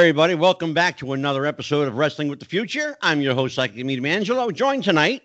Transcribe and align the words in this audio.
Everybody. 0.00 0.34
Welcome 0.34 0.72
back 0.72 0.96
to 0.96 1.12
another 1.12 1.44
episode 1.44 1.86
of 1.86 1.94
Wrestling 1.94 2.28
with 2.28 2.40
the 2.40 2.46
Future. 2.46 2.96
I'm 3.02 3.20
your 3.20 3.34
host, 3.34 3.54
Psychic 3.54 3.84
Medium 3.84 4.06
Angelo, 4.06 4.50
joined 4.50 4.82
tonight 4.82 5.20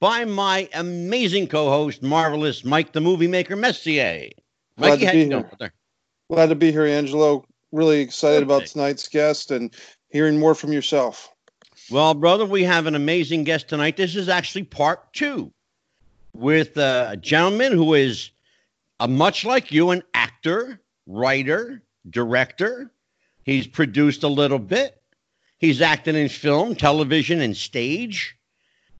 by 0.00 0.24
my 0.24 0.68
amazing 0.74 1.46
co-host, 1.46 2.02
marvelous 2.02 2.64
Mike 2.64 2.92
the 2.92 3.00
Movie 3.00 3.28
Maker 3.28 3.54
Messier. 3.54 4.28
Glad 4.76 4.88
Mikey, 4.88 5.00
to 5.00 5.06
how 5.06 5.12
be 5.12 5.24
here. 5.60 5.72
Glad 6.28 6.46
to 6.48 6.56
be 6.56 6.72
here, 6.72 6.84
Angelo. 6.84 7.44
Really 7.70 8.00
excited 8.00 8.42
about 8.42 8.62
Okay. 8.62 8.66
tonight's 8.66 9.06
guest 9.06 9.52
and 9.52 9.72
hearing 10.08 10.36
more 10.36 10.56
from 10.56 10.72
yourself. 10.72 11.30
Well, 11.88 12.12
brother, 12.12 12.44
we 12.44 12.64
have 12.64 12.86
an 12.86 12.96
amazing 12.96 13.44
guest 13.44 13.68
tonight. 13.68 13.96
This 13.96 14.16
is 14.16 14.28
actually 14.28 14.64
part 14.64 15.12
two 15.12 15.52
with 16.34 16.76
uh, 16.76 17.10
a 17.10 17.16
gentleman 17.16 17.72
who 17.72 17.94
is 17.94 18.32
a 18.98 19.06
much 19.06 19.44
like 19.44 19.70
you, 19.70 19.90
an 19.90 20.02
actor, 20.12 20.80
writer, 21.06 21.84
director. 22.10 22.90
He's 23.48 23.66
produced 23.66 24.24
a 24.24 24.28
little 24.28 24.58
bit. 24.58 25.00
He's 25.56 25.80
acted 25.80 26.14
in 26.14 26.28
film, 26.28 26.76
television, 26.76 27.40
and 27.40 27.56
stage. 27.56 28.36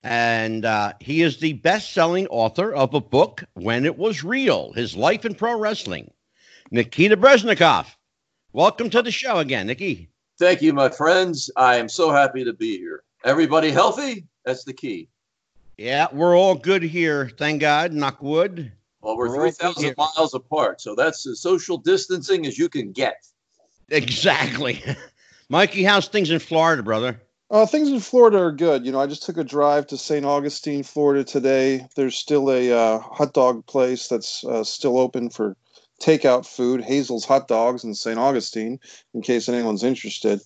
And 0.03 0.65
uh, 0.65 0.95
he 1.01 1.21
is 1.21 1.37
the 1.37 1.53
best 1.53 1.93
selling 1.93 2.27
author 2.29 2.73
of 2.73 2.95
a 2.95 3.01
book, 3.03 3.45
When 3.53 3.85
It 3.85 3.99
Was 3.99 4.25
Real 4.25 4.73
His 4.73 4.97
Life 4.97 5.27
in 5.27 5.35
Pro 5.35 5.59
Wrestling. 5.59 6.11
Nikita 6.71 7.19
Breznikov. 7.19 7.89
Welcome 8.55 8.89
to 8.89 9.03
the 9.03 9.11
show 9.11 9.37
again, 9.37 9.67
Nikki. 9.67 10.09
Thank 10.39 10.63
you, 10.63 10.73
my 10.73 10.89
friends. 10.89 11.51
I 11.55 11.77
am 11.77 11.91
so 11.91 12.11
happy 12.11 12.43
to 12.45 12.55
be 12.55 12.79
here. 12.79 13.03
Everybody 13.27 13.71
healthy? 13.71 14.29
That's 14.47 14.65
the 14.65 14.73
key. 14.73 15.11
Yeah, 15.77 16.07
we're 16.11 16.35
all 16.35 16.55
good 16.55 16.83
here. 16.83 17.31
Thank 17.37 17.61
God. 17.61 17.93
Knock 17.93 18.23
wood. 18.23 18.73
Well, 19.03 19.15
we're 19.15 19.29
We're 19.29 19.51
3,000 19.51 19.95
miles 19.99 20.33
apart, 20.33 20.81
so 20.81 20.95
that's 20.95 21.27
as 21.27 21.39
social 21.39 21.77
distancing 21.77 22.47
as 22.47 22.57
you 22.57 22.71
can 22.71 22.93
get. 22.93 23.27
Exactly. 23.91 24.83
Mikey, 25.49 25.83
how's 25.83 26.09
things 26.09 26.31
in 26.31 26.39
Florida, 26.39 26.83
brother? 26.83 27.21
Uh, 27.51 27.65
things 27.65 27.89
in 27.89 28.01
Florida 28.01 28.39
are 28.39 28.53
good. 28.53 28.85
You 28.85 28.93
know, 28.93 29.01
I 29.01 29.07
just 29.07 29.23
took 29.23 29.39
a 29.39 29.45
drive 29.45 29.87
to 29.87 29.97
St. 29.97 30.27
Augustine, 30.27 30.83
Florida 30.83 31.25
today. 31.25 31.87
There's 31.97 32.17
still 32.17 32.51
a 32.51 32.71
uh, 32.71 32.99
hot 32.99 33.33
dog 33.33 33.65
place 33.67 34.09
that's 34.09 34.45
uh, 34.45 34.65
still 34.65 34.99
open 34.99 35.31
for 35.31 35.57
takeout 36.03 36.47
food, 36.47 36.83
Hazel's 36.83 37.25
Hot 37.25 37.49
Dogs 37.49 37.85
in 37.85 37.95
St. 37.95 38.19
Augustine, 38.19 38.79
in 39.15 39.23
case 39.23 39.49
anyone's 39.49 39.83
interested. 39.83 40.41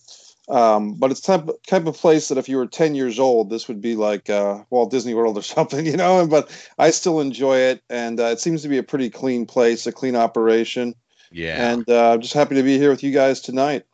Um, 0.49 0.95
but 0.95 1.11
it's 1.11 1.21
type 1.21 1.49
type 1.67 1.85
of 1.85 1.97
place 1.97 2.27
that 2.27 2.37
if 2.37 2.49
you 2.49 2.57
were 2.57 2.67
10 2.67 2.95
years 2.95 3.17
old, 3.19 3.49
this 3.49 3.67
would 3.67 3.81
be 3.81 3.95
like 3.95 4.29
uh, 4.29 4.63
Walt 4.69 4.91
Disney 4.91 5.13
World 5.13 5.37
or 5.37 5.41
something, 5.41 5.85
you 5.85 5.97
know. 5.97 6.25
But 6.27 6.49
I 6.77 6.91
still 6.91 7.19
enjoy 7.19 7.57
it, 7.57 7.81
and 7.89 8.19
uh, 8.19 8.25
it 8.25 8.39
seems 8.39 8.61
to 8.63 8.69
be 8.69 8.77
a 8.77 8.83
pretty 8.83 9.09
clean 9.09 9.45
place, 9.45 9.87
a 9.87 9.91
clean 9.91 10.15
operation. 10.15 10.95
Yeah. 11.33 11.71
And 11.71 11.89
uh, 11.89 12.11
I'm 12.13 12.21
just 12.21 12.33
happy 12.33 12.55
to 12.55 12.63
be 12.63 12.77
here 12.77 12.89
with 12.89 13.03
you 13.03 13.11
guys 13.11 13.41
tonight. 13.41 13.85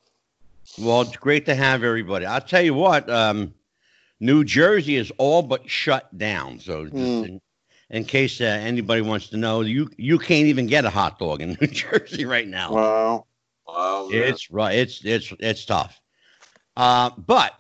well, 0.78 1.02
it's 1.02 1.16
great 1.18 1.45
to 1.48 1.56
have 1.56 1.84
everybody. 1.84 2.26
I'll 2.26 2.42
tell 2.42 2.62
you 2.62 2.73
what, 2.73 3.09
um, 3.09 3.54
New 4.20 4.44
Jersey 4.44 4.95
is 4.98 5.12
all 5.18 5.42
but 5.42 5.70
shut 5.70 6.16
down. 6.17 6.60
So, 6.60 6.84
just 6.86 6.94
Hmm. 6.95 7.23
in, 7.23 7.42
in 7.90 8.06
case 8.06 8.40
uh, 8.42 8.44
anybody 8.44 9.02
wants 9.02 9.30
to 9.30 9.38
know, 9.38 9.62
you 9.62 9.90
you 9.98 10.20
can't 10.20 10.48
even 10.48 10.67
get 10.67 10.86
a 10.86 10.90
hot 10.90 11.17
dog 11.17 11.42
in 11.42 11.58
New 11.62 11.67
Jersey 11.67 12.26
right 12.26 12.48
now. 12.48 12.73
Wow. 12.73 13.26
Wow. 13.67 14.08
man. 14.12 14.23
It's 14.23 14.52
right. 14.52 14.76
It's 14.78 15.04
it's 15.06 15.34
it's 15.40 15.66
tough. 15.66 16.00
Uh, 16.76 17.10
but 17.17 17.54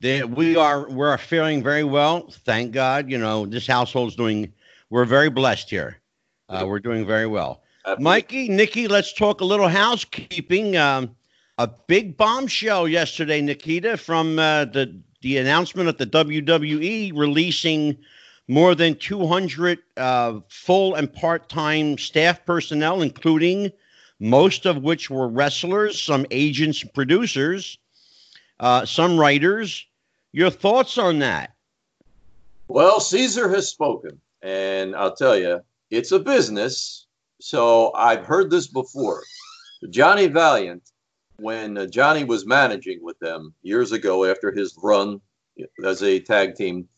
the, 0.00 0.24
we 0.24 0.56
are 0.56 0.88
we're 0.90 1.16
faring 1.18 1.62
very 1.62 1.84
well. 1.84 2.28
Thank 2.44 2.72
God. 2.72 3.10
You 3.10 3.18
know 3.18 3.46
this 3.46 3.66
household's 3.66 4.16
doing. 4.16 4.52
We're 4.90 5.04
very 5.04 5.30
blessed 5.30 5.70
here. 5.70 6.00
Uh, 6.48 6.64
we're 6.66 6.80
doing 6.80 7.06
very 7.06 7.26
well. 7.26 7.61
Mikey, 7.98 8.48
Nikki, 8.48 8.88
let's 8.88 9.12
talk 9.12 9.40
a 9.40 9.44
little 9.44 9.68
housekeeping. 9.68 10.76
Um, 10.76 11.16
a 11.58 11.68
big 11.86 12.16
bombshell 12.16 12.88
yesterday, 12.88 13.40
Nikita, 13.40 13.96
from 13.96 14.38
uh, 14.38 14.66
the 14.66 15.00
the 15.20 15.38
announcement 15.38 15.88
of 15.88 15.98
the 15.98 16.06
WWE 16.06 17.12
releasing 17.14 17.96
more 18.48 18.74
than 18.74 18.96
200 18.96 19.78
uh, 19.96 20.40
full 20.48 20.94
and 20.94 21.12
part 21.12 21.48
time 21.48 21.96
staff 21.98 22.44
personnel, 22.44 23.02
including 23.02 23.70
most 24.18 24.66
of 24.66 24.82
which 24.82 25.10
were 25.10 25.28
wrestlers, 25.28 26.00
some 26.00 26.26
agents, 26.30 26.84
producers, 26.84 27.78
uh, 28.60 28.84
some 28.84 29.18
writers. 29.18 29.86
Your 30.32 30.50
thoughts 30.50 30.98
on 30.98 31.18
that? 31.20 31.54
Well, 32.68 33.00
Caesar 33.00 33.48
has 33.50 33.68
spoken, 33.68 34.20
and 34.40 34.96
I'll 34.96 35.14
tell 35.14 35.36
you, 35.36 35.60
it's 35.90 36.12
a 36.12 36.18
business. 36.18 37.01
So 37.42 37.92
I've 37.94 38.24
heard 38.24 38.52
this 38.52 38.68
before. 38.68 39.24
Johnny 39.90 40.28
Valiant, 40.28 40.88
when 41.38 41.76
uh, 41.76 41.86
Johnny 41.86 42.22
was 42.22 42.46
managing 42.46 43.00
with 43.02 43.18
them 43.18 43.52
years 43.62 43.90
ago 43.90 44.24
after 44.24 44.52
his 44.52 44.78
run 44.80 45.20
as 45.84 46.04
a 46.04 46.20
tag 46.20 46.54
team, 46.54 46.88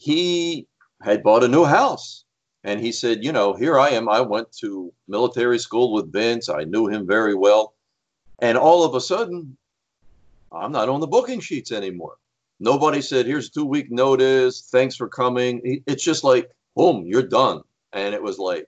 he 0.00 0.66
had 1.02 1.22
bought 1.22 1.44
a 1.44 1.48
new 1.48 1.64
house. 1.64 2.24
And 2.64 2.80
he 2.80 2.90
said, 2.90 3.22
You 3.22 3.32
know, 3.32 3.52
here 3.52 3.78
I 3.78 3.90
am. 3.90 4.08
I 4.08 4.22
went 4.22 4.50
to 4.60 4.94
military 5.08 5.58
school 5.58 5.92
with 5.92 6.10
Vince. 6.10 6.48
I 6.48 6.64
knew 6.64 6.86
him 6.86 7.06
very 7.06 7.34
well. 7.34 7.74
And 8.38 8.56
all 8.56 8.84
of 8.84 8.94
a 8.94 9.00
sudden, 9.00 9.58
I'm 10.50 10.72
not 10.72 10.88
on 10.88 11.00
the 11.00 11.06
booking 11.06 11.40
sheets 11.40 11.70
anymore. 11.70 12.16
Nobody 12.58 13.02
said, 13.02 13.26
here's 13.26 13.48
a 13.48 13.52
two 13.52 13.66
week 13.66 13.90
notice. 13.90 14.68
Thanks 14.72 14.96
for 14.96 15.08
coming. 15.08 15.82
It's 15.86 16.02
just 16.02 16.24
like, 16.24 16.50
boom, 16.74 17.04
you're 17.04 17.28
done. 17.28 17.60
And 17.92 18.14
it 18.14 18.22
was 18.22 18.38
like, 18.38 18.66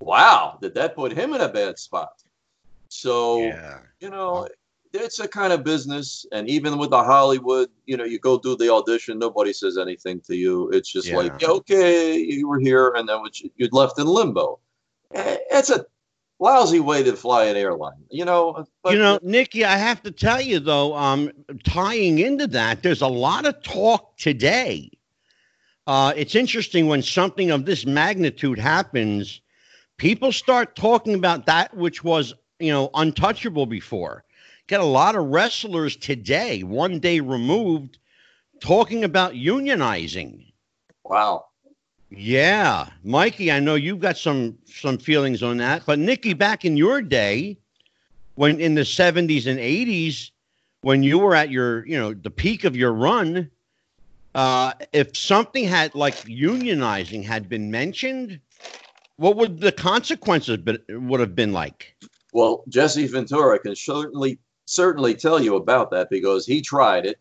wow, 0.00 0.58
did 0.60 0.74
that 0.74 0.94
put 0.94 1.12
him 1.12 1.32
in 1.34 1.40
a 1.40 1.48
bad 1.48 1.78
spot? 1.78 2.12
So, 2.88 3.52
you 4.00 4.10
know, 4.10 4.48
it's 4.92 5.20
a 5.20 5.28
kind 5.28 5.52
of 5.52 5.64
business. 5.64 6.26
And 6.32 6.48
even 6.48 6.78
with 6.78 6.90
the 6.90 7.02
Hollywood, 7.02 7.68
you 7.86 7.96
know, 7.96 8.04
you 8.04 8.18
go 8.18 8.38
do 8.38 8.56
the 8.56 8.72
audition, 8.72 9.18
nobody 9.18 9.52
says 9.52 9.76
anything 9.78 10.20
to 10.22 10.36
you. 10.36 10.70
It's 10.70 10.90
just 10.90 11.08
Yeah. 11.08 11.16
like, 11.16 11.32
yeah, 11.40 11.48
okay, 11.48 12.16
you 12.18 12.48
were 12.48 12.60
here. 12.60 12.90
And 12.96 13.08
then 13.08 13.20
what 13.20 13.40
you- 13.40 13.50
you're 13.56 13.68
left 13.72 13.98
in 13.98 14.06
limbo. 14.06 14.60
Eh, 15.14 15.36
It's 15.50 15.70
a 15.70 15.86
lousy 16.38 16.80
way 16.80 17.02
to 17.02 17.16
fly 17.16 17.44
an 17.44 17.56
airline, 17.56 18.04
you 18.10 18.24
know. 18.24 18.64
But 18.82 18.92
you 18.92 18.98
know, 18.98 19.18
Nikki, 19.22 19.64
I 19.64 19.76
have 19.76 20.02
to 20.02 20.10
tell 20.10 20.40
you 20.40 20.60
though, 20.60 20.94
um, 20.94 21.30
tying 21.64 22.18
into 22.18 22.46
that, 22.48 22.82
there's 22.82 23.02
a 23.02 23.08
lot 23.08 23.46
of 23.46 23.62
talk 23.62 24.16
today. 24.16 24.90
Uh, 25.86 26.12
it's 26.16 26.34
interesting 26.34 26.88
when 26.88 27.02
something 27.02 27.50
of 27.50 27.64
this 27.64 27.86
magnitude 27.86 28.58
happens, 28.58 29.40
people 29.96 30.32
start 30.32 30.76
talking 30.76 31.14
about 31.14 31.46
that 31.46 31.74
which 31.76 32.04
was, 32.04 32.34
you 32.58 32.72
know, 32.72 32.90
untouchable 32.94 33.66
before. 33.66 34.24
Get 34.66 34.80
a 34.80 34.84
lot 34.84 35.14
of 35.14 35.26
wrestlers 35.26 35.96
today, 35.96 36.62
one 36.62 36.98
day 36.98 37.20
removed, 37.20 37.98
talking 38.60 39.04
about 39.04 39.34
unionizing. 39.34 40.52
wow. 41.04 41.46
Yeah, 42.08 42.88
Mikey, 43.02 43.50
I 43.50 43.58
know 43.58 43.74
you've 43.74 43.98
got 43.98 44.16
some 44.16 44.58
some 44.66 44.96
feelings 44.96 45.42
on 45.42 45.56
that, 45.56 45.84
but 45.86 45.98
Nikki, 45.98 46.34
back 46.34 46.64
in 46.64 46.76
your 46.76 47.02
day, 47.02 47.58
when 48.36 48.60
in 48.60 48.76
the 48.76 48.84
seventies 48.84 49.48
and 49.48 49.58
eighties, 49.58 50.30
when 50.82 51.02
you 51.02 51.18
were 51.18 51.34
at 51.34 51.50
your, 51.50 51.84
you 51.84 51.98
know, 51.98 52.14
the 52.14 52.30
peak 52.30 52.62
of 52.62 52.76
your 52.76 52.92
run, 52.92 53.50
uh, 54.36 54.72
if 54.92 55.16
something 55.16 55.64
had 55.64 55.96
like 55.96 56.14
unionizing 56.26 57.24
had 57.24 57.48
been 57.48 57.72
mentioned, 57.72 58.40
what 59.16 59.36
would 59.36 59.60
the 59.60 59.72
consequences 59.72 60.58
been, 60.58 60.78
would 60.88 61.20
have 61.20 61.34
been 61.34 61.52
like? 61.52 61.96
Well, 62.32 62.64
Jesse 62.68 63.06
Ventura 63.06 63.58
can 63.58 63.74
certainly 63.76 64.38
certainly 64.66 65.14
tell 65.14 65.40
you 65.40 65.56
about 65.56 65.90
that 65.92 66.10
because 66.10 66.44
he 66.44 66.60
tried 66.60 67.06
it, 67.06 67.18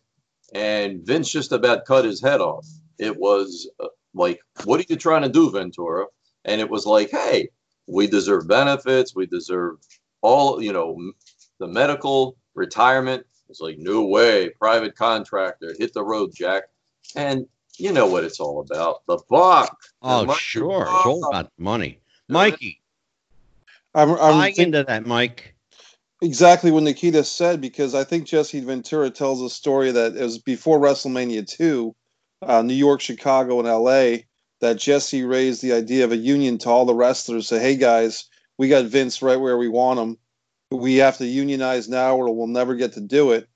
and 0.54 1.06
Vince 1.06 1.32
just 1.32 1.52
about 1.52 1.86
cut 1.86 2.06
his 2.06 2.22
head 2.22 2.42
off. 2.42 2.68
It 2.98 3.18
was 3.18 3.70
uh, 3.80 3.88
like, 4.14 4.40
"What 4.64 4.80
are 4.80 4.86
you 4.90 4.96
trying 4.96 5.24
to 5.24 5.30
do, 5.30 5.52
Ventura?" 5.52 6.06
And 6.44 6.60
it 6.60 6.70
was 6.70 6.86
like, 6.86 7.12
"Hey, 7.12 7.50
we 7.88 8.08
deserve 8.08 8.48
benefits. 8.48 9.16
We 9.16 9.26
deserve 9.26 9.78
all, 10.22 10.62
you 10.62 10.74
know, 10.74 10.98
the 11.60 11.68
medical 11.68 12.38
retirement." 12.56 13.26
It's 13.48 13.62
like, 13.62 13.78
"No 13.78 14.06
way, 14.06 14.50
private 14.50 14.96
contractor, 14.96 15.76
hit 15.78 15.94
the 15.94 16.04
road, 16.04 16.32
Jack." 16.34 16.64
And 17.16 17.48
you 17.80 17.92
know 17.92 18.08
what 18.08 18.24
it's 18.24 18.40
all 18.40 18.60
about—the 18.62 19.20
buck. 19.30 19.78
Oh, 20.02 20.26
money 20.26 20.40
sure, 20.40 20.84
it's 20.84 21.06
all 21.06 21.28
about 21.28 21.52
money. 21.58 22.00
Mikey, 22.28 22.82
I'm, 23.94 24.12
I'm 24.12 24.18
tie 24.18 24.52
think- 24.52 24.60
into 24.60 24.84
that, 24.84 25.06
Mike. 25.06 25.56
exactly 26.22 26.72
what 26.72 26.84
Nikita 26.84 27.24
said 27.24 27.62
because 27.62 27.94
I 27.94 28.04
think 28.04 28.26
Jesse 28.28 28.60
Ventura 28.62 29.10
tells 29.10 29.42
a 29.42 29.50
story 29.50 29.92
that 29.92 30.16
it 30.16 30.22
was 30.22 30.38
before 30.40 30.80
WrestleMania 30.80 31.48
2, 31.48 31.96
uh, 32.42 32.62
New 32.62 32.74
York, 32.74 33.02
Chicago, 33.02 33.60
and 33.60 33.68
LA, 33.68 34.24
that 34.62 34.78
Jesse 34.78 35.24
raised 35.24 35.62
the 35.62 35.74
idea 35.74 36.04
of 36.06 36.12
a 36.12 36.18
union 36.18 36.58
to 36.60 36.70
all 36.70 36.86
the 36.86 36.96
wrestlers. 36.96 37.48
Say, 37.48 37.60
hey 37.60 37.76
guys, 37.76 38.26
we 38.58 38.70
got 38.70 38.86
Vince 38.86 39.22
right 39.22 39.40
where 39.40 39.58
we 39.58 39.68
want 39.68 40.00
him. 40.00 40.18
We 40.72 40.96
have 40.96 41.18
to 41.20 41.26
unionize 41.26 41.88
now 41.88 42.16
or 42.16 42.34
we'll 42.34 42.48
never 42.48 42.76
get 42.76 42.94
to 42.94 43.02
do 43.02 43.34
it. 43.34 43.48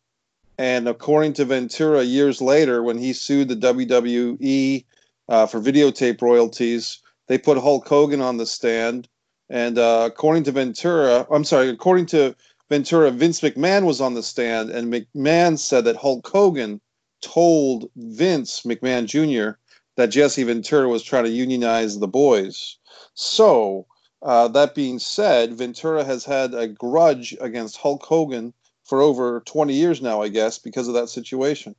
And 0.59 0.89
according 0.89 1.31
to 1.35 1.45
Ventura, 1.45 2.03
years 2.03 2.41
later, 2.41 2.83
when 2.83 2.97
he 2.97 3.13
sued 3.13 3.47
the 3.47 3.55
WWE 3.55 4.83
uh, 5.29 5.45
for 5.45 5.61
videotape 5.61 6.21
royalties, 6.21 6.99
they 7.27 7.37
put 7.37 7.57
Hulk 7.57 7.87
Hogan 7.87 8.19
on 8.19 8.35
the 8.35 8.45
stand. 8.45 9.07
And 9.49 9.77
uh, 9.77 10.03
according 10.11 10.43
to 10.43 10.51
Ventura, 10.51 11.25
I'm 11.31 11.45
sorry, 11.45 11.69
according 11.69 12.07
to 12.07 12.35
Ventura, 12.67 13.09
Vince 13.09 13.39
McMahon 13.39 13.85
was 13.85 14.01
on 14.01 14.15
the 14.15 14.21
stand, 14.21 14.69
and 14.69 14.91
McMahon 14.91 15.57
said 15.57 15.85
that 15.85 15.95
Hulk 15.95 16.27
Hogan 16.27 16.81
told 17.21 17.89
Vince 17.95 18.63
McMahon 18.63 19.05
Jr. 19.05 19.57
that 19.95 20.07
Jesse 20.07 20.43
Ventura 20.43 20.89
was 20.89 21.03
trying 21.03 21.23
to 21.23 21.29
unionize 21.29 21.99
the 21.99 22.07
boys. 22.09 22.77
So, 23.13 23.87
uh, 24.21 24.49
that 24.49 24.75
being 24.75 24.99
said, 24.99 25.53
Ventura 25.53 26.03
has 26.03 26.25
had 26.25 26.53
a 26.53 26.67
grudge 26.67 27.33
against 27.39 27.77
Hulk 27.77 28.03
Hogan 28.03 28.53
for 28.89 29.01
over 29.01 29.41
20 29.41 29.73
years 29.73 30.01
now, 30.01 30.21
I 30.21 30.29
guess, 30.29 30.57
because 30.57 30.87
of 30.87 30.95
that 30.95 31.09
situation. 31.09 31.75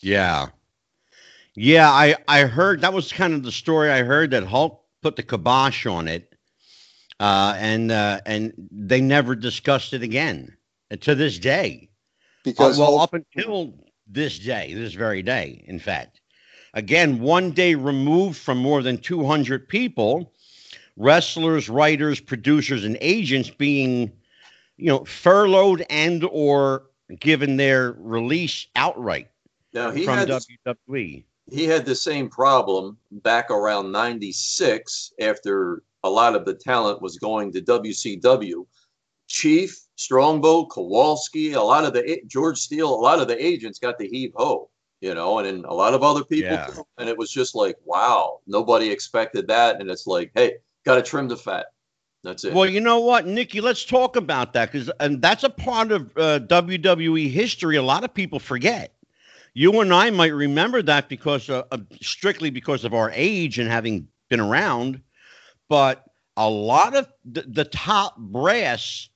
Yeah. 0.00 0.48
Yeah, 1.56 1.90
I, 1.90 2.14
I 2.28 2.44
heard 2.44 2.82
that 2.82 2.92
was 2.92 3.12
kind 3.12 3.34
of 3.34 3.42
the 3.42 3.50
story 3.50 3.90
I 3.90 4.04
heard 4.04 4.30
that 4.30 4.44
Hulk 4.44 4.80
put 5.02 5.16
the 5.16 5.24
kibosh 5.24 5.86
on 5.86 6.06
it. 6.06 6.32
Uh, 7.18 7.56
and 7.58 7.90
uh, 7.90 8.20
and 8.26 8.52
they 8.70 9.00
never 9.00 9.34
discussed 9.34 9.92
it 9.92 10.04
again 10.04 10.56
uh, 10.92 10.96
to 11.00 11.16
this 11.16 11.36
day. 11.40 11.88
Because 12.44 12.78
Uh, 12.78 12.82
well, 12.82 12.98
Hulk- 12.98 13.12
up 13.12 13.14
until 13.14 13.74
this 14.06 14.38
day, 14.38 14.72
this 14.74 14.94
very 14.94 15.22
day, 15.22 15.64
in 15.66 15.80
fact. 15.80 16.20
Again, 16.74 17.18
one 17.18 17.50
day 17.50 17.74
removed 17.74 18.38
from 18.38 18.58
more 18.58 18.82
than 18.82 18.98
200 18.98 19.68
people, 19.68 20.32
wrestlers, 20.96 21.68
writers, 21.68 22.20
producers, 22.20 22.84
and 22.84 22.96
agents 23.00 23.50
being, 23.50 24.12
you 24.78 24.86
know, 24.86 25.04
furloughed 25.04 25.84
and 25.90 26.24
or 26.30 26.86
given 27.20 27.56
their 27.56 27.92
release 27.98 28.66
outright 28.76 29.28
Now 29.74 29.90
he 29.90 30.04
from 30.04 30.18
had 30.18 30.28
this- 30.28 30.46
WWE. 30.66 31.24
he 31.50 31.64
had 31.64 31.84
the 31.84 31.94
same 31.94 32.28
problem 32.28 32.96
back 33.10 33.50
around 33.50 33.90
96 33.92 35.12
after 35.20 35.82
a 36.04 36.10
lot 36.10 36.34
of 36.36 36.44
the 36.44 36.54
talent 36.54 37.02
was 37.02 37.18
going 37.18 37.52
to 37.52 37.60
WCW. 37.60 38.66
Chief, 39.26 39.78
Strongbow, 39.96 40.66
Kowalski, 40.66 41.52
a 41.52 41.60
lot 41.62 41.84
of 41.84 41.92
the 41.92 42.20
George 42.26 42.58
Steele, 42.58 42.88
a 42.88 42.94
lot 42.94 43.20
of 43.20 43.28
the 43.28 43.44
agents 43.44 43.78
got 43.78 43.98
the 43.98 44.08
heave 44.08 44.32
ho, 44.36 44.70
you 45.00 45.14
know, 45.14 45.38
and 45.38 45.46
then 45.46 45.64
a 45.66 45.74
lot 45.74 45.92
of 45.92 46.02
other 46.02 46.24
people. 46.24 46.50
Yeah. 46.52 46.70
And 46.98 47.08
it 47.08 47.18
was 47.18 47.30
just 47.30 47.54
like, 47.54 47.76
wow, 47.84 48.40
nobody 48.46 48.88
expected 48.90 49.48
that. 49.48 49.80
And 49.80 49.90
it's 49.90 50.06
like, 50.06 50.30
hey, 50.34 50.54
got 50.86 50.94
to 50.94 51.02
trim 51.02 51.28
the 51.28 51.36
fat. 51.36 51.66
That's 52.24 52.44
it. 52.44 52.52
Well, 52.52 52.66
you 52.66 52.80
know 52.80 53.00
what, 53.00 53.26
Nikki, 53.26 53.60
let's 53.60 53.84
talk 53.84 54.16
about 54.16 54.52
that 54.54 54.72
because 54.72 54.90
and 55.00 55.22
that's 55.22 55.44
a 55.44 55.50
part 55.50 55.92
of 55.92 56.10
uh, 56.16 56.40
WWE 56.40 57.30
history 57.30 57.76
a 57.76 57.82
lot 57.82 58.04
of 58.04 58.12
people 58.12 58.38
forget. 58.38 58.92
You 59.54 59.80
and 59.80 59.92
I 59.92 60.10
might 60.10 60.28
remember 60.28 60.82
that 60.82 61.08
because 61.08 61.48
uh, 61.48 61.62
strictly 62.02 62.50
because 62.50 62.84
of 62.84 62.94
our 62.94 63.10
age 63.14 63.58
and 63.58 63.68
having 63.70 64.08
been 64.28 64.40
around, 64.40 65.00
but 65.68 66.04
a 66.36 66.48
lot 66.48 66.94
of 66.94 67.12
the, 67.24 67.42
the 67.42 67.64
top 67.64 68.16
brass, 68.16 69.08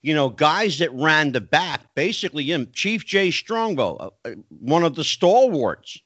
you 0.00 0.14
know, 0.14 0.30
guys 0.30 0.78
that 0.78 0.92
ran 0.92 1.32
the 1.32 1.40
back, 1.40 1.94
basically 1.94 2.44
him, 2.44 2.68
Chief 2.72 3.04
Jay 3.04 3.30
Strongbow, 3.30 3.96
uh, 3.96 4.10
uh, 4.24 4.30
one 4.48 4.84
of 4.84 4.94
the 4.94 5.04
stalwarts. 5.04 5.98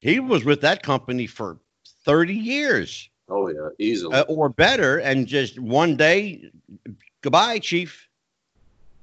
He 0.00 0.20
was 0.20 0.44
with 0.44 0.60
that 0.60 0.82
company 0.84 1.26
for 1.26 1.58
30 2.04 2.34
years 2.34 3.10
oh, 3.28 3.48
yeah, 3.48 3.68
easily. 3.78 4.14
uh, 4.14 4.22
or 4.22 4.48
better, 4.48 4.98
and 4.98 5.26
just 5.26 5.58
one 5.58 5.96
day, 5.96 6.50
goodbye, 7.22 7.58
Chief. 7.58 8.08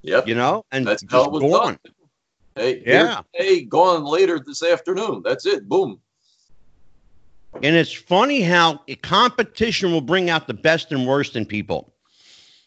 yep. 0.02 0.26
You 0.26 0.34
know, 0.34 0.64
and 0.72 0.86
That's 0.86 1.04
how 1.08 1.24
it 1.24 1.32
was 1.32 1.42
gone. 1.42 1.78
done. 1.84 1.94
Hey, 2.56 2.82
yeah. 2.86 3.22
Hey, 3.32 3.64
gone 3.64 4.04
later 4.04 4.38
this 4.38 4.62
afternoon. 4.62 5.22
That's 5.24 5.44
it. 5.44 5.68
Boom. 5.68 6.00
And 7.62 7.76
it's 7.76 7.92
funny 7.92 8.42
how 8.42 8.80
competition 9.02 9.92
will 9.92 10.00
bring 10.00 10.30
out 10.30 10.46
the 10.46 10.54
best 10.54 10.92
and 10.92 11.06
worst 11.06 11.36
in 11.36 11.46
people. 11.46 11.92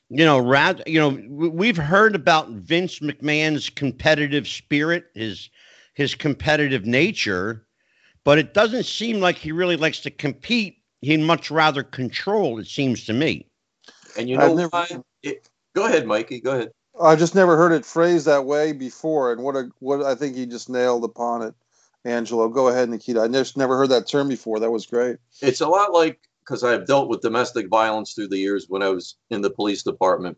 You 0.10 0.24
know, 0.24 0.40
rather, 0.40 0.84
you 0.88 1.00
know, 1.00 1.10
we've 1.50 1.76
heard 1.78 2.16
about 2.16 2.50
Vince 2.50 3.00
McMahon's 3.00 3.70
competitive 3.70 4.48
spirit, 4.48 5.08
his 5.14 5.50
his 5.96 6.16
competitive 6.16 6.86
nature, 6.86 7.66
but 8.24 8.38
it 8.38 8.54
doesn't 8.54 8.86
seem 8.86 9.20
like 9.20 9.36
he 9.36 9.52
really 9.52 9.76
likes 9.76 10.00
to 10.02 10.12
compete. 10.12 10.77
He'd 11.02 11.20
much 11.20 11.52
rather 11.52 11.84
control. 11.84 12.60
It 12.60 12.68
seems 12.68 13.06
to 13.06 13.14
me. 13.14 13.48
And 14.18 14.30
you 14.30 14.38
know 14.38 14.54
never- 14.54 14.70
why? 14.70 14.88
It, 15.24 15.48
go 15.76 15.86
ahead, 15.86 16.08
Mikey. 16.08 16.42
Go 16.42 16.52
ahead. 16.52 16.72
I 17.00 17.16
just 17.16 17.36
never 17.36 17.56
heard 17.56 17.72
it 17.74 17.86
phrased 17.86 18.26
that 18.26 18.46
way 18.46 18.72
before, 18.72 19.32
and 19.32 19.44
what 19.44 19.56
a 19.56 19.70
what 19.80 20.02
I 20.02 20.16
think 20.16 20.36
he 20.36 20.48
just 20.48 20.68
nailed 20.70 21.04
upon 21.04 21.44
it, 21.44 21.54
Angelo. 22.04 22.50
Go 22.50 22.70
ahead, 22.70 22.90
Nikita. 22.90 23.22
I 23.22 23.28
just 23.28 23.56
never 23.56 23.78
heard 23.78 23.90
that 23.90 24.08
term 24.08 24.28
before. 24.28 24.60
That 24.60 24.72
was 24.72 24.88
great. 24.88 25.18
It's 25.42 25.62
a 25.62 25.68
lot 25.68 25.94
like 25.94 26.20
because 26.40 26.64
I've 26.64 26.88
dealt 26.88 27.10
with 27.10 27.22
domestic 27.22 27.68
violence 27.68 28.14
through 28.14 28.30
the 28.30 28.38
years 28.38 28.66
when 28.68 28.82
I 28.82 28.90
was 28.90 29.16
in 29.30 29.42
the 29.42 29.50
police 29.52 29.84
department. 29.84 30.38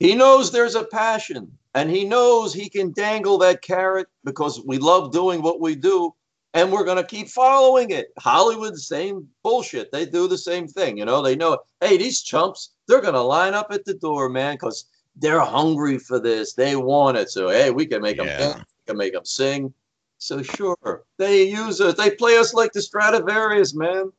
He 0.00 0.14
knows 0.14 0.50
there's 0.50 0.74
a 0.74 0.84
passion 0.84 1.58
and 1.74 1.90
he 1.90 2.04
knows 2.06 2.54
he 2.54 2.70
can 2.70 2.92
dangle 2.92 3.38
that 3.38 3.60
carrot 3.60 4.08
because 4.24 4.60
we 4.64 4.78
love 4.78 5.12
doing 5.12 5.42
what 5.42 5.60
we 5.60 5.74
do 5.76 6.14
and 6.54 6.72
we're 6.72 6.84
going 6.84 6.96
to 6.96 7.04
keep 7.04 7.28
following 7.28 7.90
it. 7.90 8.08
Hollywood, 8.18 8.76
same 8.76 9.28
bullshit. 9.42 9.92
They 9.92 10.06
do 10.06 10.26
the 10.26 10.38
same 10.38 10.66
thing. 10.66 10.96
You 10.98 11.04
know, 11.04 11.22
they 11.22 11.36
know, 11.36 11.58
hey, 11.80 11.96
these 11.96 12.22
chumps, 12.22 12.72
they're 12.88 13.00
going 13.00 13.14
to 13.14 13.20
line 13.20 13.54
up 13.54 13.68
at 13.70 13.84
the 13.84 13.94
door, 13.94 14.28
man, 14.28 14.54
because 14.54 14.86
they're 15.16 15.40
hungry 15.40 15.98
for 15.98 16.18
this. 16.18 16.54
They 16.54 16.76
want 16.76 17.16
it. 17.16 17.30
So, 17.30 17.48
hey, 17.48 17.70
we 17.70 17.86
can 17.86 18.02
make 18.02 18.16
them 18.16 18.26
Yeah. 18.26 18.38
dance, 18.38 18.64
we 18.78 18.86
can 18.86 18.96
make 18.96 19.12
them 19.12 19.24
sing. 19.24 19.72
So, 20.18 20.42
sure, 20.42 21.04
they 21.18 21.44
use 21.44 21.80
us. 21.80 21.94
They 21.94 22.10
play 22.10 22.36
us 22.36 22.52
like 22.52 22.72
the 22.72 22.82
Stradivarius, 22.82 23.74
man. 23.74 24.12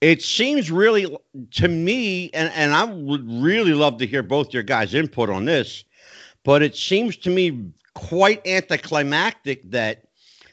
It 0.00 0.20
seems 0.20 0.68
really 0.68 1.16
to 1.52 1.68
me, 1.68 2.28
and, 2.30 2.52
and 2.54 2.72
I 2.74 2.82
would 2.82 3.30
really 3.30 3.72
love 3.72 3.98
to 3.98 4.06
hear 4.06 4.24
both 4.24 4.52
your 4.52 4.64
guys' 4.64 4.94
input 4.94 5.30
on 5.30 5.44
this, 5.44 5.84
but 6.42 6.60
it 6.60 6.74
seems 6.74 7.16
to 7.18 7.30
me 7.30 7.70
quite 7.94 8.44
anticlimactic 8.44 9.70
that 9.70 10.06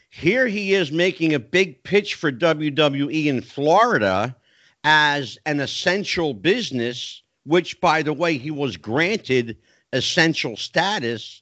here 0.10 0.48
he 0.48 0.74
is 0.74 0.92
making 0.92 1.34
a 1.34 1.40
big 1.40 1.84
pitch 1.84 2.16
for 2.16 2.32
WWE 2.32 3.26
in 3.26 3.42
Florida 3.42 4.36
as 4.84 5.38
an 5.46 5.60
essential 5.60 6.34
business, 6.34 7.22
which, 7.46 7.80
by 7.80 8.02
the 8.02 8.14
way, 8.14 8.38
he 8.38 8.52
was 8.52 8.76
granted 8.76 9.58
essential 9.94 10.58
status. 10.58 11.42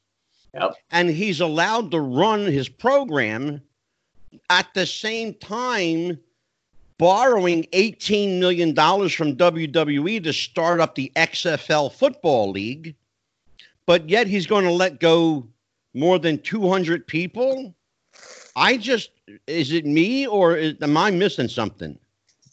Yep. 0.54 0.76
And 0.92 1.10
he's 1.10 1.40
allowed 1.40 1.92
to 1.92 2.00
run 2.00 2.46
his 2.46 2.68
program 2.68 3.62
at 4.50 4.74
the 4.74 4.86
same 4.86 5.34
time 5.36 6.20
borrowing 6.98 7.64
$18 7.74 8.40
million 8.40 8.76
from 8.76 9.38
WWE 9.38 10.24
to 10.24 10.34
start 10.34 10.80
up 10.80 10.96
the 10.96 11.12
XFL 11.16 11.92
Football 11.92 12.52
League, 12.52 12.96
but 13.86 14.10
yet 14.10 14.28
he's 14.28 14.48
going 14.48 14.66
to 14.66 14.72
let 14.72 15.00
go 15.00 15.48
more 15.94 16.18
than 16.20 16.40
200 16.40 17.06
people? 17.06 17.76
I 18.58 18.76
just, 18.76 19.12
is 19.46 19.72
it 19.72 19.86
me 19.86 20.26
or 20.26 20.58
is, 20.58 20.74
am 20.82 20.98
I 20.98 21.12
missing 21.12 21.48
something? 21.48 21.98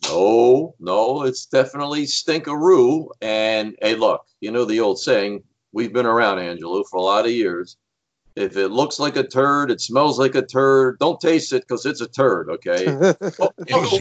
No, 0.05 0.75
no, 0.79 1.23
it's 1.23 1.47
definitely 1.47 2.05
stinkaroo. 2.05 3.09
And 3.23 3.75
hey, 3.81 3.95
look, 3.95 4.27
you 4.43 4.51
know 4.51 4.67
the 4.67 4.81
old 4.81 4.99
saying, 4.99 5.43
we've 5.73 5.95
been 5.95 6.05
around, 6.05 6.41
Angelo, 6.41 6.85
for 6.85 6.99
a 6.99 7.03
lot 7.03 7.25
of 7.25 7.31
years. 7.31 7.79
If 8.37 8.59
it 8.59 8.69
looks 8.69 8.99
like 8.99 9.17
a 9.17 9.27
turd, 9.27 9.71
it 9.71 9.81
smells 9.81 10.19
like 10.19 10.35
a 10.35 10.45
turd, 10.45 10.99
don't 10.99 11.19
taste 11.19 11.55
it 11.55 11.63
because 11.63 11.87
it's 11.87 12.03
a 12.03 12.09
turd, 12.09 12.51
okay? 12.51 12.87
Oh, 12.89 13.51
oh, 13.73 13.99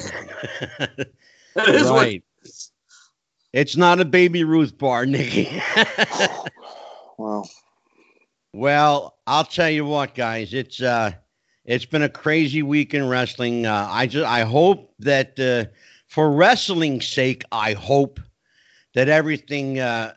that 1.56 1.70
is 1.70 1.84
what 1.84 1.98
right. 1.98 2.24
It's 3.54 3.78
not 3.78 4.02
a 4.02 4.06
Baby 4.06 4.44
Ruth 4.44 4.78
bar, 4.78 5.06
Nikki. 5.06 5.62
wow. 7.18 7.46
Well, 8.52 9.16
I'll 9.26 9.46
tell 9.46 9.70
you 9.70 9.86
what, 9.86 10.16
guys. 10.16 10.54
It's 10.54 10.82
uh, 10.82 11.14
it's 11.66 11.86
been 11.86 12.04
a 12.04 12.10
crazy 12.10 12.62
week 12.64 12.94
in 12.94 13.08
wrestling. 13.08 13.66
Uh, 13.66 13.88
I 13.90 14.08
just 14.08 14.26
I 14.26 14.42
hope 14.42 14.94
that 15.00 15.40
uh, 15.40 15.72
for 16.08 16.32
wrestling's 16.32 17.08
sake, 17.08 17.44
I 17.52 17.74
hope 17.74 18.20
that 18.94 19.10
everything 19.10 19.80
uh, 19.80 20.14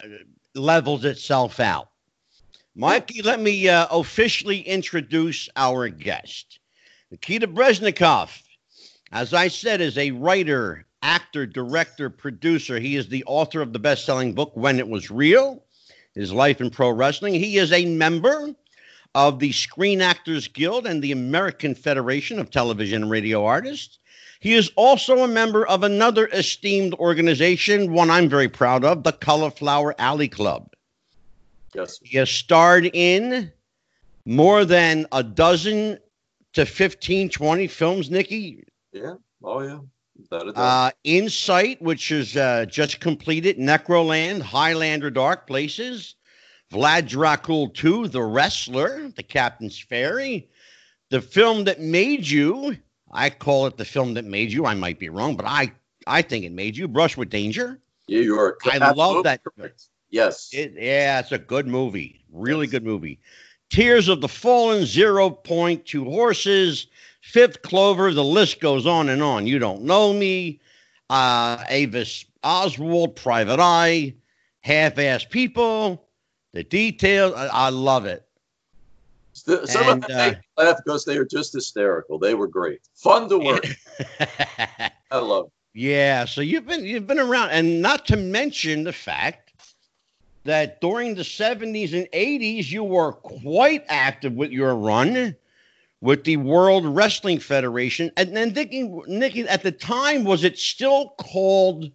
levels 0.54 1.04
itself 1.04 1.60
out. 1.60 1.88
Mikey, 2.74 3.22
let 3.22 3.40
me 3.40 3.68
uh, 3.68 3.86
officially 3.90 4.60
introduce 4.60 5.48
our 5.56 5.88
guest, 5.88 6.58
Nikita 7.10 7.48
Breznikov. 7.48 8.42
As 9.12 9.32
I 9.32 9.48
said, 9.48 9.80
is 9.80 9.96
a 9.96 10.10
writer, 10.10 10.84
actor, 11.00 11.46
director, 11.46 12.10
producer. 12.10 12.78
He 12.78 12.96
is 12.96 13.08
the 13.08 13.24
author 13.24 13.62
of 13.62 13.72
the 13.72 13.78
best-selling 13.78 14.34
book 14.34 14.52
"When 14.54 14.78
It 14.78 14.88
Was 14.88 15.10
Real." 15.10 15.62
his 16.16 16.32
life 16.32 16.60
in 16.60 16.70
pro 16.70 16.90
wrestling. 16.90 17.34
He 17.34 17.58
is 17.58 17.70
a 17.72 17.84
member 17.84 18.54
of 19.16 19.38
the 19.38 19.50
Screen 19.50 20.02
Actors 20.02 20.46
Guild 20.46 20.86
and 20.86 21.02
the 21.02 21.10
American 21.10 21.74
Federation 21.74 22.38
of 22.38 22.50
Television 22.50 23.04
and 23.04 23.10
Radio 23.10 23.46
Artists. 23.46 23.98
He 24.40 24.52
is 24.52 24.70
also 24.76 25.24
a 25.24 25.28
member 25.28 25.66
of 25.66 25.82
another 25.82 26.28
esteemed 26.28 26.92
organization, 26.94 27.94
one 27.94 28.10
I'm 28.10 28.28
very 28.28 28.50
proud 28.50 28.84
of, 28.84 29.04
the 29.04 29.12
Cauliflower 29.12 29.94
Alley 29.98 30.28
Club. 30.28 30.68
Yes. 31.74 31.98
He 32.02 32.18
has 32.18 32.28
starred 32.28 32.90
in 32.92 33.50
more 34.26 34.66
than 34.66 35.06
a 35.12 35.22
dozen 35.22 35.98
to 36.52 36.66
15, 36.66 37.30
20 37.30 37.66
films, 37.68 38.10
Nikki. 38.10 38.64
Yeah. 38.92 39.14
Oh, 39.42 39.62
yeah. 39.62 39.78
Without 40.18 40.48
a 40.48 40.52
doubt. 40.52 40.60
Uh, 40.60 40.90
Insight, 41.04 41.80
which 41.80 42.10
is 42.10 42.36
uh, 42.36 42.66
just 42.66 43.00
completed, 43.00 43.56
Necroland, 43.56 44.42
Highlander 44.42 45.10
Dark 45.10 45.46
Places, 45.46 46.16
Vlad 46.72 47.08
Dracul 47.08 47.72
2, 47.72 48.08
The 48.08 48.22
Wrestler, 48.22 49.08
The 49.14 49.22
Captain's 49.22 49.78
Fairy, 49.78 50.48
the 51.10 51.20
film 51.20 51.64
that 51.64 51.80
made 51.80 52.26
you. 52.26 52.76
I 53.12 53.30
call 53.30 53.66
it 53.66 53.76
the 53.76 53.84
film 53.84 54.14
that 54.14 54.24
made 54.24 54.52
you. 54.52 54.66
I 54.66 54.74
might 54.74 54.98
be 54.98 55.08
wrong, 55.08 55.36
but 55.36 55.46
I 55.46 55.72
I 56.06 56.22
think 56.22 56.44
it 56.44 56.52
made 56.52 56.76
you. 56.76 56.88
Brush 56.88 57.16
with 57.16 57.30
Danger. 57.30 57.80
Yeah, 58.06 58.20
you 58.20 58.38
are. 58.38 58.56
I 58.64 58.92
love 58.92 59.24
that. 59.24 59.42
Correct. 59.42 59.88
Yes. 60.10 60.50
It, 60.52 60.74
yeah, 60.76 61.20
it's 61.20 61.32
a 61.32 61.38
good 61.38 61.66
movie. 61.66 62.24
Really 62.32 62.66
yes. 62.66 62.72
good 62.72 62.84
movie. 62.84 63.20
Tears 63.70 64.08
of 64.08 64.20
the 64.20 64.28
Fallen, 64.28 64.86
Zero 64.86 65.30
Point, 65.30 65.84
Two 65.86 66.04
Horses, 66.04 66.86
Fifth 67.20 67.62
Clover. 67.62 68.12
The 68.12 68.24
list 68.24 68.60
goes 68.60 68.86
on 68.86 69.08
and 69.08 69.22
on. 69.22 69.46
You 69.46 69.58
don't 69.58 69.82
know 69.82 70.12
me. 70.12 70.60
Uh, 71.10 71.64
Avis 71.68 72.24
Oswald, 72.44 73.16
Private 73.16 73.60
Eye, 73.60 74.14
Half-Ass 74.60 75.24
People. 75.24 76.05
The 76.56 76.64
details. 76.64 77.34
I, 77.34 77.48
I 77.48 77.68
love 77.68 78.06
it. 78.06 78.26
Some 79.34 79.58
and, 79.90 80.02
of 80.02 80.08
them 80.08 80.36
uh, 80.56 80.62
laugh 80.62 80.78
because 80.82 81.04
they 81.04 81.18
are 81.18 81.24
just 81.26 81.52
hysterical. 81.52 82.18
They 82.18 82.32
were 82.32 82.46
great, 82.46 82.80
fun 82.94 83.28
to 83.28 83.36
work. 83.36 83.66
I 85.10 85.18
love. 85.18 85.50
Yeah, 85.74 86.24
so 86.24 86.40
you've 86.40 86.66
been 86.66 86.86
you've 86.86 87.06
been 87.06 87.18
around, 87.18 87.50
and 87.50 87.82
not 87.82 88.06
to 88.06 88.16
mention 88.16 88.84
the 88.84 88.94
fact 88.94 89.52
that 90.44 90.80
during 90.80 91.14
the 91.14 91.24
70s 91.24 91.92
and 91.92 92.08
80s 92.14 92.70
you 92.70 92.84
were 92.84 93.12
quite 93.12 93.84
active 93.88 94.32
with 94.32 94.50
your 94.50 94.74
run 94.76 95.36
with 96.00 96.24
the 96.24 96.38
World 96.38 96.86
Wrestling 96.86 97.38
Federation. 97.38 98.10
And 98.16 98.34
then 98.34 98.54
Nikki, 98.54 98.84
Nikki, 99.06 99.42
at 99.42 99.62
the 99.62 99.72
time, 99.72 100.24
was 100.24 100.42
it 100.42 100.58
still 100.58 101.10
called 101.18 101.92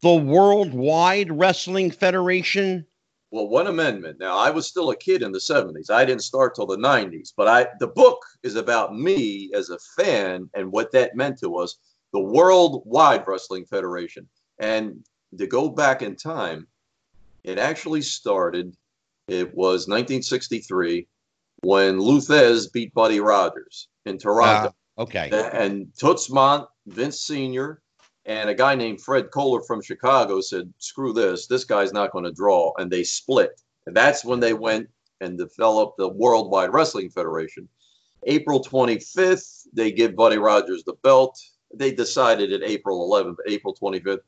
the 0.00 0.14
Worldwide 0.14 1.30
Wrestling 1.38 1.90
Federation? 1.90 2.86
Well, 3.30 3.48
one 3.48 3.68
amendment. 3.68 4.18
Now, 4.18 4.36
I 4.36 4.50
was 4.50 4.66
still 4.66 4.90
a 4.90 4.96
kid 4.96 5.22
in 5.22 5.30
the 5.30 5.38
70s. 5.38 5.90
I 5.90 6.04
didn't 6.04 6.24
start 6.24 6.54
till 6.54 6.66
the 6.66 6.76
90s, 6.76 7.32
but 7.36 7.46
I 7.46 7.68
the 7.78 7.86
book 7.86 8.18
is 8.42 8.56
about 8.56 8.96
me 8.96 9.50
as 9.54 9.70
a 9.70 9.78
fan 9.96 10.50
and 10.54 10.72
what 10.72 10.90
that 10.92 11.14
meant 11.14 11.38
to 11.40 11.56
us 11.56 11.76
the 12.12 12.20
Worldwide 12.20 13.24
Wrestling 13.26 13.66
Federation. 13.66 14.28
And 14.58 15.04
to 15.38 15.46
go 15.46 15.68
back 15.68 16.02
in 16.02 16.16
time, 16.16 16.66
it 17.44 17.58
actually 17.58 18.02
started, 18.02 18.74
it 19.28 19.54
was 19.54 19.88
1963 19.88 21.06
when 21.62 22.00
Lou 22.00 22.20
Thesz 22.20 22.72
beat 22.72 22.92
Buddy 22.94 23.20
Rogers 23.20 23.88
in 24.06 24.18
Toronto. 24.18 24.74
Uh, 24.98 25.02
okay. 25.02 25.30
And 25.52 25.88
Toots 25.96 26.30
Vince 26.86 27.20
Sr., 27.20 27.80
and 28.26 28.50
a 28.50 28.54
guy 28.54 28.74
named 28.74 29.00
Fred 29.00 29.30
Kohler 29.30 29.62
from 29.62 29.82
Chicago 29.82 30.40
said, 30.40 30.72
screw 30.78 31.12
this, 31.12 31.46
this 31.46 31.64
guy's 31.64 31.92
not 31.92 32.12
going 32.12 32.24
to 32.24 32.32
draw. 32.32 32.72
And 32.78 32.90
they 32.90 33.02
split. 33.02 33.60
And 33.86 33.96
that's 33.96 34.24
when 34.24 34.40
they 34.40 34.52
went 34.52 34.88
and 35.20 35.38
developed 35.38 35.98
the 35.98 36.08
Worldwide 36.08 36.72
Wrestling 36.72 37.10
Federation. 37.10 37.68
April 38.24 38.62
25th, 38.62 39.66
they 39.72 39.90
give 39.90 40.14
Buddy 40.14 40.38
Rogers 40.38 40.84
the 40.84 40.94
belt 41.02 41.40
they 41.74 41.92
decided 41.92 42.52
at 42.52 42.62
April 42.62 43.08
11th, 43.08 43.36
April 43.46 43.74
25th. 43.74 44.20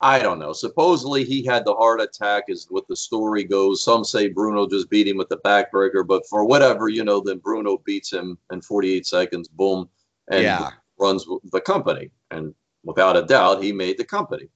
I 0.00 0.18
don't 0.18 0.40
know. 0.40 0.52
Supposedly 0.52 1.24
he 1.24 1.44
had 1.44 1.64
the 1.64 1.74
heart 1.74 2.00
attack, 2.00 2.44
is 2.48 2.66
what 2.68 2.88
the 2.88 2.96
story 2.96 3.44
goes. 3.44 3.84
Some 3.84 4.02
say 4.02 4.28
Bruno 4.28 4.68
just 4.68 4.90
beat 4.90 5.06
him 5.06 5.16
with 5.16 5.28
the 5.28 5.38
backbreaker, 5.38 6.04
but 6.04 6.26
for 6.28 6.44
whatever, 6.44 6.88
you 6.88 7.04
know, 7.04 7.20
then 7.20 7.38
Bruno 7.38 7.78
beats 7.78 8.12
him 8.12 8.36
in 8.50 8.60
48 8.60 9.06
seconds, 9.06 9.46
boom, 9.46 9.88
and 10.28 10.42
yeah. 10.42 10.70
runs 10.98 11.24
the 11.52 11.60
company. 11.60 12.10
And 12.32 12.52
without 12.84 13.16
a 13.16 13.22
doubt, 13.22 13.62
he 13.62 13.72
made 13.72 13.98
the 13.98 14.04
company. 14.04 14.48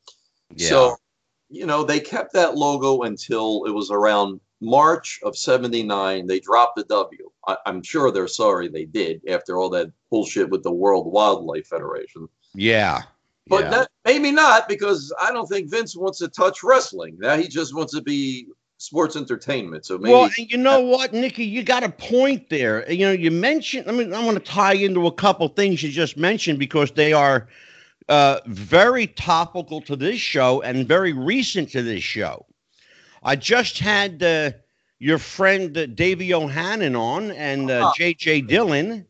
Yeah. 0.54 0.68
So, 0.68 0.97
you 1.49 1.66
know, 1.66 1.85
they 1.85 2.00
kept 2.00 2.33
that 2.35 2.56
logo 2.56 3.02
until 3.02 3.64
it 3.66 3.73
was 3.73 3.90
around 3.90 4.40
March 4.61 5.21
of 5.23 5.37
79. 5.37 6.26
They 6.26 6.40
dropped 6.40 6.76
the 6.76 6.85
W. 6.85 7.30
I, 7.47 7.56
I'm 7.66 7.83
sure 7.83 8.11
they're 8.11 8.28
sorry 8.28 8.68
they 8.68 8.85
did 8.85 9.23
after 9.28 9.59
all 9.59 9.71
that 9.71 9.92
bullshit 10.11 10.50
with 10.50 10.62
the 10.62 10.73
World 10.73 11.12
Wildlife 11.12 11.66
Federation. 11.66 12.28
Yeah. 12.54 13.02
But 13.49 13.64
yeah. 13.64 13.71
That, 13.71 13.88
maybe 14.04 14.33
not 14.33 14.68
because 14.68 15.12
I 15.21 15.33
don't 15.33 15.47
think 15.47 15.71
Vince 15.71 15.97
wants 15.97 16.18
to 16.18 16.28
touch 16.28 16.62
wrestling. 16.62 17.16
Now 17.18 17.37
he 17.37 17.47
just 17.47 17.75
wants 17.75 17.95
to 17.95 18.02
be 18.02 18.49
sports 18.78 19.16
entertainment. 19.16 19.87
So 19.87 19.99
maybe. 19.99 20.12
Well, 20.12 20.25
and 20.25 20.50
you 20.50 20.56
know 20.56 20.80
what, 20.80 21.12
Nikki, 21.12 21.45
you 21.45 21.62
got 21.62 21.85
a 21.85 21.88
point 21.88 22.49
there. 22.49 22.90
You 22.90 23.06
know, 23.06 23.12
you 23.12 23.30
mentioned. 23.30 23.88
I 23.88 23.92
mean, 23.92 24.12
I 24.12 24.25
want 24.25 24.37
to 24.37 24.42
tie 24.42 24.75
into 24.75 25.06
a 25.06 25.12
couple 25.12 25.49
things 25.49 25.83
you 25.83 25.90
just 25.90 26.16
mentioned 26.16 26.59
because 26.59 26.90
they 26.90 27.12
are 27.12 27.49
uh, 28.08 28.40
very 28.46 29.06
topical 29.06 29.80
to 29.82 29.96
this 29.96 30.18
show 30.18 30.62
and 30.62 30.86
very 30.86 31.12
recent 31.12 31.70
to 31.70 31.82
this 31.82 32.02
show. 32.02 32.46
I 33.22 33.36
just 33.36 33.78
had 33.78 34.22
uh, 34.22 34.52
your 34.98 35.18
friend 35.18 35.76
uh, 35.76 35.86
Davey 35.86 36.32
O'Hannon 36.32 36.94
on 36.94 37.32
and 37.32 37.70
uh, 37.70 37.92
J.J. 37.96 38.38
Uh-huh. 38.38 38.46
Dillon, 38.48 39.06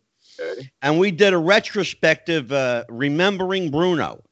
and 0.82 0.98
we 0.98 1.10
did 1.10 1.34
a 1.34 1.38
retrospective 1.38 2.50
uh, 2.52 2.84
remembering 2.88 3.70
Bruno, 3.70 4.22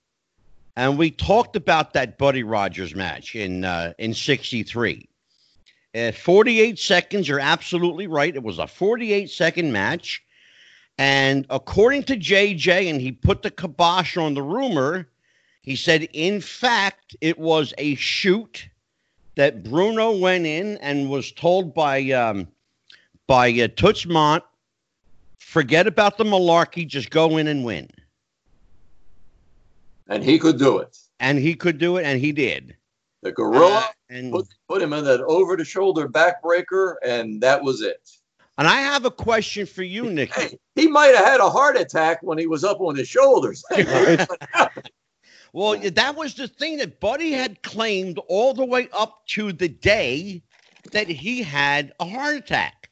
and 0.76 0.98
we 0.98 1.10
talked 1.10 1.56
about 1.56 1.92
that 1.92 2.18
Buddy 2.18 2.42
Rogers 2.42 2.94
match 2.94 3.34
in 3.34 3.64
uh, 3.64 3.92
in 3.98 4.14
'63. 4.14 5.08
Uh, 5.94 6.10
48 6.10 6.76
seconds. 6.76 7.28
You're 7.28 7.38
absolutely 7.38 8.08
right. 8.08 8.34
It 8.34 8.42
was 8.42 8.58
a 8.58 8.66
48 8.66 9.30
second 9.30 9.72
match. 9.72 10.23
And 10.98 11.46
according 11.50 12.04
to 12.04 12.16
JJ, 12.16 12.88
and 12.88 13.00
he 13.00 13.12
put 13.12 13.42
the 13.42 13.50
kibosh 13.50 14.16
on 14.16 14.34
the 14.34 14.42
rumor, 14.42 15.08
he 15.62 15.76
said, 15.76 16.08
in 16.12 16.40
fact, 16.40 17.16
it 17.20 17.38
was 17.38 17.74
a 17.78 17.94
shoot 17.96 18.68
that 19.36 19.64
Bruno 19.64 20.16
went 20.16 20.46
in 20.46 20.76
and 20.78 21.10
was 21.10 21.32
told 21.32 21.74
by 21.74 22.10
um, 22.10 22.46
by 23.26 23.50
uh, 23.50 23.68
Toots 23.74 24.04
Mondt, 24.04 24.42
forget 25.40 25.86
about 25.86 26.18
the 26.18 26.24
malarkey, 26.24 26.86
just 26.86 27.10
go 27.10 27.38
in 27.38 27.46
and 27.46 27.64
win. 27.64 27.88
And 30.08 30.22
he 30.22 30.38
could 30.38 30.58
do 30.58 30.78
it. 30.78 30.98
And 31.20 31.38
he 31.38 31.54
could 31.54 31.78
do 31.78 31.96
it, 31.96 32.04
and 32.04 32.20
he 32.20 32.32
did. 32.32 32.76
The 33.22 33.32
gorilla 33.32 33.78
uh, 33.78 33.86
and 34.10 34.32
put, 34.32 34.46
put 34.68 34.82
him 34.82 34.92
in 34.92 35.04
that 35.04 35.22
over 35.22 35.56
the 35.56 35.64
shoulder 35.64 36.08
backbreaker, 36.08 36.96
and 37.02 37.40
that 37.40 37.62
was 37.62 37.80
it. 37.80 38.10
And 38.56 38.68
I 38.68 38.80
have 38.80 39.04
a 39.04 39.10
question 39.10 39.66
for 39.66 39.82
you, 39.82 40.10
Nick. 40.10 40.32
Hey, 40.32 40.58
he 40.76 40.86
might 40.86 41.14
have 41.14 41.24
had 41.24 41.40
a 41.40 41.50
heart 41.50 41.76
attack 41.76 42.22
when 42.22 42.38
he 42.38 42.46
was 42.46 42.62
up 42.62 42.80
on 42.80 42.96
his 42.96 43.08
shoulders. 43.08 43.64
Well, 45.54 45.78
that 45.78 46.16
was 46.16 46.34
the 46.34 46.48
thing 46.48 46.78
that 46.78 46.98
Buddy 46.98 47.30
had 47.30 47.62
claimed 47.62 48.18
all 48.26 48.54
the 48.54 48.64
way 48.64 48.88
up 48.92 49.24
to 49.28 49.52
the 49.52 49.68
day 49.68 50.42
that 50.90 51.06
he 51.08 51.44
had 51.44 51.92
a 52.00 52.08
heart 52.08 52.34
attack. 52.34 52.90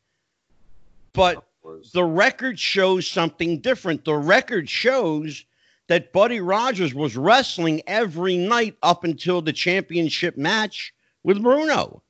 But 1.13 1.45
the 1.93 2.05
record 2.05 2.61
shows 2.61 3.09
something 3.09 3.59
different. 3.59 4.05
The 4.05 4.15
record 4.15 4.71
shows 4.71 5.45
that 5.89 6.13
Buddy 6.13 6.41
Rogers 6.41 6.95
was 6.95 7.17
wrestling 7.17 7.83
every 7.89 8.37
night 8.37 8.77
up 8.85 9.03
until 9.03 9.43
the 9.43 9.53
championship 9.53 10.37
match 10.37 10.95
with 11.25 11.43
Bruno. 11.43 12.01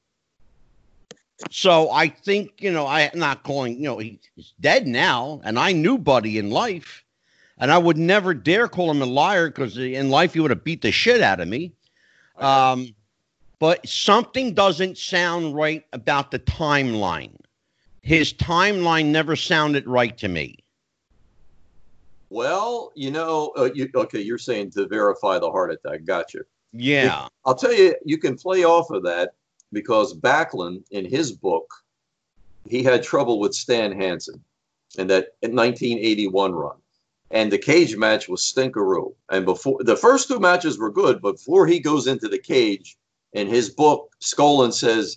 So 1.51 1.91
I 1.91 2.09
think, 2.09 2.53
you 2.61 2.73
know, 2.73 2.87
I'm 2.87 3.11
not 3.15 3.43
calling, 3.43 3.77
you 3.77 3.83
know, 3.83 3.99
he's 3.99 4.19
dead 4.61 4.87
now, 4.87 5.41
and 5.45 5.59
I 5.59 5.73
knew 5.73 5.99
Buddy 5.99 6.39
in 6.39 6.51
life. 6.51 7.05
And 7.59 7.71
I 7.71 7.79
would 7.79 7.99
never 7.99 8.35
dare 8.35 8.67
call 8.67 8.91
him 8.91 9.03
a 9.03 9.07
liar 9.07 9.49
because 9.49 9.79
in 9.79 10.11
life 10.11 10.35
he 10.35 10.41
would 10.41 10.51
have 10.51 10.65
beat 10.65 10.83
the 10.83 10.91
shit 10.91 11.21
out 11.21 11.39
of 11.39 11.47
me. 11.47 11.73
Um, 12.37 12.95
but 13.61 13.87
something 13.87 14.55
doesn't 14.55 14.99
sound 14.99 15.55
right 15.55 15.85
about 15.93 16.33
the 16.33 16.41
timeline. 16.41 17.37
His 18.01 18.33
timeline 18.33 19.07
never 19.07 19.37
sounded 19.37 19.87
right 19.87 20.19
to 20.19 20.29
me. 20.29 20.59
Well, 22.31 22.91
you 22.97 23.13
know, 23.13 23.53
uh, 23.57 23.71
you, 23.73 23.89
okay, 23.95 24.21
you're 24.21 24.39
saying 24.39 24.73
to 24.73 24.89
verify 24.89 25.39
the 25.39 25.51
heart 25.51 25.71
attack. 25.71 26.05
Gotcha. 26.05 26.41
Yeah. 26.73 27.29
I'll 27.45 27.55
tell 27.55 27.75
you, 27.75 27.95
you 28.05 28.19
can 28.19 28.37
play 28.37 28.65
off 28.65 28.91
of 28.91 29.05
that 29.05 29.35
because 29.73 30.15
Backlund, 30.15 30.85
in 30.91 31.05
his 31.05 31.33
book, 31.33 31.73
he 32.69 32.83
had 32.83 33.03
trouble 33.03 33.41
with 33.41 33.55
Stan 33.55 33.93
Hansen 33.93 34.43
in 34.97 35.07
that 35.09 35.29
1981 35.41 36.53
run 36.53 36.77
and 37.33 37.51
the 37.51 37.59
cage 37.59 37.97
match 37.97 38.29
was 38.29 38.43
stinkeroo. 38.43 39.15
And 39.31 39.45
before 39.45 39.79
the 39.83 39.97
first 39.97 40.29
two 40.29 40.39
matches 40.39 40.79
were 40.79 40.93
good, 40.93 41.21
but 41.21 41.33
before 41.33 41.67
he 41.67 41.81
goes 41.81 42.07
into 42.07 42.29
the 42.29 42.39
cage, 42.39 42.97
in 43.33 43.49
his 43.49 43.71
book, 43.71 44.11
Skaaland 44.21 44.75
says, 44.75 45.17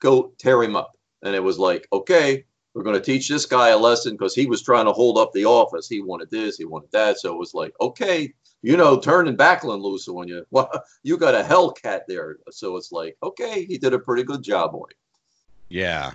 "Go 0.00 0.32
tear 0.38 0.62
him 0.62 0.74
up." 0.74 0.98
And 1.22 1.36
it 1.36 1.42
was 1.42 1.58
like, 1.58 1.86
okay, 1.92 2.44
we're 2.74 2.82
going 2.82 2.96
to 2.96 3.00
teach 3.00 3.28
this 3.28 3.46
guy 3.46 3.68
a 3.68 3.78
lesson 3.78 4.14
because 4.14 4.34
he 4.34 4.46
was 4.46 4.60
trying 4.60 4.86
to 4.86 4.92
hold 4.92 5.18
up 5.18 5.32
the 5.32 5.44
office. 5.44 5.88
He 5.88 6.00
wanted 6.00 6.30
this, 6.30 6.56
he 6.56 6.64
wanted 6.64 6.90
that. 6.90 7.20
So 7.20 7.32
it 7.32 7.38
was 7.38 7.54
like, 7.54 7.72
okay, 7.80 8.34
you 8.62 8.76
know, 8.76 8.98
turning 8.98 9.36
Backlund 9.36 9.82
loose 9.82 10.08
on 10.08 10.28
you. 10.28 10.46
Well, 10.50 10.70
you 11.02 11.16
got 11.16 11.34
a 11.34 11.42
Hellcat 11.42 12.02
there. 12.06 12.36
So 12.50 12.76
it's 12.76 12.92
like, 12.92 13.16
okay, 13.22 13.64
he 13.64 13.78
did 13.78 13.94
a 13.94 13.98
pretty 13.98 14.22
good 14.22 14.42
job 14.42 14.74
on 14.74 14.84
it. 14.90 14.96
Yeah. 15.68 16.12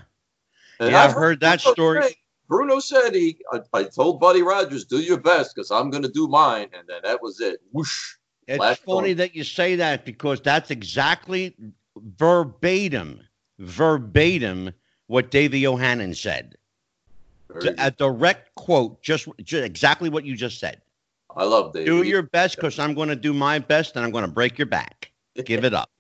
And 0.80 0.92
yeah, 0.92 1.04
I've, 1.04 1.10
I've 1.10 1.16
heard, 1.16 1.22
heard 1.22 1.39
that 1.42 1.62
story. 1.62 2.01
Say, 2.04 2.16
Bruno 2.48 2.80
said 2.80 3.13
he, 3.13 3.38
I, 3.51 3.62
I 3.74 3.84
told 3.84 4.20
Buddy 4.20 4.42
Rogers, 4.42 4.86
do 4.86 5.00
your 5.00 5.20
best 5.20 5.54
because 5.54 5.72
I'm 5.72 5.89
going 5.89 6.04
to 6.04 6.10
do 6.10 6.27
mine. 6.27 6.70
And 6.77 6.88
then 6.88 7.01
that 7.04 7.22
was 7.22 7.42
it. 7.42 7.60
Whoosh. 7.72 8.16
It's 8.48 8.80
funny 8.80 9.12
that 9.13 9.36
you 9.36 9.44
say 9.44 9.75
that 9.75 10.06
because 10.06 10.39
that's 10.39 10.72
exactly 10.72 11.54
verbatim 11.98 13.20
verbatim 13.60 14.72
what 15.08 15.32
Davey 15.32 15.66
O'Hannon 15.68 16.13
said. 16.13 16.56
A 17.77 17.92
direct 17.92 18.54
quote, 18.56 19.01
just, 19.01 19.27
just 19.44 19.63
exactly 19.63 20.10
what 20.10 20.25
you 20.25 20.36
just 20.36 20.60
said. 20.60 20.82
I 21.38 21.44
love 21.44 21.72
Dave. 21.72 21.86
Do 21.86 22.01
your 22.01 22.24
best 22.24 22.56
because 22.56 22.79
I'm 22.79 22.96
going 22.96 23.10
to 23.10 23.15
do 23.15 23.32
my 23.32 23.60
best 23.60 23.96
and 23.96 24.03
I'm 24.03 24.12
going 24.12 24.25
to 24.25 24.32
break 24.32 24.58
your 24.58 24.65
back. 24.65 25.12
Give 25.46 25.63
it 25.63 25.74
up. 25.74 25.91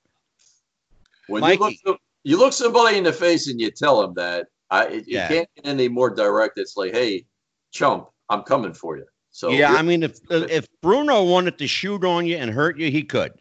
when 1.27 1.43
you 1.43 1.77
look, 1.85 1.99
you 2.23 2.39
look 2.39 2.53
somebody 2.53 2.97
in 2.97 3.03
the 3.03 3.13
face 3.13 3.47
and 3.47 3.61
you 3.61 3.69
tell 3.69 4.01
them 4.01 4.15
that, 4.15 4.47
I 4.71 4.87
it, 4.87 5.03
Yeah. 5.07 5.29
you 5.29 5.35
can't 5.35 5.49
get 5.55 5.67
any 5.67 5.87
more 5.87 6.09
direct. 6.09 6.57
It's 6.57 6.75
like, 6.75 6.93
hey, 6.93 7.25
chump, 7.71 8.09
I'm 8.29 8.41
coming 8.41 8.73
for 8.73 8.97
you. 8.97 9.05
So 9.29 9.51
yeah, 9.51 9.73
I 9.73 9.83
mean, 9.83 10.01
if 10.01 10.19
if 10.31 10.65
Bruno 10.81 11.23
wanted 11.23 11.59
to 11.59 11.67
shoot 11.67 12.03
on 12.03 12.25
you 12.25 12.37
and 12.37 12.49
hurt 12.49 12.79
you, 12.79 12.89
he 12.89 13.03
could, 13.03 13.33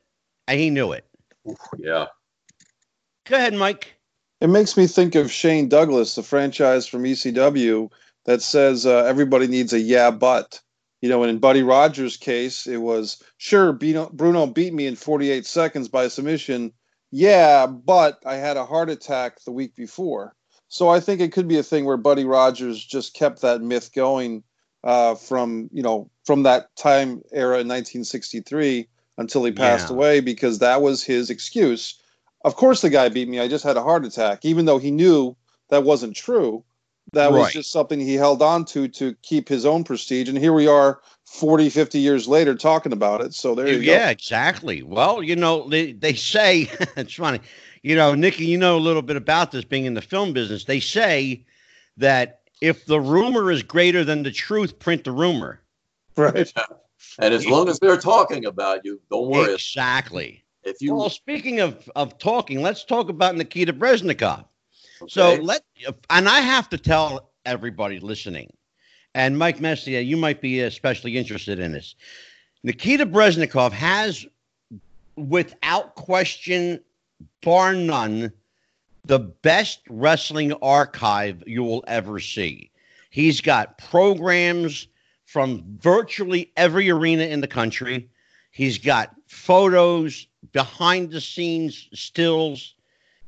and 0.47 0.61
he 0.61 0.69
knew 0.69 0.93
it. 0.93 1.07
yeah, 1.79 2.07
Go 3.25 3.37
ahead, 3.37 3.55
Mike. 3.55 3.97
It 4.43 4.49
makes 4.49 4.77
me 4.77 4.87
think 4.87 5.15
of 5.15 5.33
Shane 5.33 5.71
Douglas, 5.71 6.15
the 6.15 6.23
franchise 6.23 6.87
from 6.87 7.05
ECW 7.05 7.91
that 8.27 8.43
says 8.43 8.85
uh, 8.85 9.05
everybody 9.05 9.47
needs 9.47 9.73
a 9.73 9.81
yeah, 9.81 10.11
but. 10.11 10.61
You 11.03 11.09
know, 11.09 11.23
and 11.23 11.31
in 11.31 11.39
Buddy 11.39 11.63
Rogers' 11.63 12.17
case, 12.17 12.67
it 12.67 12.79
was 12.79 13.23
sure 13.37 13.73
Bruno, 13.73 14.47
beat 14.47 14.73
me 14.73 14.87
in 14.87 14.97
48 14.97 15.45
seconds 15.45 15.89
by 15.89 16.09
submission. 16.09 16.73
Yeah, 17.11 17.67
but 17.67 18.19
I 18.27 18.37
had 18.37 18.57
a 18.57 18.65
heart 18.67 18.91
attack 18.91 19.43
the 19.45 19.53
week 19.53 19.75
before. 19.77 20.35
So 20.69 20.89
I 20.89 21.01
think 21.01 21.21
it 21.21 21.33
could 21.33 21.49
be 21.49 21.59
a 21.59 21.63
thing 21.63 21.85
where 21.85 21.97
Buddy 21.97 22.25
Rogers 22.25 22.85
just 22.85 23.15
kept 23.15 23.43
that 23.43 23.61
myth 23.63 23.93
going 23.95 24.43
uh, 24.85 25.15
from 25.15 25.69
you 25.73 25.83
know 25.83 26.11
from 26.25 26.45
that 26.45 26.75
time 26.77 27.23
era 27.33 27.61
in 27.61 27.69
1963 27.69 28.89
until 29.19 29.45
he 29.45 29.53
passed 29.53 29.91
Yeah. 29.91 29.97
away 29.97 30.21
because 30.21 30.59
that 30.59 30.83
was 30.83 31.03
his 31.03 31.31
excuse. 31.31 32.01
Of 32.45 32.57
course, 32.57 32.81
the 32.83 32.91
guy 32.91 33.09
beat 33.09 33.29
me. 33.29 33.41
I 33.41 33.49
just 33.49 33.65
had 33.65 33.77
a 33.77 33.83
heart 33.83 34.05
attack, 34.05 34.45
even 34.45 34.65
though 34.65 34.79
he 34.79 34.91
knew 34.91 35.37
that 35.71 35.85
wasn't 35.85 36.17
true. 36.17 36.65
That 37.17 37.33
was 37.33 37.53
just 37.53 37.73
something 37.73 37.99
he 37.99 38.15
held 38.15 38.43
on 38.43 38.65
to 38.67 38.89
to 38.89 39.15
keep 39.23 39.49
his 39.49 39.65
own 39.65 39.85
prestige. 39.85 40.29
And 40.29 40.39
here 40.39 40.53
we 40.53 40.67
are 40.67 41.01
40, 41.25 41.71
50 41.71 41.99
years 41.99 42.29
later 42.29 42.55
talking 42.55 42.93
about 42.93 43.21
it. 43.21 43.35
So 43.35 43.55
there 43.55 43.69
you 43.69 43.85
go. 43.85 43.93
yeah, 43.93 44.11
exactly. 44.11 44.83
Well, 44.83 45.23
you 45.23 45.35
know, 45.35 45.69
they, 45.69 45.93
they 45.93 46.15
say 46.15 46.71
it's 46.97 47.15
funny. 47.15 47.41
You 47.83 47.97
know, 47.97 48.15
Nikki, 48.15 48.47
you 48.47 48.59
know 48.59 48.77
a 48.77 48.81
little 48.81 49.03
bit 49.03 49.17
about 49.17 49.51
this 49.51 49.65
being 49.65 49.87
in 49.87 49.95
the 49.95 50.03
film 50.03 50.33
business. 50.33 50.65
They 50.65 50.81
say 50.81 51.45
that 51.97 52.41
if 52.61 52.87
the 52.87 53.01
rumor 53.01 53.51
is 53.51 53.63
greater 53.63 54.05
than 54.05 54.23
the 54.23 54.31
truth, 54.31 54.79
print 54.79 55.05
the 55.05 55.13
rumor. 55.13 55.63
go. 56.17 56.25
Right. 56.25 56.53
and 57.19 57.33
as 57.35 57.47
long 57.47 57.69
as 57.69 57.79
they're 57.79 57.97
talking 57.97 58.45
about 58.45 58.85
you, 58.85 59.01
don't 59.11 59.31
worry. 59.31 59.55
Exactly. 59.55 60.45
If 60.65 60.81
you 60.81 60.95
Well, 60.95 61.11
speaking 61.11 61.61
of, 61.61 61.89
of 61.95 62.19
talking, 62.19 62.61
let's 62.61 62.85
talk 62.85 63.09
about 63.09 63.37
Nikita 63.37 63.73
So 65.09 65.35
let 65.35 65.63
and 66.11 66.29
I 66.29 66.41
have 66.41 66.69
to 66.71 66.79
tell 66.79 67.31
everybody 67.45 68.01
listening, 68.01 68.53
and 69.15 69.39
Mike 69.39 69.61
Messier, 69.61 70.01
you 70.01 70.17
might 70.17 70.41
be 70.41 70.61
especially 70.61 71.17
interested 71.17 71.59
in 71.59 71.73
this. 71.73 71.95
Nikita 72.63 73.07
Breznikov 73.07 73.73
has, 73.73 74.27
without 75.17 75.95
question, 75.95 76.81
bar 77.43 77.75
none, 77.75 78.33
the 79.05 79.19
best 79.19 79.81
wrestling 79.89 80.53
archive 80.55 81.43
you 81.47 81.63
will 81.63 81.85
ever 81.87 82.19
see. 82.19 82.71
He's 83.11 83.41
got 83.41 83.79
programs 83.79 84.89
from 85.25 85.65
virtually 85.81 86.53
every 86.57 86.91
arena 86.91 87.25
in 87.25 87.41
the 87.41 87.47
country. 87.47 88.09
He's 88.51 88.79
got 88.79 89.15
photos, 89.29 90.27
behind 90.53 91.11
the 91.11 91.21
scenes 91.21 91.89
stills. 91.93 92.75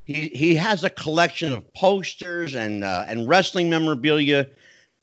He 0.08 0.28
he 0.34 0.56
has 0.56 0.84
a 0.84 0.90
collection 0.90 1.52
of 1.52 1.72
posters 1.74 2.54
and 2.56 2.84
uh, 2.84 3.04
and 3.08 3.28
wrestling 3.28 3.70
memorabilia 3.70 4.48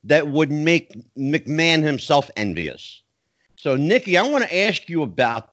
that 0.05 0.27
would 0.27 0.51
make 0.51 0.93
McMahon 1.17 1.83
himself 1.83 2.31
envious. 2.35 3.03
So, 3.57 3.75
Nikki, 3.77 4.17
I 4.17 4.23
want 4.23 4.45
to 4.45 4.57
ask 4.67 4.89
you 4.89 5.03
about. 5.03 5.51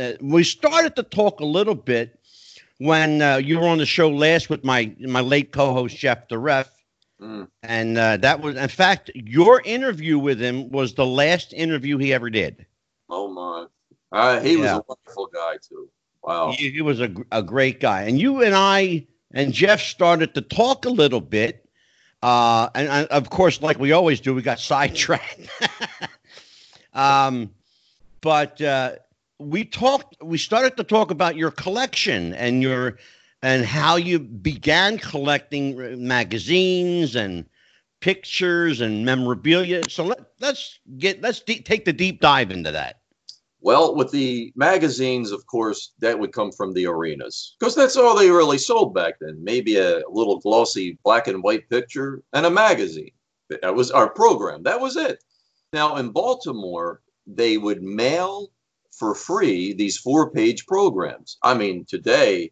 Uh, 0.00 0.12
we 0.22 0.44
started 0.44 0.96
to 0.96 1.02
talk 1.02 1.40
a 1.40 1.44
little 1.44 1.74
bit 1.74 2.18
when 2.78 3.22
uh, 3.22 3.36
you 3.36 3.58
were 3.60 3.68
on 3.68 3.78
the 3.78 3.86
show 3.86 4.08
last 4.10 4.48
with 4.50 4.64
my 4.64 4.94
my 5.00 5.20
late 5.20 5.52
co-host 5.52 5.96
Jeff 5.96 6.28
the 6.28 6.38
Ref, 6.38 6.70
Mm. 7.20 7.48
and 7.62 7.98
uh, 7.98 8.16
that 8.18 8.40
was, 8.40 8.56
in 8.56 8.68
fact, 8.68 9.10
your 9.14 9.60
interview 9.64 10.18
with 10.18 10.40
him 10.40 10.70
was 10.70 10.94
the 10.94 11.06
last 11.06 11.52
interview 11.52 11.98
he 11.98 12.12
ever 12.12 12.30
did. 12.30 12.66
oh 13.08 13.28
my, 13.28 13.66
uh, 14.12 14.40
he 14.40 14.56
was 14.56 14.72
a 14.72 14.82
wonderful 14.88 15.26
guy 15.32 15.56
too. 15.68 15.88
Wow. 16.22 16.52
He, 16.52 16.70
he 16.70 16.80
was 16.80 17.00
a, 17.00 17.12
a 17.30 17.42
great 17.42 17.80
guy. 17.80 18.02
And 18.02 18.20
you 18.20 18.42
and 18.42 18.54
I 18.54 19.06
and 19.32 19.52
Jeff 19.52 19.80
started 19.80 20.34
to 20.34 20.40
talk 20.40 20.84
a 20.84 20.90
little 20.90 21.20
bit. 21.20 21.68
Uh, 22.22 22.68
and, 22.74 22.88
and 22.88 23.08
of 23.08 23.30
course, 23.30 23.60
like 23.60 23.78
we 23.78 23.92
always 23.92 24.20
do, 24.20 24.34
we 24.34 24.42
got 24.42 24.60
sidetracked. 24.72 25.48
um, 26.94 27.50
but 28.20 28.60
uh, 28.60 28.92
we 29.38 29.64
talked, 29.64 30.16
we 30.22 30.38
started 30.38 30.76
to 30.76 30.84
talk 30.84 31.10
about 31.10 31.36
your 31.36 31.50
collection 31.50 32.34
and 32.34 32.62
your 32.62 32.98
and 33.44 33.64
how 33.64 33.96
you 33.96 34.20
began 34.20 34.98
collecting 34.98 35.80
uh, 35.80 35.96
magazines 35.96 37.16
and 37.16 37.44
pictures 38.00 38.80
and 38.80 39.04
memorabilia. 39.04 39.82
So 39.88 40.04
let, 40.04 40.20
let's 40.40 40.78
get 40.98 41.22
let's 41.22 41.40
de- 41.40 41.62
take 41.62 41.84
the 41.84 41.92
deep 41.92 42.20
dive 42.20 42.50
into 42.52 42.70
that. 42.70 43.01
Well, 43.62 43.94
with 43.94 44.10
the 44.10 44.52
magazines, 44.56 45.30
of 45.30 45.46
course, 45.46 45.92
that 46.00 46.18
would 46.18 46.32
come 46.32 46.50
from 46.50 46.72
the 46.72 46.86
arenas 46.86 47.56
because 47.58 47.76
that's 47.76 47.96
all 47.96 48.16
they 48.16 48.30
really 48.30 48.58
sold 48.58 48.92
back 48.92 49.14
then. 49.20 49.42
Maybe 49.42 49.76
a 49.76 50.02
little 50.10 50.40
glossy 50.40 50.98
black 51.04 51.28
and 51.28 51.42
white 51.42 51.70
picture 51.70 52.22
and 52.32 52.44
a 52.44 52.50
magazine. 52.50 53.12
That 53.48 53.74
was 53.74 53.90
our 53.90 54.10
program. 54.10 54.64
That 54.64 54.80
was 54.80 54.96
it. 54.96 55.22
Now, 55.72 55.96
in 55.96 56.10
Baltimore, 56.10 57.02
they 57.26 57.56
would 57.56 57.82
mail 57.82 58.48
for 58.90 59.14
free 59.14 59.72
these 59.72 59.96
four 59.96 60.30
page 60.30 60.66
programs. 60.66 61.38
I 61.42 61.54
mean, 61.54 61.84
today, 61.84 62.50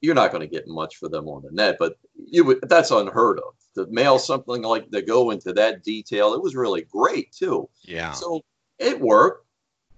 you're 0.00 0.14
not 0.14 0.32
going 0.32 0.40
to 0.42 0.54
get 0.54 0.66
much 0.66 0.96
for 0.96 1.08
them 1.08 1.28
on 1.28 1.42
the 1.42 1.50
net, 1.52 1.76
but 1.78 1.98
you 2.14 2.44
would, 2.44 2.68
that's 2.68 2.90
unheard 2.90 3.38
of. 3.38 3.54
To 3.74 3.86
mail 3.92 4.18
something 4.18 4.62
like 4.62 4.90
to 4.90 5.02
go 5.02 5.30
into 5.30 5.52
that 5.52 5.84
detail, 5.84 6.34
it 6.34 6.42
was 6.42 6.56
really 6.56 6.82
great 6.82 7.30
too. 7.32 7.68
Yeah. 7.82 8.12
So 8.12 8.42
it 8.78 9.00
worked. 9.00 9.46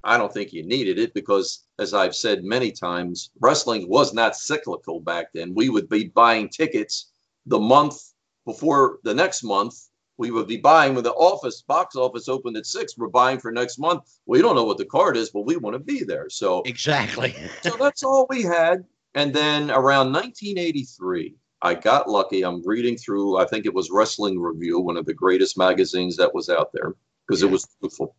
I 0.04 0.16
don't 0.16 0.32
think 0.32 0.52
you 0.52 0.62
needed 0.64 0.98
it 0.98 1.12
because, 1.14 1.64
as 1.78 1.92
I've 1.92 2.14
said 2.14 2.42
many 2.42 2.72
times, 2.72 3.30
wrestling 3.40 3.88
was 3.88 4.14
not 4.14 4.36
cyclical 4.36 5.00
back 5.00 5.32
then. 5.32 5.54
We 5.54 5.68
would 5.68 5.88
be 5.88 6.04
buying 6.08 6.48
tickets 6.48 7.10
the 7.46 7.58
month 7.58 8.00
before 8.46 8.98
the 9.04 9.14
next 9.14 9.42
month. 9.42 9.74
We 10.16 10.30
would 10.30 10.46
be 10.46 10.58
buying 10.58 10.94
when 10.94 11.04
the 11.04 11.12
office 11.12 11.62
box 11.62 11.96
office 11.96 12.28
opened 12.28 12.56
at 12.56 12.66
six. 12.66 12.96
We're 12.96 13.08
buying 13.08 13.38
for 13.38 13.50
next 13.52 13.78
month. 13.78 14.02
We 14.26 14.42
don't 14.42 14.54
know 14.54 14.64
what 14.64 14.78
the 14.78 14.84
card 14.84 15.16
is, 15.16 15.30
but 15.30 15.46
we 15.46 15.56
want 15.56 15.74
to 15.74 15.80
be 15.80 16.04
there. 16.04 16.28
So, 16.28 16.62
Exactly. 16.66 17.34
so 17.62 17.76
that's 17.78 18.02
all 18.04 18.26
we 18.28 18.42
had. 18.42 18.84
And 19.14 19.34
then 19.34 19.70
around 19.70 20.12
1983, 20.12 21.34
I 21.62 21.74
got 21.74 22.08
lucky. 22.08 22.42
I'm 22.42 22.66
reading 22.66 22.96
through, 22.96 23.38
I 23.38 23.44
think 23.46 23.66
it 23.66 23.74
was 23.74 23.90
Wrestling 23.90 24.38
Review, 24.38 24.78
one 24.80 24.96
of 24.96 25.06
the 25.06 25.14
greatest 25.14 25.58
magazines 25.58 26.16
that 26.16 26.34
was 26.34 26.48
out 26.48 26.70
there 26.72 26.94
because 27.26 27.42
Yeah. 27.42 27.48
it 27.48 27.52
was 27.52 27.68
truthful. 27.80 28.14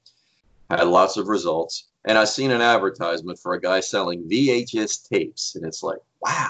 Had 0.77 0.87
lots 0.87 1.17
of 1.17 1.27
results. 1.27 1.87
And 2.05 2.17
I 2.17 2.23
seen 2.23 2.51
an 2.51 2.61
advertisement 2.61 3.37
for 3.39 3.53
a 3.53 3.61
guy 3.61 3.79
selling 3.79 4.27
VHS 4.27 5.07
tapes. 5.07 5.55
And 5.55 5.65
it's 5.65 5.83
like, 5.83 5.99
wow, 6.21 6.49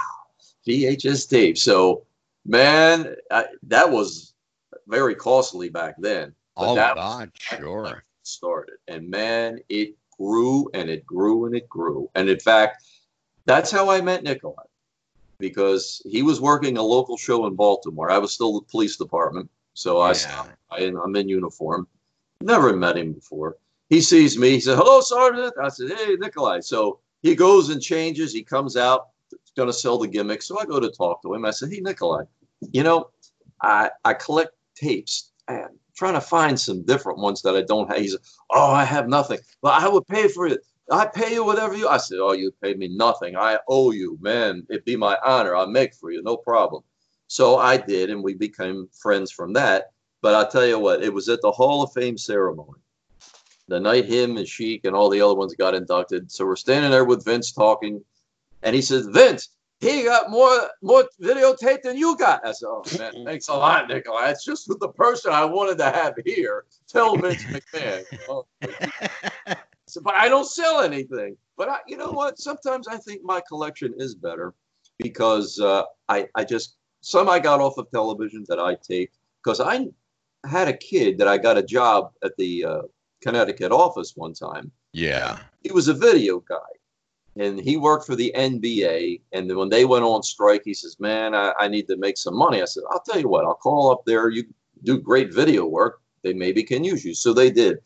VHS 0.68 1.30
tapes. 1.30 1.62
So, 1.62 2.06
man, 2.46 3.16
I, 3.30 3.46
that 3.64 3.92
was 3.92 4.34
very 4.88 5.16
costly 5.16 5.70
back 5.70 5.96
then. 5.98 6.34
But 6.56 6.70
oh 6.70 6.76
God, 6.76 7.32
sure. 7.34 8.04
started. 8.24 8.76
And 8.88 9.10
man, 9.10 9.60
it 9.70 9.96
grew 10.18 10.70
and 10.74 10.90
it 10.90 11.06
grew 11.06 11.46
and 11.46 11.56
it 11.56 11.68
grew. 11.68 12.10
And 12.16 12.30
in 12.30 12.40
fact, 12.40 12.84
that's 13.46 13.72
how 13.72 13.90
I 13.90 14.02
met 14.02 14.24
Nikolai 14.24 14.64
because 15.40 16.02
he 16.06 16.22
was 16.22 16.40
working 16.40 16.78
a 16.78 16.84
local 16.84 17.18
show 17.18 17.48
in 17.48 17.56
Baltimore. 17.56 18.12
I 18.12 18.20
was 18.20 18.32
still 18.32 18.60
the 18.60 18.66
police 18.68 18.96
department. 18.98 19.50
So 19.74 20.00
I 20.00 20.10
Yeah. 20.10 20.14
stopped. 20.14 20.52
I, 20.70 20.84
I'm 21.04 21.16
in 21.16 21.28
uniform. 21.28 21.88
Never 22.42 22.76
met 22.76 22.98
him 22.98 23.14
before. 23.14 23.58
He 23.92 24.00
sees 24.00 24.38
me. 24.38 24.52
He 24.52 24.62
said, 24.62 24.78
Hello, 24.78 25.02
Sergeant. 25.02 25.54
I 25.62 25.68
said, 25.68 25.92
Hey, 25.92 26.16
Nikolai. 26.16 26.62
So 26.62 27.00
he 27.22 27.36
goes 27.36 27.70
and 27.70 27.82
changes. 27.82 28.32
He 28.32 28.42
comes 28.42 28.78
out, 28.78 29.10
going 29.58 29.68
to 29.68 29.74
sell 29.74 29.98
the 29.98 30.08
gimmick. 30.08 30.42
So 30.42 30.58
I 30.58 30.66
go 30.66 30.80
to 30.80 30.90
talk 30.90 31.22
to 31.24 31.34
him. 31.34 31.44
I 31.44 31.52
said, 31.52 31.74
Hey, 31.74 31.82
Nikolai, 31.82 32.24
you 32.72 32.84
know, 32.84 33.10
I, 33.62 33.92
I 34.06 34.14
collect 34.14 34.54
tapes. 34.76 35.32
I'm 35.50 35.78
trying 35.98 36.14
to 36.14 36.22
find 36.22 36.58
some 36.58 36.84
different 36.84 37.20
ones 37.20 37.42
that 37.42 37.58
I 37.58 37.64
don't 37.64 37.90
have. 37.90 38.00
He 38.00 38.08
said, 38.08 38.22
Oh, 38.50 38.72
I 38.72 38.86
have 38.86 39.10
nothing. 39.10 39.40
Well, 39.62 39.74
I 39.74 39.90
would 39.90 40.08
pay 40.08 40.30
for 40.30 40.48
it. 40.48 40.62
I 40.90 41.06
pay 41.06 41.34
you 41.34 41.44
whatever 41.44 41.76
you. 41.76 41.90
I 41.90 41.98
said, 41.98 42.20
Oh, 42.22 42.32
you 42.32 42.54
pay 42.64 42.76
me 42.76 42.88
nothing. 42.88 43.36
I 43.36 43.60
owe 43.68 43.92
you, 43.92 44.18
man. 44.22 44.66
It'd 44.70 44.86
be 44.86 44.96
my 44.96 45.18
honor. 45.26 45.54
I'll 45.54 45.68
make 45.68 45.96
for 45.96 46.12
you, 46.12 46.24
no 46.24 46.38
problem. 46.38 46.82
So 47.28 47.58
I 47.58 47.76
did, 47.76 48.10
and 48.10 48.24
we 48.24 48.36
became 48.36 48.88
friends 49.02 49.32
from 49.32 49.52
that. 49.54 49.92
But 50.22 50.36
I'll 50.36 50.50
tell 50.50 50.66
you 50.66 50.80
what, 50.80 51.04
it 51.04 51.14
was 51.14 51.28
at 51.28 51.42
the 51.42 51.52
Hall 51.52 51.84
of 51.84 51.92
Fame 51.92 52.18
ceremony. 52.18 52.80
The 53.72 53.80
night 53.80 54.04
him 54.04 54.36
and 54.36 54.46
Sheik 54.46 54.84
and 54.84 54.94
all 54.94 55.10
the 55.10 55.22
other 55.22 55.34
ones 55.34 55.56
got 55.56 55.74
inducted. 55.74 56.30
So 56.30 56.46
we're 56.46 56.58
standing 56.58 56.92
there 56.92 57.06
with 57.06 57.24
Vince 57.24 57.54
talking, 57.54 58.04
and 58.64 58.76
he 58.76 58.82
says, 58.82 59.06
Vince, 59.06 59.48
he 59.80 60.04
got 60.04 60.30
more 60.30 60.70
more 60.82 61.06
videotape 61.22 61.82
than 61.82 61.96
you 61.96 62.18
got. 62.18 62.46
I 62.46 62.52
said, 62.52 62.68
oh 62.68 62.84
man, 63.00 63.14
thanks 63.26 63.48
a 63.48 63.54
lot, 63.54 63.88
Nikolai. 63.88 64.30
It's 64.32 64.44
just 64.44 64.68
the 64.68 64.90
person 64.90 65.32
I 65.32 65.46
wanted 65.46 65.78
to 65.78 65.86
have 65.86 66.16
here. 66.26 66.66
Tell 66.90 67.16
Vince 67.16 67.44
McMahon. 67.46 68.04
Oh, 68.30 68.46
so, 69.88 70.02
but 70.02 70.16
I 70.16 70.28
don't 70.28 70.46
sell 70.46 70.82
anything. 70.82 71.38
But 71.56 71.70
I, 71.70 71.78
you 71.88 71.96
know 71.96 72.12
what? 72.12 72.40
Sometimes 72.40 72.90
I 72.90 72.98
think 72.98 73.22
my 73.24 73.42
collection 73.48 73.94
is 73.98 74.16
better 74.16 74.54
because 74.98 75.62
uh, 75.62 75.84
I 76.10 76.28
I 76.36 76.44
just 76.44 76.76
some 77.00 77.30
I 77.30 77.40
got 77.40 77.62
off 77.62 77.78
of 77.78 77.90
television 77.90 78.44
that 78.50 78.60
I 78.60 78.76
taped 78.76 79.18
because 79.42 79.62
I 79.62 79.88
had 80.46 80.68
a 80.68 80.76
kid 80.76 81.18
that 81.20 81.30
I 81.30 81.38
got 81.38 81.58
a 81.58 81.64
job 81.64 82.12
at 82.22 82.36
the 82.36 82.66
uh, 82.66 82.82
Connecticut 83.22 83.72
office 83.72 84.14
one 84.16 84.34
time. 84.34 84.72
Yeah. 84.94 85.40
He 85.64 85.72
was 85.72 85.88
a 85.88 85.94
video 85.94 86.40
guy 86.40 86.58
and 87.36 87.60
he 87.60 87.78
worked 87.78 88.06
for 88.06 88.16
the 88.16 88.34
NBA. 88.36 89.22
And 89.32 89.50
then 89.50 89.58
when 89.58 89.70
they 89.70 89.86
went 89.86 90.04
on 90.04 90.24
strike, 90.24 90.64
he 90.66 90.74
says, 90.74 91.00
Man, 91.00 91.34
I, 91.34 91.54
I 91.60 91.68
need 91.68 91.88
to 91.88 91.98
make 91.98 92.18
some 92.18 92.36
money. 92.36 92.62
I 92.62 92.66
said, 92.66 92.84
I'll 92.90 93.02
tell 93.02 93.20
you 93.20 93.30
what, 93.30 93.46
I'll 93.46 93.54
call 93.56 93.92
up 93.92 94.04
there. 94.06 94.30
You 94.30 94.44
do 94.84 95.00
great 95.00 95.34
video 95.34 95.66
work. 95.66 96.02
They 96.24 96.34
maybe 96.34 96.64
can 96.64 96.84
use 96.84 97.06
you. 97.06 97.14
So 97.14 97.34
they 97.34 97.52
did. 97.52 97.80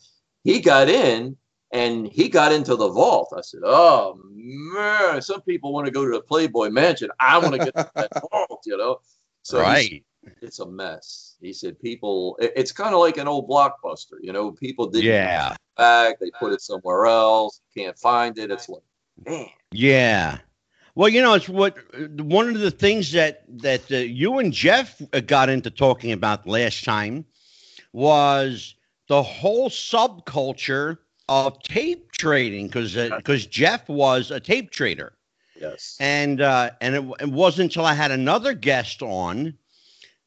He 0.44 0.60
got 0.60 0.90
in 0.90 1.38
and 1.72 2.08
he 2.08 2.30
got 2.30 2.52
into 2.52 2.76
the 2.76 2.90
vault. 2.90 3.34
I 3.38 3.42
said, 3.42 3.62
Oh 3.64 4.20
man, 4.34 5.22
some 5.22 5.42
people 5.42 5.74
want 5.74 5.86
to 5.86 5.92
go 5.92 6.06
to 6.06 6.12
the 6.12 6.22
Playboy 6.22 6.70
Mansion. 6.70 7.10
I 7.20 7.38
want 7.38 7.54
to 7.54 7.60
get 7.60 7.76
to 7.76 7.92
that 7.96 8.12
vault, 8.32 8.62
you 8.66 8.78
know. 8.78 9.00
So 9.44 9.62
right. 9.62 10.04
It's 10.42 10.60
a 10.60 10.66
mess. 10.66 11.36
He 11.42 11.54
said 11.54 11.80
people 11.80 12.38
it, 12.40 12.54
it's 12.56 12.72
kind 12.72 12.94
of 12.94 13.02
like 13.02 13.18
an 13.18 13.28
old 13.28 13.50
blockbuster, 13.50 14.18
you 14.22 14.34
know, 14.34 14.52
people 14.52 14.88
didn't 14.88 15.06
Yeah. 15.06 15.56
back, 15.78 16.20
they 16.20 16.32
put 16.40 16.54
it 16.54 16.62
somewhere 16.62 17.06
else, 17.06 17.62
can't 17.76 17.98
find 17.98 18.38
it. 18.38 18.52
It's 18.52 18.70
like, 18.70 18.84
man. 19.26 19.48
Yeah. 19.72 20.38
Well, 20.96 21.10
you 21.10 21.22
know, 21.22 21.34
it's 21.34 21.50
what 21.50 21.78
one 22.22 22.50
of 22.50 22.60
the 22.60 22.72
things 22.72 23.12
that 23.12 23.44
that 23.62 23.92
uh, 23.92 23.98
you 23.98 24.40
and 24.40 24.54
Jeff 24.54 25.02
uh, 25.14 25.20
got 25.20 25.50
into 25.50 25.70
talking 25.70 26.12
about 26.12 26.48
last 26.48 26.86
time 26.86 27.26
was 27.92 28.76
the 29.08 29.22
whole 29.22 29.70
subculture 29.70 30.98
of 31.28 31.62
tape 31.64 32.12
trading 32.12 32.68
because 32.68 32.96
because 32.96 33.46
Jeff 33.46 33.90
was 33.90 34.32
a 34.32 34.40
tape 34.40 34.72
trader. 34.72 35.14
Yes. 35.60 35.96
and 36.02 36.42
uh, 36.42 36.72
and 36.82 36.96
it, 36.96 37.04
it 37.22 37.30
wasn't 37.30 37.72
until 37.72 37.86
I 37.86 37.94
had 37.94 38.12
another 38.12 38.54
guest 38.54 39.02
on 39.02 39.58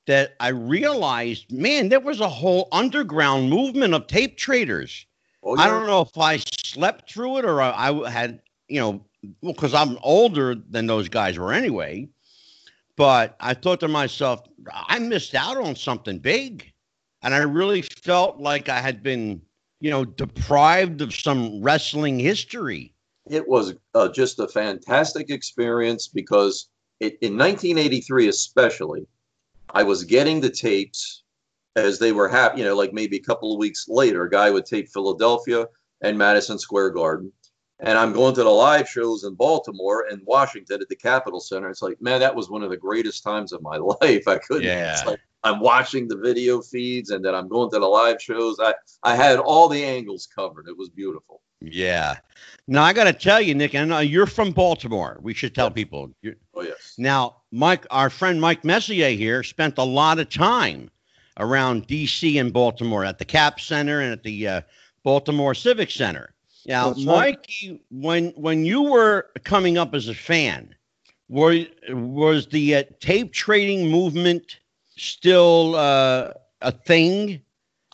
that 0.09 0.35
I 0.41 0.49
realized, 0.49 1.53
man, 1.53 1.91
there 1.91 2.01
was 2.01 2.21
a 2.21 2.29
whole 2.31 2.69
underground 2.73 3.51
movement 3.51 3.93
of 3.93 4.07
tape 4.07 4.39
traders. 4.39 5.05
Oh, 5.43 5.55
I 5.59 5.67
don't 5.67 5.87
know 5.87 6.01
if 6.01 6.17
I 6.17 6.39
slept 6.39 7.13
through 7.13 7.39
it 7.39 7.45
or 7.45 7.61
I, 7.61 7.91
I 7.91 8.11
had, 8.11 8.41
you 8.69 8.81
know, 8.81 9.05
because 9.43 9.75
I'm 9.75 9.99
older 10.03 10.55
than 10.55 10.87
those 10.87 11.11
guys 11.11 11.39
were 11.39 11.53
anyway. 11.53 12.09
But 12.97 13.37
I 13.39 13.53
thought 13.53 13.81
to 13.81 13.89
myself, 13.89 14.41
I 14.73 14.99
missed 14.99 15.35
out 15.35 15.59
on 15.59 15.77
something 15.77 16.19
big, 16.19 16.73
and 17.23 17.35
I 17.35 17.39
really 17.41 17.83
felt 17.83 18.41
like 18.41 18.71
I 18.71 18.81
had 18.81 19.03
been, 19.03 19.43
you 19.81 19.91
know, 19.91 20.07
deprived 20.07 21.03
of 21.03 21.15
some 21.15 21.61
wrestling 21.63 22.19
history. 22.19 22.95
it 23.29 23.47
was 23.47 23.75
uh, 23.95 24.09
just 24.09 24.39
a 24.39 24.49
fantastic 24.49 25.29
experience 25.29 26.09
because 26.09 26.71
it, 26.99 27.19
in 27.21 27.37
1983 27.37 28.29
especially 28.29 29.07
i 29.75 29.83
was 29.83 30.05
getting 30.05 30.41
the 30.41 30.51
tapes 30.51 31.25
as 31.77 31.99
they 31.99 32.13
were 32.13 32.29
hap- 32.29 32.57
you 32.59 32.65
know 32.65 32.75
like 32.77 32.93
maybe 32.93 33.17
a 33.17 33.23
couple 33.23 33.53
of 33.53 33.59
weeks 33.59 33.87
later 33.89 34.25
a 34.25 34.31
guy 34.31 34.51
would 34.51 34.67
tape 34.67 34.89
philadelphia 34.89 35.67
and 36.03 36.17
madison 36.17 36.59
square 36.59 36.91
garden 36.91 37.33
and 37.81 37.97
i'm 37.99 38.13
going 38.13 38.35
to 38.35 38.43
the 38.43 38.49
live 38.51 38.89
shows 38.89 39.25
in 39.25 39.35
baltimore 39.35 40.07
and 40.11 40.21
washington 40.27 40.81
at 40.81 40.89
the 40.89 40.97
capitol 40.97 41.41
center 41.41 41.69
it's 41.71 41.83
like 41.83 42.01
man 42.03 42.21
that 42.21 42.35
was 42.35 42.51
one 42.51 42.63
of 42.63 42.71
the 42.71 42.77
greatest 42.77 43.23
times 43.23 43.53
of 43.53 43.63
my 43.63 43.77
life 44.01 44.27
i 44.27 44.37
couldn't 44.39 44.65
it's 44.93 45.07
like 45.07 45.21
i'm 45.45 45.61
watching 45.61 46.09
the 46.09 46.17
video 46.17 46.61
feeds 46.61 47.11
and 47.11 47.25
then 47.25 47.35
i'm 47.35 47.49
going 47.49 47.71
to 47.71 47.79
the 47.79 47.87
live 47.87 48.21
shows 48.21 48.59
i 48.61 48.75
i 49.03 49.15
had 49.15 49.39
all 49.39 49.69
the 49.69 49.83
angles 49.85 50.27
covered 50.35 50.67
it 50.69 50.77
was 50.77 50.89
beautiful 50.89 51.41
Yeah. 51.61 52.19
Now 52.69 52.85
I 52.85 52.93
got 52.93 53.05
to 53.05 53.13
tell 53.13 53.41
you, 53.41 53.53
Nick, 53.55 53.75
and 53.75 53.93
uh, 53.93 53.99
you're 53.99 54.27
from 54.27 54.53
Baltimore. 54.53 55.19
We 55.23 55.35
should 55.35 55.55
tell 55.57 55.67
Yes. 55.69 55.75
people. 55.75 56.11
you 56.23 56.37
oh 56.55 56.63
yes 56.63 56.95
now, 56.99 57.37
Mike, 57.51 57.85
our 57.91 58.11
friend 58.11 58.41
Mike 58.41 58.63
Messier 58.65 59.11
here 59.11 59.43
spent 59.43 59.79
a 59.79 59.83
lot 59.83 60.19
of 60.21 60.29
time 60.29 60.89
around 61.39 61.87
D.C. 61.89 62.39
and 62.39 62.53
Baltimore 62.53 63.05
at 63.05 63.19
the 63.19 63.25
Cap 63.25 63.59
Center 63.59 64.01
and 64.03 64.13
at 64.13 64.23
the 64.23 64.47
uh, 64.49 64.61
Baltimore 65.03 65.55
Civic 65.55 65.91
Center. 65.91 66.33
Now, 66.69 66.91
That's 66.91 67.07
right. 67.07 67.35
Mikey, 67.35 67.81
when 67.91 68.29
when 68.37 68.67
you 68.67 68.83
were 68.83 69.27
coming 69.43 69.79
up 69.79 69.95
as 69.95 70.07
a 70.07 70.15
fan, 70.15 70.75
were 71.31 71.65
was 71.89 72.47
the 72.49 72.77
uh, 72.77 72.83
tape 73.01 73.33
trading 73.33 73.91
movement 73.91 74.59
still 74.95 75.75
uh, 75.77 76.33
a 76.61 76.71
thing? 76.71 77.41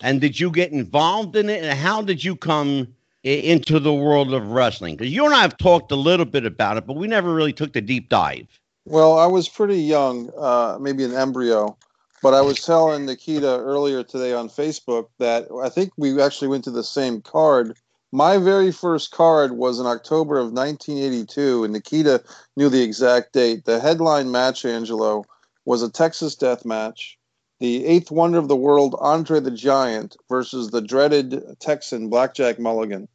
And 0.02 0.20
did 0.20 0.40
you 0.40 0.50
get 0.50 0.72
involved 0.72 1.37
in 1.37 1.48
it? 1.48 1.62
And 1.62 1.78
how 1.78 2.02
did 2.02 2.24
you 2.24 2.34
come 2.34 2.88
into 3.22 3.78
the 3.78 3.94
world 3.94 4.34
of 4.34 4.48
wrestling? 4.48 4.96
Because 4.96 5.12
you 5.12 5.24
and 5.24 5.32
I 5.32 5.42
have 5.42 5.56
talked 5.56 5.92
a 5.92 5.96
little 5.96 6.26
bit 6.26 6.44
about 6.44 6.76
it, 6.76 6.84
but 6.84 6.96
we 6.96 7.06
never 7.06 7.32
really 7.32 7.52
took 7.52 7.72
the 7.72 7.80
deep 7.80 8.08
dive. 8.08 8.48
Well, 8.87 9.16
I 9.16 9.26
was 9.26 9.48
pretty 9.48 9.80
young, 9.80 10.30
uh, 10.37 10.78
maybe 10.80 11.04
an 11.04 11.14
embryo, 11.14 11.78
but 12.22 12.34
I 12.34 12.40
was 12.40 12.60
telling 12.62 13.06
Nikita 13.06 13.60
earlier 13.60 14.02
today 14.02 14.34
on 14.34 14.48
Facebook 14.48 15.06
that 15.18 15.46
I 15.62 15.68
think 15.68 15.92
we 15.96 16.20
actually 16.20 16.48
went 16.48 16.64
to 16.64 16.70
the 16.70 16.84
same 16.84 17.22
card. 17.22 17.78
My 18.14 18.38
very 18.38 18.70
first 18.70 19.11
card 19.11 19.57
was 19.57 19.81
in 19.81 19.87
October 19.87 20.38
of 20.38 20.53
1982, 20.53 21.64
and 21.64 21.72
Nikita 21.72 22.22
knew 22.57 22.68
the 22.68 22.81
exact 22.81 23.33
date. 23.33 23.64
The 23.64 23.81
headline 23.81 24.31
match, 24.31 24.64
Angelo, 24.64 25.24
was 25.64 25.83
a 25.83 25.90
Texas 25.90 26.37
death 26.37 26.64
match. 26.64 27.18
The 27.59 27.85
eighth 27.85 28.12
wonder 28.12 28.38
of 28.38 28.46
the 28.46 28.55
world, 28.55 28.94
Andre 29.00 29.40
the 29.40 29.50
Giant, 29.50 30.16
versus 30.29 30.70
the 30.70 30.81
dreaded 30.81 31.57
Texan 31.59 32.09
Blackjack 32.09 32.61
Mulligan. 32.61 33.09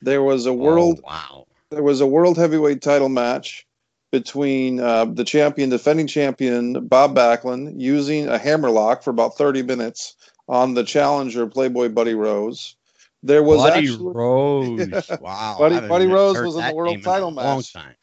There 0.00 0.22
was 0.22 0.46
a 0.46 0.54
world 0.54 1.00
Oh, 1.04 1.06
wow. 1.06 1.46
there 1.68 1.82
was 1.82 2.00
a 2.00 2.06
world 2.06 2.38
heavyweight 2.38 2.80
title 2.80 3.10
match 3.10 3.66
between 4.12 4.80
uh, 4.80 5.04
the 5.04 5.24
champion, 5.24 5.68
defending 5.68 6.06
champion 6.06 6.86
Bob 6.86 7.14
Backlund, 7.14 7.78
using 7.78 8.28
a 8.28 8.38
hammerlock 8.38 9.02
for 9.02 9.10
about 9.10 9.36
30 9.36 9.62
minutes 9.64 10.16
on 10.48 10.72
the 10.72 10.84
challenger 10.84 11.46
Playboy 11.46 11.90
Buddy 11.90 12.14
Rose. 12.14 12.76
There 13.22 13.42
was 13.42 13.58
Buddy 13.58 13.88
actually, 13.88 14.12
Rose. 14.14 15.10
Wow. 15.20 15.56
Buddy- 15.58 15.88
Buddy 15.88 16.06
Rose 16.06 16.40
was 16.40 16.56
in 16.56 16.66
the 16.66 16.74
world 16.74 17.02
title 17.02 17.30
match. 17.30 17.72
time. 17.72 17.94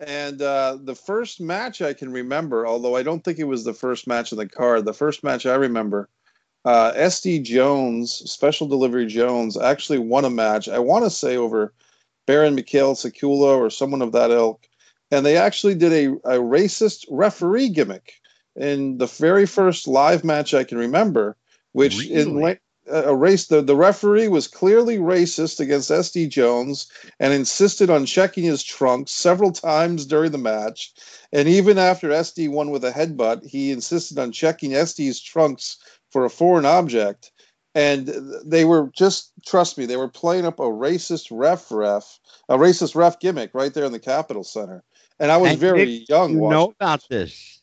and 0.00 0.42
uh, 0.42 0.78
the 0.82 0.94
first 0.94 1.40
match 1.40 1.80
I 1.80 1.92
can 1.94 2.12
remember, 2.12 2.66
although 2.66 2.96
I 2.96 3.02
don't 3.02 3.22
think 3.22 3.38
it 3.38 3.44
was 3.44 3.64
the 3.64 3.74
first 3.74 4.06
match 4.06 4.32
of 4.32 4.38
the 4.38 4.48
card, 4.48 4.84
the 4.84 4.92
first 4.92 5.22
match 5.22 5.46
I 5.46 5.54
remember, 5.54 6.08
uh, 6.64 6.92
SD 6.92 7.44
Jones, 7.44 8.12
Special 8.30 8.66
Delivery 8.66 9.06
Jones, 9.06 9.56
actually 9.56 9.98
won 9.98 10.24
a 10.24 10.30
match. 10.30 10.68
I 10.68 10.78
want 10.80 11.04
to 11.04 11.10
say 11.10 11.36
over 11.36 11.72
Baron 12.26 12.54
Mikel 12.54 12.94
Scicluna 12.94 13.56
or 13.58 13.70
someone 13.70 14.02
of 14.02 14.12
that 14.12 14.30
ilk. 14.30 14.66
And 15.10 15.24
they 15.24 15.36
actually 15.36 15.74
did 15.76 15.92
a, 15.92 16.06
a 16.36 16.40
racist 16.40 17.04
referee 17.10 17.68
gimmick 17.68 18.14
in 18.56 18.98
the 18.98 19.06
very 19.06 19.46
first 19.46 19.86
live 19.86 20.24
match 20.24 20.54
I 20.54 20.64
can 20.64 20.78
remember, 20.78 21.36
which 21.72 22.08
in 22.08 22.34
Really? 22.34 22.42
la- 22.54 22.58
Uh, 22.90 23.04
a 23.04 23.14
race 23.14 23.46
the, 23.46 23.62
the 23.62 23.76
referee 23.76 24.28
was 24.28 24.46
clearly 24.46 24.98
racist 24.98 25.58
against 25.60 25.90
SD 25.90 26.28
Jones 26.28 26.86
and 27.18 27.32
insisted 27.32 27.88
on 27.88 28.04
checking 28.04 28.44
his 28.44 28.62
trunk 28.62 29.08
several 29.08 29.52
times 29.52 30.04
during 30.04 30.32
the 30.32 30.38
match. 30.38 30.92
And 31.32 31.48
even 31.48 31.78
after 31.78 32.10
SD 32.10 32.50
won 32.50 32.70
with 32.70 32.84
a 32.84 32.92
headbutt, 32.92 33.46
he 33.46 33.70
insisted 33.70 34.18
on 34.18 34.32
checking 34.32 34.72
SD's 34.72 35.20
trunks 35.20 35.78
for 36.10 36.24
a 36.24 36.30
foreign 36.30 36.66
object. 36.66 37.32
And 37.74 38.08
they 38.44 38.64
were 38.64 38.90
just, 38.94 39.32
trust 39.44 39.78
me, 39.78 39.86
they 39.86 39.96
were 39.96 40.08
playing 40.08 40.46
up 40.46 40.60
a 40.60 40.64
racist 40.64 41.28
ref 41.32 41.72
ref, 41.72 42.20
a 42.48 42.56
racist 42.56 42.94
ref 42.94 43.18
gimmick 43.18 43.52
right 43.52 43.74
there 43.74 43.84
in 43.84 43.92
the 43.92 43.98
Capitol 43.98 44.44
Center. 44.44 44.84
And 45.18 45.32
I 45.32 45.38
was 45.38 45.52
And 45.52 45.58
very 45.58 45.84
Nick, 45.84 46.08
young. 46.08 46.34
You 46.34 46.48
know 46.48 46.74
about 46.78 47.02
this. 47.08 47.62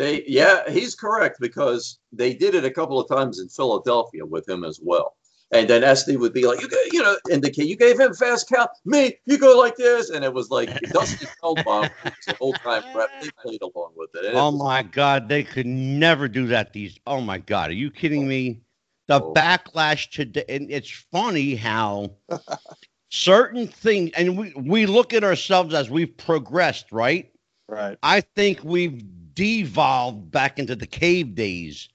They, 0.00 0.24
yeah, 0.26 0.68
he's 0.70 0.94
correct 0.94 1.38
because 1.40 1.98
they 2.12 2.34
did 2.34 2.54
it 2.54 2.64
a 2.64 2.70
couple 2.70 2.98
of 3.00 3.08
times 3.08 3.38
in 3.38 3.48
Philadelphia 3.48 4.24
with 4.26 4.48
him 4.48 4.64
as 4.64 4.80
well. 4.82 5.16
And 5.52 5.68
then 5.68 5.82
SD 5.82 6.16
would 6.18 6.32
be 6.32 6.46
like, 6.46 6.60
you, 6.60 6.68
you 6.92 7.02
know, 7.02 7.16
indicate 7.28 7.66
you 7.66 7.76
gave 7.76 7.98
him 7.98 8.14
fast 8.14 8.48
count. 8.48 8.70
Me, 8.84 9.16
you 9.26 9.36
go 9.36 9.58
like 9.58 9.74
this, 9.76 10.10
and 10.10 10.24
it 10.24 10.32
was 10.32 10.48
like 10.48 10.70
Dusty 10.92 11.26
Feldbaum 11.40 11.88
the 12.26 12.34
whole 12.38 12.54
time. 12.54 12.84
They 13.20 13.30
played 13.42 13.60
along 13.62 13.92
with 13.96 14.10
it. 14.14 14.26
And 14.26 14.34
it 14.36 14.38
Oh 14.38 14.50
was- 14.52 14.62
my 14.62 14.82
God, 14.84 15.28
they 15.28 15.42
could 15.42 15.66
never 15.66 16.28
do 16.28 16.46
that. 16.48 16.72
These. 16.72 16.98
Oh 17.06 17.20
my 17.20 17.38
God, 17.38 17.70
are 17.70 17.74
you 17.74 17.90
kidding 17.90 18.28
me? 18.28 18.60
The 19.08 19.20
Oh. 19.20 19.34
backlash 19.34 20.08
today, 20.10 20.44
and 20.48 20.70
it's 20.70 20.88
funny 21.10 21.56
how 21.56 22.12
certain 23.10 23.66
things, 23.66 24.12
and 24.16 24.38
we 24.38 24.52
we 24.54 24.86
look 24.86 25.12
at 25.12 25.24
ourselves 25.24 25.74
as 25.74 25.90
we've 25.90 26.16
progressed, 26.16 26.92
right? 26.92 27.30
Right. 27.68 27.98
I 28.02 28.20
think 28.20 28.60
we've 28.62 29.02
devolved 29.40 30.30
back 30.30 30.58
into 30.58 30.76
the 30.76 30.86
cave 30.86 31.34
days, 31.34 31.88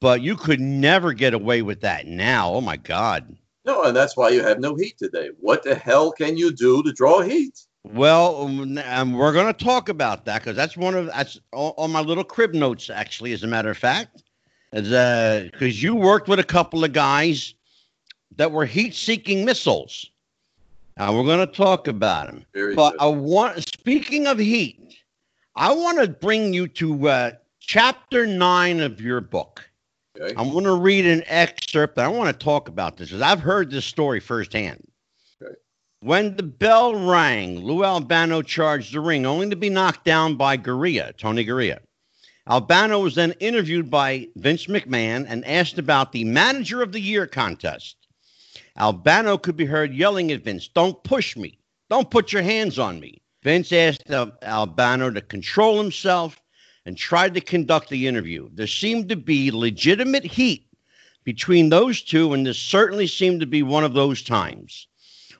but 0.00 0.22
you 0.22 0.34
could 0.34 0.58
never 0.58 1.12
get 1.12 1.32
away 1.32 1.62
with 1.62 1.80
that 1.82 2.08
now. 2.08 2.52
Oh 2.52 2.60
my 2.60 2.76
God. 2.76 3.36
No, 3.64 3.84
and 3.84 3.96
that's 3.96 4.16
why 4.16 4.30
you 4.30 4.42
have 4.42 4.58
no 4.58 4.74
heat 4.74 4.98
today. 4.98 5.30
What 5.38 5.62
the 5.62 5.76
hell 5.76 6.10
can 6.10 6.36
you 6.36 6.52
do 6.52 6.82
to 6.82 6.92
draw 6.92 7.22
heat? 7.22 7.64
Well, 7.84 8.42
um, 8.42 8.78
um, 8.86 9.12
we're 9.12 9.32
going 9.32 9.54
to 9.54 9.64
talk 9.64 9.88
about 9.88 10.24
that 10.24 10.40
because 10.40 10.56
that's 10.56 10.76
one 10.76 10.94
of 10.96 11.06
that's 11.06 11.38
on, 11.52 11.72
on 11.76 11.92
my 11.92 12.00
little 12.00 12.24
crib 12.24 12.54
notes. 12.54 12.90
Actually, 12.90 13.32
as 13.32 13.44
a 13.44 13.46
matter 13.46 13.70
of 13.70 13.78
fact, 13.78 14.24
because 14.72 14.92
uh, 14.92 15.48
you 15.60 15.94
worked 15.94 16.28
with 16.28 16.40
a 16.40 16.44
couple 16.44 16.82
of 16.82 16.92
guys 16.92 17.54
that 18.36 18.50
were 18.50 18.66
heat-seeking 18.66 19.44
missiles. 19.44 20.10
Now 20.98 21.16
we're 21.16 21.24
going 21.24 21.46
to 21.46 21.52
talk 21.52 21.88
about 21.88 22.26
them. 22.26 22.44
Very 22.54 22.74
But 22.74 22.92
good. 22.92 23.00
I 23.00 23.06
want, 23.06 23.62
speaking 23.68 24.26
of 24.26 24.38
heat, 24.38 24.83
I 25.56 25.72
want 25.72 25.98
to 26.00 26.08
bring 26.08 26.52
you 26.52 26.66
to 26.68 27.08
uh, 27.08 27.30
chapter 27.60 28.26
nine 28.26 28.80
of 28.80 29.00
your 29.00 29.20
book. 29.20 29.68
Okay. 30.20 30.34
I'm 30.36 30.50
going 30.50 30.64
to 30.64 30.74
read 30.74 31.06
an 31.06 31.22
excerpt. 31.26 31.98
I 31.98 32.08
want 32.08 32.36
to 32.36 32.44
talk 32.44 32.68
about 32.68 32.96
this 32.96 33.08
because 33.08 33.22
I've 33.22 33.40
heard 33.40 33.70
this 33.70 33.84
story 33.84 34.20
firsthand. 34.20 34.84
Okay. 35.42 35.54
When 36.00 36.36
the 36.36 36.42
bell 36.42 36.94
rang, 36.94 37.60
Lou 37.60 37.84
Albano 37.84 38.42
charged 38.42 38.92
the 38.92 39.00
ring, 39.00 39.26
only 39.26 39.48
to 39.50 39.56
be 39.56 39.70
knocked 39.70 40.04
down 40.04 40.36
by 40.36 40.56
Garea, 40.56 41.16
Tony 41.16 41.44
Garea. 41.44 41.78
Albano 42.48 43.00
was 43.00 43.14
then 43.14 43.32
interviewed 43.40 43.90
by 43.90 44.28
Vince 44.36 44.66
McMahon 44.66 45.24
and 45.28 45.44
asked 45.46 45.78
about 45.78 46.12
the 46.12 46.24
Manager 46.24 46.82
of 46.82 46.92
the 46.92 47.00
Year 47.00 47.26
contest. 47.26 47.96
Albano 48.78 49.38
could 49.38 49.56
be 49.56 49.64
heard 49.64 49.94
yelling 49.94 50.30
at 50.30 50.42
Vince, 50.42 50.68
Don't 50.68 51.02
push 51.04 51.36
me. 51.36 51.58
Don't 51.90 52.10
put 52.10 52.32
your 52.32 52.42
hands 52.42 52.78
on 52.78 53.00
me. 53.00 53.22
Vince 53.44 53.72
asked 53.72 54.10
uh, 54.10 54.30
Albano 54.42 55.10
to 55.10 55.20
control 55.20 55.80
himself 55.80 56.40
and 56.86 56.96
tried 56.96 57.34
to 57.34 57.40
conduct 57.42 57.90
the 57.90 58.06
interview. 58.06 58.48
There 58.54 58.66
seemed 58.66 59.10
to 59.10 59.16
be 59.16 59.50
legitimate 59.50 60.24
heat 60.24 60.66
between 61.24 61.68
those 61.68 62.02
two, 62.02 62.32
and 62.32 62.46
this 62.46 62.58
certainly 62.58 63.06
seemed 63.06 63.40
to 63.40 63.46
be 63.46 63.62
one 63.62 63.84
of 63.84 63.92
those 63.92 64.22
times. 64.22 64.88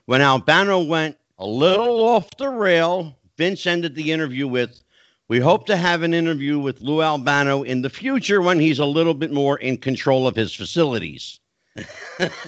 When 0.05 0.21
Albano 0.21 0.83
went 0.83 1.17
a 1.39 1.47
little 1.47 2.03
off 2.07 2.29
the 2.37 2.49
rail, 2.49 3.17
Vince 3.37 3.65
ended 3.65 3.95
the 3.95 4.11
interview 4.11 4.47
with, 4.47 4.81
We 5.27 5.39
hope 5.39 5.65
to 5.65 5.75
have 5.75 6.03
an 6.03 6.13
interview 6.13 6.59
with 6.59 6.81
Lou 6.81 7.01
Albano 7.01 7.63
in 7.63 7.81
the 7.81 7.89
future 7.89 8.41
when 8.41 8.59
he's 8.59 8.79
a 8.79 8.85
little 8.85 9.15
bit 9.15 9.31
more 9.31 9.57
in 9.57 9.77
control 9.77 10.27
of 10.27 10.35
his 10.35 10.53
facilities. 10.53 11.39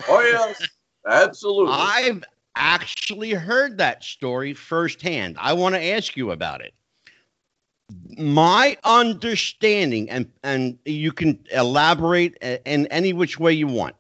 Oh 0.08 0.22
yes, 0.22 0.66
absolutely. 1.06 1.74
I've 1.74 2.24
actually 2.58 3.32
heard 3.32 3.78
that 3.78 4.04
story 4.04 4.54
firsthand. 4.54 5.38
I 5.40 5.54
want 5.54 5.76
to 5.76 5.84
ask 5.84 6.18
you 6.18 6.32
about 6.32 6.62
it. 6.62 6.74
My 8.18 8.78
understanding, 8.84 10.10
and 10.10 10.30
and 10.44 10.78
you 10.86 11.14
can 11.14 11.40
elaborate 11.54 12.36
in 12.42 12.88
any 12.88 13.14
which 13.14 13.40
way 13.40 13.54
you 13.54 13.68
want, 13.68 13.96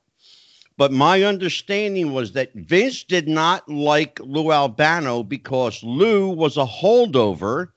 but 0.75 0.91
my 0.91 1.23
understanding 1.23 2.11
was 2.11 2.33
that 2.33 2.53
Vince 2.53 3.03
did 3.03 3.29
not 3.29 3.69
like 3.69 4.19
Lou 4.19 4.51
Albano 4.51 5.23
because 5.23 5.81
Lou 5.83 6.29
was 6.29 6.57
a 6.57 6.65
holdover 6.65 7.69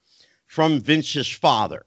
from 0.48 0.80
Vince's 0.80 1.28
father, 1.28 1.84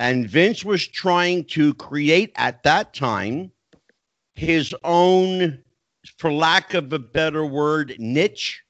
and 0.00 0.28
Vince 0.28 0.64
was 0.64 0.86
trying 0.86 1.44
to 1.44 1.74
create 1.74 2.32
at 2.36 2.62
that 2.62 2.94
time 2.94 3.52
his 4.34 4.74
own 4.84 5.58
for 6.18 6.32
lack 6.32 6.74
of 6.74 6.92
a 6.92 6.98
better 6.98 7.44
word, 7.44 7.94
niche, 7.98 8.62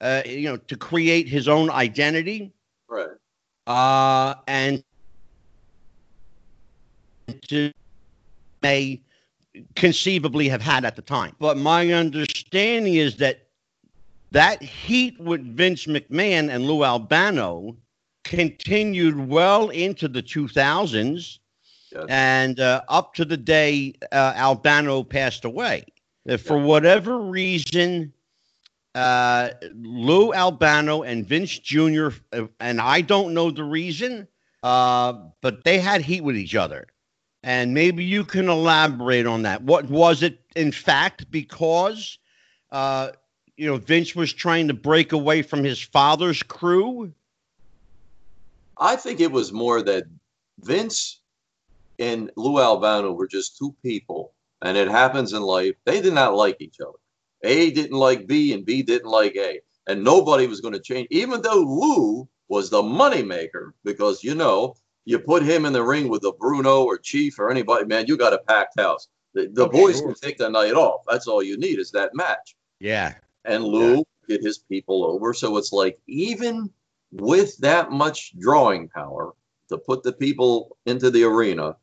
uh, 0.00 0.22
you 0.24 0.48
know, 0.48 0.56
to 0.56 0.76
create 0.76 1.28
his 1.28 1.48
own 1.48 1.70
identity 1.70 2.52
right. 2.88 3.08
uh, 3.66 4.34
and 4.46 4.82
to 7.48 7.72
may 8.62 9.00
conceivably 9.74 10.48
have 10.48 10.62
had 10.62 10.84
at 10.84 10.96
the 10.96 11.02
time. 11.02 11.34
But 11.38 11.56
my 11.56 11.92
understanding 11.92 12.94
is 12.94 13.16
that 13.16 13.46
that 14.32 14.62
heat 14.62 15.18
with 15.20 15.40
Vince 15.56 15.86
McMahon 15.86 16.50
and 16.50 16.66
Lou 16.66 16.84
Albano 16.84 17.76
continued 18.24 19.28
well 19.28 19.70
into 19.70 20.08
the 20.08 20.22
2000s 20.22 21.38
Yes. 21.92 22.04
and 22.08 22.60
uh, 22.60 22.82
up 22.88 23.14
to 23.14 23.24
the 23.24 23.36
day 23.36 23.94
uh, 24.12 24.32
Albano 24.36 25.02
passed 25.02 25.44
away. 25.44 25.84
Uh, 26.28 26.36
For 26.36 26.58
whatever 26.58 27.18
reason, 27.18 28.12
uh, 28.94 29.50
Lou 29.74 30.32
Albano 30.32 31.02
and 31.02 31.26
Vince 31.26 31.58
Jr., 31.58 32.08
and 32.60 32.80
I 32.80 33.00
don't 33.00 33.34
know 33.34 33.50
the 33.50 33.64
reason, 33.64 34.26
uh, 34.62 35.12
but 35.40 35.64
they 35.64 35.78
had 35.78 36.02
heat 36.02 36.22
with 36.22 36.36
each 36.36 36.54
other. 36.54 36.88
And 37.42 37.74
maybe 37.74 38.04
you 38.04 38.24
can 38.24 38.48
elaborate 38.48 39.26
on 39.26 39.42
that. 39.42 39.62
What 39.62 39.88
was 39.88 40.22
it, 40.22 40.40
in 40.56 40.72
fact, 40.72 41.30
because, 41.30 42.18
uh, 42.72 43.10
you 43.56 43.66
know, 43.66 43.76
Vince 43.76 44.16
was 44.16 44.32
trying 44.32 44.66
to 44.68 44.74
break 44.74 45.12
away 45.12 45.42
from 45.42 45.62
his 45.62 45.80
father's 45.80 46.42
crew? 46.42 47.12
I 48.78 48.96
think 48.96 49.20
it 49.20 49.30
was 49.30 49.52
more 49.52 49.80
that 49.82 50.04
Vince 50.58 51.20
and 51.98 52.30
Lou 52.36 52.58
Albano 52.58 53.12
were 53.12 53.28
just 53.28 53.56
two 53.56 53.74
people, 53.82 54.32
and 54.62 54.76
it 54.76 54.88
happens 54.88 55.32
in 55.32 55.42
life. 55.42 55.74
They 55.84 56.00
did 56.00 56.14
not 56.14 56.34
like 56.34 56.56
each 56.60 56.80
other. 56.80 56.98
A 57.42 57.70
didn't 57.70 57.96
like 57.98 58.26
B, 58.26 58.52
and 58.52 58.64
B 58.64 58.82
didn't 58.82 59.10
like 59.10 59.36
A, 59.36 59.60
and 59.86 60.02
nobody 60.02 60.46
was 60.46 60.60
going 60.60 60.74
to 60.74 60.80
change. 60.80 61.08
Even 61.10 61.42
though 61.42 61.60
Lou 61.60 62.28
was 62.48 62.70
the 62.70 62.82
moneymaker, 62.82 63.72
because 63.84 64.24
you 64.24 64.34
know 64.34 64.74
you 65.04 65.18
put 65.18 65.42
him 65.42 65.66
in 65.66 65.72
the 65.72 65.82
ring 65.82 66.08
with 66.08 66.22
the 66.22 66.32
Bruno 66.32 66.84
or 66.84 66.98
Chief 66.98 67.38
or 67.38 67.50
anybody, 67.50 67.84
man, 67.86 68.06
you 68.08 68.16
got 68.16 68.32
a 68.32 68.38
packed 68.38 68.78
house. 68.80 69.08
The, 69.34 69.48
the 69.52 69.66
Oh, 69.66 69.68
boys 69.68 69.98
sure. 69.98 70.12
can 70.12 70.14
take 70.14 70.38
the 70.38 70.48
night 70.48 70.72
off. 70.74 71.02
That's 71.08 71.26
all 71.28 71.42
you 71.42 71.58
need 71.58 71.78
is 71.78 71.90
that 71.92 72.14
match 72.14 72.56
Yeah. 72.80 73.14
and 73.44 73.62
Lou 73.64 74.04
get 74.28 74.42
his 74.42 74.58
people 74.58 75.04
over. 75.04 75.32
So 75.34 75.56
it's 75.58 75.72
like 75.72 75.98
even 76.06 76.70
with 77.12 77.56
that 77.58 77.90
much 77.92 78.36
drawing 78.38 78.88
power 78.88 79.34
to 79.68 79.78
put 79.78 80.02
the 80.02 80.12
people 80.12 80.76
into 80.86 81.10
the 81.10 81.24
arena, 81.24 81.76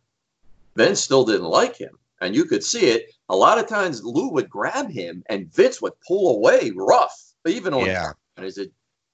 Vince 0.75 0.99
still 1.01 1.23
didn't 1.23 1.47
like 1.47 1.77
him. 1.77 1.97
And 2.23 2.35
you 2.35 2.45
could 2.45 2.63
see 2.63 2.87
it. 2.87 3.11
A 3.29 3.35
lot 3.35 3.57
of 3.59 3.67
times 3.67 4.03
Lou 4.03 4.29
would 4.31 4.49
grab 4.49 4.89
him 4.89 5.23
and 5.29 5.53
Vince 5.53 5.81
would 5.81 5.93
pull 6.07 6.35
away 6.37 6.71
rough, 6.75 7.17
even 7.47 7.73
on 7.73 7.85
Yeah. 7.85 8.11
and 8.37 8.45
he 8.45 8.51
said, 8.51 8.69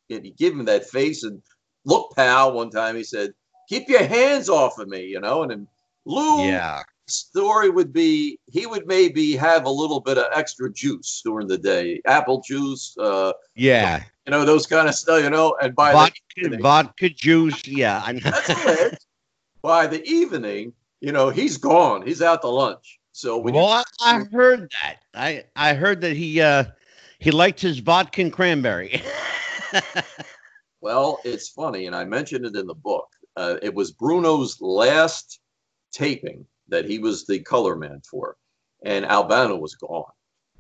he 0.08 0.32
give 0.32 0.54
him 0.54 0.66
that 0.66 0.90
face 0.90 1.24
and 1.24 1.42
look, 1.86 2.16
pal. 2.16 2.54
One 2.54 2.70
time 2.72 2.96
he 2.96 3.04
said, 3.04 3.34
"Keep 3.70 3.90
your 3.90 4.04
hands 4.04 4.50
off 4.50 4.80
of 4.80 4.88
me," 4.88 5.06
you 5.06 5.20
know. 5.20 5.44
And 5.44 5.52
then 5.52 5.68
Lou, 6.06 6.46
Yeah. 6.48 6.82
story 7.08 7.70
would 7.70 7.94
be 7.94 8.40
he 8.52 8.66
would 8.66 8.88
maybe 8.88 9.36
have 9.36 9.66
a 9.66 9.70
little 9.70 10.00
bit 10.00 10.18
of 10.18 10.26
extra 10.34 10.72
juice 10.72 11.22
during 11.24 11.48
the 11.48 11.58
day, 11.58 12.02
apple 12.06 12.42
juice, 12.42 12.96
uh, 12.98 13.34
Yeah. 13.56 14.04
you 14.26 14.32
know, 14.32 14.46
those 14.46 14.66
kind 14.68 14.88
of 14.88 14.96
stuff, 14.96 15.22
you 15.24 15.30
know. 15.30 15.56
And 15.62 15.76
by 15.76 15.94
Vodka, 15.94 16.20
the 16.50 16.58
vodka 16.58 17.10
juice. 17.10 17.68
Yeah. 17.68 18.02
That's 18.24 18.50
it. 18.50 19.04
by 19.62 19.88
the 19.88 20.04
evening, 20.06 20.74
you 21.02 21.12
know, 21.12 21.30
he's 21.30 21.58
gone. 21.58 22.06
He's 22.06 22.22
out 22.22 22.42
to 22.42 22.48
lunch. 22.48 22.99
So 23.20 23.38
when 23.38 23.54
well, 23.54 23.68
I, 23.68 23.84
I 24.00 24.24
heard 24.32 24.72
that. 24.82 25.00
I 25.14 25.44
I 25.54 25.74
heard 25.74 26.00
that 26.00 26.16
he 26.16 26.40
uh 26.40 26.64
he 27.20 27.32
liked 27.32 27.60
his 27.60 27.80
vodka 27.80 28.22
and 28.22 28.32
cranberry. 28.32 29.02
well, 30.82 31.20
it's 31.26 31.50
funny, 31.50 31.86
and 31.86 31.94
I 31.94 32.06
mentioned 32.06 32.46
it 32.46 32.56
in 32.56 32.66
the 32.66 32.74
book. 32.74 33.10
Uh, 33.36 33.58
it 33.62 33.76
was 33.76 33.92
Bruno's 33.92 34.62
last 34.62 35.42
taping 35.92 36.46
that 36.70 36.86
he 36.86 36.98
was 36.98 37.26
the 37.26 37.40
color 37.40 37.76
man 37.76 38.02
for, 38.10 38.38
and 38.86 39.06
Albano 39.06 39.58
was 39.58 39.76
gone. 39.76 40.14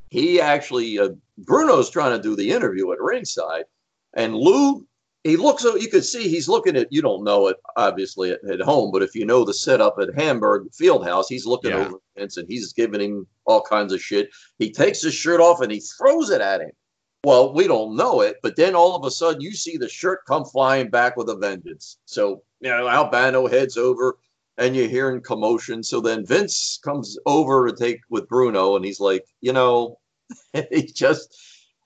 He 0.10 0.42
actually, 0.42 1.00
uh, 1.00 1.12
Bruno's 1.38 1.90
trying 1.90 2.18
to 2.18 2.22
do 2.22 2.36
the 2.36 2.52
interview 2.52 2.92
at 2.92 3.00
ringside, 3.00 3.66
and 4.16 4.36
Lou, 4.36 4.86
he 5.30 5.38
looks, 5.38 5.64
you 5.64 5.88
could 5.90 6.04
see 6.04 6.28
he's 6.28 6.50
looking 6.50 6.76
at, 6.76 6.92
you 6.92 7.02
don't 7.02 7.24
know 7.24 7.48
it 7.48 7.58
obviously 7.78 8.32
at, 8.32 8.44
at 8.50 8.62
home, 8.62 8.92
but 8.92 9.02
if 9.04 9.16
you 9.16 9.26
know 9.26 9.46
the 9.46 9.54
setup 9.54 9.98
at 10.02 10.14
Hamburg 10.16 10.68
Fieldhouse, 10.72 11.26
he's 11.30 11.46
looking 11.46 11.72
Yeah. 11.72 11.86
over 11.86 11.98
Vince 12.18 12.38
and 12.38 12.48
he's 12.48 12.74
giving 12.74 13.00
him 13.02 13.28
all 13.46 13.62
kinds 13.62 13.94
of 13.94 14.02
shit. 14.02 14.30
He 14.58 14.72
takes 14.72 15.02
his 15.02 15.14
shirt 15.14 15.40
off 15.40 15.62
and 15.62 15.72
he 15.72 15.80
throws 15.80 16.30
it 16.30 16.42
at 16.42 16.62
him. 16.62 16.72
Well, 17.24 17.54
we 17.54 17.68
don't 17.68 17.96
know 17.96 18.22
it, 18.22 18.38
but 18.42 18.56
then 18.56 18.76
all 18.76 18.96
of 18.96 19.06
a 19.06 19.12
sudden 19.12 19.42
you 19.42 19.52
see 19.54 19.78
the 19.78 19.90
shirt 19.90 20.20
come 20.26 20.46
flying 20.46 20.90
back 20.90 21.18
with 21.18 21.30
a 21.30 21.36
vengeance. 21.36 21.98
So, 22.06 22.44
you 22.62 22.70
know, 22.70 22.88
Albano 22.88 23.48
heads 23.48 23.78
over 23.78 24.18
and 24.58 24.76
you're 24.76 24.88
hearing 24.88 25.22
commotion. 25.22 25.84
So 25.84 26.00
then 26.02 26.26
Vince 26.26 26.80
comes 26.84 27.18
over 27.26 27.70
to 27.70 27.76
take 27.76 28.00
with 28.10 28.28
Bruno 28.30 28.76
and 28.76 28.86
he's 28.86 29.00
like, 29.00 29.26
you 29.42 29.54
know, 29.54 30.00
he 30.72 30.84
just, 30.84 31.36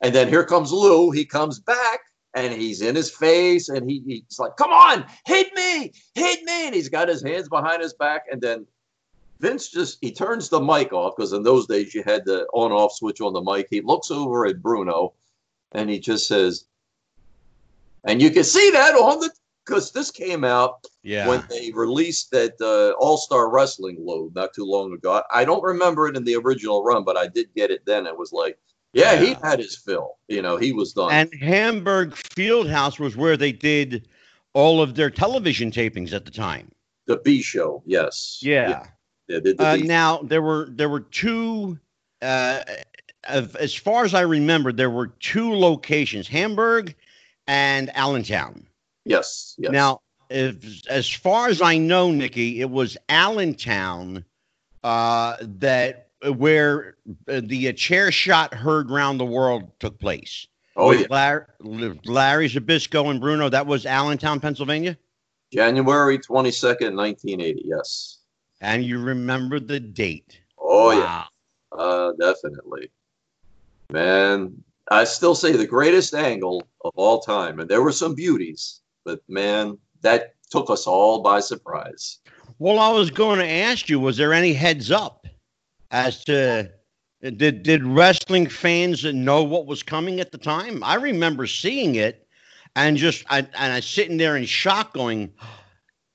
and 0.01 0.13
then 0.13 0.27
here 0.27 0.45
comes 0.45 0.71
Lou. 0.71 1.09
He 1.11 1.25
comes 1.25 1.59
back 1.59 2.01
and 2.33 2.53
he's 2.53 2.81
in 2.81 2.95
his 2.95 3.11
face 3.11 3.69
and 3.69 3.89
he, 3.89 4.01
he's 4.05 4.39
like, 4.39 4.55
come 4.57 4.71
on, 4.71 5.05
hit 5.25 5.53
me, 5.55 5.93
hit 6.15 6.43
me. 6.43 6.65
And 6.65 6.75
he's 6.75 6.89
got 6.89 7.07
his 7.07 7.23
hands 7.23 7.49
behind 7.49 7.81
his 7.81 7.93
back. 7.93 8.25
And 8.31 8.41
then 8.41 8.65
Vince 9.39 9.69
just, 9.69 9.99
he 10.01 10.11
turns 10.11 10.49
the 10.49 10.59
mic 10.59 10.93
off 10.93 11.15
because 11.15 11.33
in 11.33 11.43
those 11.43 11.67
days 11.67 11.93
you 11.93 12.03
had 12.03 12.25
the 12.25 12.45
on 12.53 12.71
off 12.71 12.93
switch 12.93 13.21
on 13.21 13.33
the 13.33 13.41
mic. 13.41 13.67
He 13.69 13.81
looks 13.81 14.09
over 14.09 14.45
at 14.45 14.61
Bruno 14.61 15.13
and 15.73 15.89
he 15.89 15.99
just 15.99 16.27
says, 16.27 16.65
and 18.05 18.21
you 18.21 18.31
can 18.31 18.43
see 18.43 18.69
that 18.71 18.95
on 18.95 19.19
the, 19.19 19.31
because 19.65 19.91
this 19.91 20.11
came 20.11 20.43
out 20.43 20.85
yeah. 21.03 21.27
when 21.27 21.43
they 21.49 21.71
released 21.71 22.31
that 22.31 22.59
uh, 22.59 22.91
All 22.99 23.17
Star 23.17 23.49
Wrestling 23.49 23.97
load 23.99 24.35
not 24.35 24.53
too 24.53 24.65
long 24.65 24.91
ago. 24.91 25.21
I 25.31 25.45
don't 25.45 25.63
remember 25.63 26.07
it 26.07 26.17
in 26.17 26.25
the 26.25 26.35
original 26.35 26.83
run, 26.83 27.03
but 27.05 27.15
I 27.15 27.27
did 27.27 27.47
get 27.55 27.71
it 27.71 27.85
then. 27.85 28.05
It 28.05 28.17
was 28.17 28.33
like 28.33 28.57
Yeah, 28.93 29.19
he 29.19 29.35
had 29.41 29.59
his 29.59 29.75
fill. 29.75 30.17
You 30.27 30.41
know, 30.41 30.57
he 30.57 30.71
was 30.71 30.93
done. 30.93 31.11
And 31.11 31.33
Hamburg 31.41 32.11
Fieldhouse 32.11 32.99
was 32.99 33.17
where 33.17 33.35
they 33.35 33.51
did 33.51 34.07
all 34.53 34.81
of 34.81 34.95
their 34.95 35.09
television 35.09 35.71
tapings 35.71 36.13
at 36.13 36.25
the 36.25 36.31
time. 36.31 36.71
the 37.07 37.17
B 37.17 37.41
show, 37.41 37.81
yes. 37.85 38.39
Yeah. 38.41 38.85
They 39.27 39.39
did 39.39 39.57
the 39.57 39.67
Uh, 39.67 39.75
now 39.77 40.19
there 40.19 40.41
were 40.41 40.67
there 40.69 40.89
were 40.89 41.01
two. 41.01 41.79
Uh, 42.21 42.61
as 43.25 43.73
far 43.73 44.03
as 44.05 44.13
I 44.13 44.21
remember, 44.21 44.71
there 44.71 44.89
were 44.89 45.07
two 45.07 45.53
locations: 45.53 46.27
Hamburg 46.27 46.95
and 47.47 47.89
Allentown. 47.95 48.67
yes, 49.05 49.55
yes. 49.57 49.71
Now, 49.71 50.01
if, 50.29 50.87
as 50.87 51.09
far 51.09 51.47
as 51.47 51.61
I 51.61 51.77
know, 51.77 52.11
Nikki, 52.11 52.61
it 52.61 52.69
was 52.69 52.97
Allentown 53.09 54.25
uh, 54.83 55.37
that 55.41 56.02
where 56.31 56.95
uh, 57.27 57.41
the 57.43 57.69
uh, 57.69 57.73
chair 57.73 58.11
shot 58.11 58.53
heard 58.53 58.89
round 58.89 59.19
the 59.19 59.25
world 59.25 59.71
took 59.79 59.99
place. 59.99 60.47
oh, 60.75 60.91
yeah. 60.91 61.07
Larry, 61.09 61.45
Larry 62.05 62.49
Zbyszko 62.49 63.09
and 63.09 63.19
Bruno. 63.19 63.49
That 63.49 63.67
was 63.67 63.85
Allentown, 63.85 64.39
Pennsylvania. 64.39 64.97
January 65.51 66.17
22nd, 66.17 66.95
1980. 66.95 67.61
Yes. 67.65 68.19
And 68.61 68.83
you 68.83 68.99
remember 68.99 69.59
the 69.59 69.79
date. 69.79 70.39
Oh, 70.57 70.91
yeah. 70.91 71.25
Uh, 71.71 72.13
definitely. 72.19 72.89
Man, 73.91 74.63
I 74.89 75.03
still 75.03 75.35
say 75.35 75.51
the 75.51 75.67
greatest 75.67 76.13
angle 76.13 76.63
of 76.83 76.93
all 76.95 77.19
time. 77.19 77.59
And 77.59 77.69
there 77.69 77.83
were 77.83 77.91
some 77.91 78.15
beauties, 78.15 78.81
but 79.05 79.19
man, 79.27 79.77
that 80.01 80.33
took 80.49 80.69
us 80.69 80.87
all 80.87 81.21
by 81.21 81.39
surprise. 81.39 82.19
Well, 82.59 82.79
I 82.79 82.89
was 82.89 83.09
going 83.09 83.39
to 83.39 83.47
ask 83.47 83.89
you, 83.89 83.99
was 83.99 84.17
there 84.17 84.33
any 84.33 84.53
heads 84.53 84.91
up 84.91 85.27
as 85.93 86.25
to 86.25 86.69
did 87.21 87.63
did 87.63 87.85
wrestling 87.85 88.47
fans 88.47 89.05
know 89.05 89.43
what 89.43 89.65
was 89.65 89.81
coming 89.81 90.19
at 90.19 90.33
the 90.33 90.37
time? 90.37 90.83
I 90.83 90.95
remember 90.95 91.47
seeing 91.47 91.95
it 91.95 92.27
and 92.75 92.97
just 92.97 93.23
I 93.29 93.47
and 93.57 93.71
I 93.71 93.79
sitting 93.79 94.17
there 94.17 94.35
in 94.35 94.43
shock, 94.45 94.93
going, 94.93 95.31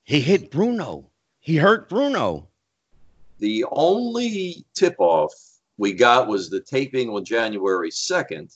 "He 0.03 0.21
hit 0.21 0.51
Bruno. 0.51 1.09
He 1.39 1.55
hurt 1.55 1.89
Bruno." 1.89 2.47
The 3.39 3.65
only 3.71 4.65
tip 4.75 4.95
off 4.99 5.33
we 5.77 5.93
got 5.93 6.27
was 6.27 6.49
the 6.49 6.59
taping 6.59 7.09
on 7.09 7.23
January 7.23 7.89
2nd. 7.89 8.53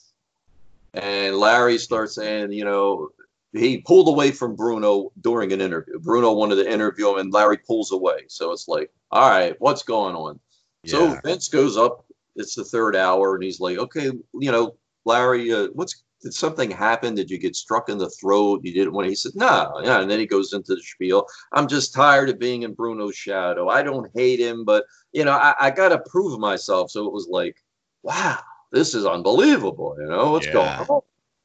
And 0.92 1.36
Larry 1.36 1.78
starts 1.78 2.14
saying, 2.14 2.52
you 2.52 2.64
know, 2.64 3.08
he 3.52 3.78
pulled 3.78 4.08
away 4.08 4.30
from 4.30 4.54
Bruno 4.54 5.10
during 5.22 5.52
an 5.52 5.60
interview. 5.60 5.98
Bruno 5.98 6.32
wanted 6.32 6.56
to 6.56 6.70
interview 6.70 7.10
him, 7.10 7.18
and 7.18 7.32
Larry 7.32 7.56
pulls 7.56 7.92
away. 7.92 8.24
So 8.28 8.52
it's 8.52 8.68
like, 8.68 8.92
all 9.10 9.28
right, 9.28 9.56
what's 9.58 9.82
going 9.82 10.14
on? 10.14 10.38
So 10.86 11.18
Vince 11.24 11.48
goes 11.48 11.76
up. 11.76 12.04
It's 12.36 12.54
the 12.54 12.64
third 12.64 12.96
hour, 12.96 13.34
and 13.34 13.44
he's 13.44 13.60
like, 13.60 13.78
"Okay, 13.78 14.10
you 14.34 14.52
know, 14.52 14.76
Larry, 15.04 15.52
uh, 15.52 15.68
what's 15.72 16.02
did 16.22 16.32
something 16.34 16.70
happen? 16.70 17.14
Did 17.14 17.30
you 17.30 17.38
get 17.38 17.54
struck 17.54 17.88
in 17.88 17.98
the 17.98 18.10
throat? 18.10 18.60
You 18.64 18.72
didn't 18.72 18.92
want?" 18.92 19.08
He 19.08 19.14
said, 19.14 19.32
"No." 19.34 19.80
Yeah, 19.84 20.00
and 20.00 20.10
then 20.10 20.18
he 20.18 20.26
goes 20.26 20.52
into 20.52 20.74
the 20.74 20.82
spiel. 20.82 21.26
I'm 21.52 21.68
just 21.68 21.94
tired 21.94 22.28
of 22.30 22.38
being 22.38 22.62
in 22.62 22.74
Bruno's 22.74 23.16
shadow. 23.16 23.68
I 23.68 23.82
don't 23.82 24.10
hate 24.14 24.40
him, 24.40 24.64
but 24.64 24.84
you 25.12 25.24
know, 25.24 25.32
I, 25.32 25.54
I 25.60 25.70
got 25.70 25.90
to 25.90 26.02
prove 26.10 26.38
myself. 26.40 26.90
So 26.90 27.06
it 27.06 27.12
was 27.12 27.28
like, 27.28 27.56
wow, 28.02 28.40
this 28.72 28.94
is 28.94 29.06
unbelievable. 29.06 29.96
You 30.00 30.08
know 30.08 30.32
what's 30.32 30.46
Yeah. 30.46 30.52
going 30.52 30.88
on? 30.88 31.02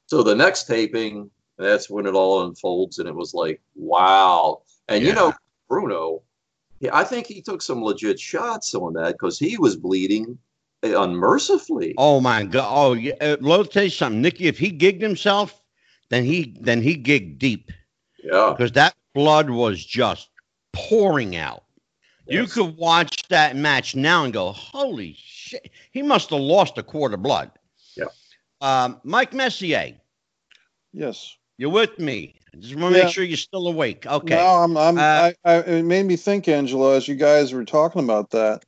So 0.07 0.23
the 0.23 0.35
next 0.35 0.63
taping, 0.63 1.29
that's 1.57 1.89
when 1.89 2.07
it 2.07 2.15
all 2.15 2.45
unfolds, 2.45 2.97
and 2.97 3.07
it 3.07 3.15
was 3.15 3.33
like, 3.33 3.61
wow. 3.75 4.63
And 4.87 5.05
you 5.05 5.13
know, 5.13 5.33
Bruno, 5.67 6.23
yeah, 6.79 6.91
I 6.93 7.03
think 7.03 7.27
he 7.27 7.41
took 7.41 7.61
some 7.61 7.83
legit 7.83 8.19
shots 8.19 8.73
on 8.73 8.93
that 8.93 9.13
because 9.13 9.37
he 9.37 9.57
was 9.57 9.75
bleeding 9.75 10.37
uh, 10.83 11.01
unmercifully. 11.01 11.93
Oh 11.97 12.21
my 12.21 12.43
God! 12.43 12.67
Oh, 12.69 12.93
yeah. 12.93 13.13
Uh, 13.19 13.37
let 13.41 13.61
me 13.61 13.67
tell 13.67 13.83
you 13.83 13.89
something, 13.89 14.21
Nikki. 14.21 14.47
If 14.47 14.57
he 14.57 14.71
gigged 14.71 15.01
himself, 15.01 15.61
then 16.09 16.23
he 16.23 16.55
then 16.61 16.81
he 16.81 16.95
gigged 16.95 17.37
deep 17.37 17.71
Yeah, 18.23 18.53
because 18.55 18.71
that 18.73 18.95
blood 19.13 19.49
was 19.49 19.83
just 19.83 20.29
pouring 20.73 21.35
out. 21.35 21.63
You 22.27 22.45
could 22.45 22.77
watch 22.77 23.27
that 23.29 23.55
match 23.55 23.95
now 23.95 24.23
and 24.23 24.31
go, 24.31 24.51
"Holy 24.51 25.15
shit!" 25.17 25.71
He 25.91 26.03
must 26.03 26.29
have 26.29 26.39
lost 26.39 26.77
a 26.77 26.83
quart 26.83 27.13
of 27.13 27.23
blood. 27.23 27.51
Yeah. 27.97 28.05
Um, 28.61 29.01
Mike 29.03 29.33
Messier, 29.33 29.95
Yes. 30.93 31.35
You're 31.57 31.69
with 31.69 31.99
me? 31.99 32.38
Just 32.57 32.75
want 32.75 32.93
to 32.93 32.99
Yeah. 32.99 33.05
make 33.05 33.13
sure 33.13 33.23
you're 33.23 33.37
still 33.37 33.67
awake. 33.67 34.05
Okay. 34.07 34.35
No, 34.35 34.45
I'm. 34.45 34.77
I'm 34.77 34.97
Uh, 34.97 35.01
I, 35.01 35.33
I, 35.45 35.55
it 35.59 35.83
made 35.85 36.05
me 36.05 36.15
think, 36.15 36.47
Angelo, 36.47 36.91
as 36.91 37.07
you 37.07 37.15
guys 37.15 37.53
were 37.53 37.65
talking 37.65 38.03
about 38.03 38.31
that, 38.31 38.63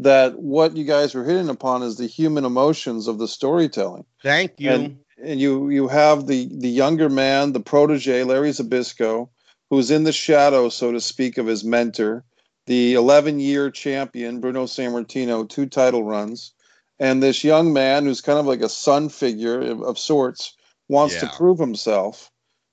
that 0.00 0.38
what 0.38 0.76
you 0.76 0.84
guys 0.84 1.14
were 1.14 1.24
hitting 1.24 1.48
upon 1.48 1.82
is 1.82 1.96
the 1.96 2.06
human 2.06 2.44
emotions 2.44 3.08
of 3.08 3.18
the 3.18 3.28
storytelling. 3.28 4.04
Thank 4.22 4.52
you. 4.58 4.70
and- 4.70 4.98
and 5.24 5.40
you 5.40 5.68
you 5.70 5.86
have 5.86 6.26
the 6.26 6.48
the 6.50 6.68
younger 6.68 7.08
man, 7.08 7.52
the 7.52 7.60
protege, 7.60 8.24
Larry 8.24 8.50
Zbyszko, 8.50 9.28
who's 9.70 9.92
in 9.92 10.02
the 10.02 10.10
shadow, 10.12 10.68
so 10.68 10.90
to 10.90 11.00
speak, 11.00 11.38
of 11.38 11.46
his 11.46 11.62
mentor, 11.62 12.24
the 12.66 12.94
11 12.94 13.38
year 13.38 13.70
champion 13.70 14.40
Bruno 14.40 14.64
Sammartino, 14.64 15.48
two 15.48 15.66
title 15.66 16.02
runs, 16.02 16.52
and 16.98 17.22
this 17.22 17.44
young 17.44 17.72
man 17.72 18.04
who's 18.04 18.20
kind 18.20 18.40
of 18.40 18.46
like 18.46 18.62
a 18.62 18.68
son 18.68 19.08
figure 19.10 19.60
of, 19.60 19.82
of 19.82 19.96
sorts, 19.96 20.56
wants 20.88 21.14
to 21.20 21.26
prove 21.36 21.60
himself, 21.60 22.31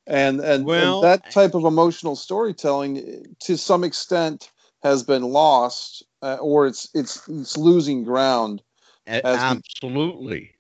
and 0.10 0.42
and, 0.42 0.66
Well- 0.66 1.04
and 1.04 1.04
that 1.04 1.32
type 1.32 1.54
of 1.56 1.64
emotional 1.64 2.16
storytelling, 2.16 3.36
to 3.42 3.58
some 3.58 3.84
extent, 3.84 4.52
has 4.84 5.04
been 5.04 5.24
lost, 5.24 6.04
uh, 6.22 6.38
or 6.42 6.68
it's 6.68 6.90
it's 6.94 7.28
it's 7.30 7.58
losing 7.58 8.04
ground. 8.04 8.62
A- 9.08 9.26
as 9.26 9.38
we- 9.38 9.58
Absolutely. 9.58 10.52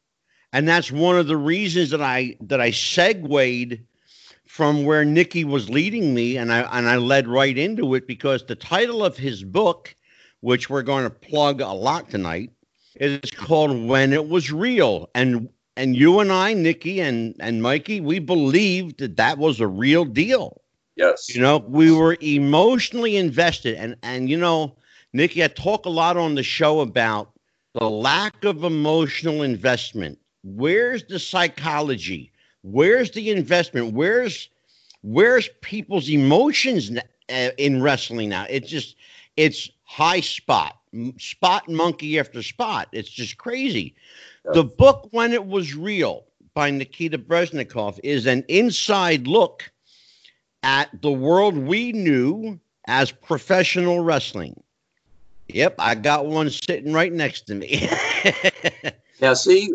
And 0.51 0.67
that's 0.67 0.91
one 0.91 1.17
of 1.17 1.27
the 1.27 1.37
reasons 1.37 1.91
that 1.91 2.01
I 2.01 2.35
that 2.41 2.61
I 2.61 2.71
segued 2.71 3.79
from 4.45 4.83
where 4.83 5.05
Nikki 5.05 5.45
was 5.45 5.69
leading 5.69 6.13
me 6.13 6.37
and 6.37 6.51
I 6.51 6.61
and 6.77 6.89
I 6.89 6.97
led 6.97 7.27
right 7.27 7.55
into 7.57 7.93
it 7.95 8.07
because 8.07 8.43
the 8.45 8.55
title 8.55 9.05
of 9.05 9.15
his 9.15 9.43
book, 9.43 9.95
which 10.41 10.69
we're 10.69 10.81
going 10.81 11.03
to 11.03 11.09
plug 11.09 11.61
a 11.61 11.67
lot 11.71 12.09
tonight, 12.09 12.51
is 12.95 13.29
called 13.31 13.87
When 13.87 14.11
It 14.11 14.27
Was 14.27 14.51
Real. 14.51 15.09
And 15.13 15.49
and 15.79 15.95
you 15.95 16.19
and 16.19 16.29
I, 16.29 16.53
Nikki 16.53 16.99
and 16.99 17.35
and 17.39 17.63
Mikey, 17.63 18.01
we 18.01 18.19
believed 18.19 18.99
that 18.99 19.15
that 19.15 19.37
was 19.37 19.61
a 19.61 19.67
real 19.67 20.03
deal. 20.03 20.61
yes. 20.97 21.33
You 21.33 21.39
know, 21.41 21.59
we 21.59 21.89
were 21.89 22.17
emotionally 22.19 23.15
invested. 23.15 23.75
And 23.75 23.95
and 24.03 24.29
you 24.29 24.37
know, 24.37 24.75
Nikki, 25.13 25.41
I 25.41 25.47
talk 25.47 25.85
a 25.85 25.89
lot 25.89 26.17
on 26.17 26.35
the 26.35 26.43
show 26.43 26.81
about 26.81 27.31
the 27.75 27.89
lack 27.89 28.43
of 28.43 28.65
emotional 28.65 29.41
investment. 29.41 30.19
Where's 30.43 31.05
the 31.05 31.17
psychology? 31.17 32.31
Where's 32.63 33.11
the 33.11 33.31
investment? 33.31 33.93
Where's 33.93 34.49
where's 35.01 35.49
people's 35.61 36.09
emotions 36.09 36.91
uh, 37.29 37.49
in 37.57 37.81
wrestling 37.81 38.29
now? 38.29 38.45
It's 38.49 38.69
just 38.69 38.97
it's 39.37 39.69
high 39.85 40.19
spot, 40.19 40.77
spot 41.17 41.69
monkey 41.69 42.19
after 42.19 42.43
spot. 42.43 42.89
It's 42.91 43.09
just 43.09 43.37
crazy. 43.37 43.95
The 44.45 44.63
book 44.63 45.09
When 45.11 45.33
It 45.33 45.45
Was 45.45 45.75
Real 45.75 46.25
by 46.53 46.71
Nikita 46.71 47.17
Breznikov 47.17 47.99
is 48.03 48.25
an 48.25 48.43
inside 48.47 49.27
look 49.27 49.69
at 50.63 50.89
the 51.01 51.11
world 51.11 51.57
we 51.57 51.91
knew 51.91 52.59
as 52.87 53.11
professional 53.11 54.01
wrestling. 54.01 54.61
Yep, 55.47 55.75
I 55.79 55.95
got 55.95 56.25
one 56.25 56.49
sitting 56.49 56.93
right 56.93 57.11
next 57.11 57.41
to 57.47 57.55
me. 57.55 57.89
Now, 59.21 59.33
see, 59.33 59.73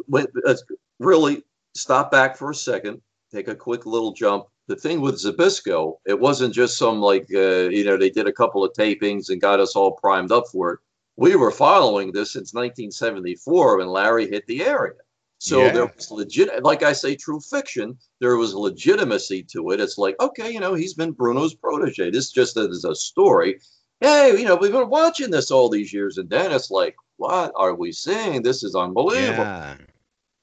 really 0.99 1.43
stop 1.75 2.11
back 2.11 2.37
for 2.37 2.51
a 2.51 2.55
second, 2.55 3.03
take 3.31 3.49
a 3.49 3.55
quick 3.55 3.85
little 3.85 4.13
jump. 4.13 4.47
The 4.69 4.77
thing 4.77 5.03
with 5.03 5.17
Zbyszko, 5.17 5.99
it 6.07 6.19
wasn't 6.19 6.55
just 6.55 6.79
some 6.79 7.01
like, 7.01 7.27
uh, 7.35 7.69
you 7.69 7.85
know, 7.85 7.99
they 7.99 8.09
did 8.09 8.27
a 8.27 8.33
couple 8.33 8.65
of 8.65 8.73
tapings 8.73 9.29
and 9.29 9.41
got 9.41 9.61
us 9.61 9.77
all 9.77 9.93
primed 9.93 10.33
up 10.33 10.45
for 10.51 10.73
it. 10.73 10.81
We 11.17 11.37
were 11.37 11.51
following 11.51 12.13
this 12.13 12.33
since 12.33 12.53
1974 12.55 13.79
when 13.79 13.89
Larry 13.89 14.29
hit 14.29 14.47
the 14.47 14.65
area. 14.65 14.95
So 15.39 15.65
Yeah. 15.65 15.73
there 15.73 15.93
was 15.95 16.11
legit, 16.11 16.63
like 16.65 16.83
I 16.83 16.93
say, 16.93 17.15
true 17.17 17.41
fiction. 17.41 17.99
There 18.21 18.37
was 18.37 18.55
legitimacy 18.55 19.43
to 19.53 19.71
it. 19.71 19.81
It's 19.81 19.99
like, 19.99 20.17
okay, 20.21 20.51
you 20.51 20.61
know, 20.61 20.75
he's 20.75 20.95
been 20.95 21.13
Bruno's 21.13 21.55
protege. 21.55 22.11
This 22.11 22.31
just 22.31 22.57
is 22.57 22.85
a 22.85 22.95
story. 22.95 23.61
Hey, 24.01 24.39
you 24.39 24.45
know, 24.45 24.57
we've 24.57 24.73
been 24.73 24.89
watching 24.89 25.31
this 25.31 25.51
all 25.51 25.69
these 25.69 25.93
years, 25.93 26.19
and 26.19 26.29
then 26.29 26.51
it's 26.51 26.71
like, 26.71 26.97
what 27.17 27.53
are 27.55 27.75
we 27.75 27.93
seeing? 27.93 28.43
This 28.43 28.65
is 28.65 28.75
unbelievable. 28.75 29.45
yeah, 29.45 29.77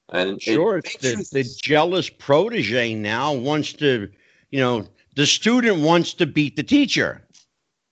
And 0.10 0.42
sure. 0.42 0.76
Makes 0.76 0.98
the, 0.98 1.10
you- 1.10 1.24
the 1.44 1.44
jealous 1.62 2.10
protege 2.10 2.94
now 2.94 3.34
wants 3.34 3.74
to, 3.74 4.10
you 4.52 4.60
know, 4.60 4.88
the 5.16 5.26
student 5.26 5.82
wants 5.82 6.14
to 6.16 6.26
beat 6.26 6.56
the 6.56 6.64
teacher. 6.64 7.28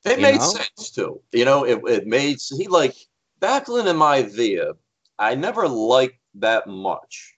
It 0.05 0.17
you 0.17 0.23
made 0.23 0.39
know? 0.39 0.49
sense 0.49 0.91
too. 0.91 1.21
You 1.31 1.45
know, 1.45 1.65
it, 1.65 1.81
it 1.87 2.07
made 2.07 2.37
he 2.57 2.67
like 2.67 2.95
Backlund 3.41 3.87
and 3.87 3.99
Maivia. 3.99 4.73
I 5.17 5.35
never 5.35 5.67
liked 5.67 6.19
that 6.35 6.67
much. 6.67 7.35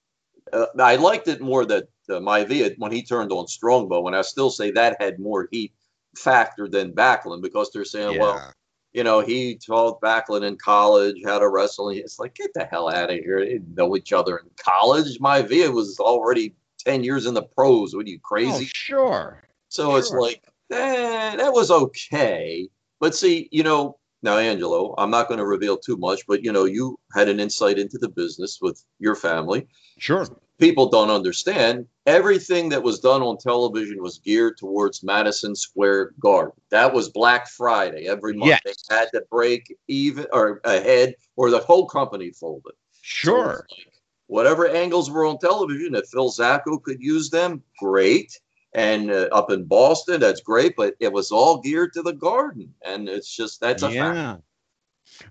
Uh, 0.53 0.67
I 0.79 0.97
liked 0.97 1.27
it 1.27 1.41
more 1.41 1.65
that 1.65 1.85
uh, 2.09 2.13
Maivia 2.13 2.75
when 2.77 2.91
he 2.91 3.03
turned 3.03 3.31
on 3.31 3.47
Strongbow, 3.47 4.07
and 4.07 4.15
I 4.15 4.21
still 4.21 4.51
say 4.51 4.71
that 4.71 5.01
had 5.01 5.19
more 5.19 5.47
heat 5.51 5.73
factor 6.15 6.67
than 6.67 6.91
Backlund 6.91 7.41
because 7.41 7.71
they're 7.71 7.85
saying, 7.85 8.19
well, 8.19 8.53
you 8.93 9.03
know, 9.03 9.21
he 9.21 9.55
taught 9.55 10.01
Backlund 10.01 10.43
in 10.43 10.57
college 10.57 11.15
how 11.25 11.39
to 11.39 11.47
wrestle. 11.47 11.89
It's 11.89 12.19
like, 12.19 12.35
get 12.35 12.53
the 12.53 12.65
hell 12.65 12.89
out 12.89 13.09
of 13.09 13.19
here. 13.19 13.39
They 13.39 13.53
didn't 13.53 13.75
know 13.75 13.95
each 13.95 14.11
other 14.11 14.37
in 14.37 14.49
college. 14.57 15.19
My 15.19 15.41
Maivia 15.41 15.73
was 15.73 15.99
already 15.99 16.55
10 16.79 17.03
years 17.03 17.25
in 17.25 17.33
the 17.33 17.43
pros. 17.43 17.95
What 17.95 18.05
are 18.05 18.09
you, 18.09 18.19
crazy? 18.19 18.65
Oh, 18.65 18.71
sure. 18.73 19.43
So 19.69 19.91
sure. 19.91 19.99
it's 19.99 20.11
like, 20.11 20.43
eh, 20.71 21.35
that 21.35 21.53
was 21.53 21.71
okay. 21.71 22.69
But 22.99 23.15
see, 23.15 23.49
you 23.51 23.63
know, 23.63 23.97
now, 24.23 24.37
Angelo, 24.37 24.93
I'm 24.97 25.09
not 25.09 25.27
going 25.27 25.39
to 25.39 25.45
reveal 25.45 25.77
too 25.77 25.97
much, 25.97 26.27
but 26.27 26.43
you 26.43 26.51
know, 26.51 26.65
you 26.65 26.99
had 27.13 27.27
an 27.27 27.39
insight 27.39 27.79
into 27.79 27.97
the 27.97 28.09
business 28.09 28.59
with 28.61 28.83
your 28.99 29.15
family. 29.15 29.67
Sure. 29.97 30.27
People 30.59 30.89
don't 30.89 31.09
understand 31.09 31.87
everything 32.05 32.69
that 32.69 32.83
was 32.83 32.99
done 32.99 33.23
on 33.23 33.37
television 33.39 34.01
was 34.01 34.19
geared 34.19 34.57
towards 34.57 35.01
Madison 35.01 35.55
Square 35.55 36.13
Garden. 36.19 36.53
That 36.69 36.93
was 36.93 37.09
Black 37.09 37.49
Friday 37.49 38.07
every 38.07 38.33
month. 38.33 38.49
Yes. 38.49 38.61
They 38.63 38.95
had 38.95 39.09
to 39.13 39.23
break 39.31 39.75
even 39.87 40.27
or 40.31 40.61
ahead, 40.65 41.15
or 41.35 41.49
the 41.49 41.59
whole 41.59 41.87
company 41.87 42.29
folded. 42.29 42.73
Sure. 43.01 43.65
So 43.67 43.75
like, 43.75 43.87
whatever 44.27 44.67
angles 44.67 45.09
were 45.09 45.25
on 45.25 45.39
television, 45.39 45.95
if 45.95 46.09
Phil 46.09 46.29
Zacko 46.29 46.81
could 46.83 47.01
use 47.01 47.31
them, 47.31 47.63
great 47.79 48.39
and 48.73 49.11
uh, 49.11 49.27
up 49.31 49.51
in 49.51 49.65
Boston, 49.65 50.19
that's 50.19 50.41
great. 50.41 50.75
But 50.75 50.95
it 50.99 51.11
was 51.11 51.31
all 51.31 51.61
geared 51.61 51.93
to 51.93 52.01
the 52.01 52.13
Garden, 52.13 52.73
and 52.83 53.09
it's 53.09 53.33
just 53.33 53.59
that's 53.59 53.83
a 53.83 53.91
yeah. 53.91 54.13
fact. 54.13 54.43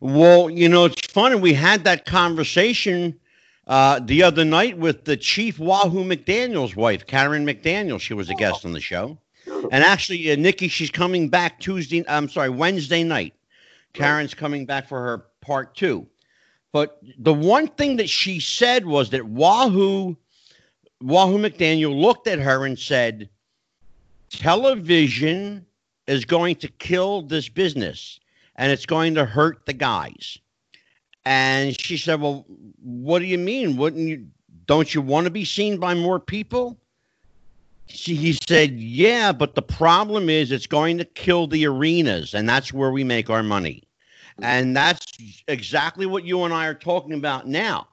Well, 0.00 0.50
you 0.50 0.68
know, 0.68 0.84
it's 0.84 1.06
funny. 1.06 1.36
We 1.36 1.54
had 1.54 1.84
that 1.84 2.04
conversation 2.04 3.18
uh, 3.66 4.00
the 4.04 4.22
other 4.22 4.44
night 4.44 4.78
with 4.78 5.04
the 5.04 5.16
chief 5.16 5.58
Wahoo 5.58 6.04
McDaniel's 6.04 6.76
wife, 6.76 7.06
Karen 7.06 7.46
McDaniel. 7.46 8.00
She 8.00 8.14
was 8.14 8.28
a 8.28 8.34
guest 8.34 8.64
on 8.64 8.72
the 8.72 8.80
show, 8.80 9.18
and 9.46 9.84
actually, 9.84 10.30
uh, 10.30 10.36
Nikki, 10.36 10.68
she's 10.68 10.90
coming 10.90 11.28
back 11.28 11.60
Tuesday. 11.60 12.04
I'm 12.08 12.28
sorry, 12.28 12.50
Wednesday 12.50 13.02
night. 13.02 13.34
Karen's 13.92 14.34
coming 14.34 14.66
back 14.66 14.88
for 14.88 15.00
her 15.00 15.24
part 15.40 15.74
two. 15.74 16.06
But 16.72 17.00
the 17.18 17.34
one 17.34 17.66
thing 17.66 17.96
that 17.96 18.08
she 18.08 18.38
said 18.38 18.86
was 18.86 19.10
that 19.10 19.26
Wahoo 19.26 20.16
Wahoo 21.02 21.38
McDaniel 21.38 21.98
looked 21.98 22.26
at 22.26 22.38
her 22.38 22.66
and 22.66 22.78
said, 22.78 23.28
television 24.28 25.64
is 26.06 26.24
going 26.24 26.56
to 26.56 26.68
kill 26.68 27.22
this 27.22 27.48
business 27.48 28.20
and 28.56 28.70
it's 28.70 28.86
going 28.86 29.14
to 29.14 29.24
hurt 29.24 29.64
the 29.66 29.72
guys. 29.72 30.38
And 31.24 31.78
she 31.78 31.96
said, 31.96 32.20
Well, 32.20 32.46
what 32.82 33.18
do 33.18 33.26
you 33.26 33.38
mean? 33.38 33.76
Wouldn't 33.76 34.08
you 34.08 34.26
don't 34.66 34.94
you 34.94 35.02
want 35.02 35.24
to 35.24 35.30
be 35.30 35.44
seen 35.44 35.78
by 35.78 35.94
more 35.94 36.18
people? 36.18 36.78
She, 37.88 38.14
he 38.14 38.32
said, 38.32 38.72
Yeah, 38.72 39.32
but 39.32 39.54
the 39.54 39.62
problem 39.62 40.30
is 40.30 40.50
it's 40.50 40.66
going 40.66 40.98
to 40.98 41.04
kill 41.04 41.46
the 41.46 41.66
arenas, 41.66 42.34
and 42.34 42.48
that's 42.48 42.72
where 42.72 42.90
we 42.90 43.04
make 43.04 43.28
our 43.28 43.42
money. 43.42 43.82
Mm-hmm. 44.32 44.44
And 44.44 44.76
that's 44.76 45.04
exactly 45.48 46.06
what 46.06 46.24
you 46.24 46.44
and 46.44 46.54
I 46.54 46.66
are 46.66 46.74
talking 46.74 47.12
about 47.12 47.46
now 47.46 47.88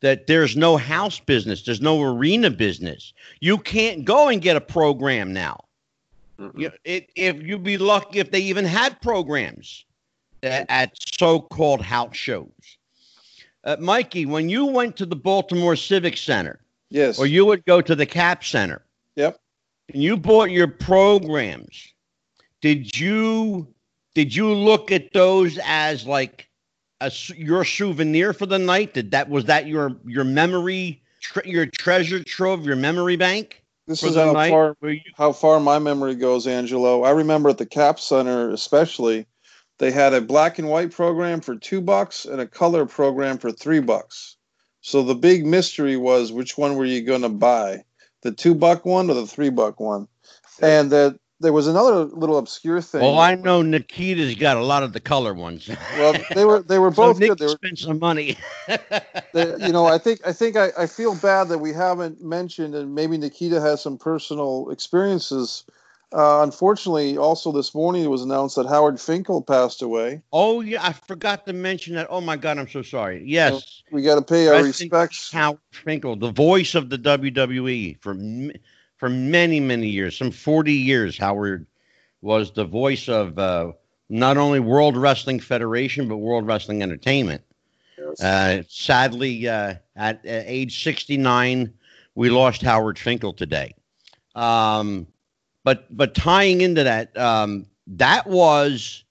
that 0.00 0.26
there's 0.26 0.56
no 0.56 0.76
house 0.76 1.18
business, 1.20 1.62
there's 1.62 1.80
no 1.80 2.02
arena 2.02 2.50
business. 2.50 3.12
You 3.40 3.58
can't 3.58 4.04
go 4.04 4.28
and 4.28 4.40
get 4.40 4.56
a 4.56 4.60
program 4.60 5.32
now. 5.32 5.64
Mm-mm. 6.38 6.58
You, 6.58 6.70
it, 6.84 7.10
if 7.16 7.42
you'd 7.42 7.64
be 7.64 7.78
lucky 7.78 8.20
if 8.20 8.30
they 8.30 8.40
even 8.40 8.64
had 8.64 9.00
programs 9.00 9.84
at, 10.42 10.66
at 10.68 10.92
so-called 10.94 11.82
house 11.82 12.16
shows. 12.16 12.48
Uh, 13.64 13.76
Mikey, 13.80 14.24
when 14.24 14.48
you 14.48 14.66
went 14.66 14.96
to 14.96 15.06
the 15.06 15.16
Baltimore 15.16 15.76
Civic 15.76 16.16
Center, 16.16 16.60
Yes. 16.90 17.18
or 17.18 17.26
you 17.26 17.44
would 17.44 17.64
go 17.66 17.80
to 17.82 17.94
the 17.94 18.06
Cap 18.06 18.44
Center, 18.44 18.82
Yep. 19.16 19.38
and 19.92 20.02
you 20.02 20.16
bought 20.16 20.50
your 20.50 20.68
programs, 20.68 21.92
did 22.60 22.96
you 22.98 23.66
did 24.14 24.34
you 24.34 24.52
look 24.52 24.90
at 24.90 25.12
those 25.12 25.58
as 25.64 26.06
like 26.06 26.47
a, 27.00 27.12
your 27.36 27.64
souvenir 27.64 28.32
for 28.32 28.46
the 28.46 28.58
night? 28.58 28.94
Did 28.94 29.10
that 29.12 29.28
was 29.28 29.44
that 29.46 29.66
your 29.66 29.96
your 30.06 30.24
memory 30.24 31.02
tre- 31.20 31.50
your 31.50 31.66
treasure 31.66 32.22
trove, 32.22 32.64
your 32.64 32.76
memory 32.76 33.16
bank 33.16 33.62
This 33.86 34.02
is 34.02 34.16
how 34.16 34.32
night? 34.32 34.50
far 34.50 34.76
you, 34.82 35.00
how 35.16 35.32
far 35.32 35.60
my 35.60 35.78
memory 35.78 36.14
goes, 36.14 36.46
Angelo. 36.46 37.04
I 37.04 37.10
remember 37.10 37.48
at 37.50 37.58
the 37.58 37.66
Cap 37.66 38.00
Center, 38.00 38.50
especially, 38.50 39.26
they 39.78 39.90
had 39.90 40.14
a 40.14 40.20
black 40.20 40.58
and 40.58 40.68
white 40.68 40.90
program 40.90 41.40
for 41.40 41.56
two 41.56 41.80
bucks 41.80 42.24
and 42.24 42.40
a 42.40 42.46
color 42.46 42.86
program 42.86 43.38
for 43.38 43.52
three 43.52 43.80
bucks. 43.80 44.36
So 44.80 45.02
the 45.02 45.14
big 45.14 45.44
mystery 45.44 45.96
was 45.96 46.32
which 46.32 46.56
one 46.56 46.76
were 46.76 46.84
you 46.84 47.02
going 47.02 47.22
to 47.22 47.28
buy, 47.28 47.84
the 48.22 48.32
two 48.32 48.54
buck 48.54 48.84
one 48.84 49.10
or 49.10 49.14
the 49.14 49.26
three 49.26 49.50
buck 49.50 49.80
one? 49.80 50.08
And 50.60 50.90
that 50.90 51.18
there 51.40 51.52
was 51.52 51.66
another 51.66 52.04
little 52.04 52.38
obscure 52.38 52.80
thing. 52.80 53.00
well, 53.00 53.18
I 53.18 53.34
know 53.34 53.62
Nikita's 53.62 54.34
got 54.34 54.56
a 54.56 54.64
lot 54.64 54.82
of 54.82 54.92
the 54.92 55.00
color 55.00 55.34
ones. 55.34 55.70
Well, 55.96 56.14
they 56.34 56.44
were 56.44 56.62
they 56.62 56.78
were 56.78 56.90
both 56.92 57.16
so 57.16 57.20
Nick 57.20 57.28
good. 57.30 57.38
They 57.38 57.46
were 57.46 57.50
spent 57.52 57.78
some 57.78 57.98
money. 57.98 58.36
they, 59.32 59.56
you 59.58 59.72
know, 59.72 59.86
I 59.86 59.98
think 59.98 60.20
I 60.26 60.32
think 60.32 60.56
I, 60.56 60.70
I 60.76 60.86
feel 60.86 61.14
bad 61.14 61.48
that 61.48 61.58
we 61.58 61.72
haven't 61.72 62.22
mentioned, 62.22 62.74
and 62.74 62.94
maybe 62.94 63.18
Nikita 63.18 63.60
has 63.60 63.82
some 63.82 63.98
personal 63.98 64.70
experiences. 64.70 65.64
Uh, 66.10 66.42
unfortunately, 66.42 67.18
also 67.18 67.52
this 67.52 67.74
morning 67.74 68.02
it 68.02 68.08
was 68.08 68.22
announced 68.22 68.56
that 68.56 68.66
Howard 68.66 68.98
Finkel 68.98 69.42
passed 69.42 69.82
away. 69.82 70.22
oh 70.32 70.62
yeah, 70.62 70.84
I 70.84 70.94
forgot 70.94 71.44
to 71.46 71.52
mention 71.52 71.94
that. 71.96 72.06
Oh 72.08 72.22
my 72.22 72.36
God, 72.36 72.58
I'm 72.58 72.68
so 72.68 72.80
sorry. 72.82 73.22
Yes. 73.26 73.82
We 73.92 74.02
got 74.02 74.14
to 74.14 74.22
pay 74.22 74.48
our 74.48 74.62
Rest 74.62 74.80
respects. 74.80 75.30
Howard 75.30 75.58
Finkel, 75.70 76.16
the 76.16 76.32
voice 76.32 76.74
of 76.74 76.88
the 76.88 76.96
WWE 76.96 78.00
for 78.00 78.14
for 78.98 79.08
many 79.08 79.60
many 79.60 79.88
years, 79.88 80.16
some 80.16 80.30
forty 80.30 80.74
years. 80.74 81.16
Howard 81.16 81.66
was 82.20 82.52
the 82.52 82.64
voice 82.64 83.08
of 83.08 83.38
uh, 83.38 83.72
not 84.08 84.36
only 84.36 84.60
World 84.60 84.96
Wrestling 84.96 85.40
Federation 85.40 86.08
but 86.08 86.18
World 86.18 86.46
Wrestling 86.46 86.82
Entertainment. 86.82 87.42
Yes. 87.96 88.22
Uh, 88.22 88.62
sadly, 88.68 89.48
uh, 89.48 89.74
at 89.96 90.16
uh, 90.16 90.42
age 90.44 90.82
sixty 90.82 91.16
nine, 91.16 91.72
we 92.14 92.28
lost 92.28 92.62
Howard 92.62 92.98
Finkel 92.98 93.32
today. 93.32 93.74
Um, 94.34 95.06
but 95.64 95.86
but 95.96 96.14
tying 96.14 96.60
into 96.60 96.84
that, 96.84 97.16
um, 97.16 97.66
that 97.86 98.26
was 98.26 99.04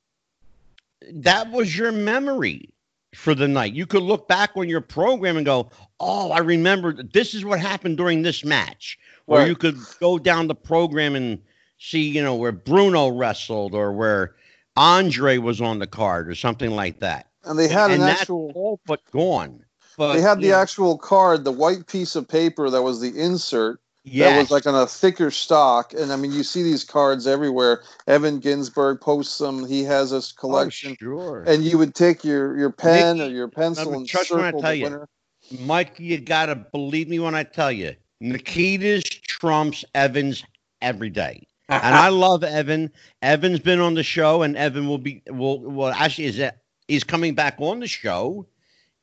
that 1.11 1.51
was 1.51 1.77
your 1.77 1.91
memory 1.91 2.69
for 3.13 3.33
the 3.33 3.47
night. 3.47 3.73
You 3.73 3.85
could 3.85 4.03
look 4.03 4.27
back 4.27 4.51
on 4.55 4.69
your 4.69 4.81
program 4.81 5.37
and 5.37 5.45
go, 5.45 5.69
"Oh, 5.99 6.31
I 6.31 6.39
remember 6.39 6.93
this 7.03 7.33
is 7.33 7.43
what 7.45 7.59
happened 7.59 7.97
during 7.97 8.21
this 8.21 8.43
match." 8.43 8.97
Or 9.27 9.39
Right. 9.39 9.47
you 9.47 9.55
could 9.55 9.77
go 9.99 10.17
down 10.17 10.47
the 10.47 10.55
program 10.55 11.15
and 11.15 11.39
see, 11.79 12.07
you 12.07 12.23
know, 12.23 12.35
where 12.35 12.51
Bruno 12.51 13.09
wrestled 13.09 13.73
or 13.75 13.91
where 13.91 14.35
Andre 14.75 15.37
was 15.37 15.59
on 15.59 15.79
the 15.79 15.87
card 15.87 16.29
or 16.29 16.35
something 16.35 16.71
like 16.71 16.99
that. 16.99 17.27
And 17.43 17.57
they 17.57 17.67
had 17.67 17.91
and 17.91 18.03
an 18.03 18.09
actual. 18.09 18.51
all 18.55 18.79
but 18.85 19.01
gone. 19.11 19.63
But 19.97 20.13
They 20.13 20.21
had 20.21 20.39
the 20.41 20.49
know, 20.49 20.57
actual 20.57 20.97
card, 20.97 21.43
the 21.43 21.51
white 21.51 21.87
piece 21.87 22.15
of 22.15 22.27
paper 22.27 22.69
that 22.69 22.83
was 22.83 23.01
the 23.01 23.17
insert. 23.19 23.79
That 24.05 24.37
was 24.37 24.51
like 24.51 24.65
on 24.65 24.75
a 24.75 24.87
thicker 24.87 25.31
stock, 25.31 25.93
and 25.93 26.13
I 26.13 26.15
mean, 26.15 26.31
you 26.31 26.43
see 26.43 26.63
these 26.63 26.85
cards 26.85 27.27
everywhere. 27.27 27.81
Evan 28.07 28.39
Ginsburg 28.39 29.01
posts 29.01 29.37
them. 29.37 29.67
He 29.67 29.83
has 29.83 30.11
this 30.11 30.33
Oh, 30.37 30.39
collection, 30.39 30.95
sure. 30.97 31.43
and 31.45 31.61
you 31.65 31.77
would 31.77 31.93
take 31.93 32.23
your 32.23 32.57
your 32.57 32.69
pen 32.71 33.17
Nikki, 33.17 33.29
or 33.29 33.35
your 33.35 33.47
pencil 33.49 33.93
and 33.93 34.07
trust 34.07 34.31
when 34.31 34.39
I 34.39 34.47
circle 34.47 34.61
tell 34.61 34.71
the 34.71 34.77
you. 34.77 34.83
winner. 34.85 35.09
Mike, 35.51 35.99
you 35.99 36.19
gotta 36.19 36.55
believe 36.55 37.07
me 37.07 37.19
when 37.19 37.35
I 37.35 37.43
tell 37.43 37.71
you, 37.71 37.95
Nikita's 38.19 39.03
trumps 39.03 39.83
Evans 39.95 40.43
every 40.81 41.09
day. 41.09 41.47
and 41.81 41.97
I 41.97 42.09
love 42.09 42.43
Evan. 42.43 42.91
Evan's 43.21 43.59
been 43.59 43.79
on 43.79 43.93
the 43.95 44.03
show, 44.03 44.41
and 44.43 44.55
Evan 44.57 44.87
will 44.87 44.97
be 44.97 45.21
will 45.29 45.59
well 45.59 45.91
actually 45.93 46.25
is 46.25 46.37
that 46.37 46.59
he's 46.87 47.03
coming 47.03 47.33
back 47.35 47.55
on 47.59 47.79
the 47.79 47.87
show 47.87 48.45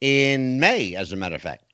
in 0.00 0.60
May, 0.60 0.94
as 0.94 1.12
a 1.12 1.16
matter 1.16 1.34
of 1.36 1.42
fact. 1.42 1.64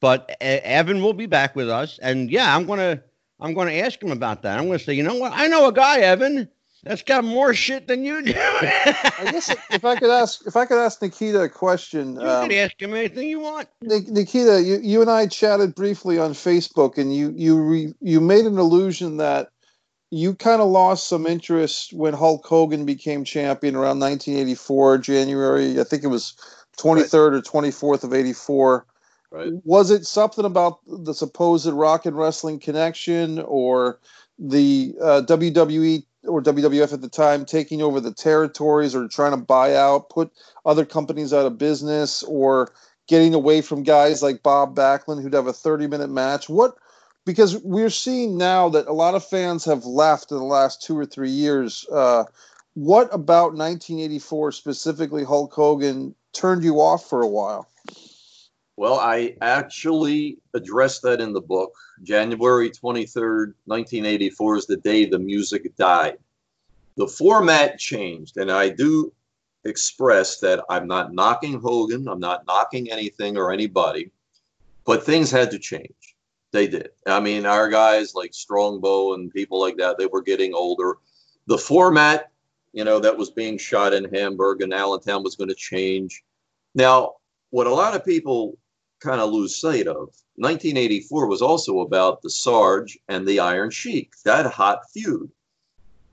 But 0.00 0.30
uh, 0.40 0.60
Evan 0.62 1.02
will 1.02 1.12
be 1.14 1.26
back 1.26 1.54
with 1.56 1.68
us, 1.68 1.98
and 2.02 2.30
yeah, 2.30 2.54
I'm 2.56 2.66
gonna 2.66 3.02
I'm 3.40 3.54
gonna 3.54 3.72
ask 3.72 4.02
him 4.02 4.12
about 4.12 4.42
that. 4.42 4.58
I'm 4.58 4.66
gonna 4.66 4.78
say, 4.78 4.94
you 4.94 5.02
know 5.02 5.16
what? 5.16 5.32
I 5.34 5.48
know 5.48 5.66
a 5.68 5.72
guy, 5.72 6.00
Evan, 6.00 6.48
that's 6.84 7.02
got 7.02 7.24
more 7.24 7.54
shit 7.54 7.86
than 7.86 8.04
you 8.04 8.22
do. 8.22 8.32
I 8.36 9.28
guess 9.32 9.54
if 9.70 9.84
I 9.84 9.96
could 9.96 10.10
ask, 10.10 10.46
if 10.46 10.56
I 10.56 10.64
could 10.64 10.78
ask 10.78 11.02
Nikita 11.02 11.42
a 11.42 11.48
question, 11.48 12.14
you 12.14 12.20
um, 12.20 12.48
can 12.48 12.58
ask 12.58 12.80
him 12.80 12.94
anything 12.94 13.28
you 13.28 13.40
want. 13.40 13.68
Nikita, 13.82 14.62
you, 14.62 14.78
you 14.82 15.00
and 15.00 15.10
I 15.10 15.26
chatted 15.26 15.74
briefly 15.74 16.18
on 16.18 16.32
Facebook, 16.32 16.98
and 16.98 17.14
you 17.14 17.32
you 17.36 17.60
re, 17.60 17.94
you 18.00 18.20
made 18.20 18.46
an 18.46 18.58
allusion 18.58 19.16
that 19.16 19.48
you 20.10 20.34
kind 20.34 20.62
of 20.62 20.68
lost 20.68 21.08
some 21.08 21.26
interest 21.26 21.92
when 21.92 22.14
Hulk 22.14 22.46
Hogan 22.46 22.86
became 22.86 23.24
champion 23.24 23.74
around 23.74 24.00
1984, 24.00 24.98
January. 24.98 25.80
I 25.80 25.84
think 25.84 26.04
it 26.04 26.08
was 26.08 26.34
23rd 26.78 27.32
or 27.34 27.42
24th 27.42 28.04
of 28.04 28.14
84. 28.14 28.86
right. 29.30 29.52
Was 29.64 29.90
it 29.90 30.06
something 30.06 30.44
about 30.44 30.78
the 30.86 31.12
supposed 31.12 31.66
Rock 31.66 32.06
and 32.06 32.16
Wrestling 32.16 32.60
connection, 32.60 33.40
or 33.40 33.98
the 34.38 34.94
uh, 35.02 35.22
WWE 35.26 36.04
or 36.24 36.42
WWF 36.42 36.92
at 36.92 37.00
the 37.00 37.08
time 37.08 37.44
taking 37.44 37.82
over 37.82 38.00
the 38.00 38.12
territories, 38.12 38.94
or 38.94 39.08
trying 39.08 39.32
to 39.32 39.36
buy 39.36 39.74
out, 39.74 40.10
put 40.10 40.30
other 40.64 40.84
companies 40.84 41.32
out 41.32 41.46
of 41.46 41.58
business, 41.58 42.22
or 42.24 42.72
getting 43.08 43.34
away 43.34 43.62
from 43.62 43.82
guys 43.82 44.22
like 44.22 44.42
Bob 44.42 44.76
Backlund 44.76 45.22
who'd 45.22 45.32
have 45.32 45.46
a 45.46 45.52
30 45.52 45.86
minute 45.86 46.10
match? 46.10 46.48
What? 46.48 46.76
Because 47.24 47.62
we're 47.62 47.90
seeing 47.90 48.38
now 48.38 48.68
that 48.70 48.86
a 48.86 48.92
lot 48.92 49.14
of 49.14 49.26
fans 49.26 49.64
have 49.64 49.84
left 49.84 50.30
in 50.30 50.38
the 50.38 50.44
last 50.44 50.82
two 50.82 50.96
or 50.96 51.04
three 51.04 51.30
years. 51.30 51.86
Uh, 51.90 52.24
what 52.74 53.12
about 53.12 53.54
1984 53.54 54.52
specifically 54.52 55.24
Hulk 55.24 55.52
Hogan 55.52 56.14
turned 56.32 56.64
you 56.64 56.76
off 56.76 57.08
for 57.08 57.22
a 57.22 57.28
while? 57.28 57.68
Well, 58.78 59.00
I 59.00 59.34
actually 59.40 60.38
addressed 60.54 61.02
that 61.02 61.20
in 61.20 61.32
the 61.32 61.40
book. 61.40 61.74
January 62.04 62.70
23rd, 62.70 63.54
1984 63.64 64.56
is 64.56 64.66
the 64.66 64.76
day 64.76 65.04
the 65.04 65.18
music 65.18 65.74
died. 65.74 66.18
The 66.94 67.08
format 67.08 67.80
changed, 67.80 68.36
and 68.36 68.52
I 68.52 68.68
do 68.68 69.12
express 69.64 70.38
that 70.38 70.64
I'm 70.70 70.86
not 70.86 71.12
knocking 71.12 71.60
Hogan, 71.60 72.06
I'm 72.06 72.20
not 72.20 72.46
knocking 72.46 72.88
anything 72.88 73.36
or 73.36 73.50
anybody, 73.50 74.12
but 74.84 75.02
things 75.02 75.32
had 75.32 75.50
to 75.50 75.58
change. 75.58 76.14
They 76.52 76.68
did. 76.68 76.90
I 77.04 77.18
mean, 77.18 77.46
our 77.46 77.68
guys 77.68 78.14
like 78.14 78.32
Strongbow 78.32 79.14
and 79.14 79.32
people 79.32 79.60
like 79.60 79.76
that, 79.78 79.98
they 79.98 80.06
were 80.06 80.22
getting 80.22 80.54
older. 80.54 80.98
The 81.48 81.58
format, 81.58 82.30
you 82.72 82.84
know, 82.84 83.00
that 83.00 83.18
was 83.18 83.30
being 83.30 83.58
shot 83.58 83.92
in 83.92 84.14
Hamburg 84.14 84.62
and 84.62 84.72
Allentown 84.72 85.24
was 85.24 85.34
going 85.34 85.48
to 85.48 85.56
change. 85.56 86.22
Now, 86.76 87.14
what 87.50 87.66
a 87.66 87.74
lot 87.74 87.96
of 87.96 88.04
people 88.04 88.56
kind 89.00 89.20
of 89.20 89.30
lose 89.30 89.56
sight 89.56 89.86
of. 89.86 90.14
1984 90.36 91.26
was 91.26 91.42
also 91.42 91.80
about 91.80 92.22
the 92.22 92.30
Sarge 92.30 92.98
and 93.08 93.26
the 93.26 93.40
Iron 93.40 93.70
Sheik, 93.70 94.12
that 94.24 94.46
hot 94.46 94.88
feud, 94.92 95.30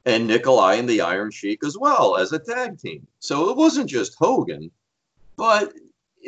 and 0.05 0.27
Nikolai 0.27 0.75
and 0.75 0.89
the 0.89 1.01
Iron 1.01 1.31
Sheik 1.31 1.63
as 1.63 1.77
well 1.77 2.17
as 2.17 2.31
a 2.31 2.39
tag 2.39 2.79
team. 2.79 3.07
So 3.19 3.49
it 3.49 3.57
wasn't 3.57 3.89
just 3.89 4.15
Hogan, 4.17 4.71
but 5.35 5.73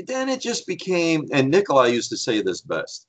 then 0.05 0.30
it 0.30 0.41
just 0.41 0.68
became, 0.68 1.28
and 1.32 1.49
Nikolai 1.49 1.88
used 1.88 2.10
to 2.12 2.18
say 2.18 2.41
this 2.41 2.62
best. 2.62 3.08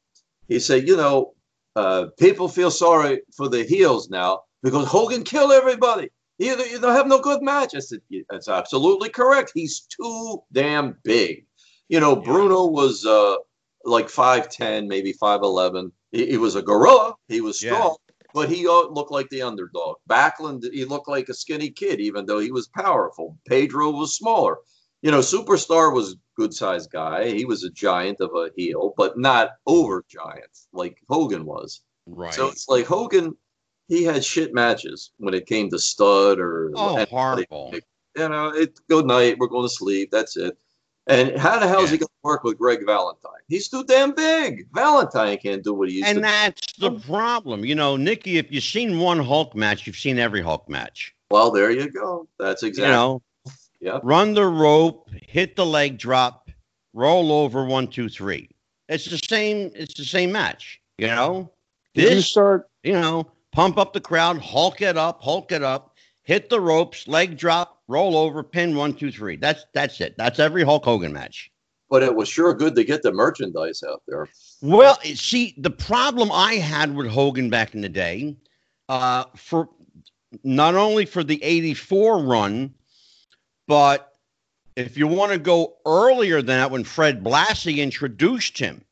He 0.48 0.58
said, 0.58 0.88
you 0.88 0.96
know, 0.96 1.34
uh, 1.76 2.06
people 2.18 2.48
feel 2.48 2.70
sorry 2.70 3.20
for 3.36 3.48
the 3.48 3.64
heels 3.64 4.08
now 4.08 4.42
because 4.62 4.88
Hogan 4.88 5.22
killed 5.22 5.52
everybody. 5.52 6.10
You, 6.38 6.56
you 6.64 6.80
don't 6.80 6.94
have 6.94 7.06
no 7.06 7.20
good 7.20 7.42
match. 7.42 7.74
I 7.74 7.80
said, 7.80 8.00
that's 8.30 8.48
absolutely 8.48 9.10
correct. 9.10 9.52
He's 9.54 9.80
too 9.80 10.42
damn 10.52 10.96
big. 11.02 11.44
You 11.88 12.00
know, 12.00 12.16
Bruno 12.16 12.66
was 12.66 13.06
uh, 13.06 13.36
like 13.84 14.08
5'10, 14.08 14.86
maybe 14.86 15.12
5'11. 15.12 15.90
He, 16.12 16.26
he 16.26 16.36
was 16.36 16.54
a 16.54 16.62
gorilla. 16.62 17.14
He 17.28 17.40
was 17.40 17.58
strong, 17.58 17.96
yeah. 18.08 18.26
but 18.34 18.48
he 18.48 18.66
uh, 18.66 18.88
looked 18.88 19.10
like 19.10 19.28
the 19.30 19.42
underdog. 19.42 19.96
Backlund, 20.08 20.64
he 20.72 20.84
looked 20.84 21.08
like 21.08 21.28
a 21.28 21.34
skinny 21.34 21.70
kid, 21.70 22.00
even 22.00 22.26
though 22.26 22.38
he 22.38 22.52
was 22.52 22.68
powerful. 22.68 23.38
Pedro 23.46 23.90
was 23.90 24.16
smaller. 24.16 24.58
You 25.02 25.10
know, 25.12 25.20
Superstar 25.20 25.92
was 25.92 26.16
good 26.36 26.52
sized 26.52 26.90
guy. 26.90 27.28
He 27.28 27.44
was 27.44 27.64
a 27.64 27.70
giant 27.70 28.20
of 28.20 28.30
a 28.34 28.50
heel, 28.56 28.94
but 28.96 29.18
not 29.18 29.50
over 29.66 30.04
giant 30.08 30.50
like 30.72 30.98
Hogan 31.08 31.44
was. 31.44 31.82
Right. 32.06 32.34
So 32.34 32.48
it's 32.48 32.68
like 32.68 32.86
Hogan, 32.86 33.36
he 33.88 34.04
had 34.04 34.24
shit 34.24 34.54
matches 34.54 35.12
when 35.18 35.34
it 35.34 35.46
came 35.46 35.70
to 35.70 35.78
stud 35.78 36.38
or 36.38 36.72
oh, 36.74 37.04
horrible. 37.06 37.74
You 38.16 38.28
know, 38.28 38.48
it 38.48 38.78
good 38.88 39.06
night. 39.06 39.38
We're 39.38 39.46
going 39.46 39.68
to 39.68 39.74
sleep. 39.74 40.10
That's 40.10 40.36
it. 40.36 40.56
And 41.08 41.38
how 41.38 41.58
the 41.58 41.66
hell 41.66 41.82
is 41.82 41.90
he 41.90 41.96
going 41.96 42.06
to 42.06 42.22
work 42.22 42.44
with 42.44 42.58
Greg 42.58 42.84
Valentine? 42.84 43.32
He's 43.48 43.68
too 43.68 43.82
damn 43.84 44.12
big. 44.12 44.68
Valentine 44.74 45.38
can't 45.38 45.64
do 45.64 45.72
what 45.72 45.88
he 45.88 45.96
used 45.96 46.06
and 46.06 46.18
to. 46.18 46.24
And 46.24 46.24
that's 46.24 46.72
the 46.74 46.90
problem. 47.00 47.64
You 47.64 47.74
know, 47.74 47.96
Nikki, 47.96 48.36
if 48.36 48.52
you've 48.52 48.62
seen 48.62 48.98
one 48.98 49.18
Hulk 49.18 49.54
match, 49.56 49.86
you've 49.86 49.96
seen 49.96 50.18
every 50.18 50.42
Hulk 50.42 50.68
match. 50.68 51.14
Well, 51.30 51.50
there 51.50 51.70
you 51.70 51.90
go. 51.90 52.28
That's 52.38 52.62
exactly. 52.62 52.90
You 52.90 52.92
know, 52.92 53.22
yep. 53.80 54.00
run 54.04 54.34
the 54.34 54.46
rope, 54.46 55.08
hit 55.10 55.56
the 55.56 55.64
leg 55.64 55.98
drop, 55.98 56.50
roll 56.92 57.32
over 57.32 57.64
one, 57.64 57.88
two, 57.88 58.10
three. 58.10 58.50
It's 58.90 59.06
the 59.06 59.18
same. 59.18 59.70
It's 59.74 59.94
the 59.94 60.04
same 60.04 60.30
match. 60.30 60.80
You 60.98 61.08
know, 61.08 61.50
this, 61.94 62.14
you 62.14 62.20
start. 62.20 62.68
You 62.82 62.92
know, 62.92 63.30
pump 63.52 63.78
up 63.78 63.94
the 63.94 64.00
crowd, 64.00 64.38
Hulk 64.38 64.82
it 64.82 64.98
up, 64.98 65.22
Hulk 65.22 65.52
it 65.52 65.62
up, 65.62 65.96
hit 66.22 66.50
the 66.50 66.60
ropes, 66.60 67.08
leg 67.08 67.38
drop, 67.38 67.77
roll 67.88 68.16
over, 68.16 68.42
pin 68.42 68.76
one, 68.76 68.94
two, 68.94 69.10
three. 69.10 69.36
That's 69.36 69.64
that's 69.72 70.00
it. 70.00 70.16
That's 70.16 70.38
every 70.38 70.62
Hulk 70.62 70.84
Hogan 70.84 71.12
match. 71.12 71.50
But 71.90 72.02
it 72.02 72.14
was 72.14 72.28
sure 72.28 72.52
good 72.52 72.74
to 72.76 72.84
get 72.84 73.02
the 73.02 73.12
merchandise 73.12 73.82
out 73.82 74.02
there. 74.06 74.28
Well, 74.60 74.98
see, 75.02 75.54
the 75.56 75.70
problem 75.70 76.30
I 76.30 76.54
had 76.54 76.94
with 76.94 77.06
Hogan 77.06 77.48
back 77.48 77.74
in 77.74 77.80
the 77.80 77.88
day, 77.88 78.36
uh, 78.90 79.24
for 79.34 79.70
not 80.44 80.74
only 80.74 81.06
for 81.06 81.24
the 81.24 81.42
'84 81.42 82.22
run, 82.22 82.74
but 83.66 84.12
if 84.76 84.96
you 84.96 85.06
want 85.06 85.32
to 85.32 85.38
go 85.38 85.76
earlier 85.86 86.36
than 86.36 86.58
that, 86.58 86.70
when 86.70 86.84
Fred 86.84 87.24
Blassie 87.24 87.78
introduced 87.78 88.58
him, 88.58 88.84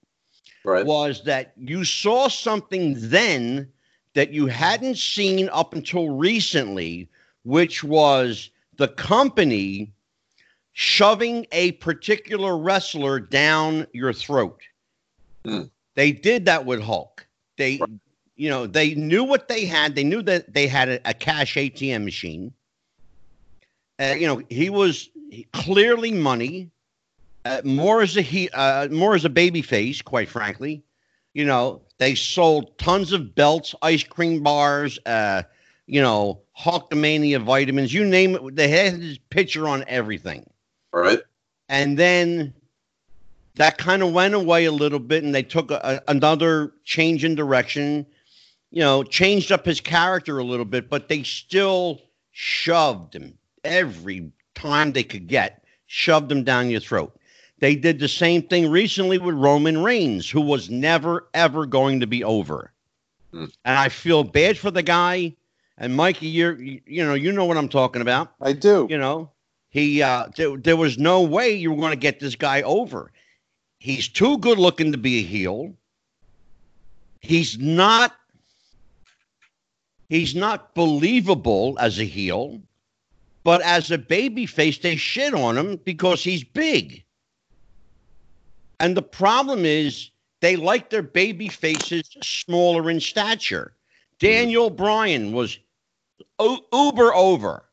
right. 0.64 0.84
was 0.84 1.22
that 1.24 1.52
you 1.56 1.84
saw 1.84 2.28
something 2.28 2.96
then 2.98 3.70
that 4.14 4.32
you 4.32 4.46
hadn't 4.46 4.96
seen 4.96 5.48
up 5.50 5.74
until 5.74 6.08
recently, 6.08 7.08
which 7.44 7.84
was 7.84 8.50
the 8.76 8.88
company 8.88 9.92
shoving 10.72 11.46
a 11.52 11.72
particular 11.72 12.56
wrestler 12.56 13.18
down 13.18 13.86
your 13.92 14.12
throat. 14.12 14.60
Mm. 15.44 15.70
They 15.94 16.12
did 16.12 16.44
that 16.46 16.66
with 16.66 16.82
Hulk. 16.82 17.26
They, 17.56 17.80
you 18.36 18.50
know, 18.50 18.66
they 18.66 18.94
knew 18.94 19.24
what 19.24 19.48
they 19.48 19.64
had. 19.64 19.94
They 19.94 20.04
knew 20.04 20.22
that 20.22 20.52
they 20.52 20.66
had 20.66 20.88
a, 20.88 21.08
a 21.08 21.14
cash 21.14 21.54
ATM 21.54 22.04
machine. 22.04 22.52
Uh, 23.98 24.14
you 24.18 24.26
know, 24.26 24.42
he 24.50 24.68
was 24.68 25.08
clearly 25.52 26.12
money. 26.12 26.70
Uh, 27.46 27.62
more 27.64 28.02
as 28.02 28.16
a 28.16 28.22
he, 28.22 28.50
uh, 28.50 28.88
more 28.88 29.14
as 29.14 29.24
a 29.24 29.30
baby 29.30 29.62
face, 29.62 30.02
quite 30.02 30.28
frankly. 30.28 30.82
You 31.32 31.44
know, 31.44 31.82
they 31.98 32.14
sold 32.14 32.76
tons 32.76 33.12
of 33.12 33.34
belts, 33.34 33.74
ice 33.80 34.04
cream 34.04 34.42
bars, 34.42 34.98
uh, 35.06 35.44
you 35.86 36.02
know, 36.02 36.42
Hulkamania 36.58 37.42
vitamins, 37.42 37.92
you 37.92 38.04
name 38.04 38.34
it. 38.34 38.56
They 38.56 38.68
had 38.68 38.94
his 38.94 39.18
picture 39.18 39.68
on 39.68 39.84
everything. 39.88 40.48
All 40.92 41.00
right. 41.00 41.20
And 41.68 41.98
then 41.98 42.54
that 43.56 43.78
kind 43.78 44.02
of 44.02 44.12
went 44.12 44.34
away 44.34 44.64
a 44.64 44.72
little 44.72 44.98
bit, 44.98 45.24
and 45.24 45.34
they 45.34 45.42
took 45.42 45.70
a, 45.70 46.02
another 46.08 46.72
change 46.84 47.24
in 47.24 47.34
direction. 47.34 48.06
You 48.70 48.80
know, 48.80 49.02
changed 49.02 49.52
up 49.52 49.64
his 49.64 49.80
character 49.80 50.38
a 50.38 50.44
little 50.44 50.64
bit, 50.64 50.88
but 50.88 51.08
they 51.08 51.22
still 51.22 52.02
shoved 52.32 53.14
him 53.14 53.36
every 53.64 54.30
time 54.54 54.92
they 54.92 55.04
could 55.04 55.26
get, 55.26 55.64
shoved 55.86 56.30
him 56.30 56.44
down 56.44 56.70
your 56.70 56.80
throat. 56.80 57.18
They 57.58 57.74
did 57.74 57.98
the 57.98 58.08
same 58.08 58.42
thing 58.42 58.70
recently 58.70 59.18
with 59.18 59.34
Roman 59.34 59.82
Reigns, 59.82 60.28
who 60.28 60.42
was 60.42 60.68
never, 60.68 61.26
ever 61.32 61.64
going 61.64 62.00
to 62.00 62.06
be 62.06 62.22
over. 62.22 62.72
Hmm. 63.30 63.46
And 63.64 63.78
I 63.78 63.88
feel 63.88 64.24
bad 64.24 64.58
for 64.58 64.70
the 64.70 64.82
guy 64.82 65.34
and 65.78 65.94
Mikey, 65.94 66.26
you're 66.28 66.60
you 66.60 67.04
know 67.04 67.14
you 67.14 67.32
know 67.32 67.44
what 67.44 67.56
I'm 67.56 67.68
talking 67.68 68.02
about. 68.02 68.32
I 68.40 68.52
do. 68.52 68.86
You 68.88 68.98
know, 68.98 69.30
he 69.68 70.02
uh, 70.02 70.28
there, 70.36 70.56
there 70.56 70.76
was 70.76 70.98
no 70.98 71.22
way 71.22 71.50
you 71.52 71.70
were 71.70 71.80
going 71.80 71.90
to 71.90 71.96
get 71.96 72.20
this 72.20 72.34
guy 72.34 72.62
over. 72.62 73.12
He's 73.78 74.08
too 74.08 74.38
good 74.38 74.58
looking 74.58 74.92
to 74.92 74.98
be 74.98 75.18
a 75.18 75.22
heel. 75.22 75.74
He's 77.20 77.58
not. 77.58 78.14
He's 80.08 80.34
not 80.34 80.74
believable 80.74 81.76
as 81.80 81.98
a 81.98 82.04
heel, 82.04 82.60
but 83.42 83.60
as 83.62 83.90
a 83.90 83.98
baby 83.98 84.46
face, 84.46 84.78
they 84.78 84.96
shit 84.96 85.34
on 85.34 85.58
him 85.58 85.76
because 85.84 86.22
he's 86.22 86.44
big. 86.44 87.02
And 88.78 88.96
the 88.96 89.02
problem 89.02 89.64
is 89.64 90.10
they 90.40 90.54
like 90.54 90.90
their 90.90 91.02
baby 91.02 91.48
faces 91.48 92.16
smaller 92.22 92.88
in 92.88 93.00
stature. 93.00 93.72
Daniel 94.18 94.70
Bryan 94.70 95.32
was 95.32 95.58
uber 96.40 97.14
over 97.14 97.64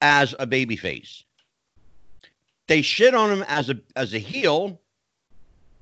as 0.00 0.34
a 0.38 0.46
babyface. 0.46 1.24
They 2.66 2.82
shit 2.82 3.14
on 3.14 3.30
him 3.30 3.44
as 3.48 3.70
a 3.70 3.78
as 3.96 4.14
a 4.14 4.18
heel 4.18 4.80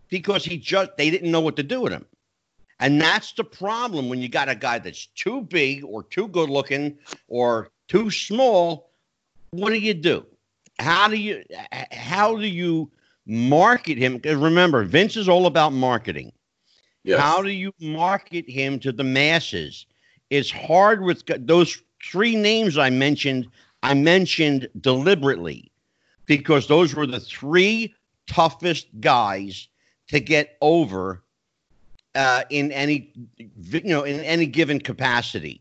because 0.08 0.44
he 0.44 0.56
just 0.56 0.96
they 0.96 1.10
didn't 1.10 1.30
know 1.30 1.40
what 1.40 1.56
to 1.56 1.62
do 1.62 1.80
with 1.80 1.92
him. 1.92 2.06
And 2.78 3.00
that's 3.00 3.32
the 3.32 3.44
problem 3.44 4.08
when 4.08 4.20
you 4.20 4.28
got 4.28 4.48
a 4.48 4.54
guy 4.54 4.78
that's 4.78 5.06
too 5.06 5.42
big 5.42 5.84
or 5.84 6.02
too 6.02 6.28
good 6.28 6.50
looking 6.50 6.98
or 7.28 7.70
too 7.88 8.10
small. 8.10 8.90
What 9.50 9.70
do 9.70 9.78
you 9.78 9.94
do? 9.94 10.26
How 10.78 11.08
do 11.08 11.16
you 11.16 11.42
how 11.90 12.36
do 12.36 12.46
you 12.46 12.90
market 13.26 13.98
him? 13.98 14.14
Because 14.14 14.36
remember, 14.36 14.84
Vince 14.84 15.16
is 15.16 15.28
all 15.28 15.46
about 15.46 15.72
marketing. 15.72 16.32
Yes. 17.02 17.20
How 17.20 17.40
do 17.40 17.50
you 17.50 17.72
market 17.80 18.48
him 18.48 18.78
to 18.80 18.92
the 18.92 19.04
masses? 19.04 19.86
It's 20.30 20.50
hard 20.50 21.02
with 21.02 21.22
those 21.46 21.80
three 22.02 22.36
names 22.36 22.78
I 22.78 22.90
mentioned. 22.90 23.48
I 23.82 23.94
mentioned 23.94 24.68
deliberately 24.80 25.70
because 26.26 26.66
those 26.66 26.94
were 26.94 27.06
the 27.06 27.20
three 27.20 27.94
toughest 28.26 28.88
guys 29.00 29.68
to 30.08 30.20
get 30.20 30.56
over 30.60 31.22
uh, 32.14 32.42
in 32.50 32.72
any 32.72 33.12
you 33.38 33.82
know 33.84 34.02
in 34.02 34.20
any 34.20 34.46
given 34.46 34.80
capacity. 34.80 35.60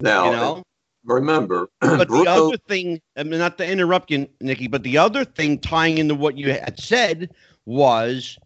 Now, 0.00 0.26
you 0.26 0.32
know? 0.32 0.62
remember, 1.04 1.68
but 1.80 2.08
the 2.08 2.26
other 2.28 2.56
thing, 2.56 3.00
I 3.16 3.22
mean, 3.22 3.38
not 3.38 3.58
to 3.58 3.70
interrupt 3.70 4.10
you, 4.10 4.28
Nikki, 4.40 4.68
but 4.68 4.82
the 4.82 4.98
other 4.98 5.24
thing 5.24 5.58
tying 5.58 5.98
into 5.98 6.14
what 6.14 6.36
you 6.36 6.52
had 6.52 6.78
said 6.78 7.30
was 7.66 8.38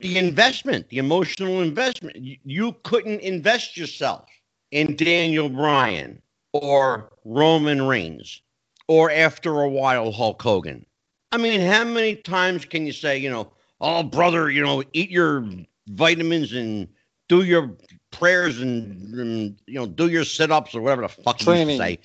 the 0.00 0.18
investment, 0.18 0.88
the 0.88 0.98
emotional 0.98 1.60
investment. 1.60 2.16
You, 2.44 2.72
couldn't 2.82 3.20
invest 3.20 3.76
yourself 3.76 4.28
in 4.70 4.96
Daniel 4.96 5.48
Bryan 5.48 6.20
or 6.52 7.12
Roman 7.24 7.82
Reigns 7.82 8.40
or 8.86 9.10
after 9.10 9.60
a 9.60 9.68
while 9.68 10.12
Hulk 10.12 10.40
Hogan. 10.40 10.84
I 11.32 11.36
mean, 11.36 11.60
how 11.60 11.84
many 11.84 12.16
times 12.16 12.64
can 12.64 12.86
you 12.86 12.92
say, 12.92 13.18
you 13.18 13.30
know, 13.30 13.52
oh 13.80 14.02
brother, 14.02 14.50
you 14.50 14.62
know, 14.62 14.82
eat 14.92 15.10
your 15.10 15.46
vitamins 15.88 16.52
and 16.52 16.88
do 17.28 17.42
your 17.42 17.76
prayers 18.10 18.60
and, 18.60 19.14
and 19.14 19.58
you 19.66 19.74
know, 19.74 19.86
do 19.86 20.08
your 20.08 20.24
sit-ups 20.24 20.74
or 20.74 20.80
whatever 20.80 21.02
the 21.02 21.08
fuck 21.08 21.38
Training. 21.38 21.70
you 21.70 21.76
say. 21.76 21.98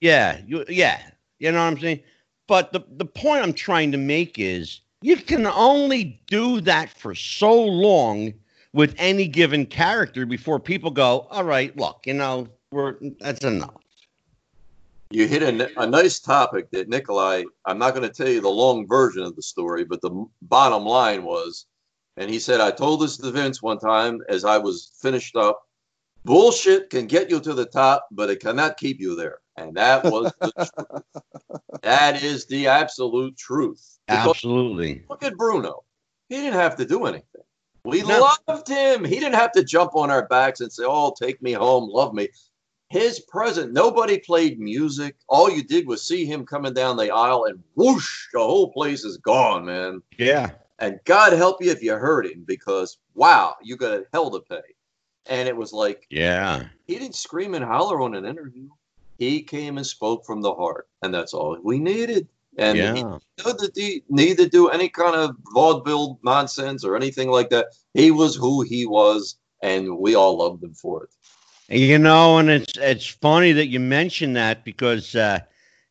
Yeah, 0.00 0.40
you, 0.46 0.64
yeah, 0.68 1.00
you 1.38 1.52
know 1.52 1.58
what 1.58 1.64
I'm 1.64 1.78
saying. 1.78 2.00
But 2.48 2.72
the 2.72 2.84
the 2.96 3.04
point 3.04 3.42
I'm 3.42 3.52
trying 3.52 3.92
to 3.92 3.98
make 3.98 4.38
is 4.38 4.80
you 5.02 5.16
can 5.16 5.46
only 5.46 6.20
do 6.26 6.60
that 6.62 6.90
for 6.90 7.14
so 7.14 7.62
long 7.62 8.32
with 8.72 8.94
any 8.98 9.26
given 9.26 9.66
character 9.66 10.26
before 10.26 10.60
people 10.60 10.90
go, 10.90 11.26
all 11.30 11.44
right, 11.44 11.76
look, 11.76 12.00
you 12.06 12.14
know, 12.14 12.48
we're 12.70 12.96
that's 13.20 13.44
enough. 13.44 13.82
You 15.10 15.28
hit 15.28 15.42
a, 15.42 15.80
a 15.80 15.86
nice 15.86 16.18
topic 16.18 16.70
that 16.72 16.88
Nikolai, 16.88 17.44
I'm 17.64 17.78
not 17.78 17.94
going 17.94 18.08
to 18.08 18.14
tell 18.14 18.28
you 18.28 18.40
the 18.40 18.48
long 18.48 18.86
version 18.88 19.22
of 19.22 19.36
the 19.36 19.42
story, 19.42 19.84
but 19.84 20.00
the 20.00 20.26
bottom 20.42 20.84
line 20.84 21.22
was, 21.22 21.66
and 22.16 22.28
he 22.28 22.40
said, 22.40 22.60
I 22.60 22.72
told 22.72 23.00
this 23.00 23.16
to 23.18 23.30
Vince 23.30 23.62
one 23.62 23.78
time 23.78 24.20
as 24.28 24.44
I 24.44 24.58
was 24.58 24.92
finished 25.00 25.36
up 25.36 25.65
bullshit 26.26 26.90
can 26.90 27.06
get 27.06 27.30
you 27.30 27.40
to 27.40 27.54
the 27.54 27.64
top, 27.64 28.06
but 28.10 28.28
it 28.28 28.40
cannot 28.40 28.76
keep 28.76 29.00
you 29.00 29.16
there. 29.16 29.38
And 29.56 29.74
that 29.76 30.04
was 30.04 30.34
the 30.40 30.52
truth. 30.52 31.02
That 31.82 32.22
is 32.22 32.46
the 32.46 32.66
absolute 32.66 33.36
truth. 33.36 33.98
Because 34.08 34.30
Absolutely. 34.30 35.04
Look 35.08 35.22
at 35.22 35.36
Bruno. 35.36 35.84
He 36.28 36.36
didn't 36.36 36.54
have 36.54 36.74
to 36.76 36.84
do 36.84 37.04
anything. 37.06 37.42
We 37.84 38.02
No. 38.02 38.28
loved 38.48 38.66
him. 38.68 39.04
He 39.04 39.20
didn't 39.20 39.36
have 39.36 39.52
to 39.52 39.62
jump 39.62 39.94
on 39.94 40.10
our 40.10 40.26
backs 40.26 40.60
and 40.60 40.72
say, 40.72 40.82
Oh, 40.84 41.14
take 41.20 41.40
me 41.42 41.52
home, 41.52 41.88
love 41.88 42.12
me. 42.12 42.28
His 42.90 43.20
present, 43.20 43.72
nobody 43.72 44.18
played 44.18 44.58
music. 44.58 45.16
All 45.28 45.48
you 45.50 45.62
did 45.62 45.86
was 45.86 46.02
see 46.02 46.24
him 46.24 46.44
coming 46.44 46.72
down 46.72 46.96
the 46.96 47.10
aisle 47.12 47.44
and 47.44 47.62
whoosh, 47.76 48.26
the 48.32 48.40
whole 48.40 48.72
place 48.72 49.04
is 49.04 49.18
gone, 49.18 49.64
man. 49.66 50.02
Yeah. 50.18 50.50
And 50.80 50.98
God 51.04 51.32
help 51.34 51.62
you 51.62 51.70
if 51.70 51.82
you 51.82 51.94
hurt 51.94 52.26
him 52.26 52.44
because 52.46 52.98
wow, 53.14 53.54
you 53.62 53.76
got 53.76 54.02
hell 54.12 54.30
to 54.30 54.40
pay. 54.40 54.62
And 55.28 55.48
it 55.48 55.56
was 55.56 55.72
like 55.72 56.06
Yeah. 56.10 56.64
he 56.86 56.98
didn't 56.98 57.16
scream 57.16 57.54
and 57.54 57.64
holler 57.64 58.00
on 58.00 58.14
an 58.14 58.24
interview. 58.24 58.68
He 59.18 59.42
came 59.42 59.78
and 59.78 59.86
spoke 59.86 60.26
from 60.26 60.42
the 60.42 60.54
heart, 60.54 60.88
and 61.02 61.12
that's 61.12 61.32
all 61.32 61.58
we 61.62 61.78
needed. 61.78 62.28
And 62.58 62.78
he 62.78 62.84
yeah. 62.84 63.18
he 63.74 64.02
need 64.08 64.38
to 64.38 64.48
do 64.48 64.68
any 64.68 64.88
kind 64.88 65.14
of 65.14 65.36
vaudeville 65.52 66.18
nonsense 66.22 66.84
or 66.84 66.96
anything 66.96 67.30
like 67.30 67.50
that. 67.50 67.66
He 67.92 68.10
was 68.10 68.34
who 68.34 68.62
he 68.62 68.86
was, 68.86 69.36
and 69.62 69.98
we 69.98 70.14
all 70.14 70.38
loved 70.38 70.62
him 70.62 70.74
for 70.74 71.04
it. 71.04 71.10
You 71.68 71.98
know, 71.98 72.38
and 72.38 72.48
it's 72.48 72.78
it's 72.78 73.06
funny 73.06 73.52
that 73.52 73.66
you 73.66 73.80
mentioned 73.80 74.36
that 74.36 74.64
because 74.64 75.14
uh, 75.14 75.40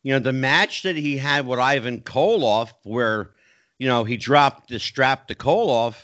you 0.02 0.12
know 0.12 0.18
the 0.18 0.32
match 0.32 0.82
that 0.82 0.96
he 0.96 1.16
had 1.18 1.46
with 1.46 1.58
Ivan 1.58 2.00
Koloff, 2.00 2.72
where 2.82 3.30
you 3.78 3.86
know 3.86 4.02
he 4.02 4.16
dropped 4.16 4.70
the 4.70 4.80
strap 4.80 5.28
to 5.28 5.34
Koloff, 5.34 5.96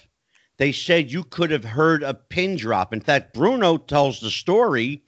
they 0.59 0.73
said 0.73 1.11
you 1.11 1.25
could 1.25 1.51
have 1.51 1.65
heard 1.65 2.03
a 2.03 2.15
pin 2.15 2.57
drop. 2.57 2.93
In 2.93 3.01
fact, 3.01 3.35
Bruno 3.35 3.77
tells 3.79 4.21
the 4.21 4.31
story 4.31 5.03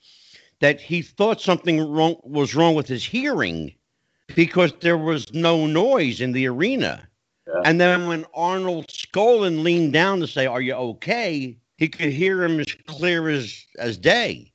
that 0.61 0.81
he 0.81 1.03
thought 1.03 1.41
something 1.41 1.81
wrong 1.81 2.17
was 2.23 2.55
wrong 2.55 2.75
with 2.75 2.87
his 2.87 3.05
hearing 3.05 3.75
because 4.35 4.73
there 4.81 4.99
was 4.99 5.33
no 5.35 5.67
noise 5.67 6.21
in 6.21 6.33
the 6.33 6.47
arena. 6.47 7.07
Yeah. 7.47 7.61
And 7.65 7.81
then 7.81 8.07
when 8.07 8.25
Arnold 8.35 8.89
Skaaland 8.89 9.63
leaned 9.63 9.93
down 9.93 10.21
to 10.21 10.27
say, 10.27 10.47
"Are 10.47 10.63
you 10.63 10.75
okay?" 10.75 11.59
he 11.77 11.89
could 11.89 12.11
hear 12.11 12.43
him 12.45 12.61
as 12.61 12.73
clear 12.87 13.29
as 13.29 13.65
as 13.79 13.97
day. 13.97 14.53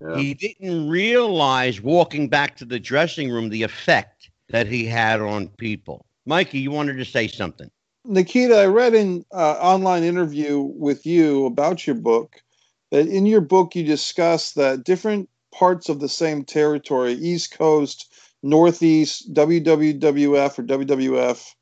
Yeah. 0.00 0.18
He 0.18 0.34
didn't 0.34 0.88
realize 0.88 1.80
walking 1.80 2.28
back 2.28 2.56
to 2.58 2.64
the 2.64 2.78
dressing 2.78 3.30
room 3.30 3.48
the 3.48 3.62
effect 3.62 4.30
that 4.50 4.66
he 4.66 4.84
had 4.84 5.20
on 5.20 5.48
people. 5.48 6.04
Mikey, 6.26 6.58
you 6.58 6.70
wanted 6.70 6.98
to 6.98 7.04
say 7.04 7.26
something. 7.26 7.70
Nikita, 8.08 8.56
I 8.56 8.66
read 8.66 8.94
in 8.94 9.24
uh, 9.32 9.52
online 9.60 10.04
interview 10.04 10.60
with 10.60 11.06
you 11.06 11.46
about 11.46 11.86
your 11.86 11.96
book 11.96 12.40
that 12.90 13.08
in 13.08 13.26
your 13.26 13.40
book 13.40 13.74
you 13.74 13.82
discuss 13.82 14.52
that 14.52 14.84
different 14.84 15.28
parts 15.52 15.88
of 15.88 15.98
the 15.98 16.08
same 16.08 16.44
territory, 16.44 17.14
East 17.14 17.56
Coast, 17.56 18.12
Northeast, 18.42 19.32
WWF 19.34 20.58
or 20.58 20.62
WWF, 20.62 21.52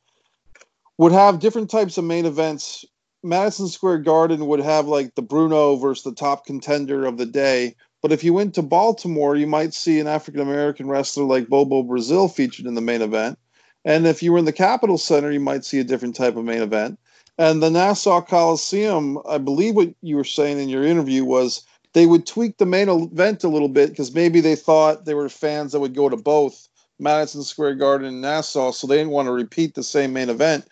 would 0.99 1.13
have 1.13 1.41
different 1.41 1.71
types 1.71 1.97
of 1.97 2.05
main 2.05 2.27
events. 2.27 2.85
Madison 3.23 3.69
Square 3.69 3.99
Garden 3.99 4.47
would 4.47 4.61
have 4.61 4.87
like 4.87 5.15
the 5.15 5.23
Bruno 5.23 5.77
versus 5.77 6.05
the 6.05 6.15
top 6.15 6.45
contender 6.45 7.07
of 7.07 7.17
the 7.17 7.27
day. 7.27 7.75
But 8.03 8.13
if 8.13 8.23
you 8.23 8.35
went 8.35 8.55
to 8.55 8.63
Baltimore, 8.63 9.35
you 9.35 9.47
might 9.47 9.73
see 9.73 9.99
an 9.99 10.07
African 10.07 10.43
American 10.43 10.89
wrestler 10.89 11.25
like 11.25 11.49
Bobo 11.49 11.83
Brazil 11.83 12.29
featured 12.29 12.67
in 12.67 12.75
the 12.75 12.83
main 12.83 13.01
event. 13.01 13.39
And 13.85 14.07
if 14.07 14.23
you 14.23 14.33
were 14.33 14.39
in 14.39 14.45
the 14.45 14.53
Capitol 14.53 14.99
Center, 14.99 15.31
you 15.31 15.41
might 15.41 15.65
see 15.65 15.79
a 15.79 15.85
different 15.85 16.17
type 16.17 16.37
of 16.37 16.45
main 16.45 16.63
event. 16.63 16.99
And 17.37 17.63
the 17.63 17.71
Nassau 17.71 18.21
Coliseum, 18.21 19.19
I 19.29 19.39
believe 19.39 19.75
what 19.75 19.95
you 20.03 20.17
were 20.17 20.25
saying 20.25 20.59
in 20.59 20.69
your 20.69 20.85
interview 20.85 21.25
was 21.25 21.65
they 21.93 22.07
would 22.07 22.27
tweak 22.27 22.59
the 22.59 22.67
main 22.67 22.89
event 22.89 23.45
a 23.45 23.49
little 23.49 23.69
bit 23.69 23.91
because 23.91 24.15
maybe 24.15 24.41
they 24.41 24.57
thought 24.57 25.05
they 25.05 25.15
were 25.15 25.29
fans 25.29 25.73
that 25.73 25.81
would 25.81 25.95
go 25.95 26.09
to 26.09 26.17
both 26.17 26.69
Madison 26.99 27.43
Square 27.43 27.75
Garden 27.77 28.07
and 28.07 28.21
Nassau, 28.21 28.71
so 28.71 28.87
they 28.87 28.97
didn't 28.97 29.11
want 29.11 29.27
to 29.27 29.33
repeat 29.33 29.75
the 29.75 29.83
same 29.83 30.13
main 30.13 30.31
event. 30.31 30.67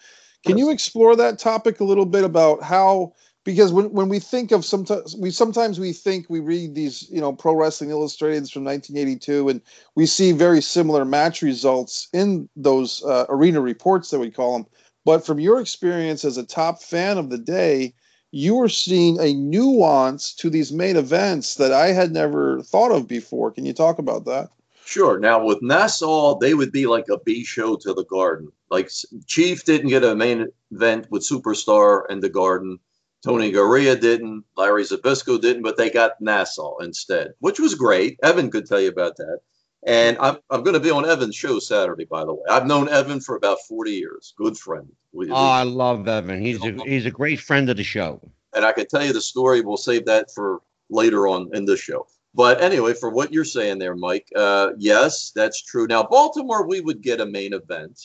Can 0.46 0.58
you 0.58 0.70
explore 0.70 1.14
that 1.16 1.38
topic 1.38 1.80
a 1.80 1.84
little 1.84 2.06
bit 2.06 2.24
about 2.24 2.62
how 2.62 3.12
because 3.44 3.72
when, 3.72 3.90
when 3.90 4.08
we 4.08 4.18
think 4.18 4.52
of 4.52 4.64
sometimes 4.64 5.16
we 5.16 5.30
sometimes 5.30 5.80
we 5.80 5.92
think 5.92 6.26
we 6.28 6.40
read 6.40 6.74
these 6.74 7.08
you 7.10 7.20
know 7.20 7.32
pro 7.32 7.54
wrestling 7.54 7.90
illustrated 7.90 8.48
from 8.50 8.64
1982 8.64 9.48
and 9.48 9.60
we 9.94 10.06
see 10.06 10.32
very 10.32 10.60
similar 10.60 11.04
match 11.04 11.42
results 11.42 12.08
in 12.12 12.48
those 12.56 13.02
uh, 13.04 13.26
arena 13.28 13.60
reports 13.60 14.10
that 14.10 14.18
we 14.18 14.30
call 14.30 14.52
them 14.52 14.66
but 15.04 15.24
from 15.26 15.40
your 15.40 15.60
experience 15.60 16.24
as 16.24 16.36
a 16.36 16.46
top 16.46 16.82
fan 16.82 17.18
of 17.18 17.30
the 17.30 17.38
day 17.38 17.92
you 18.30 18.54
were 18.54 18.68
seeing 18.68 19.20
a 19.20 19.34
nuance 19.34 20.32
to 20.34 20.48
these 20.48 20.72
main 20.72 20.96
events 20.96 21.56
that 21.56 21.72
i 21.72 21.88
had 21.88 22.12
never 22.12 22.62
thought 22.62 22.92
of 22.92 23.08
before 23.08 23.50
can 23.50 23.64
you 23.64 23.72
talk 23.72 23.98
about 23.98 24.24
that 24.24 24.48
Sure. 24.84 25.16
Now 25.18 25.44
with 25.44 25.62
Nassau, 25.62 26.38
they 26.38 26.54
would 26.54 26.72
be 26.72 26.86
like 26.86 27.08
a 27.08 27.18
B 27.20 27.44
show 27.44 27.76
to 27.76 27.94
the 27.94 28.04
Garden. 28.04 28.50
Like 28.68 28.90
Chief 29.26 29.64
didn't 29.64 29.88
get 29.88 30.02
a 30.02 30.16
main 30.16 30.48
event 30.72 31.06
with 31.08 31.22
Superstar 31.22 32.02
and 32.10 32.20
the 32.20 32.28
Garden. 32.28 32.80
Tony 33.24 33.52
Garea 33.52 33.98
didn't. 34.00 34.44
Larry 34.56 34.82
Zbyszko 34.84 35.40
didn't, 35.40 35.62
but 35.62 35.76
they 35.76 35.90
got 35.90 36.20
Nassau 36.20 36.78
instead, 36.78 37.34
which 37.38 37.60
was 37.60 37.74
great. 37.74 38.18
Evan 38.22 38.50
could 38.50 38.66
tell 38.66 38.80
you 38.80 38.88
about 38.88 39.16
that. 39.16 39.38
And 39.84 40.16
I'm, 40.20 40.38
I'm 40.50 40.62
going 40.62 40.74
to 40.74 40.80
be 40.80 40.90
on 40.90 41.08
Evan's 41.08 41.34
show 41.34 41.58
Saturday, 41.58 42.04
by 42.04 42.24
the 42.24 42.32
way. 42.32 42.42
I've 42.48 42.66
known 42.66 42.88
Evan 42.88 43.20
for 43.20 43.34
about 43.36 43.58
40 43.68 43.90
years. 43.92 44.32
Good 44.36 44.56
friend. 44.56 44.88
We- 45.12 45.26
we- 45.26 45.32
Oh, 45.32 45.36
I 45.36 45.62
love 45.64 46.06
Evan. 46.08 46.40
He's 46.40 46.62
a 46.62 46.72
he's 46.86 47.06
a 47.06 47.10
great 47.10 47.40
friend 47.40 47.68
of 47.70 47.76
the 47.76 47.82
show. 47.84 48.20
and 48.54 48.64
I 48.64 48.72
can 48.72 48.86
tell 48.86 49.04
you 49.04 49.12
the 49.12 49.20
story. 49.20 49.60
We'll 49.60 49.76
save 49.76 50.04
that 50.06 50.30
for 50.32 50.60
later 50.90 51.26
on 51.26 51.50
in 51.54 51.64
this 51.64 51.80
show. 51.80 52.06
But 52.34 52.60
anyway, 52.62 52.94
for 52.94 53.10
what 53.10 53.32
you're 53.32 53.44
saying 53.44 53.78
there, 53.78 53.94
Mike, 53.94 54.26
uh, 54.36 54.70
yes, 54.78 55.32
that's 55.34 55.62
true. 55.62 55.86
Now, 55.86 56.02
Baltimore, 56.02 56.66
we 56.66 56.80
would 56.80 57.02
get 57.02 57.20
a 57.20 57.26
main 57.26 57.52
event, 57.52 58.00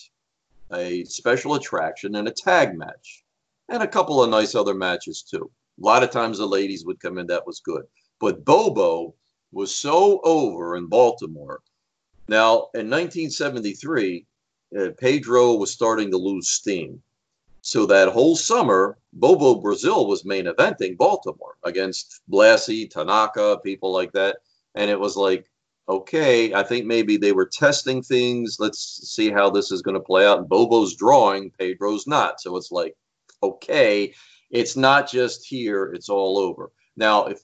a 0.73 1.03
special 1.05 1.53
attraction, 1.55 2.15
and 2.15 2.27
a 2.27 2.31
tag 2.31 2.77
match, 2.77 3.23
and 3.69 3.83
a 3.83 3.87
couple 3.87 4.21
of 4.21 4.29
nice 4.29 4.55
other 4.55 4.73
matches 4.73 5.21
too. 5.21 5.49
A 5.81 5.85
lot 5.85 6.03
of 6.03 6.11
times 6.11 6.37
the 6.37 6.47
ladies 6.47 6.85
would 6.85 6.99
come 6.99 7.17
in, 7.17 7.27
that 7.27 7.45
was 7.45 7.59
good. 7.59 7.83
But 8.19 8.45
Bobo 8.45 9.13
was 9.51 9.73
so 9.73 10.19
over 10.23 10.75
in 10.75 10.87
Baltimore. 10.87 11.61
Now, 12.27 12.69
in 12.73 12.89
1973, 12.89 14.25
uh, 14.77 14.89
Pedro 14.97 15.53
was 15.53 15.71
starting 15.71 16.11
to 16.11 16.17
lose 16.17 16.49
steam. 16.49 17.01
So 17.61 17.85
that 17.85 18.09
whole 18.09 18.35
summer, 18.35 18.97
Bobo 19.13 19.55
Brazil 19.55 20.07
was 20.07 20.25
main 20.25 20.45
eventing 20.45 20.97
Baltimore 20.97 21.55
against 21.63 22.21
Blassie, 22.31 22.89
Tanaka, 22.89 23.59
people 23.63 23.91
like 23.91 24.11
that. 24.13 24.37
And 24.75 24.89
it 24.89 24.99
was 24.99 25.15
like, 25.15 25.49
okay, 25.89 26.53
I 26.53 26.63
think 26.63 26.85
maybe 26.85 27.17
they 27.17 27.31
were 27.31 27.45
testing 27.45 28.01
things. 28.01 28.57
Let's 28.59 29.09
see 29.09 29.31
how 29.31 29.49
this 29.49 29.71
is 29.71 29.81
going 29.81 29.95
to 29.95 30.01
play 30.01 30.25
out. 30.25 30.39
And 30.39 30.49
Bobo's 30.49 30.95
drawing, 30.95 31.51
Pedro's 31.51 32.07
not. 32.07 32.41
So 32.41 32.57
it's 32.57 32.71
like, 32.71 32.95
okay, 33.41 34.13
it's 34.49 34.75
not 34.75 35.09
just 35.09 35.45
here, 35.45 35.91
it's 35.93 36.09
all 36.09 36.37
over. 36.37 36.71
Now, 36.95 37.25
if 37.25 37.39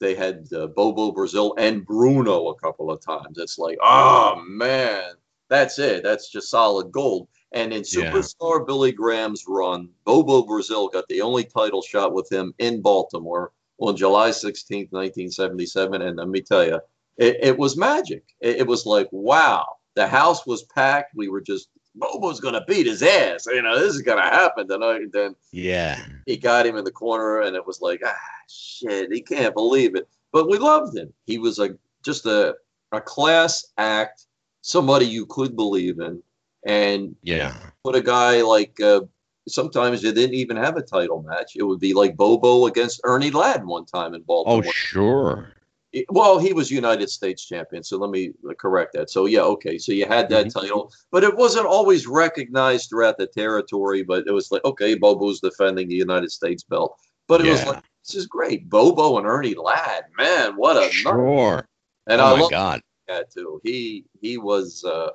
they 0.00 0.14
had 0.14 0.46
uh, 0.52 0.68
Bobo 0.68 1.12
Brazil 1.12 1.54
and 1.58 1.84
Bruno 1.84 2.48
a 2.48 2.58
couple 2.58 2.90
of 2.90 3.00
times, 3.00 3.38
it's 3.38 3.58
like, 3.58 3.78
oh 3.82 4.42
man, 4.46 5.12
that's 5.48 5.78
it. 5.78 6.02
That's 6.02 6.30
just 6.30 6.50
solid 6.50 6.92
gold. 6.92 7.28
And 7.52 7.72
in 7.72 7.82
Yeah. 7.90 8.12
Superstar 8.12 8.66
Billy 8.66 8.92
Graham's 8.92 9.44
run, 9.48 9.88
Bobo 10.04 10.42
Brazil 10.42 10.88
got 10.88 11.08
the 11.08 11.22
only 11.22 11.44
title 11.44 11.82
shot 11.82 12.12
with 12.12 12.30
him 12.30 12.54
in 12.58 12.82
Baltimore 12.82 13.52
on 13.78 13.96
July 13.96 14.30
16th, 14.30 14.92
1977. 14.92 16.02
And 16.02 16.18
let 16.18 16.28
me 16.28 16.42
tell 16.42 16.64
you, 16.66 16.80
it, 17.16 17.38
it 17.40 17.58
was 17.58 17.76
magic. 17.76 18.24
It, 18.40 18.56
it 18.56 18.66
was 18.66 18.84
like, 18.84 19.08
wow, 19.12 19.66
the 19.94 20.06
house 20.06 20.46
was 20.46 20.64
packed. 20.64 21.14
We 21.14 21.28
were 21.28 21.40
just, 21.40 21.68
Bobo's 21.98 22.40
going 22.40 22.54
to 22.54 22.64
beat 22.66 22.86
his 22.86 23.02
ass. 23.02 23.46
You 23.46 23.62
know, 23.62 23.78
this 23.78 23.94
is 23.94 24.02
going 24.02 24.18
to 24.18 24.24
happen 24.30 24.68
tonight. 24.68 25.02
And 25.02 25.12
then 25.12 25.36
Yeah. 25.52 26.02
he 26.26 26.36
got 26.36 26.66
him 26.66 26.76
in 26.76 26.84
the 26.84 26.90
corner, 26.92 27.40
and 27.42 27.56
it 27.56 27.66
was 27.66 27.80
like, 27.80 28.00
ah, 28.04 28.14
shit, 28.48 29.12
he 29.12 29.20
can't 29.20 29.54
believe 29.54 29.94
it. 29.96 30.08
But 30.32 30.48
we 30.48 30.58
loved 30.58 30.96
him. 30.96 31.12
He 31.26 31.38
was 31.38 31.58
a 31.58 31.70
just 32.04 32.26
a 32.26 32.56
a 32.92 33.00
class 33.00 33.66
act, 33.76 34.26
somebody 34.62 35.04
you 35.06 35.26
could 35.26 35.54
believe 35.56 35.98
in, 36.00 36.22
and 36.66 37.14
Yeah. 37.22 37.54
put 37.84 37.96
a 37.96 38.00
guy 38.00 38.40
like 38.42 38.80
uh, 38.80 39.00
sometimes 39.46 40.00
they 40.02 40.12
didn't 40.12 40.34
even 40.36 40.56
have 40.56 40.76
a 40.76 40.82
title 40.82 41.22
match. 41.22 41.52
It 41.56 41.64
would 41.64 41.80
be 41.80 41.92
like 41.94 42.16
Bobo 42.16 42.66
against 42.66 43.00
Ernie 43.04 43.30
Ladd 43.30 43.64
one 43.64 43.84
time 43.84 44.14
in 44.14 44.22
Baltimore. 44.22 44.62
Oh, 44.66 44.72
sure. 44.72 45.52
It- 45.92 46.06
well, 46.10 46.38
he 46.38 46.52
was 46.52 46.70
United 46.70 47.08
States 47.10 47.44
champion, 47.44 47.82
so 47.82 47.96
let 47.96 48.10
me 48.10 48.32
correct 48.58 48.92
that. 48.94 49.08
So 49.10 49.26
yeah, 49.26 49.40
okay, 49.42 49.78
so 49.78 49.92
you 49.92 50.06
had 50.06 50.28
that 50.30 50.46
Mm-hmm. 50.46 50.58
title, 50.60 50.92
but 51.10 51.24
it 51.24 51.34
wasn't 51.36 51.66
always 51.66 52.06
recognized 52.06 52.90
throughout 52.90 53.16
the 53.18 53.26
territory. 53.26 54.02
But 54.02 54.26
it 54.26 54.32
was 54.32 54.50
like, 54.52 54.64
okay, 54.64 54.94
Bobo's 54.94 55.40
defending 55.40 55.88
the 55.88 55.94
United 55.94 56.30
States 56.30 56.62
belt, 56.62 56.98
but 57.26 57.40
it 57.40 57.50
was 57.50 57.64
like, 57.64 57.82
this 58.06 58.14
is 58.14 58.26
great, 58.26 58.68
Bobo 58.68 59.18
and 59.18 59.26
Ernie 59.26 59.54
Ladd, 59.54 60.04
man, 60.16 60.56
what 60.56 60.76
a 60.76 60.80
night. 60.80 60.92
Sure. 60.92 61.68
And 62.06 62.20
oh 62.20 62.24
I 62.24 62.32
my 62.32 62.40
love 62.40 62.50
God. 62.50 62.80
that 63.06 63.30
too. 63.30 63.60
He 63.64 64.04
he 64.20 64.36
was 64.38 64.84
uh, 64.84 65.10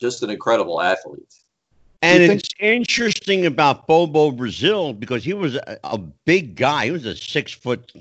just 0.00 0.22
an 0.22 0.30
incredible 0.30 0.80
athlete. 0.80 1.34
And 2.02 2.22
think- 2.26 2.40
it's 2.40 2.48
interesting 2.58 3.46
about 3.46 3.86
Bobo 3.86 4.30
Brazil 4.30 4.92
because 4.92 5.22
he 5.22 5.34
was 5.34 5.54
a, 5.56 5.78
a 5.84 5.98
big 5.98 6.54
guy. 6.56 6.86
He 6.86 6.90
was 6.92 7.04
a 7.04 7.14
six 7.14 7.52
foot, 7.52 7.92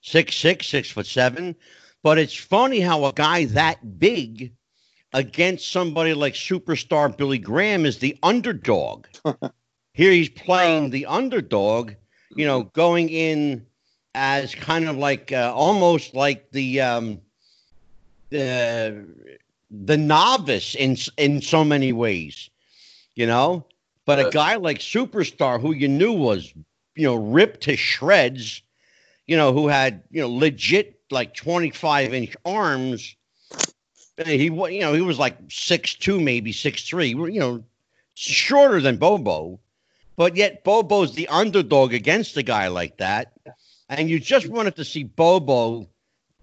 six 0.00 0.36
six, 0.36 0.66
six 0.66 0.90
foot 0.90 1.06
seven. 1.06 1.56
But 2.02 2.18
it's 2.18 2.34
funny 2.34 2.80
how 2.80 3.04
a 3.04 3.12
guy 3.12 3.46
that 3.46 3.98
big 3.98 4.52
against 5.12 5.70
somebody 5.70 6.14
like 6.14 6.34
superstar 6.34 7.14
Billy 7.14 7.38
Graham 7.38 7.86
is 7.86 7.98
the 7.98 8.16
underdog. 8.22 9.06
Here 9.94 10.12
he's 10.12 10.28
playing 10.28 10.90
the 10.90 11.06
underdog, 11.06 11.92
you 12.30 12.46
know, 12.46 12.64
going 12.64 13.08
in 13.08 13.66
as 14.14 14.54
kind 14.54 14.88
of 14.88 14.96
like 14.96 15.32
uh, 15.32 15.52
almost 15.54 16.14
like 16.14 16.50
the 16.52 16.80
um, 16.80 17.20
the 18.30 19.06
the 19.70 19.96
novice 19.96 20.74
in 20.74 20.96
in 21.16 21.42
so 21.42 21.64
many 21.64 21.92
ways, 21.92 22.50
you 23.14 23.26
know. 23.26 23.66
But 24.04 24.26
a 24.26 24.30
guy 24.30 24.56
like 24.56 24.78
Superstar, 24.78 25.60
who 25.60 25.74
you 25.74 25.86
knew 25.86 26.12
was, 26.12 26.54
you 26.94 27.04
know, 27.04 27.16
ripped 27.16 27.60
to 27.62 27.76
shreds, 27.76 28.62
you 29.28 29.36
know, 29.36 29.52
who 29.52 29.68
had 29.68 30.04
you 30.10 30.22
know 30.22 30.30
legit 30.30 31.00
like 31.10 31.34
twenty 31.34 31.70
five 31.70 32.14
inch 32.14 32.36
arms. 32.44 33.16
uh, 34.18 34.24
He 34.24 34.46
you 34.46 34.80
know 34.80 34.94
he 34.94 35.02
was 35.02 35.18
like 35.18 35.38
six 35.50 35.94
two 35.94 36.20
maybe 36.20 36.52
six 36.52 36.84
three, 36.84 37.08
you 37.10 37.40
know, 37.40 37.64
shorter 38.14 38.80
than 38.80 38.96
Bobo, 38.96 39.60
but 40.16 40.36
yet 40.36 40.64
Bobo's 40.64 41.14
the 41.14 41.28
underdog 41.28 41.94
against 41.94 42.36
a 42.36 42.42
guy 42.42 42.68
like 42.68 42.98
that, 42.98 43.32
and 43.88 44.10
you 44.10 44.18
just 44.20 44.48
wanted 44.48 44.76
to 44.76 44.84
see 44.84 45.04
Bobo 45.04 45.88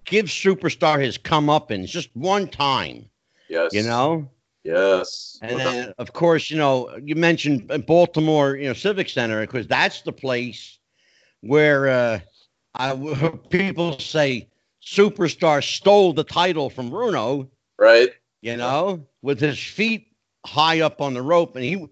give 0.06 0.26
Superstar 0.26 1.00
his 1.02 1.18
comeuppance 1.18 1.88
just 1.88 2.10
one 2.14 2.48
time, 2.48 3.10
Yes, 3.48 3.72
you 3.72 3.82
know. 3.82 4.30
Yes, 4.64 5.42
And 5.42 5.58
then, 5.60 5.92
of 5.98 6.12
course, 6.12 6.50
you 6.50 6.56
know, 6.56 6.96
you 7.02 7.14
mentioned 7.14 7.70
Baltimore, 7.86 8.56
you 8.56 8.66
know, 8.68 8.72
Civic 8.74 9.08
Center, 9.08 9.40
because 9.42 9.66
that's 9.66 10.02
the 10.02 10.12
place 10.12 10.78
where 11.40 11.88
uh, 11.88 12.20
I, 12.76 12.94
heard 12.94 13.50
people 13.50 13.98
say 13.98 14.48
Superstar 14.82 15.62
stole 15.62 16.12
the 16.12 16.24
title 16.24 16.70
from 16.70 16.90
Bruno, 16.90 17.48
right. 17.78 18.10
you 18.40 18.56
know, 18.56 19.06
with 19.22 19.40
his 19.40 19.58
feet 19.58 20.08
high 20.44 20.80
up 20.80 21.00
on 21.00 21.14
the 21.14 21.22
rope. 21.22 21.56
And 21.56 21.64
he, 21.64 21.86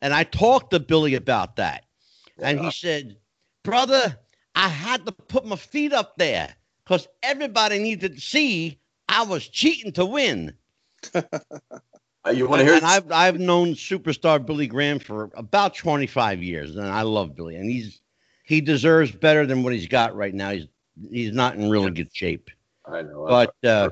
and 0.00 0.14
I 0.14 0.24
talked 0.24 0.70
to 0.70 0.80
Billy 0.80 1.14
about 1.14 1.56
that. 1.56 1.84
And 2.38 2.60
he 2.60 2.70
said, 2.70 3.16
Brother, 3.62 4.16
I 4.54 4.68
had 4.68 5.04
to 5.06 5.12
put 5.12 5.44
my 5.44 5.56
feet 5.56 5.92
up 5.92 6.16
there 6.16 6.54
because 6.84 7.06
everybody 7.22 7.78
needed 7.78 8.14
to 8.14 8.20
see 8.20 8.78
I 9.08 9.24
was 9.24 9.46
cheating 9.48 9.92
to 9.92 10.06
win. 10.06 10.54
Uh, 12.22 12.32
you 12.32 12.46
want 12.46 12.60
to 12.60 12.66
hear? 12.66 12.74
and 12.74 12.84
I've 12.84 13.10
I've 13.10 13.40
known 13.40 13.68
superstar 13.68 14.44
Billy 14.44 14.66
Graham 14.66 14.98
for 14.98 15.30
about 15.32 15.74
25 15.74 16.42
years, 16.42 16.76
and 16.76 16.86
I 16.86 17.00
love 17.00 17.34
Billy, 17.34 17.56
and 17.56 17.70
he's 17.70 18.02
he 18.50 18.60
deserves 18.60 19.12
better 19.12 19.46
than 19.46 19.62
what 19.62 19.72
he's 19.72 19.86
got 19.86 20.16
right 20.16 20.34
now. 20.34 20.50
He's 20.50 20.66
he's 21.08 21.32
not 21.32 21.54
in 21.54 21.70
really 21.70 21.92
good 21.92 22.10
shape. 22.12 22.50
I 22.84 23.02
know. 23.02 23.24
But 23.28 23.54
uh, 23.64 23.90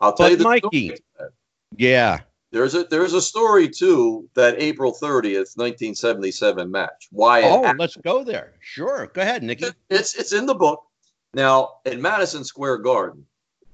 I'll 0.00 0.12
tell 0.12 0.30
you 0.30 0.36
the 0.36 0.42
Mikey- 0.42 0.96
story. 0.96 1.30
yeah, 1.76 2.18
There's 2.50 2.74
a 2.74 2.82
there's 2.82 3.12
a 3.12 3.22
story 3.22 3.68
too 3.68 4.28
that 4.34 4.60
April 4.60 4.92
30th, 4.92 5.56
1977 5.56 6.68
match. 6.68 7.08
Why 7.12 7.44
oh, 7.44 7.72
let's 7.78 7.96
go 7.96 8.24
there. 8.24 8.54
Sure, 8.58 9.06
go 9.14 9.22
ahead, 9.22 9.44
Nikki. 9.44 9.66
It's 9.88 10.16
it's 10.16 10.32
in 10.32 10.46
the 10.46 10.56
book. 10.56 10.82
Now 11.32 11.74
in 11.84 12.02
Madison 12.02 12.42
Square 12.42 12.78
Garden, 12.78 13.24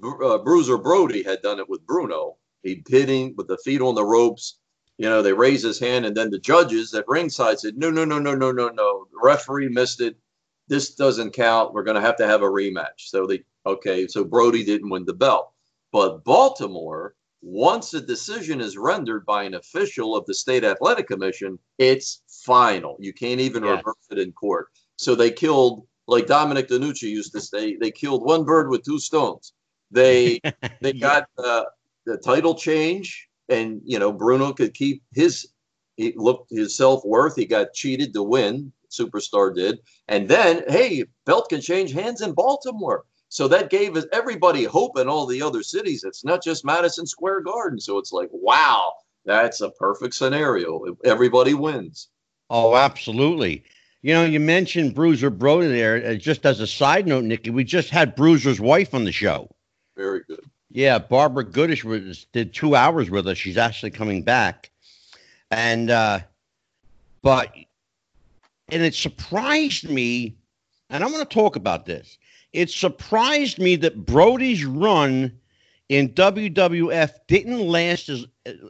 uh, 0.04 0.36
Bruiser 0.36 0.76
Brody 0.76 1.22
had 1.22 1.40
done 1.40 1.58
it 1.58 1.68
with 1.68 1.86
Bruno. 1.86 2.36
He'd 2.62 2.84
hitting 2.86 3.34
with 3.38 3.48
the 3.48 3.56
feet 3.64 3.80
on 3.80 3.94
the 3.94 4.04
ropes. 4.04 4.58
You 5.00 5.08
know, 5.08 5.22
they 5.22 5.32
raise 5.32 5.62
his 5.62 5.78
hand, 5.80 6.04
and 6.04 6.14
then 6.14 6.28
the 6.28 6.38
judges 6.38 6.92
at 6.92 7.08
ringside 7.08 7.58
said, 7.58 7.78
"No, 7.78 7.90
no, 7.90 8.04
no, 8.04 8.18
no, 8.18 8.34
no, 8.34 8.52
no, 8.52 8.68
no. 8.68 9.06
The 9.10 9.18
referee 9.22 9.70
missed 9.70 10.02
it. 10.02 10.14
This 10.68 10.94
doesn't 10.94 11.30
count. 11.30 11.72
We're 11.72 11.84
going 11.84 11.94
to 11.94 12.02
have 12.02 12.16
to 12.16 12.26
have 12.26 12.42
a 12.42 12.50
rematch." 12.50 13.08
So 13.08 13.26
they 13.26 13.42
okay. 13.64 14.06
So 14.06 14.24
Brody 14.24 14.62
didn't 14.62 14.90
win 14.90 15.06
the 15.06 15.14
belt, 15.14 15.52
but 15.90 16.22
Baltimore. 16.24 17.14
Once 17.40 17.94
a 17.94 18.00
decision 18.02 18.60
is 18.60 18.76
rendered 18.76 19.24
by 19.24 19.44
an 19.44 19.54
official 19.54 20.14
of 20.14 20.26
the 20.26 20.34
state 20.34 20.64
athletic 20.64 21.08
commission, 21.08 21.58
it's 21.78 22.20
final. 22.44 22.98
You 23.00 23.14
can't 23.14 23.40
even 23.40 23.64
Yes. 23.64 23.78
reverse 23.78 24.06
it 24.10 24.18
in 24.18 24.32
court. 24.32 24.68
So 24.96 25.14
they 25.14 25.30
killed, 25.30 25.86
like 26.08 26.26
Dominic 26.26 26.68
DeNucci 26.68 27.08
used 27.08 27.32
to 27.32 27.40
say, 27.40 27.76
they 27.76 27.90
killed 27.90 28.22
one 28.22 28.44
bird 28.44 28.68
with 28.68 28.84
two 28.84 28.98
stones. 28.98 29.54
They 29.90 30.40
they 30.82 30.92
Yeah. 30.92 31.00
got 31.08 31.28
uh, 31.38 31.64
the 32.04 32.18
title 32.18 32.54
change, 32.54 33.29
and 33.50 33.80
you 33.84 33.98
know 33.98 34.12
Bruno 34.12 34.52
could 34.52 34.74
keep 34.74 35.02
his 35.12 35.48
he 35.96 36.14
looked 36.16 36.50
his 36.50 36.76
self 36.76 37.04
worth. 37.04 37.36
He 37.36 37.46
got 37.46 37.74
cheated 37.74 38.14
to 38.14 38.22
win. 38.22 38.72
Superstar 38.90 39.54
did, 39.54 39.78
and 40.08 40.28
then 40.28 40.64
hey, 40.68 41.04
belt 41.24 41.48
can 41.48 41.60
change 41.60 41.92
hands 41.92 42.22
in 42.22 42.32
Baltimore. 42.32 43.04
So 43.28 43.46
that 43.46 43.70
gave 43.70 43.96
everybody 44.12 44.64
hope 44.64 44.98
in 44.98 45.08
all 45.08 45.24
the 45.24 45.42
other 45.42 45.62
cities. 45.62 46.02
It's 46.02 46.24
not 46.24 46.42
just 46.42 46.64
Madison 46.64 47.06
Square 47.06 47.42
Garden. 47.42 47.78
So 47.78 47.96
it's 47.98 48.12
like, 48.12 48.28
wow, 48.32 48.92
that's 49.24 49.60
a 49.60 49.70
perfect 49.70 50.14
scenario. 50.14 50.96
Everybody 51.04 51.54
wins. 51.54 52.08
Oh, 52.50 52.74
absolutely. 52.74 53.62
You 54.02 54.14
know, 54.14 54.24
you 54.24 54.40
mentioned 54.40 54.96
Bruiser 54.96 55.30
Brody 55.30 55.68
there. 55.68 56.04
Uh, 56.04 56.14
just 56.14 56.44
as 56.44 56.58
a 56.58 56.66
side 56.66 57.06
note, 57.06 57.24
Nikki, 57.24 57.50
we 57.50 57.62
just 57.62 57.90
had 57.90 58.16
Bruiser's 58.16 58.60
wife 58.60 58.94
on 58.94 59.04
the 59.04 59.12
show. 59.12 59.48
Very 59.96 60.22
good. 60.26 60.44
Yeah, 60.70 60.98
Barbara 60.98 61.44
Goodish 61.44 61.84
was 61.84 62.26
did 62.32 62.54
two 62.54 62.76
hours 62.76 63.10
with 63.10 63.26
us. 63.26 63.36
She's 63.36 63.56
actually 63.56 63.90
coming 63.90 64.22
back, 64.22 64.70
and 65.50 65.90
uh, 65.90 66.20
but 67.22 67.52
and 68.68 68.82
it 68.82 68.94
surprised 68.94 69.90
me, 69.90 70.36
and 70.88 71.02
I'm 71.02 71.10
going 71.10 71.26
to 71.26 71.34
talk 71.34 71.56
about 71.56 71.86
this. 71.86 72.18
It 72.52 72.70
surprised 72.70 73.58
me 73.58 73.76
that 73.76 74.06
Brody's 74.06 74.64
run 74.64 75.32
in 75.88 76.10
WWF 76.10 77.14
didn't 77.26 77.66
last 77.66 78.08
as 78.08 78.26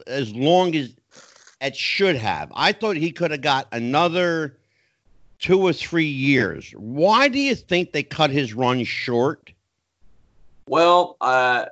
as 0.07 0.33
long 0.33 0.75
as 0.75 0.95
it 1.61 1.75
should 1.75 2.15
have. 2.15 2.51
I 2.55 2.71
thought 2.71 2.95
he 2.95 3.11
could 3.11 3.29
have 3.29 3.41
got 3.41 3.67
another 3.71 4.57
two 5.37 5.61
or 5.61 5.73
three 5.73 6.05
years. 6.05 6.71
Why 6.75 7.27
do 7.27 7.39
you 7.39 7.53
think 7.53 7.91
they 7.91 8.03
cut 8.03 8.31
his 8.31 8.55
run 8.55 8.83
short? 8.85 9.51
Well, 10.67 11.17
uh, 11.21 11.65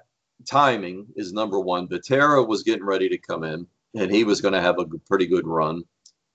timing 0.50 1.06
is 1.16 1.32
number 1.32 1.60
one. 1.60 1.88
Patera 1.88 2.44
was 2.44 2.64
getting 2.64 2.86
ready 2.86 3.08
to 3.10 3.18
come 3.18 3.44
in, 3.44 3.68
and 3.96 4.12
he 4.12 4.24
was 4.24 4.42
going 4.42 4.54
to 4.54 4.62
have 4.62 4.80
a 4.80 4.86
pretty 5.08 5.28
good 5.28 5.46
run. 5.46 5.84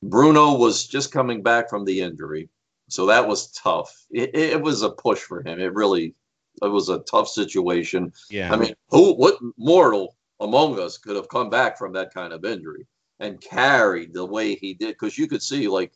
Bruno 0.02 0.54
was 0.54 0.86
just 0.86 1.12
coming 1.12 1.42
back 1.42 1.68
from 1.68 1.84
the 1.84 2.00
injury, 2.00 2.48
so 2.88 3.06
that 3.06 3.26
was 3.26 3.50
tough. 3.52 4.04
It, 4.10 4.34
it 4.34 4.60
was 4.60 4.82
a 4.82 4.90
push 4.90 5.20
for 5.20 5.42
him. 5.42 5.58
It 5.58 5.72
really, 5.74 6.14
it 6.62 6.68
was 6.68 6.88
a 6.88 7.00
tough 7.00 7.28
situation. 7.28 8.12
Yeah, 8.30 8.52
I 8.52 8.56
mean, 8.56 8.74
who, 8.90 9.14
what 9.14 9.38
mortal 9.56 10.16
among 10.40 10.78
us 10.78 10.98
could 10.98 11.16
have 11.16 11.28
come 11.28 11.50
back 11.50 11.78
from 11.78 11.92
that 11.94 12.12
kind 12.12 12.32
of 12.32 12.44
injury 12.44 12.86
and 13.20 13.40
carried 13.40 14.12
the 14.12 14.24
way 14.24 14.54
he 14.54 14.74
did? 14.74 14.90
Because 14.90 15.18
you 15.18 15.26
could 15.26 15.42
see, 15.42 15.68
like, 15.68 15.92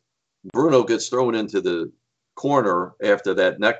Bruno 0.53 0.83
gets 0.83 1.07
thrown 1.07 1.35
into 1.35 1.61
the 1.61 1.91
corner 2.35 2.93
after 3.03 3.33
that 3.35 3.59
neck 3.59 3.75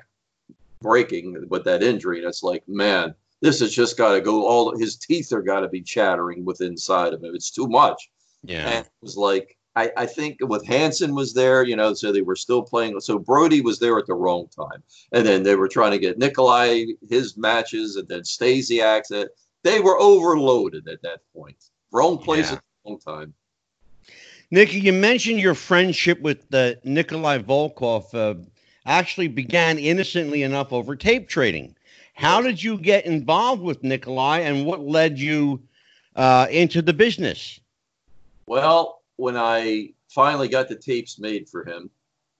breaking 0.82 1.48
with 1.50 1.64
that 1.66 1.84
injury, 1.84 2.20
and 2.20 2.28
it's 2.28 2.44
like, 2.44 2.68
man, 2.68 3.16
this 3.42 3.60
has 3.62 3.72
just 3.74 3.98
got 3.98 4.14
to 4.14 4.22
go. 4.22 4.46
All 4.46 4.78
his 4.78 4.98
teeth 4.98 5.32
are 5.34 5.42
got 5.42 5.62
to 5.62 5.70
be 5.70 5.82
chattering 5.82 6.46
with 6.46 6.62
inside 6.62 7.14
of 7.14 7.24
him. 7.24 7.34
It's 7.36 7.52
too 7.52 7.68
much. 7.68 8.10
yeah. 8.44 8.68
And 8.68 8.86
it 8.86 8.92
was 9.02 9.18
like, 9.18 9.56
I, 9.76 9.92
I 9.96 10.06
think 10.08 10.38
with 10.42 10.66
Hansen 10.66 11.14
was 11.16 11.34
there, 11.34 11.64
you 11.64 11.76
know, 11.76 11.94
so 11.94 12.12
they 12.12 12.22
were 12.22 12.36
still 12.36 12.62
playing. 12.64 13.00
So 13.00 13.18
Brody 13.20 13.62
was 13.62 13.80
there 13.80 13.98
at 13.98 14.08
the 14.08 14.16
wrong 14.16 14.48
time. 14.54 14.84
And 15.14 15.26
then 15.26 15.44
they 15.44 15.56
were 15.56 15.68
trying 15.70 15.92
to 15.92 16.00
get 16.00 16.18
Nikolai 16.18 16.86
his 17.10 17.38
matches 17.38 17.96
and 17.96 18.08
then 18.08 18.22
Stasiak's. 18.22 19.12
They 19.64 19.80
were 19.80 19.98
overloaded 20.00 20.88
at 20.88 21.02
that 21.04 21.20
point. 21.34 21.58
Wrong 21.92 22.18
place 22.18 22.48
Yeah. 22.48 22.56
at 22.58 22.62
the 22.86 22.90
wrong 22.92 23.00
time. 23.00 23.34
Nikki, 24.52 24.80
you 24.80 24.94
mentioned 24.94 25.40
your 25.40 25.54
friendship 25.54 26.20
with 26.22 26.52
uh, 26.54 26.74
Nikolai 26.84 27.38
Volkoff 27.38 28.14
uh, 28.16 28.40
actually 28.86 29.28
began 29.28 29.78
innocently 29.78 30.42
enough 30.44 30.74
over 30.74 30.96
tape 30.96 31.30
trading. 31.30 31.76
How 32.20 32.42
did 32.42 32.62
you 32.62 32.78
get 32.78 33.06
involved 33.06 33.62
with 33.62 33.82
Nikolai, 33.82 34.40
and 34.40 34.66
what 34.66 34.82
led 34.82 35.18
you 35.18 35.62
uh, 36.18 36.48
into 36.52 36.82
the 36.82 36.92
business? 36.92 37.62
Well, 38.46 39.02
when 39.16 39.38
I 39.38 39.94
finally 40.10 40.50
got 40.50 40.68
the 40.68 40.76
tapes 40.76 41.18
made 41.18 41.48
for 41.48 41.64
him, 41.64 41.90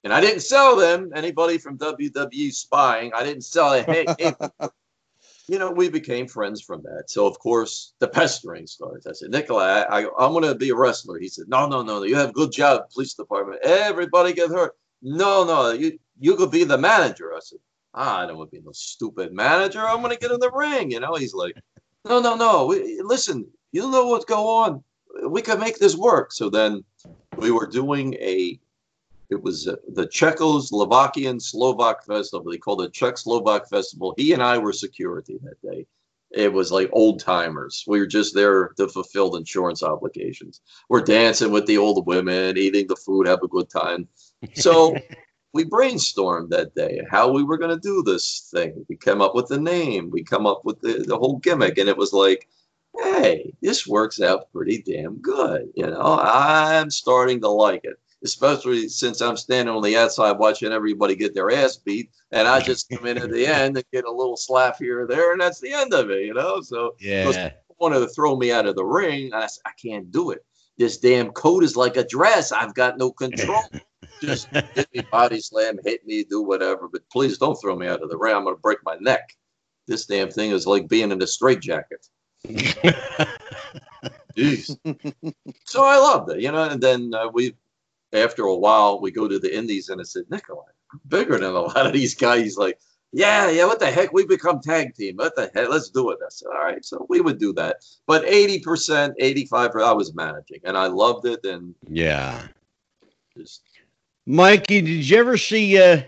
and 0.04 0.12
I 0.12 0.20
didn't 0.20 0.40
sell 0.40 0.76
them. 0.76 1.12
Anybody 1.14 1.56
from 1.56 1.78
WWE 1.78 2.52
spying, 2.52 3.12
I 3.14 3.24
didn't 3.24 3.44
sell 3.44 3.72
it. 3.72 3.86
Hey, 3.86 4.04
hey, 4.18 4.34
you 5.48 5.58
know, 5.58 5.70
we 5.70 5.88
became 5.88 6.28
friends 6.28 6.60
from 6.60 6.82
that. 6.82 7.04
So 7.08 7.26
of 7.26 7.38
course 7.38 7.94
the 8.00 8.08
pestering 8.08 8.66
starts. 8.66 9.06
I 9.06 9.12
said, 9.12 9.30
Nikolai, 9.30 9.84
I, 9.88 10.00
am 10.00 10.32
going 10.32 10.42
to 10.42 10.54
be 10.54 10.68
a 10.68 10.76
wrestler. 10.76 11.18
He 11.18 11.28
said, 11.28 11.48
No, 11.48 11.66
no, 11.66 11.82
no, 11.82 12.02
you 12.02 12.16
have 12.16 12.30
a 12.30 12.34
good 12.34 12.52
job, 12.52 12.90
police 12.92 13.14
department. 13.14 13.60
Everybody 13.64 14.34
get 14.34 14.50
hurt. 14.50 14.76
No, 15.00 15.44
no, 15.44 15.70
you 15.70 15.98
you 16.18 16.36
could 16.36 16.50
be 16.50 16.64
the 16.64 16.76
manager. 16.76 17.32
I 17.34 17.40
said, 17.40 17.60
ah, 17.94 18.20
I 18.20 18.26
don't 18.26 18.36
want 18.36 18.50
to 18.50 18.56
be 18.58 18.64
no 18.64 18.72
stupid 18.72 19.32
manager. 19.32 19.80
I'm 19.80 20.02
going 20.02 20.14
to 20.14 20.18
get 20.18 20.30
in 20.30 20.40
the 20.40 20.50
ring. 20.52 20.90
You 20.90 21.00
know, 21.00 21.14
he's 21.14 21.34
like, 21.34 21.56
No, 22.08 22.20
no, 22.20 22.34
no. 22.34 22.66
We, 22.66 23.00
listen, 23.02 23.46
you 23.72 23.90
know 23.90 24.06
what's 24.06 24.24
going 24.24 24.40
on. 24.74 25.30
We 25.30 25.42
can 25.42 25.60
make 25.60 25.78
this 25.78 25.96
work. 25.96 26.32
So 26.32 26.50
then 26.50 26.84
we 27.36 27.50
were 27.50 27.66
doing 27.66 28.14
a 28.14 28.58
it 29.28 29.40
was 29.40 29.68
uh, 29.68 29.76
the 29.88 30.08
Czechoslovakian 30.08 31.40
Slovak 31.40 32.04
Festival. 32.04 32.50
They 32.50 32.58
called 32.58 32.82
it 32.82 32.92
Czech 32.92 33.16
Slovak 33.16 33.68
Festival. 33.68 34.12
He 34.16 34.32
and 34.32 34.42
I 34.42 34.58
were 34.58 34.72
security 34.72 35.38
that 35.44 35.62
day. 35.62 35.86
It 36.32 36.52
was 36.52 36.72
like 36.72 36.90
old 36.92 37.20
timers. 37.20 37.84
We 37.86 38.00
were 38.00 38.06
just 38.06 38.34
there 38.34 38.68
to 38.76 38.88
fulfill 38.88 39.30
the 39.30 39.38
insurance 39.38 39.82
obligations. 39.82 40.60
We're 40.88 41.02
dancing 41.02 41.52
with 41.52 41.66
the 41.66 41.78
old 41.78 42.06
women, 42.06 42.56
eating 42.56 42.86
the 42.86 42.96
food, 42.96 43.26
have 43.26 43.42
a 43.42 43.48
good 43.48 43.68
time. 43.70 44.08
So 44.54 44.96
we 45.52 45.64
brainstormed 45.64 46.50
that 46.50 46.74
day 46.74 47.00
how 47.10 47.30
we 47.30 47.42
were 47.42 47.58
going 47.58 47.74
to 47.74 47.80
do 47.80 48.02
this 48.02 48.48
thing. 48.52 48.84
We 48.88 48.96
came 48.96 49.20
up 49.20 49.34
with 49.34 49.48
the 49.48 49.60
name. 49.60 50.10
We 50.10 50.22
come 50.22 50.46
up 50.46 50.64
with 50.64 50.80
the, 50.80 51.04
the 51.06 51.16
whole 51.16 51.38
gimmick, 51.38 51.78
and 51.78 51.88
it 51.88 51.96
was 51.96 52.12
like, 52.12 52.48
hey, 53.02 53.52
this 53.60 53.86
works 53.86 54.20
out 54.20 54.52
pretty 54.52 54.82
damn 54.82 55.16
good. 55.18 55.70
You 55.74 55.86
know, 55.86 56.20
I'm 56.22 56.90
starting 56.90 57.40
to 57.40 57.48
like 57.48 57.84
it 57.84 57.98
especially 58.22 58.88
since 58.88 59.20
I'm 59.20 59.36
standing 59.36 59.74
on 59.74 59.82
the 59.82 59.96
outside 59.96 60.32
watching 60.32 60.72
everybody 60.72 61.16
get 61.16 61.34
their 61.34 61.50
ass 61.50 61.76
beat, 61.76 62.10
and 62.32 62.46
I 62.46 62.60
just 62.60 62.88
come 62.90 63.06
in 63.06 63.18
at 63.18 63.30
the 63.30 63.46
end 63.46 63.76
and 63.76 63.84
get 63.92 64.04
a 64.04 64.10
little 64.10 64.36
slap 64.36 64.76
here 64.78 65.02
or 65.02 65.06
there, 65.06 65.32
and 65.32 65.40
that's 65.40 65.60
the 65.60 65.72
end 65.72 65.94
of 65.94 66.10
it, 66.10 66.24
you 66.24 66.34
know. 66.34 66.60
So 66.60 66.96
yeah, 66.98 67.50
wanted 67.78 68.00
to 68.00 68.08
throw 68.08 68.36
me 68.36 68.52
out 68.52 68.66
of 68.66 68.76
the 68.76 68.84
ring. 68.84 69.32
I 69.32 69.46
said, 69.46 69.62
I 69.66 69.70
can't 69.82 70.10
do 70.12 70.30
it. 70.30 70.44
This 70.80 70.96
damn 70.96 71.30
coat 71.32 71.62
is 71.62 71.76
like 71.76 71.98
a 71.98 72.06
dress. 72.06 72.52
I've 72.52 72.72
got 72.72 72.96
no 72.96 73.12
control. 73.12 73.62
just 74.22 74.48
hit 74.48 74.88
me, 74.94 75.02
body 75.12 75.38
slam, 75.38 75.78
hit 75.84 76.06
me, 76.06 76.24
do 76.24 76.40
whatever, 76.40 76.88
but 76.90 77.02
please 77.12 77.36
don't 77.36 77.54
throw 77.60 77.76
me 77.76 77.86
out 77.86 78.02
of 78.02 78.08
the 78.08 78.16
ring. 78.16 78.34
I'm 78.34 78.44
gonna 78.44 78.56
break 78.56 78.78
my 78.82 78.96
neck. 78.98 79.28
This 79.86 80.06
damn 80.06 80.30
thing 80.30 80.52
is 80.52 80.66
like 80.66 80.88
being 80.88 81.10
in 81.12 81.20
a 81.20 81.26
straitjacket. 81.26 82.06
Jeez. 84.34 84.74
so 85.66 85.84
I 85.84 85.98
loved 85.98 86.30
it, 86.30 86.40
you 86.40 86.50
know. 86.50 86.64
And 86.70 86.80
then 86.80 87.12
uh, 87.12 87.28
we 87.28 87.56
after 88.14 88.44
a 88.44 88.56
while, 88.56 89.02
we 89.02 89.10
go 89.10 89.28
to 89.28 89.38
the 89.38 89.54
Indies 89.54 89.90
and 89.90 90.00
I 90.00 90.04
said, 90.04 90.30
Nikolai, 90.30 90.64
bigger 91.06 91.36
than 91.36 91.54
a 91.54 91.60
lot 91.60 91.86
of 91.86 91.92
these 91.92 92.14
guys. 92.14 92.42
He's 92.42 92.56
like, 92.56 92.78
yeah, 93.12 93.50
yeah, 93.50 93.64
what 93.64 93.80
the 93.80 93.90
heck? 93.90 94.12
We 94.12 94.24
become 94.24 94.60
tag 94.60 94.94
team. 94.94 95.16
What 95.16 95.34
the 95.36 95.50
heck? 95.54 95.68
Let's 95.68 95.90
do 95.90 96.10
it. 96.10 96.18
I 96.24 96.28
said, 96.28 96.48
all 96.48 96.64
right. 96.64 96.84
So 96.84 97.06
we 97.08 97.20
would 97.20 97.38
do 97.38 97.52
that. 97.54 97.84
But 98.06 98.24
80%, 98.24 99.14
85%, 99.20 99.82
I 99.82 99.92
was 99.92 100.14
managing 100.14 100.60
and 100.64 100.76
I 100.76 100.86
loved 100.86 101.26
it. 101.26 101.44
And 101.44 101.74
yeah. 101.88 102.46
Just... 103.36 103.62
Mikey, 104.26 104.80
did 104.82 105.08
you 105.08 105.18
ever 105.18 105.36
see 105.36 105.80
uh, 105.80 106.02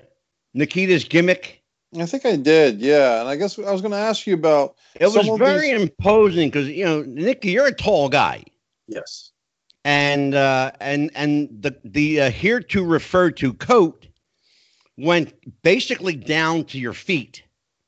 Nikita's 0.55 1.05
gimmick? 1.05 1.63
I 1.99 2.07
think 2.07 2.25
I 2.25 2.37
did, 2.37 2.81
yeah. 2.81 3.21
And 3.21 3.29
I 3.29 3.37
guess 3.37 3.59
I 3.59 3.71
was 3.71 3.83
going 3.83 3.93
to 3.93 3.99
ask 3.99 4.27
you 4.27 4.35
about. 4.35 4.77
It 4.95 5.07
was 5.07 5.29
very 5.39 5.73
these... 5.73 5.83
imposing 5.83 6.49
because 6.49 6.69
you 6.69 6.85
know, 6.85 7.03
Nikki, 7.03 7.51
you're 7.51 7.67
a 7.67 7.75
tall 7.75 8.09
guy. 8.09 8.45
Yes 8.87 9.33
and 9.85 10.35
uh, 10.35 10.71
and 10.81 11.11
and 11.15 11.49
the 11.61 11.77
the 11.85 12.23
uh, 12.23 12.31
here 12.31 12.61
to 12.61 12.85
refer 12.85 13.31
to 13.31 13.53
coat 13.55 14.07
went 15.03 15.35
basically 15.63 16.17
down 16.17 16.65
to 16.67 16.79
your 16.79 16.93
feet. 16.93 17.43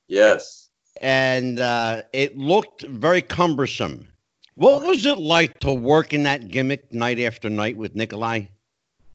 Yes, 0.09 0.69
and 1.01 1.61
uh, 1.61 2.03
it 2.13 2.37
looked 2.37 2.83
very 2.83 3.23
cumbersome. 3.23 4.09
What 4.57 4.87
was 4.87 5.05
it 5.07 5.19
like 5.19 5.59
to 5.61 5.73
work 5.73 6.13
in 6.13 6.23
that 6.25 6.49
gimmick 6.49 6.93
night 6.93 7.19
after 7.19 7.51
night 7.51 7.77
with 7.77 7.97
Nikolai? 7.97 8.43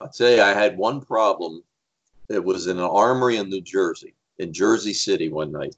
I'll 0.02 0.10
tell 0.10 0.32
you, 0.32 0.42
I 0.42 0.54
had 0.54 0.78
one 0.78 1.02
problem. 1.02 1.64
It 2.30 2.44
was 2.44 2.68
in 2.68 2.78
an 2.78 2.84
armory 2.84 3.38
in 3.38 3.50
New 3.50 3.62
Jersey, 3.62 4.14
in 4.38 4.54
Jersey 4.54 4.94
City, 4.94 5.30
one 5.30 5.52
night, 5.52 5.76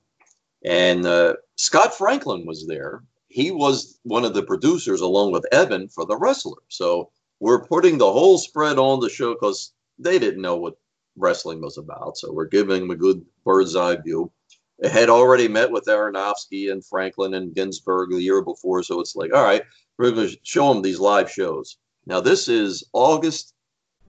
and 0.63 1.05
uh, 1.05 1.35
Scott 1.55 1.97
Franklin 1.97 2.45
was 2.45 2.67
there, 2.67 3.03
he 3.31 3.49
was 3.51 3.97
one 4.03 4.25
of 4.25 4.33
the 4.33 4.43
producers 4.43 5.01
along 5.01 5.31
with 5.31 5.45
Evan 5.51 5.87
for 5.87 6.05
the 6.05 6.17
wrestler. 6.17 6.57
So 6.67 7.09
we're 7.39 7.65
putting 7.65 7.97
the 7.97 8.11
whole 8.11 8.37
spread 8.37 8.77
on 8.77 8.99
the 8.99 9.09
show 9.09 9.33
because 9.33 9.71
they 9.97 10.19
didn't 10.19 10.41
know 10.41 10.57
what 10.57 10.77
wrestling 11.17 11.61
was 11.61 11.77
about. 11.77 12.17
So 12.17 12.31
we're 12.31 12.45
giving 12.45 12.81
them 12.81 12.91
a 12.91 12.95
good 12.95 13.23
bird's 13.45 13.75
eye 13.75 13.97
view. 13.97 14.31
It 14.79 14.91
had 14.91 15.09
already 15.09 15.47
met 15.47 15.71
with 15.71 15.85
Aronofsky 15.85 16.71
and 16.71 16.85
Franklin 16.85 17.33
and 17.35 17.53
Ginsburg 17.53 18.11
the 18.11 18.21
year 18.21 18.41
before. 18.41 18.81
So 18.83 18.99
it's 18.99 19.15
like, 19.15 19.33
all 19.33 19.43
right, 19.43 19.63
we're 19.97 20.11
going 20.11 20.29
to 20.29 20.37
show 20.43 20.73
them 20.73 20.81
these 20.81 20.99
live 20.99 21.29
shows. 21.29 21.77
Now, 22.07 22.19
this 22.19 22.47
is 22.47 22.83
August 22.93 23.53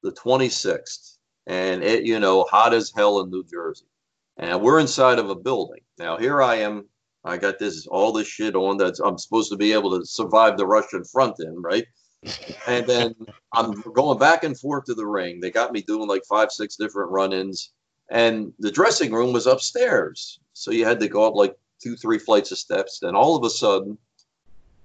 the 0.02 0.12
26th, 0.12 1.18
and 1.46 1.84
it, 1.84 2.04
you 2.04 2.18
know, 2.18 2.44
hot 2.44 2.72
as 2.72 2.90
hell 2.94 3.20
in 3.20 3.30
New 3.30 3.44
Jersey. 3.44 3.84
And 4.38 4.62
we're 4.62 4.80
inside 4.80 5.18
of 5.18 5.28
a 5.28 5.34
building. 5.34 5.80
Now, 5.98 6.16
here 6.16 6.42
I 6.42 6.56
am 6.56 6.86
I 7.24 7.36
got 7.36 7.58
this 7.58 7.86
all 7.86 8.12
this 8.12 8.26
shit 8.26 8.56
on 8.56 8.78
that 8.78 8.98
I'm 9.04 9.18
supposed 9.18 9.50
to 9.50 9.56
be 9.56 9.72
able 9.72 9.98
to 9.98 10.04
survive 10.04 10.56
the 10.56 10.66
Russian 10.66 11.04
front 11.04 11.36
in, 11.38 11.60
right? 11.62 11.86
And 12.66 12.86
then 12.86 13.14
I'm 13.52 13.80
going 13.80 14.18
back 14.18 14.44
and 14.44 14.58
forth 14.58 14.84
to 14.84 14.94
the 14.94 15.06
ring. 15.06 15.40
They 15.40 15.50
got 15.50 15.72
me 15.72 15.82
doing 15.82 16.08
like 16.08 16.24
five, 16.28 16.50
six 16.50 16.76
different 16.76 17.10
run-ins, 17.10 17.72
and 18.10 18.52
the 18.58 18.70
dressing 18.70 19.12
room 19.12 19.32
was 19.32 19.46
upstairs, 19.46 20.40
so 20.52 20.70
you 20.70 20.84
had 20.84 21.00
to 21.00 21.08
go 21.08 21.26
up 21.26 21.34
like 21.34 21.56
two, 21.82 21.96
three 21.96 22.18
flights 22.18 22.52
of 22.52 22.58
steps. 22.58 22.98
Then 23.00 23.14
all 23.14 23.36
of 23.36 23.44
a 23.44 23.50
sudden, 23.50 23.98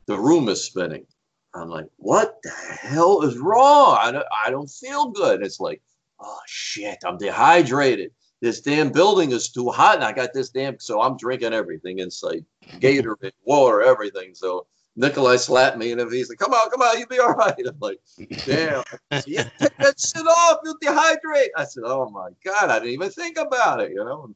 the 0.07 0.17
room 0.17 0.49
is 0.49 0.63
spinning. 0.63 1.05
I'm 1.53 1.69
like, 1.69 1.87
what 1.97 2.37
the 2.43 2.51
hell 2.51 3.23
is 3.23 3.37
wrong? 3.37 3.97
I 3.99 4.11
don't, 4.11 4.25
I 4.45 4.51
don't 4.51 4.69
feel 4.69 5.09
good. 5.09 5.41
It's 5.41 5.59
like, 5.59 5.81
oh 6.19 6.39
shit, 6.45 6.99
I'm 7.05 7.17
dehydrated 7.17 8.11
this 8.41 8.61
damn 8.61 8.91
building 8.91 9.31
is 9.31 9.49
too 9.49 9.69
hot 9.69 9.95
and 9.95 10.03
I 10.03 10.11
got 10.11 10.33
this 10.33 10.49
damn 10.49 10.79
so 10.79 11.01
I'm 11.01 11.17
drinking 11.17 11.53
everything 11.53 11.99
inside 11.99 12.45
Gatorade, 12.79 13.31
water, 13.43 13.81
everything. 13.81 14.35
So 14.35 14.67
Nikolai 14.97 15.35
slapped 15.35 15.77
me 15.77 15.91
and 15.91 16.11
he's 16.11 16.27
like, 16.27 16.39
Come 16.39 16.53
on, 16.53 16.69
come 16.71 16.81
on, 16.81 16.97
you'll 16.97 17.07
be 17.07 17.19
all 17.19 17.33
right. 17.33 17.53
I'm 17.57 17.77
like, 17.79 17.99
damn. 18.45 18.83
Yeah, 19.25 19.43
take 19.59 19.77
that 19.77 19.99
shit 19.99 20.25
off, 20.25 20.59
you'll 20.63 20.77
dehydrate. 20.79 21.49
I 21.55 21.63
said, 21.63 21.83
Oh 21.85 22.09
my 22.09 22.29
God, 22.43 22.69
I 22.69 22.79
didn't 22.79 22.93
even 22.93 23.09
think 23.11 23.37
about 23.37 23.79
it, 23.79 23.91
you 23.91 24.03
know. 24.03 24.33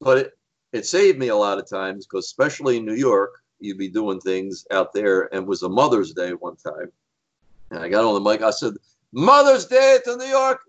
But 0.00 0.18
it, 0.18 0.38
it 0.72 0.86
saved 0.86 1.18
me 1.18 1.28
a 1.28 1.36
lot 1.36 1.58
of 1.58 1.68
times 1.68 2.06
because 2.06 2.26
especially 2.26 2.76
in 2.78 2.84
New 2.84 2.94
York, 2.94 3.40
you'd 3.60 3.78
be 3.78 3.88
doing 3.88 4.20
things 4.20 4.66
out 4.72 4.92
there 4.92 5.32
and 5.32 5.44
it 5.44 5.48
was 5.48 5.62
a 5.62 5.68
Mother's 5.68 6.12
Day 6.12 6.32
one 6.32 6.56
time. 6.56 6.90
And 7.70 7.80
I 7.80 7.88
got 7.88 8.04
on 8.04 8.14
the 8.14 8.30
mic, 8.30 8.42
I 8.42 8.50
said, 8.50 8.74
Mother's 9.12 9.66
Day 9.66 9.98
to 10.04 10.16
New 10.16 10.26
York, 10.26 10.60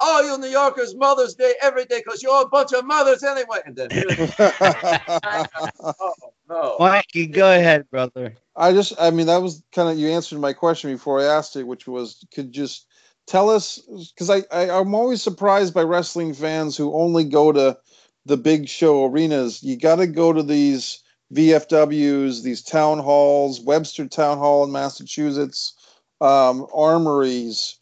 All 0.00 0.24
you 0.24 0.36
New 0.38 0.48
Yorkers, 0.48 0.96
Mother's 0.96 1.34
Day 1.34 1.54
every 1.62 1.84
day 1.84 2.02
because 2.04 2.22
you're 2.22 2.42
a 2.42 2.48
bunch 2.48 2.72
of 2.72 2.84
mothers 2.84 3.22
anyway. 3.22 3.60
And 3.64 3.76
then, 3.76 3.88
oh, 4.40 6.12
no. 6.48 6.76
Mikey, 6.80 7.28
go 7.28 7.52
ahead, 7.52 7.88
brother. 7.90 8.34
I 8.56 8.72
just, 8.72 8.94
I 8.98 9.10
mean, 9.10 9.26
that 9.26 9.42
was 9.42 9.62
kind 9.72 9.88
of, 9.88 9.98
you 9.98 10.08
answered 10.08 10.40
my 10.40 10.52
question 10.52 10.92
before 10.92 11.20
I 11.20 11.24
asked 11.24 11.56
it, 11.56 11.66
which 11.66 11.86
was, 11.86 12.24
could 12.34 12.52
just 12.52 12.86
tell 13.26 13.50
us, 13.50 13.80
because 14.14 14.30
I, 14.30 14.44
I, 14.50 14.70
I'm 14.70 14.94
always 14.94 15.22
surprised 15.22 15.74
by 15.74 15.82
wrestling 15.82 16.32
fans 16.32 16.76
who 16.76 16.94
only 16.94 17.24
go 17.24 17.52
to 17.52 17.78
the 18.24 18.36
big 18.36 18.68
show 18.68 19.04
arenas. 19.04 19.62
You 19.62 19.76
got 19.76 19.96
to 19.96 20.06
go 20.06 20.32
to 20.32 20.42
these 20.42 21.02
VFWs, 21.34 22.42
these 22.42 22.62
town 22.62 22.98
halls, 22.98 23.60
Webster 23.60 24.06
Town 24.06 24.38
Hall 24.38 24.64
in 24.64 24.72
Massachusetts, 24.72 25.74
um, 26.20 26.66
armories 26.74 27.76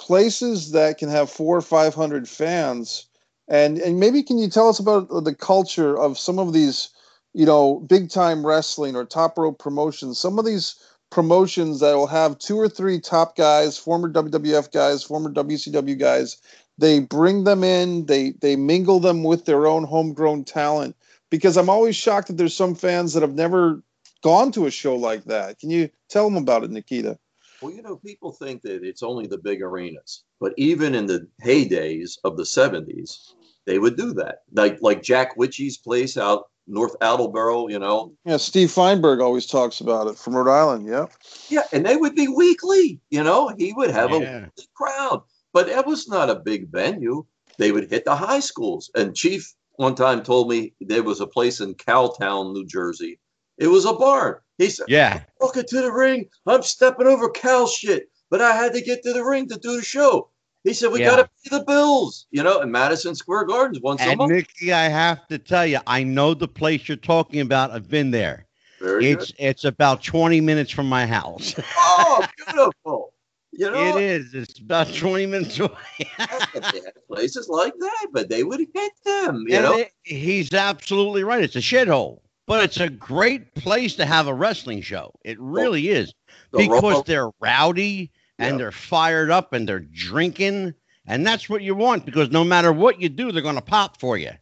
places 0.00 0.72
that 0.72 0.98
can 0.98 1.10
have 1.10 1.30
four 1.30 1.56
or 1.56 1.62
five 1.62 1.94
hundred 1.94 2.28
fans, 2.28 3.06
and 3.48 3.78
and 3.78 4.00
maybe 4.00 4.22
can 4.22 4.38
you 4.38 4.48
tell 4.48 4.68
us 4.68 4.78
about 4.80 5.08
the 5.24 5.34
culture 5.34 5.96
of 5.96 6.18
some 6.18 6.38
of 6.38 6.52
these, 6.52 6.88
you 7.34 7.46
know, 7.46 7.80
big 7.80 8.10
time 8.10 8.46
wrestling 8.46 8.96
or 8.96 9.04
top 9.04 9.38
rope 9.38 9.58
promotions? 9.58 10.18
Some 10.18 10.38
of 10.38 10.44
these 10.44 10.74
promotions 11.10 11.80
that 11.80 11.94
will 11.94 12.06
have 12.06 12.38
two 12.38 12.56
or 12.56 12.68
three 12.68 13.00
top 13.00 13.36
guys, 13.36 13.76
former 13.76 14.10
WWF 14.10 14.72
guys, 14.72 15.02
former 15.02 15.30
WCW 15.30 15.98
guys. 15.98 16.36
They 16.78 17.00
bring 17.00 17.44
them 17.44 17.62
in, 17.62 18.06
they 18.06 18.30
they 18.40 18.56
mingle 18.56 19.00
them 19.00 19.22
with 19.22 19.44
their 19.44 19.66
own 19.66 19.84
homegrown 19.84 20.44
talent. 20.44 20.96
Because 21.30 21.56
I'm 21.56 21.68
always 21.68 21.94
shocked 21.94 22.28
that 22.28 22.36
there's 22.36 22.56
some 22.56 22.74
fans 22.74 23.12
that 23.12 23.22
have 23.22 23.34
never 23.34 23.82
gone 24.22 24.50
to 24.52 24.66
a 24.66 24.70
show 24.70 24.96
like 24.96 25.24
that. 25.24 25.58
Can 25.58 25.70
you 25.70 25.88
tell 26.08 26.24
them 26.24 26.36
about 26.36 26.64
it, 26.64 26.70
Nikita? 26.70 27.18
Well, 27.62 27.72
you 27.72 27.82
know, 27.82 27.96
people 27.96 28.32
think 28.32 28.62
that 28.62 28.82
it's 28.82 29.02
only 29.02 29.26
the 29.26 29.38
big 29.38 29.62
arenas, 29.62 30.24
but 30.40 30.54
even 30.56 30.94
in 30.94 31.06
the 31.06 31.28
heydays 31.44 32.18
of 32.24 32.36
the 32.36 32.42
70s, 32.42 33.34
they 33.66 33.78
would 33.78 33.96
do 33.96 34.14
that. 34.14 34.38
Like 34.52 34.78
like 34.80 35.02
Jack 35.02 35.36
Witschi's 35.36 35.76
place 35.76 36.16
out 36.16 36.44
North 36.70 36.94
Attleboro, 37.00 37.68
you 37.68 37.78
know. 37.78 38.12
Yeah, 38.24 38.36
Steve 38.38 38.70
Feinberg 38.70 39.20
always 39.20 39.46
talks 39.46 39.80
about 39.80 40.06
it 40.06 40.16
from 40.16 40.36
Rhode 40.36 40.50
Island. 40.50 40.86
Yeah. 40.86 41.06
Yeah, 41.48 41.62
and 41.72 41.84
they 41.84 41.96
would 41.96 42.14
be 42.14 42.28
weekly, 42.28 43.00
you 43.10 43.22
know. 43.22 43.48
He 43.58 43.72
would 43.72 43.90
have 43.90 44.10
Yeah. 44.10 44.46
a 44.46 44.62
crowd, 44.74 45.22
but 45.52 45.68
it 45.68 45.86
was 45.86 46.08
not 46.08 46.30
a 46.30 46.36
big 46.36 46.70
venue. 46.70 47.24
They 47.58 47.72
would 47.72 47.90
hit 47.90 48.04
the 48.04 48.14
high 48.16 48.40
schools. 48.40 48.90
And 48.94 49.14
Chief 49.14 49.52
one 49.76 49.94
time 49.94 50.22
told 50.22 50.48
me 50.48 50.74
there 50.80 51.02
was 51.02 51.20
a 51.20 51.26
place 51.26 51.60
in 51.60 51.74
Cowtown, 51.74 52.52
New 52.52 52.66
Jersey. 52.66 53.18
It 53.58 53.66
was 53.68 53.84
a 53.84 53.92
barn. 53.92 54.36
He 54.58 54.70
said, 54.70 54.86
Yeah. 54.88 55.22
Walking 55.40 55.64
to 55.68 55.82
the 55.82 55.92
ring, 55.92 56.28
I'm 56.46 56.62
stepping 56.62 57.06
over 57.06 57.30
cow 57.30 57.66
shit, 57.66 58.10
but 58.30 58.40
I 58.40 58.54
had 58.54 58.72
to 58.74 58.80
get 58.80 59.02
to 59.02 59.12
the 59.12 59.24
ring 59.24 59.48
to 59.48 59.58
do 59.58 59.76
the 59.76 59.82
show. 59.82 60.30
He 60.64 60.74
said, 60.74 60.92
We 60.92 61.00
Yeah. 61.00 61.06
got 61.06 61.16
to 61.16 61.30
pay 61.50 61.58
the 61.58 61.64
bills, 61.64 62.26
you 62.30 62.42
know, 62.42 62.60
in 62.60 62.70
Madison 62.70 63.14
Square 63.14 63.44
Gardens 63.44 63.80
once 63.80 64.00
a 64.02 64.08
And 64.10 64.18
month. 64.18 64.32
Nikki, 64.32 64.72
I 64.72 64.88
have 64.88 65.26
to 65.28 65.38
tell 65.38 65.66
you, 65.66 65.80
I 65.86 66.02
know 66.02 66.34
the 66.34 66.48
place 66.48 66.86
you're 66.88 66.96
talking 66.96 67.40
about. 67.40 67.70
I've 67.70 67.88
been 67.88 68.10
there. 68.10 68.46
Very 68.80 69.06
It's 69.06 69.30
good. 69.32 69.36
it's 69.38 69.64
about 69.64 70.02
20 70.02 70.40
minutes 70.40 70.70
from 70.70 70.88
my 70.88 71.06
house. 71.06 71.54
Oh, 71.76 72.26
beautiful. 72.36 73.12
You 73.52 73.70
know, 73.70 73.96
it 73.96 73.96
is. 73.96 74.32
It's 74.34 74.58
about 74.58 74.92
20 74.94 75.26
minutes 75.26 75.58
away. 75.58 75.70
places 77.08 77.48
like 77.48 77.74
that, 77.78 78.06
but 78.12 78.28
they 78.28 78.44
would 78.44 78.60
hit 78.60 78.92
them, 79.04 79.44
you 79.48 79.56
And 79.56 79.64
know. 79.64 79.78
it- 79.78 79.92
he's 80.04 80.52
absolutely 80.54 81.24
right. 81.24 81.42
It's 81.42 81.56
a 81.56 81.60
shithole, 81.60 82.20
but 82.46 82.62
it's 82.64 82.78
a 82.80 82.88
great 82.88 83.54
place 83.54 83.96
to 83.96 84.06
have 84.06 84.28
a 84.28 84.34
wrestling 84.34 84.82
show. 84.82 85.12
It 85.24 85.38
really 85.40 85.88
is 85.88 86.12
The 86.52 86.58
because 86.68 87.02
Romo- 87.02 87.06
they're 87.06 87.30
rowdy 87.40 88.10
and 88.40 88.54
Yeah. 88.54 88.58
they're 88.58 88.72
fired 88.72 89.30
up 89.30 89.52
and 89.52 89.68
they're 89.68 89.78
drinking, 89.80 90.74
and 91.06 91.26
that's 91.26 91.48
what 91.48 91.62
you 91.62 91.74
want. 91.74 92.04
Because 92.06 92.30
no 92.30 92.42
matter 92.44 92.72
what 92.72 93.00
you 93.00 93.08
do, 93.08 93.30
they're 93.32 93.42
going 93.42 93.54
to 93.56 93.60
pop 93.62 94.00
for 94.00 94.16
you. 94.18 94.32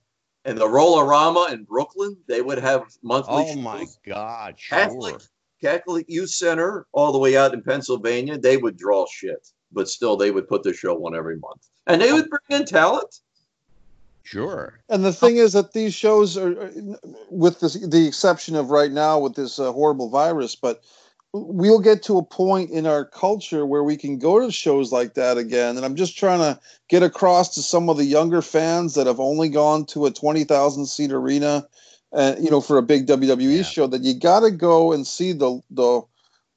and 0.44 0.56
the 0.56 0.66
Rollerama 0.66 1.52
in 1.52 1.64
Brooklyn, 1.64 2.16
they 2.26 2.40
would 2.40 2.58
have 2.58 2.84
monthly 3.02 3.34
Oh 3.34 3.46
shows. 3.48 3.56
my 3.58 3.86
God! 4.06 4.54
Sure. 4.58 4.78
Catholic 4.78 5.16
Catholic 5.60 6.06
Youth 6.08 6.30
Center, 6.30 6.86
all 6.92 7.12
the 7.12 7.18
way 7.18 7.36
out 7.36 7.52
in 7.52 7.60
Pennsylvania, 7.62 8.38
they 8.38 8.56
would 8.56 8.76
draw 8.78 9.04
shit, 9.10 9.48
but 9.72 9.88
still 9.88 10.16
they 10.16 10.30
would 10.30 10.48
put 10.48 10.62
the 10.62 10.72
show 10.72 10.94
on 11.04 11.14
every 11.16 11.36
month, 11.36 11.68
and 11.86 12.00
they 12.00 12.12
would 12.12 12.30
bring 12.30 12.60
in 12.60 12.64
talent. 12.64 13.20
Sure. 14.22 14.78
And 14.88 15.04
the 15.04 15.12
thing 15.12 15.38
is 15.38 15.54
that 15.54 15.72
these 15.72 15.94
shows 15.94 16.36
are, 16.36 16.52
are- 16.62 16.72
with 17.30 17.60
this, 17.60 17.74
the 17.74 18.06
exception 18.06 18.56
of 18.56 18.70
right 18.70 18.92
now 18.92 19.18
with 19.18 19.34
this 19.34 19.58
uh, 19.58 19.72
horrible 19.72 20.10
virus, 20.10 20.54
but 20.54 20.82
we'll 21.46 21.80
get 21.80 22.02
to 22.04 22.18
a 22.18 22.24
point 22.24 22.70
in 22.70 22.86
our 22.86 23.04
culture 23.04 23.64
where 23.64 23.84
we 23.84 23.96
can 23.96 24.18
go 24.18 24.40
to 24.40 24.52
shows 24.52 24.92
like 24.92 25.14
that 25.14 25.38
again. 25.38 25.76
And 25.76 25.84
I'm 25.84 25.96
just 25.96 26.18
trying 26.18 26.40
to 26.40 26.60
get 26.88 27.02
across 27.02 27.54
to 27.54 27.62
some 27.62 27.88
of 27.88 27.96
the 27.96 28.04
younger 28.04 28.42
fans 28.42 28.94
that 28.94 29.06
have 29.06 29.20
only 29.20 29.48
gone 29.48 29.86
to 29.86 30.06
a 30.06 30.10
20,000 30.10 30.86
seat 30.86 31.12
arena, 31.12 31.66
uh, 32.12 32.34
you 32.40 32.50
know, 32.50 32.60
for 32.60 32.78
a 32.78 32.82
big 32.82 33.06
WWE 33.06 33.56
Yeah. 33.56 33.62
show 33.62 33.86
that 33.86 34.02
you 34.02 34.14
got 34.14 34.40
to 34.40 34.50
go 34.50 34.92
and 34.92 35.06
see 35.06 35.32
the, 35.32 35.60
the, 35.70 36.02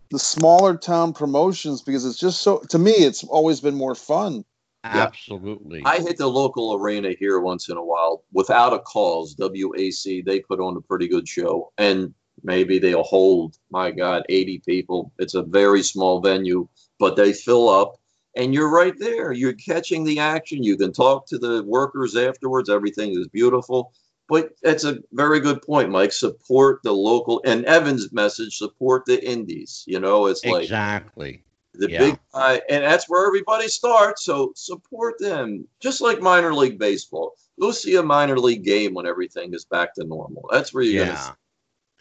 the 0.09 0.19
smaller 0.19 0.75
town 0.77 1.13
promotions 1.13 1.81
because 1.81 2.05
it's 2.05 2.19
just 2.19 2.41
so, 2.41 2.61
to 2.69 2.79
me, 2.79 2.91
it's 2.91 3.23
always 3.23 3.61
been 3.61 3.75
more 3.75 3.95
fun. 3.95 4.43
Absolutely. 4.83 5.83
I 5.85 5.99
hit 5.99 6.17
the 6.17 6.27
local 6.27 6.73
arena 6.73 7.13
here 7.17 7.39
once 7.39 7.69
in 7.69 7.77
a 7.77 7.83
while 7.83 8.23
without 8.33 8.73
a 8.73 8.79
cause. 8.79 9.35
WAC 9.35 10.25
they 10.25 10.39
put 10.39 10.59
on 10.59 10.75
a 10.75 10.81
pretty 10.81 11.07
good 11.07 11.27
show, 11.27 11.71
and 11.77 12.13
maybe 12.43 12.79
they'll 12.79 13.03
hold 13.03 13.57
my 13.69 13.91
God 13.91 14.23
eighty 14.29 14.59
people. 14.59 15.11
It's 15.19 15.35
a 15.35 15.43
very 15.43 15.83
small 15.83 16.19
venue, 16.21 16.67
but 16.99 17.15
they 17.15 17.33
fill 17.33 17.69
up, 17.69 17.99
and 18.35 18.53
you're 18.53 18.69
right 18.69 18.97
there. 18.97 19.31
You're 19.31 19.53
catching 19.53 20.03
the 20.03 20.19
action. 20.19 20.63
You 20.63 20.77
can 20.77 20.93
talk 20.93 21.27
to 21.27 21.37
the 21.37 21.63
workers 21.63 22.15
afterwards. 22.15 22.69
Everything 22.69 23.11
is 23.19 23.27
beautiful. 23.27 23.93
But 24.29 24.51
that's 24.63 24.85
a 24.85 24.99
very 25.11 25.41
good 25.41 25.61
point, 25.61 25.89
Mike. 25.89 26.13
Support 26.13 26.83
the 26.83 26.93
local 26.93 27.41
and 27.43 27.65
Evan's 27.65 28.13
message. 28.13 28.57
Support 28.57 29.05
the 29.05 29.21
indies. 29.29 29.83
You 29.87 29.99
know, 29.99 30.27
it's 30.27 30.45
like 30.45 30.63
exactly. 30.63 31.43
the 31.73 31.89
Yeah. 31.89 31.99
big 31.99 32.19
guy, 32.33 32.61
and 32.69 32.81
that's 32.83 33.09
where 33.09 33.27
everybody 33.27 33.67
starts. 33.67 34.23
So 34.23 34.53
support 34.55 35.15
them, 35.19 35.67
just 35.81 35.99
like 35.99 36.21
minor 36.21 36.53
league 36.53 36.79
baseball. 36.79 37.33
Go 37.59 37.71
see 37.71 37.95
a 37.95 38.03
minor 38.03 38.39
league 38.39 38.63
game 38.63 38.93
when 38.93 39.05
everything 39.05 39.53
is 39.53 39.65
back 39.65 39.93
to 39.95 40.05
normal. 40.05 40.47
That's 40.49 40.73
where 40.73 40.83
you're 40.83 41.05
Yeah. 41.05 41.15
gonna. 41.15 41.37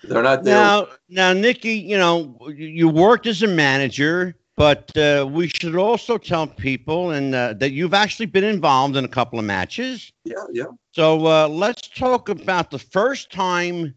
They're 0.02 0.22
not 0.22 0.44
there. 0.44 0.54
Now, 0.54 0.88
now, 1.08 1.32
Nikki, 1.32 1.74
you 1.74 1.98
know, 1.98 2.36
you- 2.54 2.88
worked 2.88 3.26
as 3.26 3.42
a 3.42 3.46
manager, 3.46 4.34
but 4.56 4.96
uh, 4.96 5.28
we 5.30 5.48
should 5.48 5.76
also 5.76 6.18
tell 6.18 6.46
people 6.46 7.10
and 7.10 7.34
uh, 7.34 7.54
that 7.54 7.72
you've 7.72 7.94
actually 7.94 8.26
been 8.26 8.44
involved 8.44 8.96
in 8.96 9.04
a 9.04 9.08
couple 9.08 9.38
of 9.38 9.44
matches. 9.44 10.12
yeah, 10.24 10.34
yeah. 10.52 10.64
So 10.92 11.26
uh, 11.26 11.48
let's 11.48 11.86
talk 11.88 12.28
about 12.28 12.70
the 12.70 12.78
first 12.78 13.30
time 13.30 13.94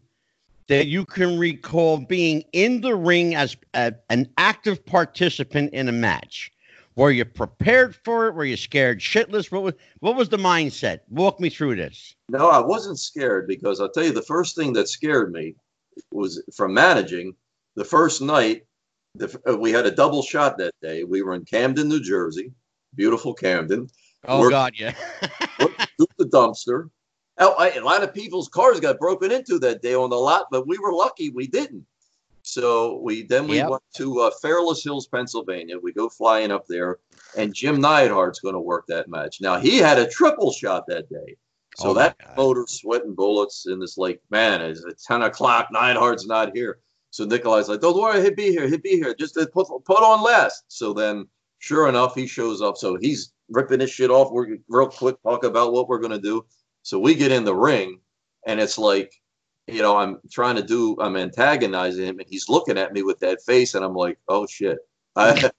that 0.68 0.86
you 0.86 1.04
can 1.04 1.38
recall 1.38 1.98
being 1.98 2.44
in 2.52 2.80
the 2.80 2.94
ring 2.94 3.34
as 3.34 3.56
a, 3.74 3.92
an 4.10 4.28
active 4.38 4.84
participant 4.86 5.72
in 5.74 5.88
a 5.88 5.92
match. 5.92 6.50
Were 6.96 7.10
you 7.10 7.24
prepared 7.24 7.96
for 8.04 8.28
it? 8.28 8.34
Were 8.34 8.44
you 8.44 8.56
scared 8.56 9.00
shitless? 9.00 9.50
What 9.50 9.64
was 9.64 9.74
what 9.98 10.14
was 10.14 10.28
the 10.28 10.36
mindset? 10.36 11.00
Walk 11.08 11.40
me 11.40 11.50
through 11.50 11.76
this. 11.76 12.14
No, 12.28 12.48
I 12.48 12.60
wasn't 12.60 13.00
scared 13.00 13.48
because 13.48 13.80
I'll 13.80 13.90
tell 13.90 14.04
you 14.04 14.12
the 14.12 14.22
first 14.22 14.54
thing 14.54 14.72
that 14.74 14.88
scared 14.88 15.32
me 15.32 15.56
was 16.10 16.42
from 16.54 16.74
managing. 16.74 17.34
The 17.76 17.84
first 17.84 18.22
night, 18.22 18.62
the, 19.14 19.40
uh, 19.48 19.56
we 19.56 19.72
had 19.72 19.86
a 19.86 19.90
double 19.90 20.22
shot 20.22 20.58
that 20.58 20.74
day. 20.82 21.04
We 21.04 21.22
were 21.22 21.34
in 21.34 21.44
Camden, 21.44 21.88
New 21.88 22.00
Jersey, 22.00 22.52
beautiful 22.94 23.34
Camden. 23.34 23.88
Oh 24.26 24.48
God, 24.50 24.74
yeah. 24.76 24.94
The 26.18 26.26
dumpster. 26.26 26.90
Oh, 27.38 27.54
a 27.58 27.80
lot 27.80 28.02
of 28.02 28.14
people's 28.14 28.48
cars 28.48 28.78
got 28.78 28.98
broken 28.98 29.32
into 29.32 29.58
that 29.60 29.82
day 29.82 29.94
on 29.94 30.10
the 30.10 30.16
lot, 30.16 30.46
but 30.50 30.66
we 30.68 30.78
were 30.78 30.92
lucky 30.92 31.30
we 31.30 31.46
didn't. 31.46 31.84
So 32.42 33.00
we 33.00 33.22
then 33.22 33.48
we 33.48 33.56
Yep. 33.56 33.70
went 33.70 33.82
to 33.96 34.20
uh, 34.20 34.30
Fairless 34.42 34.84
Hills, 34.84 35.06
Pennsylvania. 35.08 35.78
We 35.78 35.92
go 35.92 36.08
flying 36.08 36.50
up 36.52 36.66
there, 36.68 36.98
and 37.36 37.54
Jim 37.54 37.80
Neidhart's 37.80 38.40
going 38.40 38.54
to 38.54 38.60
work 38.60 38.86
that 38.88 39.08
match. 39.08 39.40
Now 39.40 39.58
he 39.58 39.78
had 39.78 39.98
a 39.98 40.08
triple 40.08 40.52
shot 40.52 40.86
that 40.88 41.08
day, 41.08 41.36
so 41.76 41.90
Oh, 41.90 41.94
that 41.94 42.16
God. 42.18 42.36
motor 42.36 42.64
sweating 42.68 43.14
bullets 43.14 43.66
in 43.66 43.78
this 43.78 43.96
like 43.98 44.20
man 44.30 44.60
is 44.62 44.84
at 44.84 44.98
ten 44.98 45.22
o'clock. 45.22 45.68
Neidhart's 45.72 46.26
not 46.26 46.54
here, 46.54 46.80
so 47.10 47.24
Nikolai's 47.24 47.68
like, 47.68 47.80
"Don't 47.80 48.00
worry, 48.00 48.22
he'll 48.22 48.34
be 48.34 48.50
here. 48.50 48.68
He'll 48.68 48.78
be 48.78 48.96
here. 48.96 49.14
Just 49.14 49.36
uh, 49.36 49.46
put 49.52 49.66
put 49.84 49.98
on 50.02 50.22
last." 50.22 50.64
So 50.68 50.92
then, 50.92 51.26
sure 51.58 51.88
enough, 51.88 52.14
he 52.14 52.26
shows 52.26 52.62
up. 52.62 52.76
So 52.76 52.96
he's 53.00 53.32
ripping 53.50 53.80
his 53.80 53.90
shit 53.90 54.10
off. 54.10 54.30
We're 54.32 54.58
real 54.68 54.88
quick 54.88 55.16
talk 55.22 55.44
about 55.44 55.72
what 55.72 55.88
we're 55.88 56.00
gonna 56.00 56.20
do. 56.20 56.44
So 56.82 56.98
we 56.98 57.14
get 57.14 57.32
in 57.32 57.44
the 57.44 57.54
ring, 57.54 58.00
and 58.46 58.60
it's 58.60 58.78
like, 58.78 59.12
you 59.66 59.80
know, 59.82 59.96
I'm 59.96 60.18
trying 60.30 60.56
to 60.56 60.62
do, 60.62 60.96
I'm 61.00 61.16
antagonizing 61.16 62.04
him, 62.06 62.18
and 62.18 62.28
he's 62.28 62.48
looking 62.48 62.78
at 62.78 62.92
me 62.92 63.02
with 63.02 63.18
that 63.20 63.42
face, 63.42 63.74
and 63.74 63.84
I'm 63.84 63.94
like, 63.94 64.18
oh 64.28 64.46
shit. 64.46 64.78
I, 65.16 65.50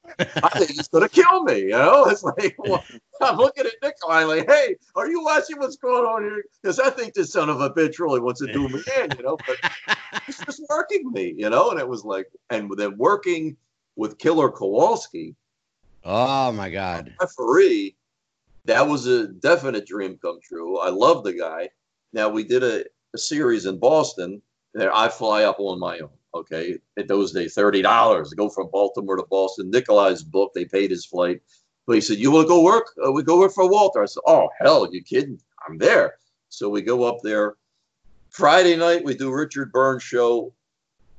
I 0.43 0.49
think 0.49 0.71
he's 0.71 0.87
gonna 0.87 1.09
kill 1.09 1.43
me, 1.43 1.59
you 1.59 1.69
know. 1.69 2.05
It's 2.05 2.23
like 2.23 2.55
well, 2.59 2.85
I'm 3.21 3.37
looking 3.37 3.65
at 3.65 3.73
Nikolai 3.81 4.23
like, 4.23 4.49
"Hey, 4.49 4.75
are 4.95 5.09
you 5.09 5.23
watching 5.23 5.57
what's 5.57 5.77
going 5.77 6.05
on 6.05 6.23
here?" 6.23 6.43
Because 6.61 6.79
I 6.79 6.89
think 6.89 7.13
this 7.13 7.31
son 7.31 7.49
of 7.49 7.61
a 7.61 7.69
bitch 7.69 7.99
really 7.99 8.19
wants 8.19 8.41
to 8.41 8.47
do 8.47 8.67
me 8.67 8.83
in, 9.01 9.13
you 9.13 9.23
know. 9.23 9.41
But 9.47 9.57
he's 10.25 10.43
just 10.43 10.61
working 10.69 11.11
me, 11.11 11.33
you 11.37 11.49
know. 11.49 11.71
And 11.71 11.79
it 11.79 11.87
was 11.87 12.03
like, 12.03 12.27
and 12.49 12.71
then 12.77 12.97
working 12.97 13.55
with 13.95 14.17
Killer 14.17 14.49
Kowalski, 14.49 15.35
Oh 16.05 16.51
my 16.51 16.69
God. 16.69 17.11
referee, 17.19 17.95
that 18.65 18.87
was 18.87 19.07
a 19.07 19.27
definite 19.27 19.87
dream 19.87 20.19
come 20.21 20.39
true. 20.43 20.79
I 20.79 20.89
love 20.89 21.23
the 21.23 21.33
guy. 21.33 21.69
Now 22.13 22.29
we 22.29 22.43
did 22.43 22.63
a, 22.63 22.85
a 23.13 23.17
series 23.17 23.65
in 23.65 23.79
Boston. 23.79 24.41
There, 24.75 24.95
I 24.95 25.09
fly 25.09 25.43
up 25.43 25.59
on 25.59 25.79
my 25.79 25.99
own. 25.99 26.09
Okay, 26.35 26.77
at 26.97 27.07
those 27.07 27.31
days, 27.31 27.53
thirty 27.53 27.81
dollars 27.81 28.29
to 28.29 28.35
go 28.35 28.49
from 28.49 28.69
Baltimore 28.69 29.15
to 29.15 29.23
Boston. 29.29 29.71
Nikolai's 29.71 30.21
book, 30.21 30.51
they 30.53 30.65
paid 30.65 30.91
his 30.91 31.05
flight. 31.05 31.41
But 31.87 31.95
he 31.95 32.01
said, 32.01 32.17
"You 32.17 32.29
want 32.29 32.45
to 32.45 32.49
go 32.49 32.61
work? 32.61 32.87
Uh, 33.03 33.11
we 33.13 33.23
go 33.23 33.39
work 33.39 33.53
for 33.53 33.69
Walter." 33.69 34.03
I 34.03 34.05
said, 34.05 34.21
"Oh 34.27 34.49
hell, 34.59 34.87
you 34.91 35.01
kidding? 35.01 35.39
I'm 35.65 35.77
there." 35.77 36.15
So 36.49 36.67
we 36.69 36.81
go 36.81 37.03
up 37.03 37.19
there. 37.23 37.55
Friday 38.29 38.75
night 38.75 39.05
we 39.05 39.15
do 39.15 39.31
Richard 39.31 39.71
Burns 39.71 40.03
show. 40.03 40.53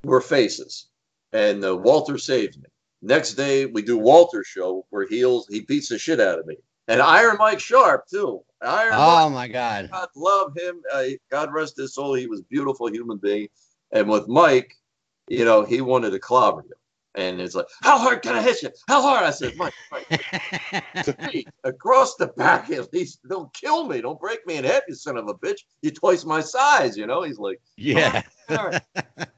We're 0.05 0.21
faces, 0.21 0.89
and 1.33 1.65
uh, 1.65 1.75
Walter 1.77 2.19
saves 2.19 2.59
me. 2.59 2.65
Next 3.01 3.35
day 3.35 3.65
we 3.65 3.81
do 3.81 3.97
Walter's 3.97 4.47
show 4.47 4.85
where 4.91 5.07
heels 5.07 5.47
he 5.49 5.61
beats 5.61 5.89
the 5.89 5.99
shit 5.99 6.21
out 6.21 6.39
of 6.39 6.47
me, 6.47 6.57
and 6.89 7.01
Iron 7.01 7.37
Mike 7.39 7.61
Sharpe 7.61 8.07
too. 8.07 8.43
Iron 8.61 8.91
Mike, 8.91 9.01
Oh 9.01 9.31
my 9.31 9.49
God. 9.49 9.89
God 9.91 10.09
love 10.15 10.53
him. 10.57 10.83
Uh, 10.93 11.05
God 11.31 11.53
rest 11.53 11.79
his 11.79 11.95
soul. 11.95 12.13
He 12.13 12.27
was 12.27 12.41
a 12.41 12.45
beautiful 12.51 12.91
human 12.91 13.17
being, 13.17 13.49
and 13.93 14.11
with 14.11 14.29
Mike, 14.29 14.75
you 15.29 15.45
know, 15.45 15.65
he 15.65 15.81
wanted 15.81 16.11
to 16.11 16.19
clobber 16.19 16.63
you, 16.69 16.75
and 17.15 17.41
it's 17.41 17.55
like, 17.55 17.67
how 17.83 17.99
hard 17.99 18.23
can 18.23 18.35
I 18.35 18.43
hit 18.43 18.63
you? 18.63 18.71
How 18.89 19.01
hard? 19.03 19.25
I 19.25 19.31
said, 19.31 19.53
Mike, 19.57 19.75
Mike, 19.91 21.47
across 21.65 22.15
the 22.17 22.29
back 22.29 22.71
at 22.71 22.93
least. 22.93 23.21
Don't 23.29 23.53
kill 23.55 23.87
me. 23.87 24.01
Don't 24.01 24.21
break 24.21 24.47
me 24.47 24.57
in 24.57 24.65
half, 24.65 24.83
you 24.89 24.95
son 24.95 25.17
of 25.17 25.29
a 25.29 25.35
bitch. 25.35 25.61
You're 25.83 25.93
twice 25.93 26.25
my 26.25 26.41
size. 26.41 26.97
You 26.97 27.07
know. 27.07 27.23
He's 27.23 27.39
like. 27.39 27.61
yeah. 27.77 28.23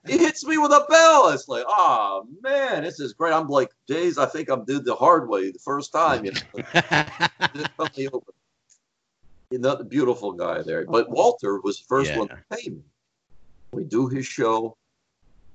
He 0.07 0.19
hits 0.19 0.45
me 0.45 0.59
with 0.59 0.71
a 0.73 0.85
bell. 0.89 1.29
It's 1.31 1.49
like, 1.49 1.65
oh 1.69 2.27
man, 2.43 2.83
this 2.83 3.01
is 3.01 3.13
great. 3.15 3.33
I'm 3.33 3.47
like, 3.49 3.71
days, 3.87 4.19
I 4.19 4.27
think 4.27 4.51
I'm 4.51 4.65
did 4.65 4.85
the 4.85 4.95
hard 4.95 5.29
way 5.29 5.51
the 5.51 5.59
first 5.59 5.93
time. 5.93 6.25
You 6.25 6.33
know, 6.33 6.63
Just 7.55 7.77
cut 7.79 7.97
me. 7.97 8.09
Another 9.51 9.85
beautiful 9.85 10.33
guy 10.33 10.63
there. 10.63 10.85
But 10.85 11.09
Walter 11.11 11.61
was 11.61 11.79
the 11.79 11.85
first 11.89 12.11
Yeah. 12.11 12.19
one 12.19 12.29
to 12.29 12.39
pay 12.51 12.69
me. 12.71 12.83
We 13.73 13.85
do 13.85 14.09
his 14.09 14.27
show. 14.27 14.77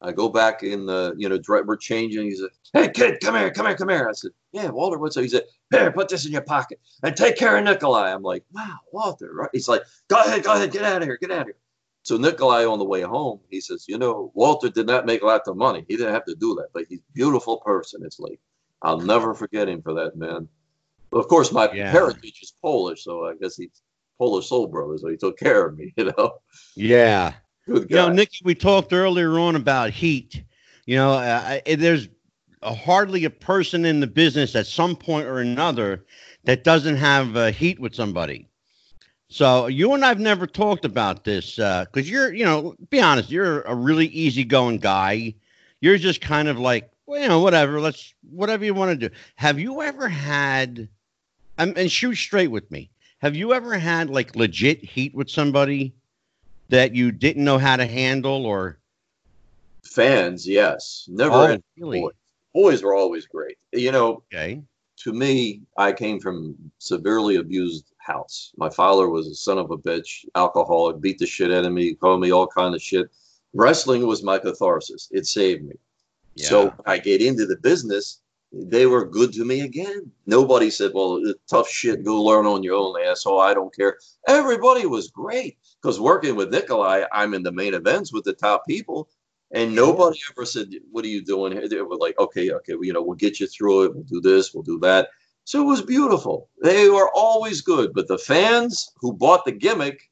I 0.03 0.11
go 0.11 0.27
back 0.27 0.63
in 0.63 0.85
the, 0.85 1.15
you 1.17 1.29
know, 1.29 1.39
we're 1.47 1.77
changing. 1.77 2.25
He 2.25 2.35
said, 2.35 2.49
Hey, 2.73 2.89
kid, 2.89 3.19
come 3.21 3.35
here, 3.35 3.51
come 3.51 3.65
here, 3.65 3.75
come 3.75 3.89
here. 3.89 4.07
I 4.09 4.13
said, 4.13 4.31
Yeah, 4.51 4.69
Walter, 4.69 4.97
what's 4.97 5.15
up? 5.15 5.23
He 5.23 5.29
said, 5.29 5.43
Here, 5.71 5.91
put 5.91 6.09
this 6.09 6.25
in 6.25 6.31
your 6.31 6.41
pocket 6.41 6.79
and 7.03 7.15
take 7.15 7.37
care 7.37 7.57
of 7.57 7.63
Nikolai. 7.63 8.13
I'm 8.13 8.21
like, 8.21 8.43
Wow, 8.51 8.79
Walter, 8.91 9.33
right? 9.33 9.49
He's 9.53 9.67
like, 9.67 9.83
Go 10.09 10.19
ahead, 10.19 10.43
go 10.43 10.53
ahead, 10.53 10.71
get 10.71 10.83
out 10.83 11.01
of 11.01 11.07
here, 11.07 11.17
get 11.17 11.31
out 11.31 11.41
of 11.41 11.47
here. 11.47 11.55
So 12.03 12.17
Nikolai 12.17 12.65
on 12.65 12.79
the 12.79 12.85
way 12.85 13.01
home, 13.01 13.39
he 13.49 13.61
says, 13.61 13.85
You 13.87 13.97
know, 13.97 14.31
Walter 14.33 14.69
did 14.69 14.87
not 14.87 15.05
make 15.05 15.21
a 15.21 15.25
lot 15.25 15.47
of 15.47 15.55
money. 15.55 15.85
He 15.87 15.95
didn't 15.95 16.13
have 16.13 16.25
to 16.25 16.35
do 16.35 16.53
that, 16.55 16.67
but 16.73 16.85
he's 16.89 16.99
a 16.99 17.13
beautiful 17.13 17.57
person. 17.57 18.01
It's 18.03 18.19
like, 18.19 18.39
I'll 18.81 18.99
never 18.99 19.33
forget 19.33 19.69
him 19.69 19.81
for 19.81 19.93
that, 19.93 20.17
man. 20.17 20.49
But 21.11 21.19
of 21.19 21.27
course, 21.29 21.51
my 21.51 21.71
yeah. 21.71 21.91
heritage 21.91 22.39
is 22.41 22.53
Polish, 22.61 23.03
so 23.03 23.25
I 23.25 23.35
guess 23.35 23.55
he's 23.55 23.81
Polish 24.17 24.49
soul 24.49 24.67
brother, 24.67 24.97
so 24.97 25.07
he 25.07 25.15
took 25.15 25.37
care 25.37 25.67
of 25.67 25.77
me, 25.77 25.93
you 25.97 26.05
know. 26.05 26.39
Yeah. 26.75 27.33
Good 27.65 27.89
guy. 27.89 28.03
You 28.03 28.07
know, 28.07 28.13
Nick, 28.13 28.31
we 28.43 28.55
talked 28.55 28.93
earlier 28.93 29.39
on 29.39 29.55
about 29.55 29.91
heat. 29.91 30.43
You 30.85 30.97
know, 30.97 31.13
uh, 31.13 31.59
there's 31.65 32.09
a, 32.61 32.73
hardly 32.73 33.25
a 33.25 33.29
person 33.29 33.85
in 33.85 33.99
the 33.99 34.07
business 34.07 34.55
at 34.55 34.67
some 34.67 34.95
point 34.95 35.27
or 35.27 35.39
another 35.39 36.05
that 36.43 36.63
doesn't 36.63 36.97
have 36.97 37.37
uh, 37.37 37.51
heat 37.51 37.79
with 37.79 37.95
somebody. 37.95 38.47
So 39.29 39.67
you 39.67 39.93
and 39.93 40.05
I've 40.05 40.19
never 40.19 40.45
talked 40.45 40.85
about 40.85 41.23
this 41.23 41.55
because 41.55 41.87
uh, 41.95 42.01
you're, 42.01 42.33
you 42.33 42.45
know, 42.45 42.75
be 42.89 42.99
honest, 42.99 43.31
you're 43.31 43.61
a 43.61 43.73
really 43.73 44.07
easygoing 44.07 44.77
guy. 44.77 45.33
You're 45.81 45.97
just 45.97 46.21
kind 46.21 46.47
of 46.47 46.59
like, 46.59 46.91
well, 47.05 47.21
you 47.21 47.27
know, 47.27 47.39
whatever. 47.39 47.81
Let's 47.81 48.13
whatever 48.29 48.63
you 48.63 48.73
want 48.73 48.99
to 48.99 49.09
do. 49.09 49.15
Have 49.35 49.59
you 49.59 49.81
ever 49.81 50.07
had? 50.07 50.87
Um, 51.57 51.73
and 51.77 51.91
shoot 51.91 52.15
straight 52.15 52.49
with 52.49 52.69
me. 52.71 52.89
Have 53.19 53.35
you 53.35 53.53
ever 53.53 53.77
had 53.77 54.09
like 54.09 54.35
legit 54.35 54.83
heat 54.83 55.15
with 55.15 55.29
somebody 55.29 55.93
that 56.69 56.95
you 56.95 57.11
didn't 57.11 57.43
know 57.43 57.57
how 57.57 57.75
to 57.75 57.85
handle 57.85 58.45
or? 58.45 58.77
Fans, 59.83 60.47
yes. 60.47 61.05
Never. 61.09 61.33
Oh, 61.33 61.57
really? 61.77 62.01
boys. 62.01 62.13
boys 62.53 62.83
were 62.83 62.95
always 62.95 63.25
great. 63.25 63.57
You 63.71 63.91
know. 63.91 64.23
Okay. 64.33 64.61
To 64.97 65.11
me, 65.11 65.61
I 65.77 65.91
came 65.91 66.19
from 66.19 66.55
severely 66.77 67.35
abused 67.35 67.91
house. 67.97 68.53
My 68.57 68.69
father 68.69 69.09
was 69.09 69.27
a 69.27 69.35
son 69.35 69.57
of 69.57 69.71
a 69.71 69.77
bitch, 69.77 70.25
alcoholic, 70.35 71.01
beat 71.01 71.19
the 71.19 71.25
shit 71.25 71.51
out 71.51 71.65
of 71.65 71.73
me, 71.73 71.93
called 71.95 72.21
me 72.21 72.31
all 72.31 72.47
kind 72.47 72.73
of 72.73 72.81
shit. 72.81 73.09
Wrestling 73.53 74.07
was 74.07 74.23
my 74.23 74.37
catharsis. 74.37 75.09
It 75.11 75.25
saved 75.25 75.63
me. 75.63 75.75
Yeah. 76.35 76.47
So 76.47 76.73
I 76.85 76.97
get 76.99 77.21
into 77.21 77.45
the 77.45 77.57
business. 77.57 78.21
They 78.51 78.85
were 78.85 79.05
good 79.05 79.33
to 79.33 79.45
me 79.45 79.61
again. 79.61 80.11
Nobody 80.25 80.69
said, 80.69 80.91
"Well, 80.93 81.21
tough 81.49 81.69
shit. 81.69 82.03
Go 82.03 82.21
learn 82.21 82.45
on 82.45 82.63
your 82.63 82.75
own, 82.75 82.95
asshole." 83.03 83.39
I 83.39 83.53
don't 83.53 83.75
care. 83.75 83.97
Everybody 84.27 84.85
was 84.85 85.09
great 85.09 85.57
because 85.83 85.99
working 85.99 86.35
with 86.35 86.49
Nikolai, 86.49 87.03
I'm 87.11 87.33
in 87.33 87.43
the 87.43 87.51
main 87.51 87.73
events 87.73 88.13
with 88.13 88.23
the 88.23 88.33
top 88.33 88.65
people, 88.65 89.09
and 89.51 89.75
nobody 89.75 90.17
ever 90.31 90.45
said, 90.45 90.73
"What 90.91 91.03
are 91.03 91.09
you 91.09 91.21
doing 91.21 91.51
here?" 91.51 91.67
They 91.67 91.81
were 91.81 91.97
like, 91.97 92.17
"Okay, 92.17 92.51
okay, 92.51 92.75
well, 92.75 92.85
you 92.85 92.93
know, 92.93 93.01
we'll 93.01 93.17
get 93.17 93.39
you 93.39 93.47
through 93.47 93.83
it. 93.83 93.93
We'll 93.93 94.03
do 94.05 94.21
this. 94.21 94.53
We'll 94.53 94.63
do 94.63 94.79
that." 94.79 95.09
So 95.43 95.61
it 95.61 95.65
was 95.65 95.81
beautiful. 95.81 96.49
They 96.61 96.89
were 96.89 97.09
always 97.13 97.59
good. 97.59 97.93
But 97.93 98.07
the 98.07 98.17
fans 98.17 98.91
who 99.01 99.11
bought 99.11 99.43
the 99.43 99.51
gimmick, 99.51 100.09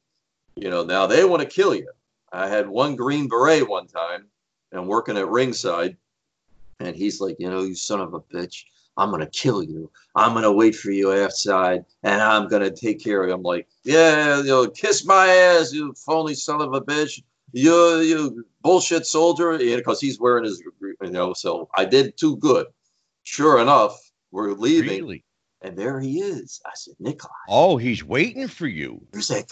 you 0.56 0.68
know, 0.68 0.84
now 0.84 1.06
they 1.06 1.24
want 1.24 1.40
to 1.40 1.48
kill 1.48 1.74
you. 1.74 1.90
I 2.30 2.48
had 2.48 2.68
one 2.68 2.94
Green 2.94 3.26
Beret 3.26 3.66
one 3.66 3.86
time 3.86 4.26
and 4.72 4.86
working 4.86 5.16
at 5.16 5.28
ringside, 5.28 5.96
and 6.80 6.94
he's 6.94 7.18
like, 7.18 7.36
you 7.38 7.48
know, 7.48 7.62
you 7.62 7.74
son 7.74 8.00
of 8.00 8.12
a 8.12 8.20
bitch, 8.20 8.64
I'm 8.96 9.10
gonna 9.10 9.26
kill 9.26 9.62
you. 9.62 9.90
I'm 10.14 10.34
gonna 10.34 10.52
wait 10.52 10.74
for 10.76 10.90
you 10.90 11.12
outside, 11.12 11.84
and 12.02 12.20
I'm 12.20 12.48
gonna 12.48 12.70
take 12.70 13.02
care 13.02 13.22
of 13.22 13.28
you. 13.28 13.34
I'm 13.34 13.42
like, 13.42 13.66
yeah, 13.84 14.38
you 14.38 14.48
know, 14.48 14.68
kiss 14.68 15.04
my 15.04 15.26
ass, 15.28 15.72
you 15.72 15.94
phony 15.94 16.34
son 16.34 16.60
of 16.60 16.74
a 16.74 16.80
bitch. 16.80 17.22
You, 17.54 18.00
you 18.00 18.46
bullshit 18.62 19.06
soldier, 19.06 19.58
because 19.58 20.02
yeah, 20.02 20.06
he's 20.06 20.18
wearing 20.18 20.44
his, 20.44 20.62
you 20.80 21.10
know. 21.10 21.34
So 21.34 21.68
I 21.74 21.84
did 21.84 22.16
too 22.16 22.36
good. 22.36 22.66
Sure 23.24 23.60
enough, 23.60 23.98
we're 24.30 24.52
leaving. 24.52 24.88
Really? 24.88 25.24
And 25.62 25.76
there 25.76 26.00
he 26.00 26.20
is. 26.20 26.60
I 26.66 26.70
said, 26.74 26.94
Nikolai. 26.98 27.32
Oh, 27.48 27.76
he's 27.76 28.02
waiting 28.02 28.48
for 28.48 28.66
you. 28.66 29.00
He 29.14 29.22
said, 29.22 29.44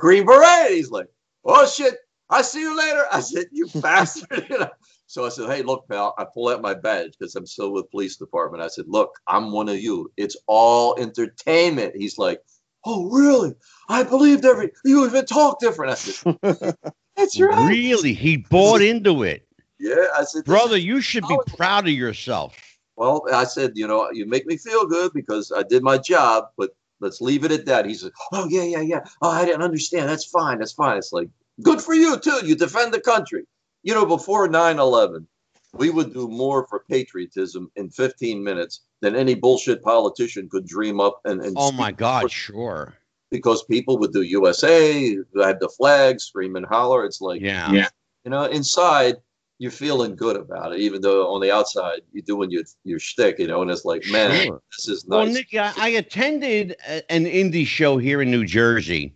Green 0.00 0.24
Beret. 0.24 0.70
He's 0.70 0.90
like, 0.90 1.08
oh, 1.44 1.66
shit. 1.66 1.96
I 2.30 2.42
see 2.42 2.60
you 2.60 2.76
later. 2.76 3.04
I 3.12 3.20
said, 3.20 3.46
you 3.52 3.68
bastard. 3.74 4.46
So 5.08 5.24
I 5.24 5.30
said, 5.30 5.48
hey, 5.48 5.62
look, 5.62 5.88
pal. 5.88 6.14
I 6.18 6.26
pull 6.26 6.50
out 6.50 6.60
my 6.60 6.74
badge 6.74 7.16
because 7.18 7.34
I'm 7.34 7.46
still 7.46 7.72
with 7.72 7.90
police 7.90 8.16
department. 8.16 8.62
I 8.62 8.68
said, 8.68 8.84
look, 8.88 9.18
I'm 9.26 9.52
one 9.52 9.70
of 9.70 9.80
you. 9.80 10.12
It's 10.18 10.36
all 10.46 11.00
entertainment. 11.00 11.96
He's 11.96 12.18
like, 12.18 12.42
oh, 12.84 13.08
really? 13.08 13.54
I 13.88 14.02
believed 14.02 14.44
every, 14.44 14.70
you 14.84 15.06
even 15.06 15.24
talk 15.24 15.60
different. 15.60 15.92
I 15.92 15.94
said, 15.94 16.36
that's 17.16 17.40
right. 17.40 17.70
Really? 17.70 18.12
He 18.12 18.36
bought 18.36 18.82
into 18.82 19.22
it. 19.22 19.48
Yeah. 19.80 20.08
I 20.14 20.24
said, 20.24 20.44
brother, 20.44 20.76
you 20.76 21.00
should 21.00 21.26
be 21.26 21.38
proud 21.56 21.88
of 21.88 21.94
yourself. 21.94 22.54
Well, 22.96 23.22
I 23.32 23.44
said, 23.44 23.72
you 23.76 23.86
know, 23.86 24.10
you 24.10 24.26
make 24.26 24.44
me 24.44 24.58
feel 24.58 24.86
good 24.86 25.12
because 25.14 25.50
I 25.56 25.62
did 25.62 25.82
my 25.82 25.96
job, 25.96 26.48
but 26.58 26.76
let's 27.00 27.22
leave 27.22 27.44
it 27.44 27.52
at 27.52 27.64
that. 27.64 27.86
He 27.86 27.94
said, 27.94 28.12
oh, 28.32 28.46
yeah, 28.50 28.64
yeah, 28.64 28.82
yeah. 28.82 29.00
Oh, 29.22 29.30
I 29.30 29.46
didn't 29.46 29.62
understand. 29.62 30.06
That's 30.06 30.26
fine. 30.26 30.58
That's 30.58 30.72
fine. 30.72 30.98
It's 30.98 31.14
like, 31.14 31.30
good 31.62 31.80
for 31.80 31.94
you, 31.94 32.18
too. 32.18 32.40
You 32.44 32.56
defend 32.56 32.92
the 32.92 33.00
country. 33.00 33.44
You 33.82 33.94
know, 33.94 34.06
before 34.06 34.48
9 34.48 34.78
11, 34.78 35.26
we 35.74 35.90
would 35.90 36.12
do 36.12 36.28
more 36.28 36.66
for 36.66 36.84
patriotism 36.90 37.70
in 37.76 37.90
15 37.90 38.42
minutes 38.42 38.80
than 39.00 39.14
any 39.14 39.34
bullshit 39.34 39.82
politician 39.82 40.48
could 40.48 40.66
dream 40.66 41.00
up. 41.00 41.20
And, 41.24 41.40
and 41.40 41.54
oh, 41.56 41.72
my 41.72 41.92
God, 41.92 42.22
for. 42.22 42.28
sure. 42.28 42.94
Because 43.30 43.62
people 43.64 43.98
would 43.98 44.12
do 44.12 44.22
USA, 44.22 45.16
had 45.40 45.60
the 45.60 45.68
flag, 45.68 46.20
scream 46.20 46.56
and 46.56 46.64
holler. 46.64 47.04
It's 47.04 47.20
like, 47.20 47.40
yeah. 47.40 47.70
yeah. 47.70 47.88
You 48.24 48.30
know, 48.30 48.44
inside, 48.44 49.16
you're 49.58 49.70
feeling 49.70 50.14
good 50.14 50.36
about 50.36 50.72
it, 50.72 50.80
even 50.80 51.02
though 51.02 51.32
on 51.32 51.40
the 51.40 51.50
outside 51.50 52.00
you're 52.12 52.22
doing 52.22 52.50
your 52.50 52.62
your 52.84 52.98
shtick, 52.98 53.38
you 53.38 53.48
know, 53.48 53.60
and 53.60 53.70
it's 53.70 53.84
like, 53.84 54.04
man, 54.10 54.46
sure. 54.46 54.62
this 54.76 54.88
is 54.88 55.06
nice. 55.06 55.26
Well, 55.26 55.26
Nick, 55.26 55.54
I, 55.54 55.72
I, 55.76 55.88
attended 55.90 56.76
an 56.86 57.24
indie 57.24 57.66
show 57.66 57.98
here 57.98 58.22
in 58.22 58.30
New 58.30 58.44
Jersey, 58.44 59.14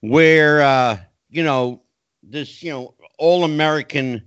where 0.00 0.62
uh, 0.62 0.98
you 1.28 1.42
know 1.42 1.82
this, 2.22 2.62
you 2.62 2.72
know, 2.72 2.94
all 3.18 3.44
American, 3.44 4.22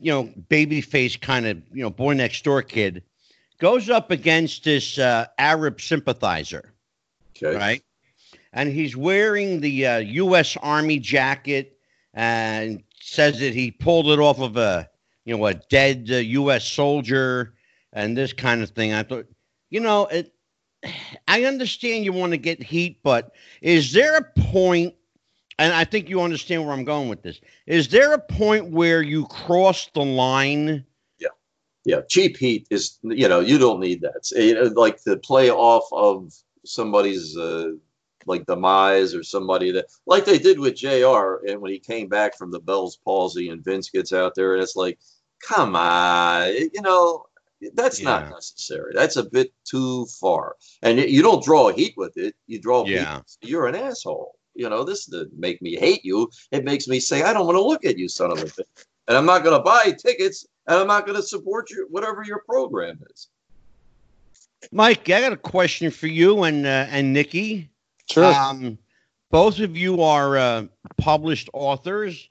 you 0.00 0.12
know, 0.12 0.24
baby 0.48 0.80
face 0.80 1.16
kind 1.16 1.46
of, 1.46 1.62
you 1.72 1.82
know, 1.82 1.90
boy 1.90 2.14
next 2.14 2.44
door 2.44 2.62
kid 2.62 3.02
goes 3.58 3.88
up 3.88 4.10
against 4.10 4.64
this 4.64 4.98
uh, 4.98 5.26
Arab 5.38 5.80
sympathizer, 5.80 6.74
okay. 7.36 7.56
right? 7.56 7.82
And 8.52 8.70
he's 8.70 8.96
wearing 8.96 9.60
the 9.60 9.86
uh, 9.86 9.98
U.S. 9.98 10.56
Army 10.62 10.98
jacket 10.98 11.78
and 12.14 12.82
says 13.00 13.38
that 13.40 13.54
he 13.54 13.70
pulled 13.70 14.08
it 14.08 14.18
off 14.18 14.40
of 14.40 14.56
a 14.56 14.88
you 15.24 15.36
know 15.36 15.46
a 15.46 15.54
dead 15.54 16.08
uh, 16.10 16.16
U.S. 16.16 16.66
soldier 16.66 17.54
and 17.92 18.16
this 18.16 18.32
kind 18.32 18.62
of 18.62 18.70
thing. 18.70 18.92
I 18.92 19.02
thought, 19.02 19.26
you 19.70 19.80
know, 19.80 20.06
it. 20.06 20.32
I 21.28 21.44
understand 21.44 22.04
you 22.04 22.12
want 22.12 22.32
to 22.32 22.38
get 22.38 22.62
heat, 22.62 23.00
but 23.02 23.32
is 23.60 23.92
there 23.92 24.16
a 24.16 24.40
point? 24.40 24.94
And 25.58 25.72
I 25.72 25.84
think 25.84 26.08
you 26.08 26.20
understand 26.20 26.64
where 26.64 26.74
I'm 26.74 26.84
going 26.84 27.08
with 27.08 27.22
this. 27.22 27.40
Is 27.66 27.88
there 27.88 28.12
a 28.12 28.18
point 28.18 28.70
where 28.70 29.02
you 29.02 29.26
cross 29.26 29.88
the 29.94 30.04
line? 30.04 30.84
Yeah, 31.18 31.28
yeah. 31.84 32.00
Cheap 32.08 32.36
heat 32.36 32.66
is, 32.70 32.98
you 33.02 33.28
know, 33.28 33.40
you 33.40 33.58
don't 33.58 33.80
need 33.80 34.02
that. 34.02 34.30
you 34.32 34.54
know, 34.54 34.64
like 34.74 35.02
the 35.04 35.16
play 35.16 35.50
off 35.50 35.84
of 35.92 36.34
somebody's 36.64 37.36
uh, 37.36 37.70
like 38.26 38.44
demise 38.46 39.14
or 39.14 39.22
somebody 39.22 39.72
that 39.72 39.86
like 40.06 40.26
they 40.26 40.38
did 40.38 40.58
with 40.58 40.76
Jr. 40.76 41.46
And 41.48 41.60
when 41.60 41.72
he 41.72 41.78
came 41.78 42.08
back 42.08 42.36
from 42.36 42.50
the 42.50 42.60
Bell's 42.60 42.96
palsy 42.96 43.48
and 43.48 43.64
Vince 43.64 43.88
gets 43.88 44.12
out 44.12 44.34
there 44.34 44.54
and 44.54 44.62
it's 44.62 44.76
like, 44.76 44.98
come 45.40 45.74
on, 45.74 46.52
you 46.54 46.82
know, 46.82 47.24
that's 47.74 48.00
yeah. 48.00 48.10
not 48.10 48.30
necessary. 48.30 48.92
That's 48.94 49.16
a 49.16 49.24
bit 49.24 49.52
too 49.64 50.06
far. 50.20 50.56
And 50.82 50.98
you 50.98 51.22
don't 51.22 51.42
draw 51.42 51.72
heat 51.72 51.94
with 51.96 52.16
it. 52.16 52.34
You 52.46 52.60
draw 52.60 52.84
yeah. 52.84 53.16
Heat. 53.40 53.48
You're 53.48 53.66
an 53.66 53.74
asshole. 53.74 54.35
You 54.56 54.68
know, 54.68 54.84
this 54.84 55.06
doesn't 55.06 55.38
make 55.38 55.60
me 55.62 55.76
hate 55.76 56.04
you. 56.04 56.30
It 56.50 56.64
makes 56.64 56.88
me 56.88 57.00
say, 57.00 57.22
I 57.22 57.32
don't 57.32 57.46
want 57.46 57.56
to 57.56 57.62
look 57.62 57.84
at 57.84 57.98
you, 57.98 58.08
son 58.08 58.32
of 58.32 58.38
a 58.38 58.46
bitch. 58.46 58.84
And 59.08 59.16
I'm 59.16 59.26
not 59.26 59.44
going 59.44 59.56
to 59.56 59.62
buy 59.62 59.92
tickets 59.92 60.46
and 60.66 60.78
I'm 60.78 60.86
not 60.86 61.06
going 61.06 61.16
to 61.16 61.22
support 61.22 61.70
you, 61.70 61.86
whatever 61.90 62.24
your 62.24 62.42
program 62.48 62.98
is. 63.10 63.28
Mike, 64.72 65.08
I 65.10 65.20
got 65.20 65.32
a 65.32 65.36
question 65.36 65.90
for 65.90 66.06
you 66.06 66.42
and 66.44 66.66
uh, 66.66 66.86
and 66.90 67.12
Nikki. 67.12 67.70
Sure. 68.10 68.24
Um, 68.24 68.78
both 69.30 69.60
of 69.60 69.76
you 69.76 70.02
are 70.02 70.36
uh, 70.36 70.64
published 70.96 71.50
authors, 71.52 72.26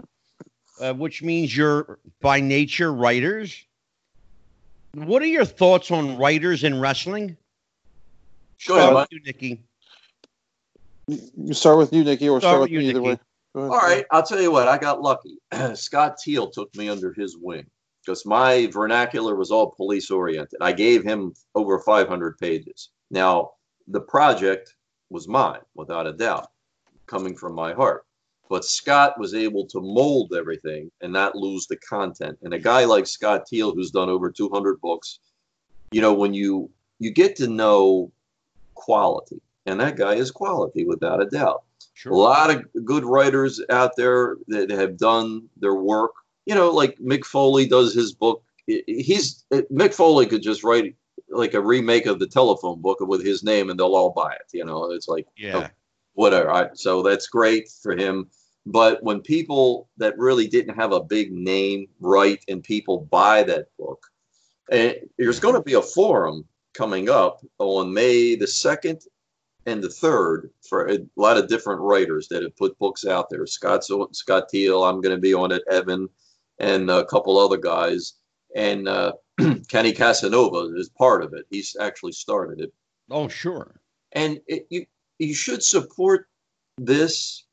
uh, 0.81 0.93
which 0.93 1.21
means 1.21 1.55
you're 1.55 1.99
by 2.21 2.39
nature 2.39 2.91
writers. 2.91 3.63
What 4.93 5.21
are 5.21 5.27
your 5.27 5.45
thoughts 5.45 5.91
on 5.91 6.17
writers 6.17 6.63
in 6.63 6.79
wrestling? 6.79 7.37
Sure, 8.57 8.81
start 8.81 9.09
you, 9.11 9.21
Nikki. 9.25 9.61
You 11.07 11.53
start 11.53 11.77
with 11.77 11.93
you, 11.93 12.03
Nikki, 12.03 12.29
or 12.29 12.39
start, 12.39 12.51
start 12.51 12.61
with 12.61 12.71
you, 12.71 12.79
me 12.79 12.89
either 12.89 13.01
way. 13.01 13.19
All 13.53 13.69
right, 13.69 14.05
I'll 14.11 14.23
tell 14.23 14.41
you 14.41 14.51
what. 14.51 14.67
I 14.67 14.77
got 14.77 15.01
lucky. 15.01 15.37
Scott 15.75 16.17
Teal 16.17 16.49
took 16.49 16.75
me 16.75 16.89
under 16.89 17.13
his 17.13 17.37
wing 17.37 17.65
because 18.05 18.25
my 18.25 18.67
vernacular 18.67 19.35
was 19.35 19.51
all 19.51 19.71
police 19.71 20.11
oriented. 20.11 20.59
I 20.61 20.73
gave 20.73 21.03
him 21.03 21.33
over 21.53 21.79
500 21.79 22.37
pages. 22.37 22.89
Now, 23.11 23.51
the 23.87 24.01
project 24.01 24.75
was 25.09 25.27
mine, 25.27 25.61
without 25.75 26.07
a 26.07 26.13
doubt, 26.13 26.47
coming 27.07 27.35
from 27.35 27.53
my 27.53 27.73
heart. 27.73 28.05
but 28.49 28.65
Scott 28.65 29.19
was 29.19 29.33
able 29.33 29.65
to 29.67 29.81
mold 29.81 30.33
everything 30.37 30.91
and 31.01 31.11
not 31.11 31.35
lose 31.35 31.67
the 31.67 31.77
content. 31.77 32.37
And 32.43 32.53
a 32.53 32.59
guy 32.59 32.85
like 32.85 33.07
Scott 33.07 33.45
Teal, 33.47 33.73
who's 33.73 33.91
done 33.91 34.09
over 34.09 34.31
200 34.31 34.79
books, 34.81 35.19
you 35.91 36.01
know, 36.01 36.13
when 36.13 36.33
you 36.33 36.69
you 36.99 37.11
get 37.11 37.35
to 37.37 37.47
know 37.47 38.11
quality, 38.73 39.41
and 39.65 39.79
that 39.79 39.95
guy 39.95 40.13
is 40.15 40.31
quality 40.31 40.85
without 40.85 41.21
a 41.21 41.25
doubt. 41.25 41.63
Sure. 41.93 42.11
A 42.11 42.15
lot 42.15 42.49
of 42.49 42.65
good 42.83 43.05
writers 43.05 43.61
out 43.69 43.95
there 43.95 44.37
that 44.47 44.69
have 44.69 44.97
done 44.97 45.47
their 45.57 45.75
work. 45.75 46.11
You 46.45 46.55
know, 46.55 46.71
like 46.71 46.97
Mick 46.99 47.25
Foley 47.25 47.67
does 47.67 47.93
his 47.93 48.13
book. 48.13 48.43
He's 48.67 49.45
Mick 49.51 49.93
Foley 49.93 50.25
could 50.25 50.41
just 50.41 50.63
write 50.63 50.95
like 51.29 51.53
a 51.53 51.61
remake 51.61 52.05
of 52.05 52.19
the 52.19 52.27
telephone 52.27 52.81
book 52.81 52.99
with 52.99 53.25
his 53.25 53.43
name, 53.43 53.69
and 53.69 53.79
they'll 53.79 53.95
all 53.95 54.11
buy 54.11 54.33
it. 54.33 54.47
You 54.53 54.65
know, 54.65 54.91
it's 54.91 55.07
like 55.07 55.27
yeah. 55.37 55.55
Oh, 55.55 55.67
whatever. 56.13 56.51
I, 56.51 56.69
so 56.73 57.01
that's 57.01 57.27
great 57.27 57.69
for 57.69 57.95
him. 57.95 58.29
But 58.65 59.03
when 59.03 59.21
people 59.21 59.89
that 59.97 60.17
really 60.17 60.47
didn't 60.47 60.75
have 60.75 60.91
a 60.91 61.03
big 61.03 61.31
name 61.31 61.87
write 61.99 62.43
and 62.47 62.63
people 62.63 63.01
buy 63.11 63.43
that 63.43 63.67
book, 63.77 64.05
and 64.71 64.95
there's 65.17 65.39
going 65.39 65.55
to 65.55 65.61
be 65.61 65.75
a 65.75 65.81
forum 65.81 66.45
coming 66.73 67.09
up 67.09 67.41
on 67.59 67.93
May 67.93 68.35
the 68.35 68.45
2nd 68.45 69.05
and 69.65 69.83
the 69.83 69.87
3rd 69.87 70.49
for 70.67 70.89
a 70.89 70.99
lot 71.15 71.37
of 71.37 71.47
different 71.47 71.81
writers 71.81 72.27
that 72.27 72.43
have 72.43 72.55
put 72.55 72.77
books 72.77 73.05
out 73.05 73.29
there. 73.29 73.45
Scott, 73.47 73.83
Scott 74.11 74.49
Teal, 74.49 74.83
I'm 74.83 75.01
going 75.01 75.15
to 75.15 75.21
be 75.21 75.33
on 75.33 75.51
it, 75.51 75.63
Evan, 75.69 76.09
and 76.59 76.89
a 76.89 77.05
couple 77.05 77.37
other 77.37 77.57
guys. 77.57 78.13
And 78.55 78.87
uh, 78.87 79.13
Kenny 79.67 79.91
Casanova 79.91 80.75
is 80.75 80.89
part 80.89 81.23
of 81.23 81.33
it. 81.33 81.45
He's 81.49 81.75
actually 81.79 82.11
started 82.11 82.61
it. 82.61 82.73
Oh, 83.09 83.27
sure. 83.27 83.79
And 84.11 84.39
it, 84.47 84.67
you, 84.69 84.85
you 85.19 85.33
should 85.33 85.63
support 85.63 86.27
this 86.77 87.43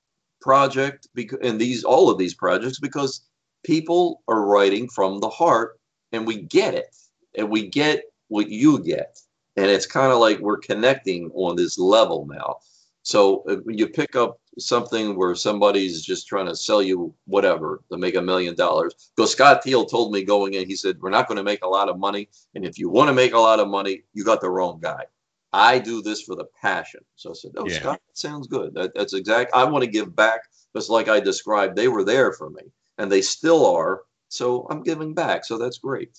project 0.41 1.09
because, 1.15 1.39
and 1.43 1.61
these 1.61 1.85
all 1.85 2.11
of 2.11 2.19
these 2.19 2.35
projects 2.35 2.79
because 2.79 3.23
people 3.65 4.23
are 4.29 4.45
writing 4.45 4.89
from 4.89 5.21
the 5.21 5.29
heart 5.29 5.79
and 6.13 6.27
we 6.27 6.43
get 6.43 6.75
it 6.75 6.95
and 7.37 7.49
we 7.49 7.69
get 7.69 8.05
what 8.29 8.49
you 8.49 8.83
get 8.83 9.19
and 9.57 9.67
it's 9.67 9.87
kind 9.87 10.13
of 10.13 10.19
like 10.19 10.39
we're 10.39 10.59
connecting 10.59 11.31
on 11.35 11.57
this 11.57 11.79
level 11.79 12.27
now 12.27 12.57
so 13.03 13.43
uh, 13.49 13.57
when 13.65 13.79
you 13.79 13.89
pick 13.89 14.15
up 14.15 14.39
something 14.59 15.17
where 15.17 15.35
somebody's 15.35 16.03
just 16.03 16.29
trying 16.29 16.47
to 16.47 16.55
sell 16.55 16.83
you 16.83 17.15
whatever 17.25 17.83
to 17.91 17.97
make 17.97 18.15
a 18.15 18.23
million 18.23 18.55
dollars 18.55 19.11
because 19.17 19.33
scott 19.33 19.63
teal 19.63 19.85
told 19.85 20.13
me 20.13 20.23
going 20.23 20.55
in 20.55 20.67
he 20.67 20.77
said 20.77 21.01
we're 21.01 21.11
not 21.11 21.27
going 21.27 21.39
to 21.39 21.45
make 21.45 21.63
a 21.65 21.69
lot 21.69 21.89
of 21.89 21.99
money 21.99 22.29
and 22.55 22.65
if 22.65 22.79
you 22.79 22.89
want 22.89 23.09
to 23.09 23.15
make 23.15 23.35
a 23.35 23.39
lot 23.39 23.61
of 23.61 23.69
money 23.69 24.03
you 24.13 24.25
got 24.25 24.41
the 24.41 24.51
wrong 24.51 24.79
guy 24.81 25.05
I 25.53 25.79
do 25.79 26.01
this 26.03 26.23
for 26.23 26.35
the 26.35 26.47
passion. 26.61 27.01
So 27.17 27.31
I 27.31 27.35
said, 27.35 27.53
Oh, 27.57 27.69
yeah. 27.69 27.81
Scott, 27.81 28.01
that 28.07 28.19
sounds 28.19 28.47
good. 28.47 28.75
That, 28.75 28.95
that's 28.95 29.13
exact. 29.13 29.53
I 29.55 29.65
want 29.65 29.85
to 29.85 29.91
give 29.91 30.15
back 30.17 30.41
just 30.75 30.89
like 30.89 31.09
I 31.09 31.21
described. 31.21 31.77
They 31.77 31.89
were 31.89 32.05
there 32.05 32.33
for 32.33 32.51
me 32.51 32.63
and 32.99 33.13
they 33.13 33.21
still 33.21 33.67
are. 33.67 34.03
So 34.29 34.67
I'm 34.71 34.83
giving 34.83 35.13
back. 35.13 35.45
So 35.45 35.59
that's 35.59 35.79
great. 35.79 36.19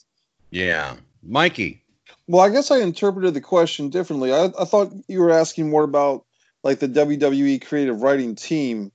Yeah. 0.52 0.98
Mikey. 1.24 1.83
Well, 2.28 2.42
I 2.42 2.50
guess 2.50 2.72
I 2.72 2.80
interpreted 2.80 3.34
the 3.34 3.42
question 3.42 3.90
differently. 3.90 4.34
I, 4.34 4.46
I 4.60 4.66
thought 4.66 4.94
you 5.08 5.20
were 5.20 5.32
asking 5.32 5.70
more 5.70 5.84
about 5.84 6.26
like 6.64 6.80
the 6.80 6.88
WWE 6.88 7.66
creative 7.66 8.02
writing 8.02 8.36
team 8.36 8.92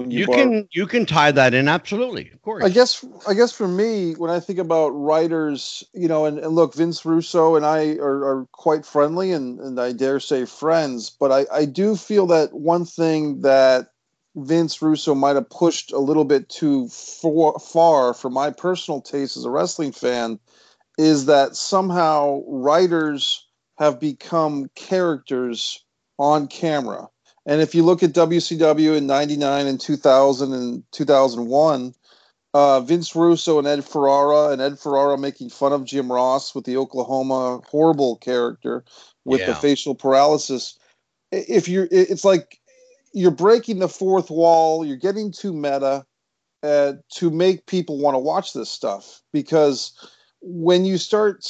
when 0.00 0.10
you, 0.10 0.20
you 0.20 0.26
can 0.26 0.68
you 0.72 0.86
can 0.86 1.04
tie 1.04 1.30
that 1.32 1.52
in. 1.52 1.68
Absolutely. 1.68 2.30
Of 2.32 2.40
course. 2.40 2.64
I 2.64 2.70
guess 2.70 3.04
i 3.28 3.34
guess 3.34 3.52
for 3.52 3.68
me 3.68 4.12
when 4.14 4.30
i 4.30 4.40
think 4.40 4.58
about 4.58 4.88
writers 4.90 5.84
you 5.92 6.08
know 6.08 6.24
and, 6.24 6.38
and 6.38 6.54
look 6.54 6.74
vince 6.74 7.04
russo 7.04 7.56
and 7.56 7.66
i 7.66 7.96
are, 7.96 8.24
are 8.24 8.46
quite 8.52 8.86
friendly 8.86 9.32
and, 9.32 9.60
and 9.60 9.78
i 9.78 9.92
dare 9.92 10.20
say 10.20 10.46
friends 10.46 11.10
but 11.10 11.30
I, 11.30 11.46
I 11.52 11.64
do 11.66 11.96
feel 11.96 12.28
that 12.28 12.54
one 12.54 12.86
thing 12.86 13.42
that 13.42 13.88
vince 14.36 14.80
russo 14.80 15.14
might 15.14 15.36
have 15.36 15.50
pushed 15.50 15.92
a 15.92 15.98
little 15.98 16.24
bit 16.24 16.48
too 16.48 16.88
for, 16.88 17.58
far 17.58 18.14
for 18.14 18.30
my 18.30 18.50
personal 18.50 19.02
taste 19.02 19.36
as 19.36 19.44
a 19.44 19.50
wrestling 19.50 19.92
fan 19.92 20.38
is 21.00 21.26
that 21.26 21.56
somehow 21.56 22.42
writers 22.46 23.46
have 23.78 23.98
become 23.98 24.70
characters 24.74 25.84
on 26.18 26.46
camera 26.46 27.08
and 27.46 27.60
if 27.60 27.74
you 27.74 27.82
look 27.82 28.02
at 28.02 28.12
WCW 28.12 28.96
in 28.96 29.06
99 29.06 29.66
and 29.66 29.80
2000 29.80 30.52
and 30.52 30.84
2001, 30.92 31.94
uh, 32.52 32.80
Vince 32.80 33.16
Russo 33.16 33.58
and 33.58 33.66
Ed 33.66 33.84
Ferrara, 33.84 34.52
and 34.52 34.60
Ed 34.60 34.78
Ferrara 34.78 35.16
making 35.16 35.50
fun 35.50 35.72
of 35.72 35.84
Jim 35.84 36.12
Ross 36.12 36.54
with 36.54 36.64
the 36.64 36.76
Oklahoma 36.76 37.60
horrible 37.68 38.16
character 38.16 38.84
with 39.24 39.40
yeah. 39.40 39.46
the 39.46 39.54
facial 39.54 39.94
paralysis. 39.94 40.78
If 41.32 41.68
you're, 41.68 41.88
it's 41.90 42.24
like 42.24 42.60
you're 43.12 43.30
breaking 43.30 43.78
the 43.78 43.88
fourth 43.88 44.30
wall, 44.30 44.84
you're 44.84 44.96
getting 44.96 45.32
too 45.32 45.52
meta 45.52 46.04
uh, 46.62 46.94
to 47.14 47.30
make 47.30 47.66
people 47.66 47.98
want 47.98 48.16
to 48.16 48.18
watch 48.18 48.52
this 48.52 48.68
stuff 48.68 49.22
because 49.32 49.92
when 50.42 50.84
you 50.84 50.96
start 50.96 51.46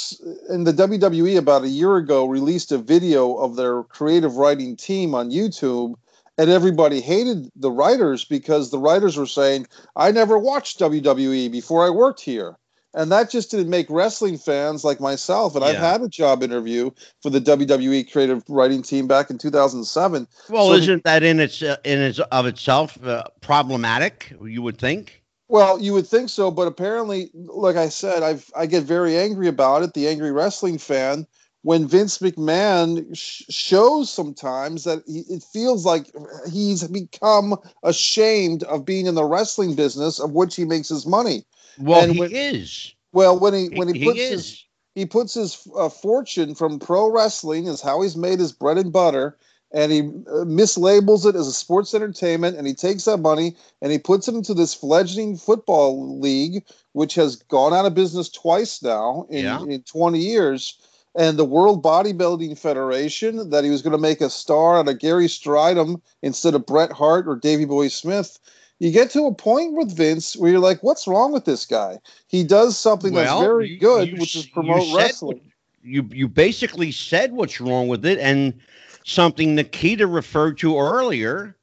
in 0.48 0.64
the 0.64 0.72
WWE 0.72 1.38
about 1.38 1.62
a 1.62 1.68
year 1.68 1.96
ago 1.96 2.26
released 2.26 2.72
a 2.72 2.78
video 2.78 3.34
of 3.36 3.56
their 3.56 3.84
creative 3.84 4.36
writing 4.36 4.76
team 4.76 5.14
on 5.14 5.30
YouTube 5.30 5.94
and 6.36 6.50
everybody 6.50 7.00
hated 7.00 7.50
the 7.54 7.70
writers 7.70 8.24
because 8.24 8.70
the 8.70 8.78
writers 8.78 9.16
were 9.16 9.26
saying 9.26 9.66
I 9.94 10.10
never 10.10 10.38
watched 10.38 10.80
WWE 10.80 11.52
before 11.52 11.86
I 11.86 11.90
worked 11.90 12.20
here. 12.20 12.56
And 12.92 13.12
that 13.12 13.30
just 13.30 13.52
didn't 13.52 13.70
make 13.70 13.86
wrestling 13.88 14.36
fans 14.36 14.82
like 14.82 14.98
myself 14.98 15.54
and 15.54 15.62
yeah. 15.62 15.70
I've 15.70 15.76
had 15.76 16.02
a 16.02 16.08
job 16.08 16.42
interview 16.42 16.90
for 17.22 17.30
the 17.30 17.40
WWE 17.40 18.10
creative 18.10 18.42
writing 18.48 18.82
team 18.82 19.06
back 19.06 19.30
in 19.30 19.38
2007 19.38 20.26
well 20.48 20.66
so 20.66 20.72
isn't 20.72 21.04
that 21.04 21.22
in 21.22 21.38
its 21.38 21.62
uh, 21.62 21.76
in 21.84 22.00
its 22.00 22.18
of 22.18 22.46
itself 22.46 22.98
uh, 23.04 23.22
problematic 23.40 24.32
you 24.42 24.60
would 24.60 24.78
think 24.78 25.19
well, 25.50 25.80
you 25.80 25.92
would 25.94 26.06
think 26.06 26.28
so, 26.28 26.50
but 26.50 26.68
apparently, 26.68 27.30
like 27.34 27.76
I 27.76 27.88
said, 27.88 28.22
I've 28.22 28.48
I 28.56 28.66
get 28.66 28.84
very 28.84 29.16
angry 29.16 29.48
about 29.48 29.82
it. 29.82 29.94
The 29.94 30.06
angry 30.06 30.30
wrestling 30.30 30.78
fan 30.78 31.26
when 31.62 31.88
Vince 31.88 32.18
McMahon 32.18 33.16
sh- 33.16 33.42
shows 33.50 34.10
sometimes 34.10 34.84
that 34.84 35.02
he, 35.06 35.24
it 35.28 35.42
feels 35.42 35.84
like 35.84 36.06
he's 36.50 36.84
become 36.84 37.56
ashamed 37.82 38.62
of 38.62 38.84
being 38.84 39.06
in 39.06 39.16
the 39.16 39.24
wrestling 39.24 39.74
business 39.74 40.20
of 40.20 40.30
which 40.32 40.54
he 40.54 40.64
makes 40.64 40.88
his 40.88 41.04
money. 41.04 41.44
Well, 41.78 42.02
and 42.02 42.12
he 42.12 42.20
when, 42.20 42.30
is. 42.32 42.94
Well, 43.12 43.38
when 43.38 43.52
he 43.52 43.68
when 43.70 43.92
he, 43.92 43.98
he 43.98 44.04
puts 44.04 44.28
his 44.28 44.64
he 44.94 45.04
puts 45.04 45.34
his 45.34 45.66
uh, 45.76 45.88
fortune 45.88 46.54
from 46.54 46.78
pro 46.78 47.10
wrestling 47.10 47.66
is 47.66 47.80
how 47.80 48.02
he's 48.02 48.16
made 48.16 48.38
his 48.38 48.52
bread 48.52 48.78
and 48.78 48.92
butter 48.92 49.36
and 49.72 49.92
he 49.92 50.00
uh, 50.00 50.44
mislabels 50.44 51.26
it 51.26 51.36
as 51.36 51.46
a 51.46 51.52
sports 51.52 51.94
entertainment 51.94 52.56
and 52.56 52.66
he 52.66 52.74
takes 52.74 53.04
that 53.04 53.18
money 53.18 53.56
and 53.80 53.92
he 53.92 53.98
puts 53.98 54.28
it 54.28 54.34
into 54.34 54.54
this 54.54 54.74
fledgling 54.74 55.36
football 55.36 56.18
league 56.18 56.64
which 56.92 57.14
has 57.14 57.36
gone 57.36 57.72
out 57.72 57.86
of 57.86 57.94
business 57.94 58.28
twice 58.28 58.82
now 58.82 59.26
in, 59.30 59.44
yeah. 59.44 59.62
in 59.62 59.82
20 59.82 60.18
years 60.18 60.78
and 61.16 61.38
the 61.38 61.44
world 61.44 61.82
bodybuilding 61.82 62.58
federation 62.58 63.50
that 63.50 63.64
he 63.64 63.70
was 63.70 63.82
going 63.82 63.92
to 63.92 63.98
make 63.98 64.20
a 64.20 64.30
star 64.30 64.78
out 64.78 64.88
of 64.88 64.98
gary 64.98 65.26
Strydom 65.26 66.00
instead 66.22 66.54
of 66.54 66.66
bret 66.66 66.92
hart 66.92 67.26
or 67.26 67.36
davey 67.36 67.64
boy 67.64 67.88
smith 67.88 68.38
you 68.78 68.90
get 68.90 69.10
to 69.10 69.26
a 69.26 69.34
point 69.34 69.74
with 69.74 69.94
vince 69.94 70.36
where 70.36 70.50
you're 70.50 70.60
like 70.60 70.82
what's 70.82 71.06
wrong 71.06 71.32
with 71.32 71.44
this 71.44 71.66
guy 71.66 71.98
he 72.26 72.42
does 72.42 72.78
something 72.78 73.12
well, 73.12 73.38
that's 73.38 73.46
very 73.46 73.70
you, 73.70 73.78
good 73.78 74.08
you, 74.08 74.16
which 74.16 74.34
is 74.34 74.46
promote 74.46 74.94
wrestling 74.94 75.40
you 75.82 76.08
you 76.12 76.28
basically 76.28 76.92
said 76.92 77.32
what's 77.32 77.60
wrong 77.60 77.88
with 77.88 78.04
it 78.04 78.18
and 78.18 78.60
something 79.04 79.54
Nikita 79.54 80.06
referred 80.06 80.58
to 80.58 80.78
earlier. 80.78 81.56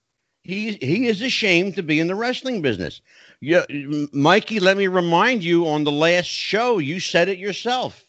He 0.44 0.74
he 0.74 1.08
is 1.08 1.22
ashamed 1.22 1.76
to 1.76 1.84
be 1.84 2.00
in 2.00 2.08
the 2.08 2.16
wrestling 2.16 2.62
business. 2.62 3.02
Yeah, 3.42 3.66
Mikey, 4.14 4.60
let 4.60 4.78
me 4.78 4.88
remind 4.88 5.44
you 5.44 5.68
on 5.68 5.84
the 5.84 5.92
last 5.92 6.28
show, 6.28 6.80
you 6.80 7.00
said 7.00 7.30
it 7.30 7.38
yourself. 7.38 8.04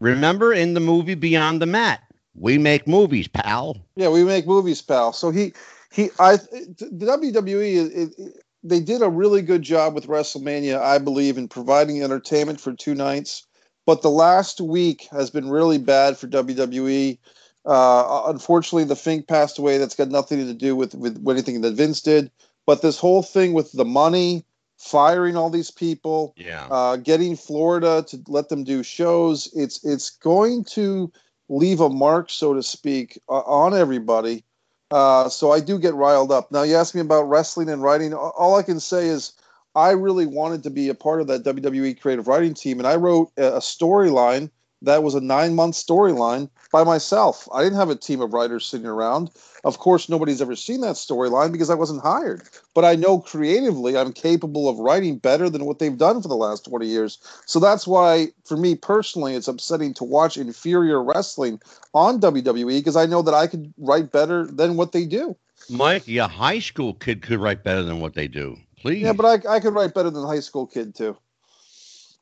Remember 0.00 0.52
in 0.52 0.74
the 0.74 0.80
movie 0.80 1.14
Beyond 1.14 1.62
the 1.62 1.66
Mat, 1.66 2.02
we 2.34 2.58
make 2.58 2.88
movies, 2.88 3.28
pal. 3.28 3.76
Yeah, 3.94 4.08
we 4.08 4.24
make 4.24 4.46
movies, 4.46 4.82
pal. 4.82 5.12
So 5.12 5.30
he 5.30 5.54
he 5.92 6.10
I 6.18 6.36
the 6.36 6.90
WWE 6.90 7.86
it, 7.94 8.12
it, 8.18 8.44
they 8.64 8.80
did 8.80 9.02
a 9.02 9.08
really 9.08 9.42
good 9.42 9.62
job 9.62 9.94
with 9.94 10.06
WrestleMania, 10.06 10.80
I 10.80 10.98
believe, 10.98 11.38
in 11.38 11.48
providing 11.48 12.02
entertainment 12.02 12.60
for 12.60 12.72
two 12.72 12.94
nights. 12.94 13.46
But 13.86 14.02
the 14.02 14.10
last 14.10 14.60
week 14.60 15.08
has 15.10 15.30
been 15.30 15.50
really 15.50 15.78
bad 15.78 16.16
for 16.16 16.28
WWE. 16.28 17.18
Uh, 17.64 18.24
unfortunately, 18.26 18.84
the 18.84 18.96
Fink 18.96 19.28
passed 19.28 19.58
away. 19.58 19.78
That's 19.78 19.94
got 19.94 20.08
nothing 20.08 20.46
to 20.46 20.54
do 20.54 20.74
with, 20.74 20.94
with 20.94 21.28
anything 21.28 21.60
that 21.60 21.74
Vince 21.74 22.00
did. 22.00 22.30
But 22.66 22.82
this 22.82 22.98
whole 22.98 23.22
thing 23.22 23.52
with 23.52 23.72
the 23.72 23.84
money, 23.84 24.44
firing 24.78 25.36
all 25.36 25.50
these 25.50 25.70
people, 25.70 26.34
yeah, 26.36 26.66
uh, 26.70 26.96
getting 26.96 27.36
Florida 27.36 28.04
to 28.08 28.22
let 28.28 28.48
them 28.48 28.64
do 28.64 28.82
shows, 28.82 29.50
it's 29.54 29.84
it's 29.84 30.10
going 30.10 30.64
to 30.64 31.12
leave 31.48 31.80
a 31.80 31.88
mark, 31.88 32.30
so 32.30 32.54
to 32.54 32.62
speak, 32.62 33.20
uh, 33.28 33.40
on 33.40 33.74
everybody. 33.74 34.44
Uh, 34.90 35.28
so 35.28 35.50
I 35.50 35.60
do 35.60 35.78
get 35.78 35.94
riled 35.94 36.30
up. 36.30 36.52
Now 36.52 36.62
you 36.62 36.76
ask 36.76 36.94
me 36.94 37.00
about 37.00 37.28
wrestling 37.28 37.68
and 37.68 37.82
writing. 37.82 38.12
All 38.12 38.56
I 38.56 38.62
can 38.62 38.78
say 38.78 39.08
is 39.08 39.32
I 39.74 39.92
really 39.92 40.26
wanted 40.26 40.64
to 40.64 40.70
be 40.70 40.88
a 40.88 40.94
part 40.94 41.20
of 41.20 41.28
that 41.28 41.44
WWE 41.44 42.00
creative 42.00 42.28
writing 42.28 42.54
team, 42.54 42.78
and 42.78 42.86
I 42.86 42.96
wrote 42.96 43.32
a 43.36 43.58
storyline 43.60 44.50
that 44.82 45.02
was 45.02 45.14
a 45.14 45.20
nine 45.20 45.54
month 45.54 45.74
storyline 45.74 46.50
by 46.70 46.84
myself. 46.84 47.48
I 47.52 47.62
didn't 47.62 47.78
have 47.78 47.90
a 47.90 47.96
team 47.96 48.20
of 48.20 48.32
writers 48.32 48.66
sitting 48.66 48.86
around. 48.86 49.30
Of 49.64 49.78
course, 49.78 50.08
nobody's 50.08 50.42
ever 50.42 50.56
seen 50.56 50.80
that 50.80 50.96
storyline 50.96 51.52
because 51.52 51.70
I 51.70 51.74
wasn't 51.74 52.02
hired. 52.02 52.42
But 52.74 52.84
I 52.84 52.96
know 52.96 53.20
creatively 53.20 53.96
I'm 53.96 54.12
capable 54.12 54.68
of 54.68 54.78
writing 54.78 55.18
better 55.18 55.48
than 55.48 55.64
what 55.64 55.78
they've 55.78 55.96
done 55.96 56.20
for 56.20 56.28
the 56.28 56.34
last 56.34 56.64
20 56.64 56.86
years. 56.86 57.18
So 57.46 57.60
that's 57.60 57.86
why, 57.86 58.28
for 58.44 58.56
me 58.56 58.74
personally, 58.74 59.34
it's 59.34 59.48
upsetting 59.48 59.94
to 59.94 60.04
watch 60.04 60.36
inferior 60.36 61.02
wrestling 61.02 61.60
on 61.94 62.20
WWE 62.20 62.78
because 62.78 62.96
I 62.96 63.06
know 63.06 63.22
that 63.22 63.34
I 63.34 63.46
could 63.46 63.72
write 63.78 64.10
better 64.10 64.46
than 64.46 64.76
what 64.76 64.92
they 64.92 65.06
do. 65.06 65.36
Mike, 65.70 66.08
a 66.08 66.26
high 66.26 66.58
school 66.58 66.94
kid 66.94 67.22
could 67.22 67.38
write 67.38 67.62
better 67.62 67.82
than 67.82 68.00
what 68.00 68.14
they 68.14 68.26
do. 68.26 68.56
Please. 68.78 69.02
Yeah, 69.02 69.12
but 69.12 69.46
I, 69.46 69.56
I 69.56 69.60
could 69.60 69.74
write 69.74 69.94
better 69.94 70.10
than 70.10 70.24
a 70.24 70.26
high 70.26 70.40
school 70.40 70.66
kid 70.66 70.96
too. 70.96 71.16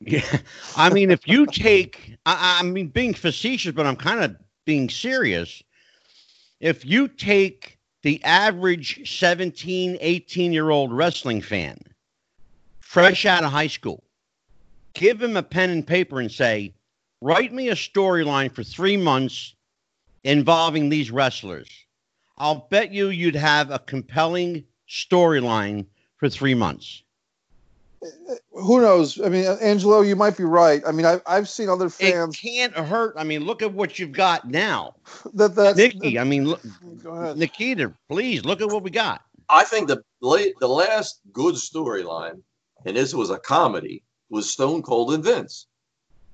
Yeah, 0.01 0.39
I 0.77 0.91
mean, 0.91 1.11
if 1.11 1.29
you 1.29 1.47
take, 1.47 2.17
I, 2.25 2.59
I 2.61 2.63
mean, 2.63 2.89
being 2.89 3.13
facetious, 3.13 3.73
but 3.73 3.87
I'm 3.87 3.97
kind 3.97 4.25
of 4.25 4.35
being 4.65 4.89
serious. 4.89 5.63
If 6.59 6.87
you 6.87 7.07
take 7.07 7.79
the 8.03 8.23
average 8.25 9.19
17, 9.19 9.99
18 10.01 10.53
year 10.55 10.71
old 10.71 10.93
wrestling 10.93 11.43
fan, 11.43 11.79
fresh 12.81 13.27
out 13.27 13.45
of 13.45 13.53
high 13.53 13.67
school, 13.67 14.03
give 14.95 15.23
him 15.23 15.37
a 15.37 15.43
pen 15.43 15.69
and 15.69 15.87
paper 15.87 16.19
and 16.19 16.33
say, 16.33 16.73
write 17.21 17.53
me 17.53 17.69
a 17.69 17.75
storyline 17.75 18.51
for 18.51 18.65
three 18.65 18.97
months 18.97 19.55
involving 20.25 20.89
these 20.89 21.11
wrestlers. 21.11 21.69
I'll 22.39 22.67
bet 22.71 22.91
you 22.91 23.11
you'd 23.11 23.37
have 23.37 23.71
a 23.71 23.79
compelling 23.79 24.65
storyline 24.89 25.85
for 26.17 26.31
three 26.31 26.55
months 26.55 27.03
who 28.53 28.81
knows? 28.81 29.21
I 29.21 29.29
mean, 29.29 29.45
Angelo, 29.45 30.01
you 30.01 30.17
might 30.17 30.37
be 30.37 30.45
right. 30.45 30.83
I 30.87 30.93
mean, 30.93 31.07
I've, 31.07 31.23
I've 31.27 31.49
seen 31.49 31.69
other 31.69 31.91
fans. 31.91 32.35
It 32.35 32.41
can't 32.41 32.75
hurt. 32.75 33.15
I 33.17 33.25
mean, 33.25 33.45
look 33.45 33.63
at 33.63 33.73
what 33.73 33.99
you've 33.99 34.13
got 34.13 34.49
now. 34.49 34.95
That 35.35 35.55
that 35.57 35.77
Nikki. 35.77 36.19
I 36.19 36.25
mean, 36.25 36.47
look, 36.47 36.63
go 37.03 37.13
ahead, 37.13 37.37
Nikita. 37.37 37.93
Please 38.09 38.45
look 38.45 38.61
at 38.61 38.69
what 38.69 38.83
we 38.83 38.91
got. 38.91 39.23
I 39.49 39.65
think 39.65 39.89
the 39.89 40.03
late, 40.21 40.55
the 40.61 40.69
last 40.69 41.21
good 41.33 41.57
storyline, 41.57 42.41
and 42.87 42.97
this 42.97 43.13
was 43.13 43.31
a 43.31 43.39
comedy, 43.39 44.03
was 44.31 44.51
Stone 44.51 44.83
Cold 44.83 45.13
and 45.13 45.25
Vince. 45.25 45.67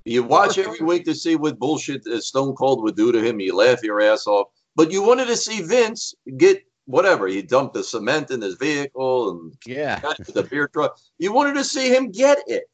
You 0.05 0.23
watch 0.23 0.57
every 0.57 0.85
week 0.85 1.03
to 1.05 1.15
see 1.15 1.35
what 1.35 1.59
bullshit 1.59 2.05
Stone 2.23 2.55
Cold 2.55 2.81
would 2.83 2.95
do 2.95 3.11
to 3.11 3.21
him. 3.21 3.41
You 3.41 3.55
laugh 3.55 3.83
your 3.83 3.99
ass 4.01 4.25
off, 4.25 4.47
but 4.75 4.91
you 4.91 5.01
wanted 5.01 5.27
to 5.27 5.35
see 5.35 5.61
Vince 5.61 6.13
get 6.37 6.63
whatever. 6.87 7.27
He 7.27 7.43
dumped 7.43 7.75
the 7.75 7.83
cement 7.83 8.31
in 8.31 8.41
his 8.41 8.55
vehicle 8.55 9.29
and 9.29 9.53
yeah, 9.65 9.99
the 10.33 10.43
beer 10.43 10.67
truck. 10.67 10.97
You 11.19 11.31
wanted 11.31 11.53
to 11.53 11.63
see 11.63 11.93
him 11.93 12.11
get 12.11 12.39
it. 12.47 12.65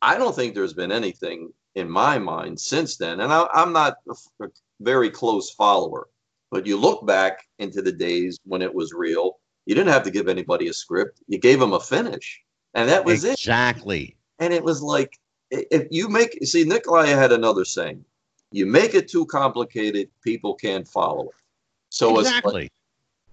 I 0.00 0.16
don't 0.16 0.34
think 0.34 0.54
there's 0.54 0.72
been 0.72 0.92
anything 0.92 1.52
in 1.74 1.90
my 1.90 2.18
mind 2.18 2.58
since 2.58 2.96
then, 2.96 3.20
and 3.20 3.32
I, 3.32 3.46
am 3.54 3.72
not 3.72 3.96
a 4.08 4.46
very 4.80 5.10
close 5.10 5.50
follower. 5.50 6.08
But 6.50 6.66
you 6.66 6.76
look 6.76 7.04
back 7.04 7.46
into 7.58 7.82
the 7.82 7.92
days 7.92 8.38
when 8.44 8.62
it 8.62 8.72
was 8.72 8.92
real. 8.92 9.38
You 9.66 9.74
didn't 9.74 9.92
have 9.92 10.04
to 10.04 10.10
give 10.10 10.28
anybody 10.28 10.68
a 10.68 10.72
script. 10.72 11.20
You 11.26 11.38
gave 11.38 11.58
them 11.58 11.72
a 11.72 11.80
finish, 11.80 12.42
and 12.74 12.88
that 12.88 13.04
was 13.04 13.24
exactly. 13.24 13.30
it. 13.30 13.38
Exactly. 13.40 14.16
And 14.38 14.52
it 14.52 14.62
was 14.62 14.82
like 14.82 15.18
if 15.50 15.86
you 15.90 16.08
make 16.08 16.38
see 16.44 16.64
Nikolai 16.64 17.06
had 17.06 17.32
another 17.32 17.64
saying. 17.64 18.04
You 18.52 18.66
make 18.66 18.94
it 18.94 19.08
too 19.08 19.26
complicated, 19.26 20.10
people 20.22 20.54
can't 20.54 20.86
follow 20.86 21.24
it. 21.24 21.34
So 21.88 22.20
exactly. 22.20 22.36
it's 22.36 22.54
like, 22.54 22.72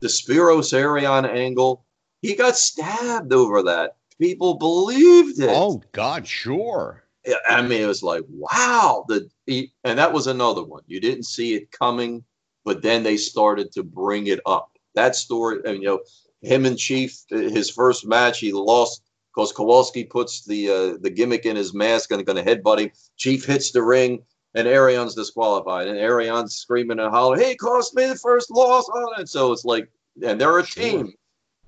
the 0.02 0.08
Spiros 0.08 0.74
Arion 0.74 1.26
angle, 1.26 1.86
he 2.22 2.36
got 2.36 2.58
stabbed 2.58 3.34
over 3.34 3.64
that. 3.64 3.96
People 4.20 4.56
believed 4.56 5.40
it. 5.40 5.50
Oh 5.50 5.82
God, 5.94 6.28
sure. 6.28 7.04
I 7.48 7.62
mean, 7.62 7.82
it 7.82 7.88
was 7.88 8.04
like, 8.04 8.24
wow. 8.30 9.06
The 9.08 9.30
he, 9.46 9.72
and 9.84 9.98
that 9.98 10.14
was 10.14 10.28
another 10.28 10.64
one. 10.64 10.84
You 10.88 11.00
didn't 11.00 11.26
see 11.26 11.54
it 11.54 11.72
coming, 11.72 12.24
but 12.66 12.82
then 12.82 13.04
they 13.04 13.18
started 13.18 13.72
to 13.74 13.84
bring 13.84 14.28
it 14.28 14.40
up. 14.46 14.78
That 14.96 15.16
story, 15.16 15.60
I 15.66 15.74
mean, 15.74 15.82
you 15.82 15.88
know, 15.88 16.00
him 16.42 16.66
and 16.66 16.78
Chief, 16.78 17.16
his 17.30 17.70
first 17.70 18.06
match, 18.06 18.40
he 18.40 18.52
lost 18.52 19.04
because 19.34 19.52
Kowalski 19.52 20.04
puts 20.04 20.44
the 20.46 20.70
uh, 20.70 20.98
the 21.02 21.10
gimmick 21.10 21.46
in 21.46 21.56
his 21.56 21.74
mask 21.74 22.12
and 22.12 22.26
going 22.26 22.44
to 22.44 22.56
headbutt 22.56 22.80
him. 22.80 22.92
Chief 23.18 23.46
hits 23.46 23.72
the 23.72 23.84
ring 23.84 24.24
and 24.54 24.68
Arion's 24.68 25.16
disqualified, 25.16 25.88
and 25.88 25.98
Arion's 25.98 26.56
screaming 26.56 27.00
and 27.00 27.10
hollering, 27.10 27.42
"Hey, 27.42 27.56
cost 27.56 27.96
me 27.96 28.08
the 28.08 28.16
first 28.16 28.52
loss!" 28.52 28.90
And 29.18 29.30
so 29.30 29.52
it's 29.52 29.66
like, 29.66 29.90
and 30.26 30.40
they're 30.40 30.60
a 30.60 30.66
sure. 30.66 30.84
team. 30.84 31.14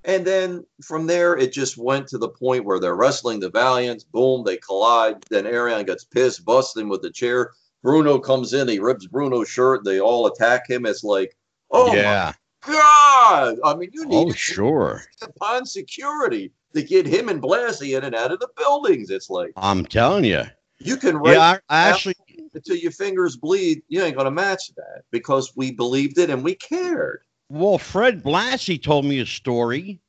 And 0.05 0.25
then 0.25 0.65
from 0.83 1.07
there, 1.07 1.37
it 1.37 1.53
just 1.53 1.77
went 1.77 2.07
to 2.09 2.17
the 2.17 2.27
point 2.27 2.65
where 2.65 2.79
they're 2.79 2.95
wrestling 2.95 3.39
the 3.39 3.49
Valiants. 3.49 4.03
Boom, 4.03 4.43
they 4.43 4.57
collide. 4.57 5.23
Then 5.29 5.47
Arion 5.47 5.85
gets 5.85 6.03
pissed, 6.03 6.43
busts 6.43 6.75
him 6.75 6.89
with 6.89 7.01
the 7.01 7.09
chair. 7.09 7.51
Bruno 7.83 8.19
comes 8.19 8.53
in, 8.53 8.67
he 8.67 8.79
rips 8.79 9.07
Bruno's 9.07 9.49
shirt. 9.49 9.83
They 9.83 9.99
all 9.99 10.27
attack 10.27 10.69
him. 10.69 10.85
It's 10.85 11.03
like, 11.03 11.35
oh 11.71 11.93
yeah. 11.93 12.33
my 12.67 12.73
god! 12.73 13.59
I 13.63 13.75
mean, 13.75 13.89
you 13.93 14.05
oh, 14.05 14.07
need 14.07 14.31
oh 14.31 14.33
sure 14.33 15.03
upon 15.21 15.65
security 15.65 16.51
to 16.73 16.81
get 16.81 17.05
him 17.05 17.29
and 17.29 17.41
Blassie 17.41 17.97
in 17.97 18.03
and 18.03 18.15
out 18.15 18.31
of 18.31 18.39
the 18.39 18.49
buildings. 18.57 19.09
It's 19.09 19.29
like 19.29 19.51
I'm 19.57 19.85
telling 19.85 20.23
you, 20.23 20.43
you 20.79 20.97
can. 20.97 21.23
Yeah, 21.23 21.39
I, 21.39 21.59
I 21.69 21.89
actually 21.89 22.15
until 22.53 22.75
your 22.75 22.91
fingers 22.91 23.35
bleed, 23.35 23.81
you 23.87 24.01
ain't 24.01 24.15
going 24.15 24.25
to 24.25 24.31
match 24.31 24.73
that 24.75 25.03
because 25.11 25.55
we 25.55 25.71
believed 25.71 26.17
it 26.17 26.29
and 26.29 26.43
we 26.43 26.55
cared. 26.55 27.21
Well, 27.49 27.77
Fred 27.77 28.23
Blassie 28.23 28.81
told 28.81 29.05
me 29.05 29.19
a 29.19 29.25
story 29.25 29.99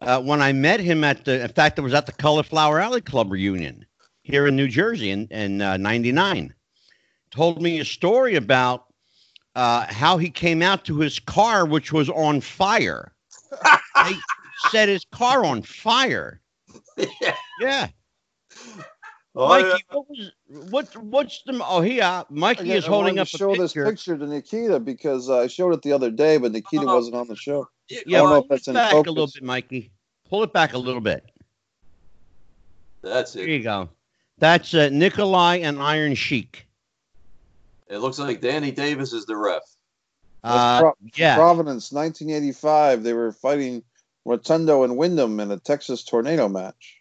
uh, 0.00 0.20
when 0.20 0.42
I 0.42 0.52
met 0.52 0.80
him 0.80 1.04
at 1.04 1.24
the, 1.24 1.42
in 1.42 1.48
fact, 1.48 1.78
it 1.78 1.82
was 1.82 1.94
at 1.94 2.06
the 2.06 2.12
Cauliflower 2.12 2.80
Alley 2.80 3.00
Club 3.00 3.30
reunion 3.30 3.84
here 4.22 4.46
in 4.46 4.56
New 4.56 4.68
Jersey 4.68 5.10
in, 5.10 5.26
in 5.28 5.62
uh, 5.62 5.76
99. 5.76 6.54
Told 7.30 7.62
me 7.62 7.80
a 7.80 7.84
story 7.84 8.36
about 8.36 8.86
uh, 9.54 9.86
how 9.88 10.18
he 10.18 10.30
came 10.30 10.62
out 10.62 10.84
to 10.86 10.98
his 10.98 11.18
car, 11.18 11.64
which 11.66 11.92
was 11.92 12.10
on 12.10 12.40
fire. 12.40 13.12
they 14.04 14.14
set 14.70 14.88
his 14.88 15.04
car 15.12 15.44
on 15.44 15.62
fire. 15.62 16.40
Yeah. 17.20 17.34
Yeah. 17.60 17.88
Oh, 19.36 19.48
Mikey, 19.48 19.68
yeah. 19.68 19.74
what 19.90 20.08
was 20.08 20.32
what? 20.70 20.96
What's 20.96 21.42
the? 21.42 21.60
Oh, 21.66 21.80
here, 21.80 22.24
Mikey 22.30 22.62
Again, 22.62 22.76
is 22.76 22.86
holding 22.86 23.18
up. 23.18 23.26
show 23.26 23.50
a 23.50 23.56
picture. 23.56 23.84
this 23.84 23.90
picture 23.90 24.16
to 24.16 24.26
Nikita 24.26 24.78
because 24.78 25.28
uh, 25.28 25.40
I 25.40 25.46
showed 25.48 25.74
it 25.74 25.82
the 25.82 25.92
other 25.92 26.10
day, 26.10 26.36
but 26.36 26.52
Nikita 26.52 26.86
uh, 26.86 26.94
wasn't 26.94 27.16
on 27.16 27.26
the 27.26 27.34
show. 27.34 27.68
Yeah, 27.88 27.98
I 28.06 28.10
don't 28.10 28.30
know 28.30 28.36
if 28.36 28.48
that's 28.48 28.68
in 28.68 28.74
back 28.74 28.92
focus. 28.92 29.10
a 29.10 29.12
little 29.12 29.26
bit, 29.26 29.42
Mikey. 29.42 29.90
Pull 30.28 30.44
it 30.44 30.52
back 30.52 30.74
a 30.74 30.78
little 30.78 31.00
bit. 31.00 31.28
That's 33.02 33.34
it. 33.34 33.40
There 33.40 33.48
you 33.48 33.62
go. 33.62 33.88
That's 34.38 34.72
uh, 34.72 34.88
Nikolai 34.90 35.56
and 35.56 35.80
Iron 35.80 36.14
Sheik. 36.14 36.66
It 37.88 37.98
looks 37.98 38.18
like 38.18 38.40
Danny 38.40 38.70
Davis 38.70 39.12
is 39.12 39.26
the 39.26 39.36
ref. 39.36 39.62
Uh, 40.42 40.80
Pro- 40.80 40.96
yeah. 41.16 41.36
Providence, 41.36 41.92
1985. 41.92 43.02
They 43.02 43.12
were 43.12 43.32
fighting 43.32 43.82
Rotundo 44.24 44.84
and 44.84 44.96
Windham 44.96 45.40
in 45.40 45.50
a 45.50 45.58
Texas 45.58 46.04
tornado 46.04 46.48
match. 46.48 47.00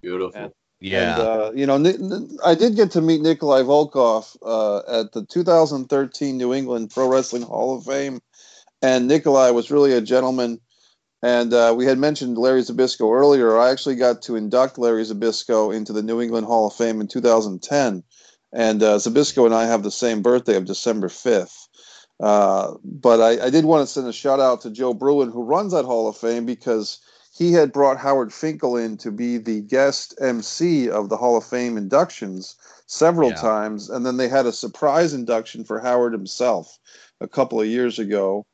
Beautiful. 0.00 0.40
And 0.40 0.52
yeah. 0.80 1.12
And, 1.12 1.22
uh, 1.22 1.52
you 1.54 1.66
know, 1.66 2.28
I 2.44 2.54
did 2.54 2.76
get 2.76 2.92
to 2.92 3.00
meet 3.00 3.20
Nikolai 3.20 3.62
Volkoff 3.62 4.36
uh, 4.42 5.00
at 5.00 5.12
the 5.12 5.24
2013 5.24 6.36
New 6.36 6.52
England 6.52 6.90
Pro 6.90 7.08
Wrestling 7.08 7.42
Hall 7.42 7.76
of 7.76 7.84
Fame. 7.84 8.20
And 8.82 9.08
Nikolai 9.08 9.50
was 9.50 9.70
really 9.70 9.92
a 9.92 10.00
gentleman. 10.00 10.60
And 11.22 11.54
uh, 11.54 11.74
we 11.74 11.86
had 11.86 11.98
mentioned 11.98 12.36
Larry 12.36 12.60
Zbyszko 12.60 13.10
earlier. 13.10 13.58
I 13.58 13.70
actually 13.70 13.96
got 13.96 14.20
to 14.22 14.36
induct 14.36 14.76
Larry 14.76 15.04
Zbyszko 15.04 15.74
into 15.74 15.94
the 15.94 16.02
New 16.02 16.20
England 16.20 16.46
Hall 16.46 16.66
of 16.66 16.74
Fame 16.74 17.00
in 17.00 17.08
2010. 17.08 18.04
And 18.52 18.82
uh, 18.82 18.98
Zbyszko 18.98 19.46
and 19.46 19.54
I 19.54 19.64
have 19.64 19.82
the 19.82 19.90
same 19.90 20.20
birthday 20.20 20.56
of 20.56 20.66
December 20.66 21.08
5th. 21.08 21.66
Uh, 22.20 22.74
but 22.84 23.20
I, 23.20 23.46
I, 23.46 23.50
did 23.50 23.64
want 23.64 23.86
to 23.86 23.92
send 23.92 24.06
a 24.06 24.12
shout 24.12 24.38
out 24.38 24.60
to 24.60 24.70
Joe 24.70 24.94
Bruin, 24.94 25.32
who 25.32 25.42
runs 25.42 25.72
that 25.72 25.84
Hall 25.84 26.06
of 26.06 26.16
Fame, 26.16 26.46
because 26.46 27.00
he 27.36 27.52
had 27.52 27.72
brought 27.72 27.98
Howard 27.98 28.32
Finkel 28.32 28.76
in 28.76 28.96
to 28.98 29.10
be 29.10 29.38
the 29.38 29.60
guest 29.60 30.14
MC 30.20 30.88
of 30.88 31.08
the 31.08 31.16
Hall 31.16 31.36
of 31.36 31.44
Fame 31.44 31.76
inductions 31.76 32.54
several 32.86 33.30
yeah. 33.30 33.36
times, 33.36 33.90
and 33.90 34.06
then 34.06 34.16
they 34.16 34.28
had 34.28 34.46
a 34.46 34.52
surprise 34.52 35.12
induction 35.12 35.64
for 35.64 35.80
Howard 35.80 36.12
himself 36.12 36.78
a 37.20 37.26
couple 37.26 37.60
of 37.60 37.66
years 37.66 37.98
ago. 37.98 38.46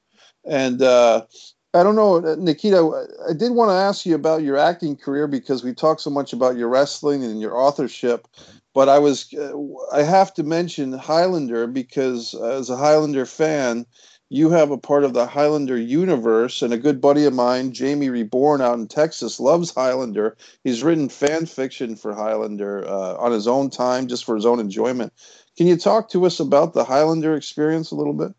And 0.47 0.81
uh, 0.81 1.27
I 1.75 1.83
don't 1.83 1.95
know, 1.95 2.21
Nikita, 2.21 3.07
I 3.29 3.35
did 3.35 3.53
want 3.53 3.69
to 3.69 3.75
ask 3.75 4.07
you 4.07 4.15
about 4.15 4.43
your 4.43 4.57
acting 4.57 4.97
career 4.97 5.27
because 5.27 5.63
we 5.63 5.75
talked 5.75 6.01
so 6.01 6.11
much 6.11 6.33
about 6.33 6.57
your 6.57 6.69
wrestling 6.69 7.23
and 7.23 7.41
your 7.41 7.57
authorship. 7.57 8.27
But 8.73 8.89
I 8.89 8.99
was, 8.99 9.33
uh, 9.35 9.53
I 9.93 10.03
have 10.03 10.33
to 10.35 10.43
mention 10.43 10.93
Highlander 10.93 11.67
because 11.67 12.35
as 12.35 12.71
a 12.71 12.77
Highlander 12.77 13.27
fan, 13.27 13.85
you 14.33 14.51
have 14.51 14.71
a 14.71 14.79
part 14.79 15.03
of 15.03 15.13
the 15.13 15.27
Highlander 15.27 15.77
universe, 15.77 16.63
and 16.63 16.73
a 16.73 16.79
good 16.79 17.01
buddy 17.01 17.25
of 17.25 17.35
mine, 17.35 17.73
Jamie 17.73 18.11
Reborn, 18.11 18.61
out 18.61 18.79
in 18.79 18.87
Texas, 18.87 19.41
loves 19.41 19.75
Highlander. 19.75 20.37
He's 20.63 20.85
written 20.85 21.09
fan 21.09 21.47
fiction 21.47 21.97
for 21.97 22.15
Highlander 22.15 22.87
uh, 22.87 23.17
on 23.17 23.33
his 23.33 23.49
own 23.49 23.71
time, 23.71 24.07
just 24.07 24.25
for 24.25 24.37
his 24.37 24.47
own 24.47 24.61
enjoyment. 24.61 25.13
Can 25.57 25.67
you 25.67 25.77
talk 25.77 26.11
to 26.11 26.25
us 26.27 26.39
about 26.39 26.73
the 26.73 26.85
Highlander 26.85 27.35
experience 27.35 27.91
a 27.91 27.97
little 27.97 28.13
bit? 28.13 28.33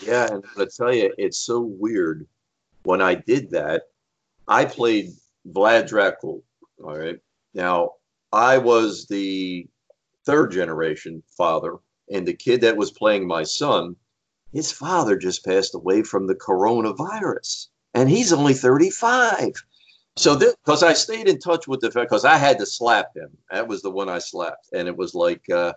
Yeah, 0.00 0.28
and 0.32 0.44
I 0.56 0.66
tell 0.74 0.94
you, 0.94 1.12
it's 1.18 1.38
so 1.38 1.60
weird. 1.60 2.24
When 2.84 3.02
I 3.02 3.16
did 3.16 3.50
that, 3.50 3.82
I 4.46 4.66
played 4.66 5.10
Vlad 5.48 5.90
Dracul. 5.90 6.42
All 6.82 6.96
right. 6.96 7.18
Now, 7.54 7.94
I 8.32 8.58
was 8.58 9.06
the 9.06 9.66
third 10.24 10.52
generation 10.52 11.24
father, 11.36 11.74
and 12.08 12.24
the 12.24 12.34
kid 12.34 12.60
that 12.60 12.76
was 12.76 12.92
playing 12.92 13.26
my 13.26 13.42
son, 13.42 13.96
his 14.52 14.72
father 14.72 15.16
just 15.16 15.44
passed 15.44 15.74
away 15.74 16.02
from 16.02 16.26
the 16.26 16.34
coronavirus, 16.34 17.66
and 17.94 18.08
he's 18.08 18.32
only 18.32 18.54
35. 18.54 19.52
So, 20.16 20.36
because 20.36 20.82
I 20.82 20.94
stayed 20.94 21.28
in 21.28 21.38
touch 21.38 21.68
with 21.68 21.80
the 21.80 21.90
because 21.90 22.24
I 22.24 22.36
had 22.36 22.58
to 22.58 22.66
slap 22.66 23.16
him. 23.16 23.30
That 23.50 23.68
was 23.68 23.82
the 23.82 23.90
one 23.90 24.08
I 24.08 24.18
slapped, 24.18 24.68
and 24.72 24.88
it 24.88 24.96
was 24.96 25.14
like, 25.14 25.48
uh, 25.48 25.74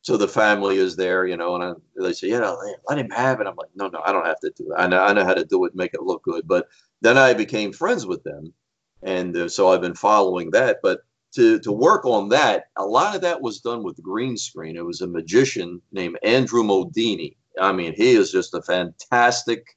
so 0.00 0.16
the 0.16 0.28
family 0.28 0.78
is 0.78 0.96
there, 0.96 1.26
you 1.26 1.36
know, 1.36 1.54
and 1.54 1.62
I, 1.62 1.72
they 2.00 2.12
say, 2.12 2.28
you 2.28 2.40
know, 2.40 2.58
let 2.88 2.98
him 2.98 3.10
have 3.10 3.40
it. 3.40 3.46
I'm 3.46 3.56
like, 3.56 3.68
no, 3.74 3.88
no, 3.88 4.00
I 4.04 4.12
don't 4.12 4.26
have 4.26 4.40
to 4.40 4.50
do 4.56 4.72
it. 4.72 4.76
I 4.76 4.86
know, 4.86 5.02
I 5.02 5.12
know 5.12 5.24
how 5.24 5.34
to 5.34 5.44
do 5.44 5.64
it, 5.66 5.74
make 5.74 5.94
it 5.94 6.02
look 6.02 6.22
good. 6.22 6.48
But 6.48 6.68
then 7.02 7.18
I 7.18 7.34
became 7.34 7.72
friends 7.72 8.06
with 8.06 8.22
them, 8.24 8.54
and 9.02 9.36
uh, 9.36 9.48
so 9.48 9.68
I've 9.68 9.82
been 9.82 9.94
following 9.94 10.52
that. 10.52 10.78
But 10.82 11.00
to 11.34 11.58
to 11.60 11.72
work 11.72 12.04
on 12.04 12.30
that, 12.30 12.64
a 12.76 12.86
lot 12.86 13.14
of 13.14 13.20
that 13.22 13.42
was 13.42 13.60
done 13.60 13.82
with 13.82 14.02
green 14.02 14.36
screen. 14.36 14.76
It 14.76 14.86
was 14.86 15.00
a 15.02 15.06
magician 15.06 15.82
named 15.92 16.18
Andrew 16.22 16.62
Modini. 16.62 17.36
I 17.60 17.72
mean, 17.72 17.94
he 17.94 18.12
is 18.12 18.32
just 18.32 18.54
a 18.54 18.62
fantastic 18.62 19.76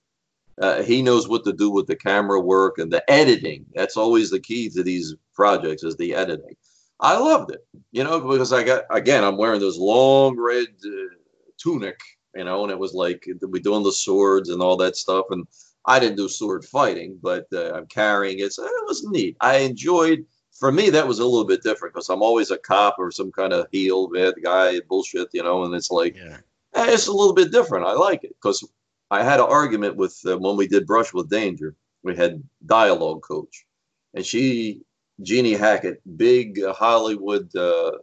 uh, 0.61 0.81
he 0.83 1.01
knows 1.01 1.27
what 1.27 1.43
to 1.43 1.53
do 1.53 1.69
with 1.69 1.87
the 1.87 1.95
camera 1.95 2.39
work 2.39 2.77
and 2.77 2.91
the 2.91 3.09
editing. 3.11 3.65
That's 3.73 3.97
always 3.97 4.29
the 4.29 4.39
key 4.39 4.69
to 4.69 4.83
these 4.83 5.15
projects 5.33 5.83
is 5.83 5.97
the 5.97 6.15
editing. 6.15 6.55
I 7.01 7.17
loved 7.17 7.51
it, 7.51 7.65
you 7.91 8.03
know, 8.03 8.21
because 8.21 8.53
I 8.53 8.63
got 8.63 8.85
again, 8.89 9.23
I'm 9.23 9.37
wearing 9.37 9.59
this 9.59 9.77
long 9.77 10.39
red 10.39 10.67
uh, 10.85 11.15
tunic, 11.57 11.99
you 12.35 12.45
know, 12.45 12.63
and 12.63 12.71
it 12.71 12.79
was 12.79 12.93
like 12.93 13.27
we 13.49 13.59
doing 13.59 13.83
the 13.83 13.91
swords 13.91 14.49
and 14.49 14.61
all 14.61 14.77
that 14.77 14.95
stuff. 14.95 15.25
And 15.29 15.45
I 15.85 15.99
didn't 15.99 16.15
do 16.15 16.29
sword 16.29 16.63
fighting, 16.63 17.19
but 17.21 17.47
uh, 17.51 17.73
I'm 17.73 17.85
carrying 17.87 18.39
it. 18.39 18.53
So 18.53 18.63
it 18.63 18.85
was 18.87 19.03
neat. 19.03 19.35
I 19.41 19.57
enjoyed. 19.57 20.25
For 20.57 20.71
me, 20.71 20.89
that 20.91 21.05
was 21.05 21.19
a 21.19 21.25
little 21.25 21.43
bit 21.43 21.63
different 21.63 21.93
because 21.93 22.07
I'm 22.07 22.21
always 22.21 22.49
a 22.49 22.57
cop 22.57 22.95
or 22.97 23.11
some 23.11 23.29
kind 23.29 23.51
of 23.51 23.67
heel 23.73 24.07
bad 24.07 24.35
guy 24.41 24.79
bullshit, 24.87 25.27
you 25.33 25.43
know. 25.43 25.65
And 25.65 25.75
it's 25.75 25.91
like, 25.91 26.15
yeah. 26.15 26.37
Eh, 26.75 26.93
it's 26.93 27.07
a 27.07 27.11
little 27.11 27.33
bit 27.33 27.51
different. 27.51 27.85
I 27.85 27.93
like 27.93 28.23
it 28.23 28.35
because 28.41 28.63
I 29.11 29.23
had 29.23 29.39
an 29.39 29.47
argument 29.47 29.95
with 29.95 30.19
uh, 30.25 30.37
when 30.37 30.57
we 30.57 30.67
did 30.67 30.87
Brush 30.87 31.13
with 31.13 31.29
Danger. 31.29 31.75
We 32.03 32.15
had 32.15 32.43
dialogue 32.65 33.23
coach, 33.23 33.65
and 34.13 34.25
she, 34.25 34.81
Jeannie 35.21 35.53
Hackett, 35.53 36.01
big 36.17 36.61
uh, 36.61 36.73
Hollywood 36.73 37.55
uh, 37.55 37.93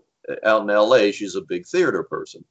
out 0.45 0.63
in 0.63 0.71
L.A. 0.71 1.13
She's 1.13 1.37
a 1.37 1.41
big 1.41 1.67
theater 1.67 2.03
person. 2.03 2.45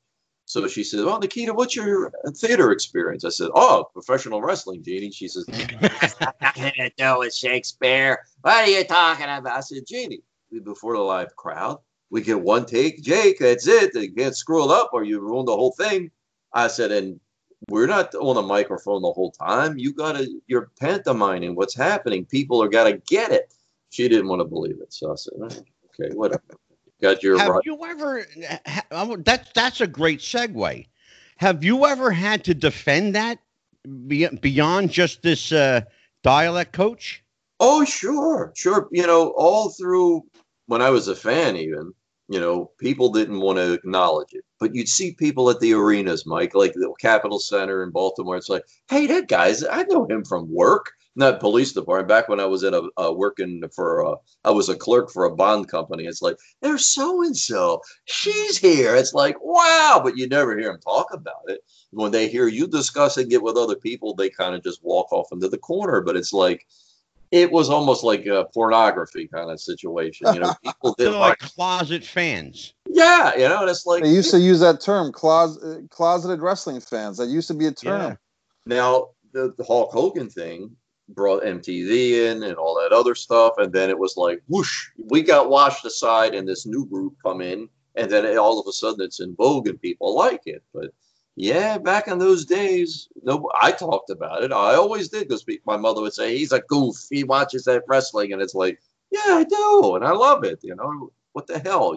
So 0.45 0.67
she 0.67 0.83
says, 0.83 1.05
"Well, 1.05 1.19
Nikita, 1.19 1.53
what's 1.53 1.75
your 1.75 2.11
theater 2.35 2.71
experience?" 2.71 3.23
I 3.23 3.29
said, 3.29 3.49
"Oh, 3.55 3.87
professional 3.93 4.41
wrestling, 4.41 4.83
Jeannie." 4.83 5.11
She 5.11 5.27
says, 5.27 5.47
"Nothing 5.47 6.73
to 6.77 6.91
do 6.97 7.19
with 7.19 7.33
Shakespeare. 7.33 8.19
What 8.41 8.65
are 8.65 8.67
you 8.67 8.83
talking 8.83 9.25
about?" 9.25 9.57
I 9.57 9.61
said, 9.61 9.85
"Jeannie, 9.87 10.23
before 10.63 10.95
the 10.95 11.01
live 11.01 11.35
crowd, 11.35 11.79
we 12.11 12.21
get 12.21 12.39
one 12.39 12.65
take. 12.67 13.01
Jake, 13.01 13.39
that's 13.39 13.67
it. 13.67 13.95
You 13.95 14.13
can't 14.13 14.37
screw 14.37 14.65
it 14.65 14.71
up, 14.71 14.91
or 14.93 15.03
you 15.03 15.19
ruin 15.19 15.45
the 15.45 15.55
whole 15.55 15.71
thing." 15.71 16.11
I 16.53 16.67
said, 16.67 16.91
"And 16.91 17.19
we're 17.67 17.87
not 17.87 18.13
on 18.15 18.37
a 18.37 18.41
microphone 18.41 19.01
the 19.01 19.11
whole 19.11 19.31
time. 19.31 19.77
You 19.77 19.93
gotta, 19.93 20.27
you're 20.47 20.71
pantomiming 20.79 21.55
what's 21.55 21.75
happening. 21.75 22.25
People 22.25 22.61
are 22.61 22.67
gotta 22.67 23.01
get 23.07 23.31
it. 23.31 23.53
She 23.89 24.07
didn't 24.07 24.27
want 24.27 24.39
to 24.39 24.45
believe 24.45 24.79
it, 24.81 24.93
so 24.93 25.11
I 25.11 25.15
said, 25.15 25.33
okay, 25.43 26.15
whatever. 26.15 26.43
Got 27.01 27.23
your. 27.23 27.37
Have 27.37 27.49
right. 27.49 27.65
you 27.65 27.79
ever? 27.83 28.25
That's 29.23 29.51
that's 29.53 29.81
a 29.81 29.87
great 29.87 30.19
segue. 30.19 30.87
Have 31.37 31.63
you 31.63 31.85
ever 31.85 32.11
had 32.11 32.43
to 32.45 32.53
defend 32.53 33.15
that 33.15 33.39
beyond 34.07 34.91
just 34.91 35.23
this 35.23 35.51
uh, 35.51 35.81
dialect 36.21 36.73
coach? 36.73 37.23
Oh, 37.59 37.83
sure, 37.83 38.53
sure. 38.55 38.87
You 38.91 39.07
know, 39.07 39.33
all 39.35 39.69
through 39.69 40.23
when 40.67 40.81
I 40.81 40.91
was 40.91 41.07
a 41.07 41.15
fan, 41.15 41.57
even 41.57 41.93
you 42.31 42.39
know, 42.39 42.71
people 42.79 43.11
didn't 43.11 43.41
want 43.41 43.57
to 43.57 43.73
acknowledge 43.73 44.29
it. 44.31 44.45
But 44.57 44.73
you'd 44.73 44.87
see 44.87 45.13
people 45.13 45.49
at 45.49 45.59
the 45.59 45.73
arenas, 45.73 46.25
Mike, 46.25 46.55
like 46.55 46.71
the 46.71 46.93
Capitol 47.01 47.39
Center 47.39 47.83
in 47.83 47.91
Baltimore. 47.91 48.37
It's 48.37 48.47
like, 48.47 48.63
hey, 48.89 49.05
that 49.07 49.27
guy's, 49.27 49.65
I 49.65 49.83
know 49.83 50.05
him 50.05 50.23
from 50.23 50.49
work, 50.49 50.93
not 51.17 51.41
police 51.41 51.73
department. 51.73 52.07
Back 52.07 52.29
when 52.29 52.39
I 52.39 52.45
was 52.45 52.63
in 52.63 52.73
a, 52.73 53.11
working 53.11 53.61
for, 53.75 53.99
a, 53.99 54.15
I 54.45 54.51
was 54.51 54.69
a 54.69 54.77
clerk 54.77 55.11
for 55.11 55.25
a 55.25 55.35
bond 55.35 55.67
company. 55.67 56.05
It's 56.05 56.21
like, 56.21 56.37
there's 56.61 56.85
so 56.85 57.21
and 57.21 57.35
so, 57.35 57.81
she's 58.05 58.57
here. 58.57 58.95
It's 58.95 59.13
like, 59.13 59.35
wow, 59.41 59.99
but 60.01 60.15
you 60.15 60.29
never 60.29 60.57
hear 60.57 60.71
them 60.71 60.79
talk 60.79 61.07
about 61.11 61.43
it. 61.47 61.59
When 61.89 62.13
they 62.13 62.29
hear 62.29 62.47
you 62.47 62.65
discussing 62.65 63.29
it 63.33 63.43
with 63.43 63.57
other 63.57 63.75
people, 63.75 64.15
they 64.15 64.29
kind 64.29 64.55
of 64.55 64.63
just 64.63 64.81
walk 64.85 65.11
off 65.11 65.27
into 65.33 65.49
the 65.49 65.57
corner. 65.57 65.99
But 65.99 66.15
it's 66.15 66.31
like, 66.31 66.65
it 67.31 67.51
was 67.51 67.69
almost 67.69 68.03
like 68.03 68.25
a 68.25 68.45
pornography 68.53 69.27
kind 69.27 69.49
of 69.49 69.59
situation. 69.59 70.33
You 70.33 70.41
know, 70.41 70.53
people 70.63 70.95
did 70.97 71.11
like, 71.11 71.41
like, 71.41 71.51
closet 71.55 72.03
fans. 72.03 72.73
Yeah, 72.87 73.33
you 73.35 73.47
know, 73.47 73.61
and 73.61 73.69
it's 73.69 73.85
like 73.85 74.03
they 74.03 74.09
used 74.09 74.31
to 74.31 74.39
use 74.39 74.59
that 74.59 74.81
term, 74.81 75.11
closet, 75.11 75.89
closeted 75.89 76.41
wrestling 76.41 76.79
fans. 76.81 77.17
That 77.17 77.29
used 77.29 77.47
to 77.47 77.53
be 77.53 77.67
a 77.67 77.71
term. 77.71 78.01
Yeah. 78.01 78.15
Now 78.65 79.09
the, 79.31 79.53
the 79.57 79.63
Hulk 79.63 79.91
Hogan 79.91 80.29
thing 80.29 80.75
brought 81.09 81.43
MTV 81.43 82.31
in 82.31 82.43
and 82.43 82.55
all 82.55 82.75
that 82.81 82.95
other 82.95 83.15
stuff, 83.15 83.53
and 83.57 83.71
then 83.71 83.89
it 83.89 83.97
was 83.97 84.17
like 84.17 84.41
whoosh, 84.47 84.89
we 84.97 85.21
got 85.21 85.49
washed 85.49 85.85
aside, 85.85 86.35
and 86.35 86.47
this 86.47 86.65
new 86.65 86.85
group 86.85 87.15
come 87.23 87.41
in, 87.41 87.69
and 87.95 88.11
then 88.11 88.37
all 88.37 88.59
of 88.59 88.67
a 88.67 88.73
sudden 88.73 89.01
it's 89.01 89.21
in 89.21 89.35
vogue 89.35 89.67
and 89.67 89.81
people 89.81 90.15
like 90.15 90.41
it, 90.45 90.63
but 90.73 90.91
yeah, 91.35 91.77
back 91.77 92.07
in 92.07 92.19
those 92.19 92.45
days, 92.45 93.07
no, 93.23 93.49
I 93.59 93.71
talked 93.71 94.09
about 94.09 94.43
it. 94.43 94.51
I 94.51 94.75
always 94.75 95.09
did 95.09 95.27
because 95.27 95.45
my 95.65 95.77
mother 95.77 96.01
would 96.01 96.13
say 96.13 96.37
he's 96.37 96.51
a 96.51 96.59
goof. 96.61 96.95
He 97.09 97.23
watches 97.23 97.63
that 97.65 97.83
wrestling, 97.87 98.33
and 98.33 98.41
it's 98.41 98.55
like, 98.55 98.81
yeah, 99.11 99.21
I 99.25 99.43
do, 99.45 99.95
and 99.95 100.05
I 100.05 100.11
love 100.11 100.43
it. 100.43 100.59
You 100.61 100.75
know, 100.75 101.11
what 101.31 101.47
the 101.47 101.59
hell? 101.59 101.95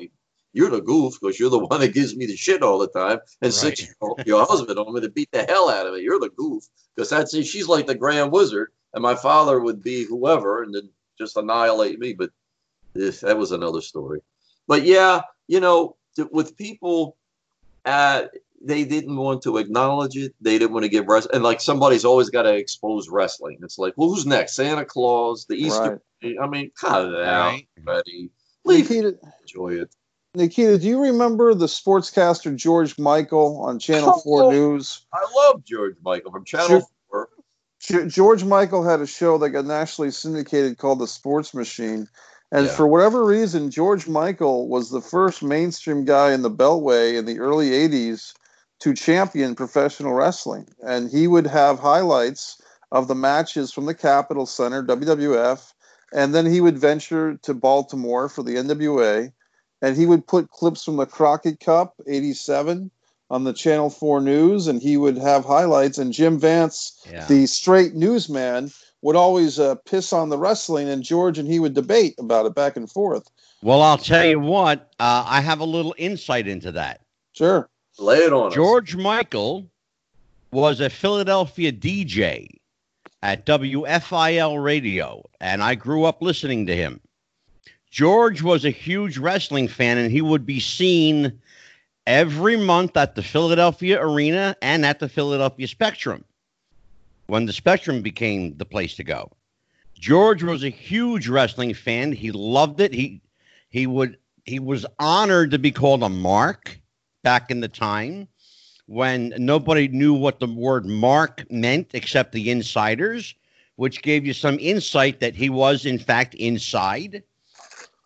You're 0.52 0.70
the 0.70 0.80
goof 0.80 1.14
because 1.20 1.40
you're 1.40 1.50
the 1.50 1.58
one 1.58 1.80
that 1.80 1.94
gives 1.94 2.14
me 2.14 2.26
the 2.26 2.36
shit 2.36 2.62
all 2.62 2.78
the 2.78 2.86
time, 2.88 3.18
and 3.42 3.52
right. 3.52 3.52
six 3.52 3.92
your 4.24 4.46
husband 4.46 4.78
on 4.78 4.94
me 4.94 5.00
to 5.00 5.10
beat 5.10 5.32
the 5.32 5.42
hell 5.42 5.68
out 5.68 5.86
of 5.86 5.94
it. 5.94 6.02
You're 6.02 6.20
the 6.20 6.30
goof 6.30 6.64
because 6.94 7.10
that's 7.10 7.36
she's 7.44 7.68
like 7.68 7.88
the 7.88 7.94
grand 7.96 8.30
wizard, 8.30 8.70
and 8.92 9.02
my 9.02 9.16
father 9.16 9.58
would 9.60 9.82
be 9.82 10.04
whoever, 10.04 10.62
and 10.62 10.72
then 10.72 10.88
just 11.18 11.36
annihilate 11.36 11.98
me. 11.98 12.12
But 12.12 12.30
this, 12.92 13.20
that 13.20 13.36
was 13.36 13.50
another 13.50 13.80
story. 13.80 14.20
But 14.68 14.84
yeah, 14.84 15.22
you 15.48 15.58
know, 15.58 15.96
with 16.30 16.56
people. 16.56 17.16
Uh, 17.84 18.28
they 18.66 18.84
didn't 18.84 19.16
want 19.16 19.42
to 19.42 19.58
acknowledge 19.58 20.16
it. 20.16 20.34
They 20.40 20.58
didn't 20.58 20.72
want 20.72 20.84
to 20.84 20.88
give 20.88 21.06
rest. 21.06 21.28
And 21.32 21.42
like 21.42 21.60
somebody's 21.60 22.04
always 22.04 22.30
got 22.30 22.42
to 22.42 22.54
expose 22.54 23.08
wrestling. 23.08 23.58
It's 23.62 23.78
like, 23.78 23.94
well, 23.96 24.08
who's 24.08 24.26
next? 24.26 24.56
Santa 24.56 24.84
Claus, 24.84 25.46
the 25.46 25.54
Easter. 25.54 26.00
Right. 26.22 26.36
I 26.40 26.46
mean, 26.46 26.70
cut 26.78 27.08
it 27.08 27.20
out, 27.20 27.60
buddy. 27.82 28.30
Leave 28.64 28.88
Nikita, 28.88 29.18
enjoy 29.42 29.74
it. 29.82 29.94
Nikita, 30.34 30.78
do 30.78 30.88
you 30.88 31.00
remember 31.00 31.54
the 31.54 31.66
sportscaster 31.66 32.56
George 32.56 32.98
Michael 32.98 33.60
on 33.60 33.78
Channel 33.78 34.14
oh, 34.16 34.20
4 34.48 34.52
News? 34.52 35.06
I 35.12 35.24
love 35.36 35.64
George 35.64 35.96
Michael 36.02 36.32
from 36.32 36.44
Channel 36.44 36.88
4. 37.10 37.28
George 38.08 38.42
Michael 38.42 38.82
had 38.82 39.00
a 39.00 39.06
show 39.06 39.38
that 39.38 39.50
got 39.50 39.66
nationally 39.66 40.10
syndicated 40.10 40.78
called 40.78 40.98
The 40.98 41.06
Sports 41.06 41.54
Machine. 41.54 42.08
And 42.50 42.66
yeah. 42.66 42.72
for 42.72 42.86
whatever 42.86 43.24
reason, 43.24 43.70
George 43.70 44.08
Michael 44.08 44.68
was 44.68 44.90
the 44.90 45.00
first 45.00 45.42
mainstream 45.42 46.04
guy 46.04 46.32
in 46.32 46.42
the 46.42 46.50
Beltway 46.50 47.16
in 47.18 47.26
the 47.26 47.38
early 47.40 47.70
80s 47.70 48.32
to 48.84 48.92
champion 48.92 49.54
professional 49.54 50.12
wrestling. 50.12 50.68
And 50.86 51.10
he 51.10 51.26
would 51.26 51.46
have 51.46 51.78
highlights 51.78 52.60
of 52.92 53.08
the 53.08 53.14
matches 53.14 53.72
from 53.72 53.86
the 53.86 53.94
Capitol 53.94 54.44
Center, 54.44 54.82
WWF, 54.82 55.72
and 56.12 56.34
then 56.34 56.44
he 56.44 56.60
would 56.60 56.76
venture 56.76 57.38
to 57.44 57.54
Baltimore 57.54 58.28
for 58.28 58.42
the 58.42 58.56
NWA, 58.56 59.32
and 59.80 59.96
he 59.96 60.04
would 60.04 60.26
put 60.26 60.50
clips 60.50 60.84
from 60.84 60.96
the 60.96 61.06
Crockett 61.06 61.60
Cup 61.60 61.94
87 62.06 62.90
on 63.30 63.44
the 63.44 63.54
Channel 63.54 63.88
4 63.88 64.20
News, 64.20 64.66
and 64.66 64.82
he 64.82 64.98
would 64.98 65.16
have 65.16 65.46
highlights. 65.46 65.96
And 65.96 66.12
Jim 66.12 66.38
Vance, 66.38 67.02
yeah. 67.10 67.24
the 67.26 67.46
straight 67.46 67.94
newsman, 67.94 68.70
would 69.00 69.16
always 69.16 69.58
uh, 69.58 69.76
piss 69.86 70.12
on 70.12 70.28
the 70.28 70.36
wrestling, 70.36 70.90
and 70.90 71.02
George 71.02 71.38
and 71.38 71.48
he 71.48 71.58
would 71.58 71.72
debate 71.72 72.16
about 72.18 72.44
it 72.44 72.54
back 72.54 72.76
and 72.76 72.90
forth. 72.90 73.30
Well, 73.62 73.80
I'll 73.80 73.96
tell 73.96 74.26
you 74.26 74.40
what, 74.40 74.92
uh, 75.00 75.24
I 75.26 75.40
have 75.40 75.60
a 75.60 75.64
little 75.64 75.94
insight 75.96 76.46
into 76.46 76.72
that. 76.72 77.00
Sure. 77.32 77.70
Lay 77.98 78.18
it 78.18 78.32
on 78.32 78.52
George 78.52 78.94
us. 78.94 79.00
Michael 79.00 79.70
was 80.50 80.80
a 80.80 80.90
Philadelphia 80.90 81.72
DJ 81.72 82.48
at 83.22 83.46
WFIL 83.46 84.62
radio, 84.62 85.22
and 85.40 85.62
I 85.62 85.74
grew 85.74 86.04
up 86.04 86.20
listening 86.20 86.66
to 86.66 86.76
him. 86.76 87.00
George 87.90 88.42
was 88.42 88.64
a 88.64 88.70
huge 88.70 89.18
wrestling 89.18 89.68
fan, 89.68 89.98
and 89.98 90.10
he 90.10 90.20
would 90.20 90.44
be 90.44 90.58
seen 90.58 91.40
every 92.06 92.56
month 92.56 92.96
at 92.96 93.14
the 93.14 93.22
Philadelphia 93.22 94.00
Arena 94.00 94.56
and 94.60 94.84
at 94.84 94.98
the 94.98 95.08
Philadelphia 95.08 95.68
Spectrum 95.68 96.24
when 97.26 97.46
the 97.46 97.52
Spectrum 97.52 98.02
became 98.02 98.56
the 98.56 98.64
place 98.64 98.96
to 98.96 99.04
go. 99.04 99.30
George 99.94 100.42
was 100.42 100.64
a 100.64 100.68
huge 100.68 101.28
wrestling 101.28 101.72
fan. 101.72 102.12
He 102.12 102.32
loved 102.32 102.80
it. 102.80 102.92
He 102.92 103.22
he 103.70 103.86
would 103.86 104.18
he 104.44 104.58
was 104.58 104.84
honored 104.98 105.52
to 105.52 105.58
be 105.58 105.70
called 105.70 106.02
a 106.02 106.08
mark 106.08 106.78
back 107.24 107.50
in 107.50 107.60
the 107.60 107.68
time 107.68 108.28
when 108.86 109.34
nobody 109.38 109.88
knew 109.88 110.14
what 110.14 110.38
the 110.38 110.46
word 110.46 110.86
mark 110.86 111.44
meant 111.50 111.90
except 111.94 112.32
the 112.32 112.50
insiders, 112.50 113.34
which 113.76 114.02
gave 114.02 114.24
you 114.24 114.32
some 114.32 114.58
insight 114.60 115.18
that 115.20 115.34
he 115.34 115.50
was, 115.50 115.86
in 115.86 115.98
fact, 115.98 116.34
inside. 116.34 117.22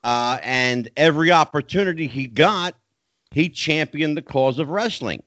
Uh, 0.04 0.38
and 0.42 0.88
every 0.96 1.30
opportunity 1.30 2.06
he 2.06 2.26
got, 2.26 2.74
he 3.32 3.48
championed 3.48 4.16
the 4.16 4.22
cause 4.22 4.58
of 4.58 4.68
wrestling. 4.70 5.22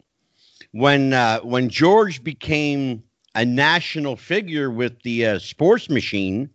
When 0.72 1.14
uh, 1.14 1.42
when 1.42 1.70
George 1.70 2.24
became 2.24 3.04
a 3.36 3.46
national 3.46 4.16
figure 4.16 4.72
with 4.72 5.02
the 5.04 5.26
uh, 5.26 5.40
sports 5.40 5.90
machine, 5.90 6.50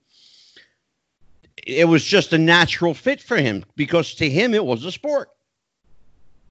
it 1.66 1.86
was 1.86 2.02
just 2.02 2.32
a 2.32 2.38
natural 2.38 2.94
fit 2.94 3.20
for 3.20 3.36
him 3.36 3.64
because 3.76 4.14
to 4.14 4.30
him 4.30 4.54
it 4.54 4.64
was 4.64 4.84
a 4.84 4.92
sport. 4.92 5.28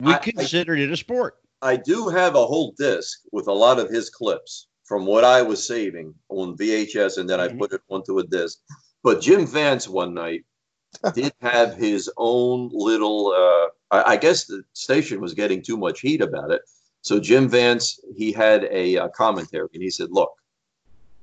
We 0.06 0.12
I- 0.14 0.18
I- 0.18 0.20
considered 0.20 0.80
it 0.80 0.92
a 0.92 0.98
sport. 0.98 1.38
I 1.62 1.76
do 1.78 2.10
have 2.10 2.36
a 2.36 2.46
whole 2.46 2.74
disc 2.78 3.22
with 3.32 3.48
a 3.48 3.54
lot 3.54 3.80
of 3.80 3.90
his 3.90 4.10
clips 4.10 4.68
from 4.84 5.06
what 5.06 5.24
I 5.24 5.42
was 5.42 5.66
saving 5.66 6.14
on 6.30 6.56
VHS, 6.56 7.18
and 7.18 7.28
then 7.30 7.40
I 7.40 7.48
Mhm. 7.48 7.58
put 7.60 7.74
it 7.74 7.82
onto 7.90 8.20
a 8.20 8.24
disc. 8.24 8.60
But 9.04 9.20
Jim 9.22 9.48
Vance 9.48 9.88
one 9.88 10.14
night 10.14 10.46
did 11.16 11.34
have 11.42 11.76
his 11.76 12.10
own 12.18 12.70
little. 12.72 13.32
Uh, 13.32 13.96
I, 13.98 14.14
I 14.14 14.18
guess 14.18 14.46
the 14.46 14.64
station 14.74 15.22
was 15.22 15.34
getting 15.34 15.62
too 15.64 15.78
much 15.78 16.02
heat 16.02 16.22
about 16.22 16.52
it. 16.52 16.62
So 17.02 17.20
Jim 17.20 17.50
Vance 17.50 18.00
he 18.16 18.32
had 18.32 18.66
a, 18.66 18.98
uh 18.98 19.08
commentary, 19.10 19.70
and 19.74 19.82
he 19.82 19.90
said, 19.90 20.10
"Look, 20.12 20.32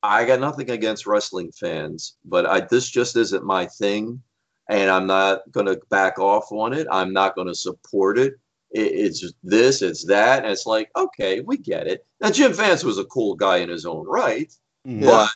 I 0.02 0.24
got 0.24 0.40
nothing 0.40 0.70
against 0.70 1.06
wrestling 1.06 1.52
fans, 1.52 2.16
but 2.24 2.46
I, 2.46 2.60
this 2.62 2.88
just 2.88 3.16
isn't 3.16 3.44
my 3.44 3.66
thing, 3.66 4.22
and 4.68 4.90
I'm 4.90 5.06
not 5.06 5.42
going 5.52 5.66
to 5.66 5.80
back 5.88 6.18
off 6.18 6.50
on 6.50 6.72
it. 6.72 6.86
I'm 6.90 7.12
not 7.12 7.34
going 7.36 7.46
to 7.48 7.54
support 7.54 8.18
it- 8.18 8.34
it's 8.72 9.32
this, 9.42 9.82
it's 9.82 10.06
that. 10.06 10.42
And 10.42 10.52
it's 10.52 10.66
like, 10.66 10.90
okay, 10.96 11.40
we 11.40 11.56
get 11.56 11.86
it. 11.86 12.06
Now, 12.20 12.30
Jim 12.30 12.52
Vance 12.52 12.84
was 12.84 12.98
a 12.98 13.04
cool 13.04 13.34
guy 13.34 13.58
in 13.58 13.68
his 13.68 13.86
own 13.86 14.06
right. 14.06 14.52
Mhm. 14.86 15.04
But 15.04 15.30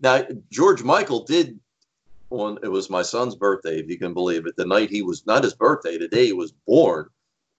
now, 0.00 0.26
George 0.50 0.82
Michael 0.82 1.24
did, 1.24 1.58
on 2.30 2.58
it 2.62 2.68
was 2.68 2.90
my 2.90 3.02
son's 3.02 3.34
birthday, 3.34 3.78
if 3.78 3.88
you 3.88 3.98
can 3.98 4.14
believe 4.14 4.46
it, 4.46 4.56
the 4.56 4.66
night 4.66 4.90
he 4.90 5.02
was, 5.02 5.26
not 5.26 5.44
his 5.44 5.54
birthday, 5.54 5.98
the 5.98 6.08
day 6.08 6.26
he 6.26 6.32
was 6.32 6.52
born, 6.66 7.08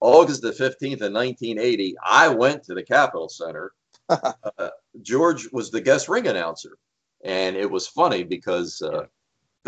August 0.00 0.42
the 0.42 0.52
15th 0.52 1.02
of 1.02 1.12
1980, 1.12 1.96
I 2.02 2.28
went 2.28 2.64
to 2.64 2.74
the 2.74 2.82
Capitol 2.82 3.28
Center. 3.28 3.72
uh, 4.08 4.70
George 5.02 5.48
was 5.52 5.70
the 5.70 5.80
guest 5.80 6.08
ring 6.08 6.26
announcer. 6.26 6.78
And 7.24 7.56
it 7.56 7.70
was 7.70 7.88
funny 7.88 8.22
because 8.22 8.80
uh, 8.80 9.06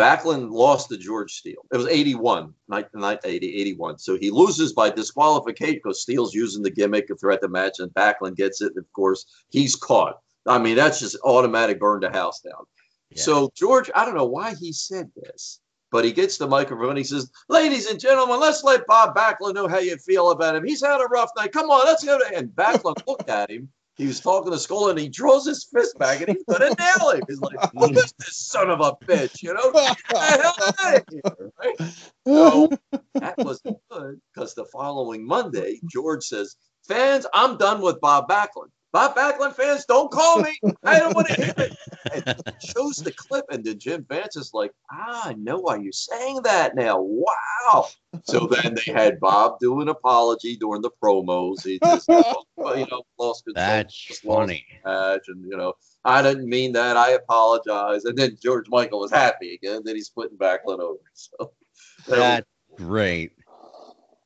Backlund 0.01 0.51
lost 0.51 0.89
to 0.89 0.97
George 0.97 1.33
Steele. 1.33 1.65
It 1.73 1.77
was 1.77 1.87
81, 1.87 2.55
night, 2.69 2.87
night 2.95 3.21
80, 3.25 3.61
81. 3.61 3.99
So 3.99 4.17
he 4.17 4.31
loses 4.31 4.73
by 4.73 4.91
disqualification 4.91 5.75
because 5.75 6.03
Steele's 6.03 6.35
using 6.35 6.63
the 6.63 6.71
gimmick 6.71 7.07
to 7.09 7.17
threat 7.17 7.41
the 7.41 7.49
match, 7.49 7.81
and 7.81 7.91
Backlund 7.93 8.37
gets 8.37 8.63
it. 8.63 8.73
And 8.75 8.79
of 8.79 8.93
course, 8.93 9.27
he's 9.51 9.77
caught. 9.77 10.19
I 10.47 10.59
mean, 10.59 10.77
that's 10.77 11.01
just 11.01 11.19
automatic 11.23 11.79
burn 11.79 12.01
the 12.01 12.11
house 12.11 12.41
down. 12.41 12.65
Yeah. 13.11 13.23
So 13.23 13.51
George, 13.55 13.91
I 13.95 14.05
don't 14.05 14.17
know 14.17 14.25
why 14.25 14.55
he 14.55 14.73
said 14.73 15.11
this, 15.15 15.61
but 15.91 16.05
he 16.05 16.13
gets 16.13 16.39
the 16.39 16.47
microphone. 16.47 16.97
He 16.97 17.05
says, 17.05 17.31
"Ladies 17.49 17.87
and 17.87 18.01
gentlemen, 18.01 18.41
let's 18.41 18.65
let 18.65 18.87
Bob 18.87 19.15
Backlund 19.15 19.55
know 19.55 19.69
how 19.69 19.81
you 19.81 19.97
feel 19.99 20.31
about 20.31 20.57
him. 20.57 20.65
He's 20.65 20.85
had 20.85 21.01
a 21.01 21.07
rough 21.07 21.31
night. 21.37 21.53
Come 21.53 21.69
on, 21.69 21.85
let's 21.85 22.05
go." 22.05 22.19
To-. 22.19 22.37
And 22.37 22.49
Backlund 22.49 23.03
looked 23.07 23.29
at 23.29 23.51
him. 23.51 23.69
He 24.01 24.07
was 24.07 24.19
talking 24.19 24.51
to 24.51 24.59
Skull, 24.59 24.89
and 24.89 24.99
he 24.99 25.11
draws 25.11 25.47
his 25.47 25.69
fist 25.71 25.99
back, 25.99 26.23
and 26.23 26.31
he's 26.31 26.45
gonna 26.49 26.75
nail 26.75 27.11
him. 27.11 27.23
He's 27.29 27.39
like, 27.39 27.59
"Look 27.75 27.91
at 27.99 28.13
this 28.19 28.39
son 28.39 28.71
of 28.71 28.81
a 28.81 28.93
bitch!" 29.05 29.43
You 29.43 29.53
know, 29.53 29.71
get 29.73 29.99
the 30.09 30.19
hell 30.19 30.55
out 30.79 31.05
here, 31.11 31.53
right? 31.63 31.95
So 32.27 32.71
that 33.17 33.37
wasn't 33.37 33.77
good 33.91 34.19
because 34.33 34.55
the 34.55 34.65
following 34.65 35.27
Monday, 35.27 35.81
George 35.91 36.25
says, 36.25 36.57
Fans, 36.89 37.27
I'm 37.35 37.59
done 37.59 37.83
with 37.83 38.01
Bob 38.01 38.27
Backlund. 38.27 38.71
Bob 38.93 39.15
Backlund 39.15 39.55
fans, 39.55 39.85
don't 39.87 40.11
call 40.11 40.41
me. 40.43 40.59
I 40.83 40.99
don't 40.99 41.15
want 41.15 41.29
to 41.29 41.35
hear 41.35 41.55
it. 41.57 41.77
And 42.27 42.43
shows 42.61 42.97
the 42.97 43.13
clip, 43.13 43.45
and 43.51 43.63
then 43.65 43.79
Jim 43.79 44.05
Vance 44.09 44.37
is 44.37 44.51
like, 44.53 44.73
ah, 44.91 45.29
I 45.29 45.35
know 45.35 45.59
why 45.59 45.77
you're 45.77 45.93
saying 45.93 46.41
that 46.43 46.75
now. 46.75 47.01
Wow. 47.01 47.89
So 48.25 48.47
then 48.49 48.75
they 48.75 48.93
had 48.93 49.21
Bob 49.21 49.61
do 49.61 49.81
an 49.81 49.89
apology 49.89 50.57
during 50.57 50.83
the 50.83 50.91
promos. 51.03 51.65
He 51.65 51.79
just, 51.85 52.09
well, 52.57 52.77
you 52.77 52.87
know, 52.91 53.03
lost 53.19 53.45
control. 53.45 53.65
That's 53.65 53.95
just 53.95 54.23
funny. 54.23 54.65
match, 54.85 55.23
and 55.29 55.45
you 55.49 55.57
know, 55.57 55.75
I 56.05 56.21
didn't 56.23 56.49
mean 56.49 56.73
that. 56.73 56.97
I 56.97 57.11
apologize. 57.13 58.05
And 58.07 58.19
then 58.19 58.37
George 58.43 58.69
Michael 58.69 59.01
was 59.01 59.13
happy 59.13 59.55
again. 59.55 59.83
Then 59.85 59.95
he's 59.95 60.09
putting 60.11 60.37
Backlund 60.37 60.81
over. 60.81 60.99
So 61.15 61.53
that 62.09 62.11
was- 62.11 62.19
That's 62.19 62.47
great. 62.77 63.33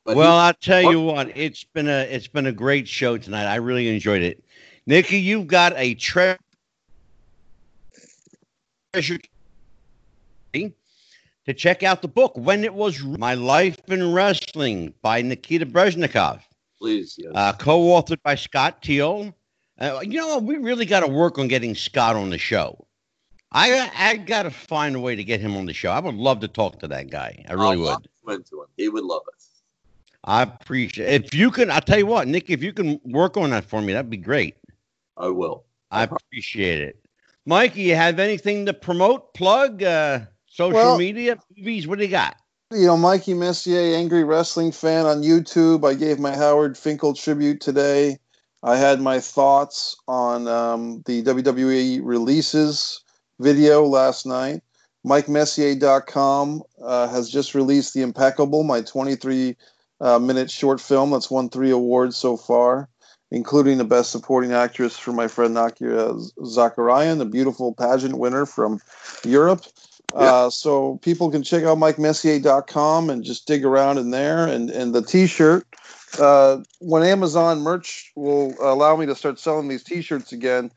but 0.05 0.17
well, 0.17 0.33
he- 0.39 0.47
I'll 0.47 0.55
tell 0.55 0.83
you 0.91 1.01
what, 1.01 1.37
it's 1.37 1.65
been 1.65 1.89
a 1.89 2.03
it's 2.03 2.29
been 2.29 2.47
a 2.47 2.53
great 2.53 2.87
show 2.87 3.19
tonight. 3.19 3.47
I 3.47 3.57
really 3.57 3.89
enjoyed 3.93 4.23
it. 4.23 4.44
Nikki, 4.87 5.19
you've 5.19 5.47
got 5.47 5.73
a 5.77 5.95
tre- 5.95 6.37
treasure 8.93 9.19
to 11.47 11.55
check 11.55 11.83
out 11.83 12.03
the 12.03 12.09
book 12.09 12.37
when 12.37 12.65
it 12.65 12.75
was 12.75 13.03
my 13.03 13.35
life 13.35 13.79
in 13.89 14.13
wrestling 14.13 14.95
by 15.03 15.23
Nikita 15.23 15.67
Breznikov, 15.67 16.41
please, 16.79 17.17
yes. 17.19 17.33
uh, 17.35 17.53
co-authored 17.53 18.23
by 18.23 18.35
Scott 18.35 18.83
Teal. 18.83 19.35
Uh, 19.79 20.01
you 20.03 20.21
know, 20.21 20.39
we 20.39 20.57
really 20.57 20.87
got 20.87 21.01
to 21.01 21.09
work 21.09 21.39
on 21.39 21.49
getting 21.49 21.75
Scott 21.75 22.17
on 22.17 22.31
the 22.31 22.39
show. 22.39 22.87
I 23.53 23.91
I 23.97 24.17
got 24.17 24.45
to 24.45 24.51
find 24.51 24.97
a 24.97 25.01
way 25.01 25.15
to 25.17 25.25
get 25.25 25.41
him 25.41 25.57
on 25.57 25.67
the 25.67 25.73
show. 25.73 25.91
I 25.91 26.01
would 26.01 26.15
love 26.15 26.41
to 26.41 26.49
talk 26.49 26.81
to 26.81 26.89
that 26.89 27.11
guy. 27.11 27.45
I 27.49 27.53
really 27.53 27.89
I'll 27.89 28.01
would. 28.25 28.35
into 28.35 28.61
him. 28.63 28.67
He 28.77 28.89
would 28.89 29.05
love 29.05 29.23
it. 29.29 29.45
I 30.25 30.43
appreciate 30.43 31.25
if 31.25 31.35
you 31.35 31.51
can. 31.51 31.71
I'll 31.71 31.81
tell 31.81 31.99
you 31.99 32.07
what, 32.07 32.27
Nick. 32.27 32.51
If 32.51 32.63
you 32.63 32.73
can 32.73 33.01
work 33.05 33.37
on 33.37 33.51
that 33.51 33.65
for 33.65 33.81
me, 33.81 33.93
that'd 33.93 34.11
be 34.11 34.17
great. 34.17 34.57
I 35.17 35.29
will. 35.29 35.65
I 35.91 36.03
appreciate 36.05 36.81
it. 36.81 36.99
Mike, 37.47 37.77
you 37.77 37.95
have 37.95 38.19
anything 38.19 38.67
to 38.67 38.75
promote, 38.75 39.35
plug, 39.35 39.83
uh, 39.83 40.21
social 40.47 40.75
Well- 40.75 40.99
media, 40.99 41.39
movies? 41.57 41.87
What 41.87 41.99
do 41.99 42.05
you 42.05 42.11
got? 42.11 42.37
you 42.73 42.87
know, 42.87 42.97
Mikey 42.97 43.35
Messier, 43.35 43.95
Angry 43.95 44.25
Wrestling 44.25 44.73
Fan 44.73 45.07
on 45.07 45.23
YouTube. 45.23 45.89
I 45.89 45.95
gave 45.95 46.19
my 46.19 46.35
Howard 46.35 46.77
Finkel 46.77 47.15
tribute 47.15 47.61
today. 47.61 48.19
I 48.65 48.77
had 48.77 49.01
my 49.01 49.21
thoughts 49.21 49.97
on 50.09 50.49
um, 50.49 51.03
the 51.07 51.23
WWE 51.23 52.01
releases 52.03 53.05
video 53.39 53.85
last 53.85 54.27
night. 54.27 54.63
MikeMessier.com 55.07 56.63
uh, 56.83 57.09
has 57.09 57.29
just 57.29 57.55
released 57.55 57.95
The 57.95 58.03
Impeccable, 58.03 58.65
my 58.65 58.81
23 58.81 59.57
uh, 60.01 60.19
minute 60.19 60.51
short 60.51 60.81
film 60.81 61.11
that's 61.11 61.31
won 61.31 61.51
three 61.51 61.71
awards 61.71 62.17
so 62.17 62.37
far, 62.37 62.89
including 63.35 63.79
the 63.79 63.85
Best 63.85 64.13
Supporting 64.13 64.53
Actress 64.53 64.97
for 64.97 65.13
my 65.13 65.27
friend 65.27 65.57
Nakia 65.57 66.33
Zakarian, 66.39 67.19
the 67.19 67.25
beautiful 67.25 67.75
pageant 67.75 68.17
winner 68.17 68.47
from 68.47 68.81
Europe. 69.25 69.65
Uh, 70.15 70.49
so 70.49 70.99
people 71.03 71.33
can 71.33 71.43
check 71.43 71.65
out 71.65 71.77
MikeMessier.com 71.77 73.11
and 73.11 73.25
just 73.25 73.49
dig 73.49 73.65
around 73.65 73.99
in 73.99 74.11
there. 74.11 74.47
And, 74.47 74.71
and 74.71 74.95
the 74.95 75.03
T-shirt, 75.03 75.67
uh, 76.21 76.59
when 76.79 77.03
Amazon 77.03 77.63
merch 77.63 78.13
will 78.15 78.55
allow 78.61 78.95
me 78.95 79.07
to 79.07 79.17
start 79.17 79.41
selling 79.41 79.67
these 79.67 79.83
T-shirts 79.83 80.31
again, 80.31 80.71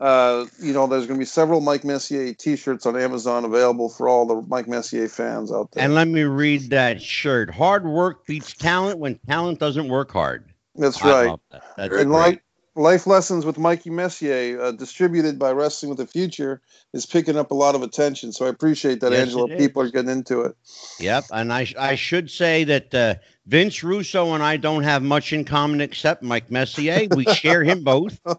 uh, 0.00 0.46
you 0.58 0.72
know, 0.72 0.88
there's 0.88 1.06
going 1.06 1.18
to 1.18 1.22
be 1.22 1.26
several 1.26 1.60
Mike 1.60 1.84
Messier 1.84 2.34
T-shirts 2.34 2.86
on 2.86 2.96
Amazon 2.96 3.44
available 3.44 3.88
for 3.88 4.08
all 4.08 4.26
the 4.26 4.42
Mike 4.48 4.66
Messier 4.66 5.08
fans 5.08 5.52
out 5.52 5.70
there. 5.70 5.84
And 5.84 5.94
let 5.94 6.08
me 6.08 6.22
read 6.22 6.70
that 6.70 7.00
shirt. 7.00 7.50
Hard 7.50 7.86
work 7.86 8.26
beats 8.26 8.54
talent 8.54 8.98
when 8.98 9.18
talent 9.28 9.60
doesn't 9.60 9.88
work 9.88 10.10
hard. 10.10 10.49
That's 10.76 11.02
I 11.02 11.26
right. 11.26 11.38
that. 11.50 11.62
That's 11.76 11.94
And 11.94 12.12
like 12.12 12.42
Life 12.76 13.06
Lessons 13.06 13.44
with 13.44 13.58
Mikey 13.58 13.90
Messier, 13.90 14.60
uh, 14.60 14.70
distributed 14.72 15.38
by 15.38 15.50
Wrestling 15.50 15.90
with 15.90 15.98
the 15.98 16.06
Future, 16.06 16.62
is 16.94 17.04
picking 17.04 17.36
up 17.36 17.50
a 17.50 17.54
lot 17.54 17.74
of 17.74 17.82
attention. 17.82 18.32
So 18.32 18.46
I 18.46 18.48
appreciate 18.48 19.00
that, 19.00 19.12
Yes, 19.12 19.34
is. 19.34 19.58
People 19.58 19.82
are 19.82 19.90
getting 19.90 20.10
into 20.10 20.42
it. 20.42 20.56
Yep, 21.00 21.24
and 21.32 21.52
I 21.52 21.66
I 21.78 21.96
should 21.96 22.30
say 22.30 22.64
that 22.64 22.94
uh, 22.94 23.14
Vince 23.46 23.82
Russo 23.82 24.32
and 24.34 24.42
I 24.42 24.56
don't 24.56 24.84
have 24.84 25.02
much 25.02 25.32
in 25.32 25.44
common 25.44 25.80
except 25.80 26.22
Mike 26.22 26.50
Messier. 26.50 27.08
We 27.14 27.24
share 27.24 27.64
him 27.64 27.82
both. 27.84 28.18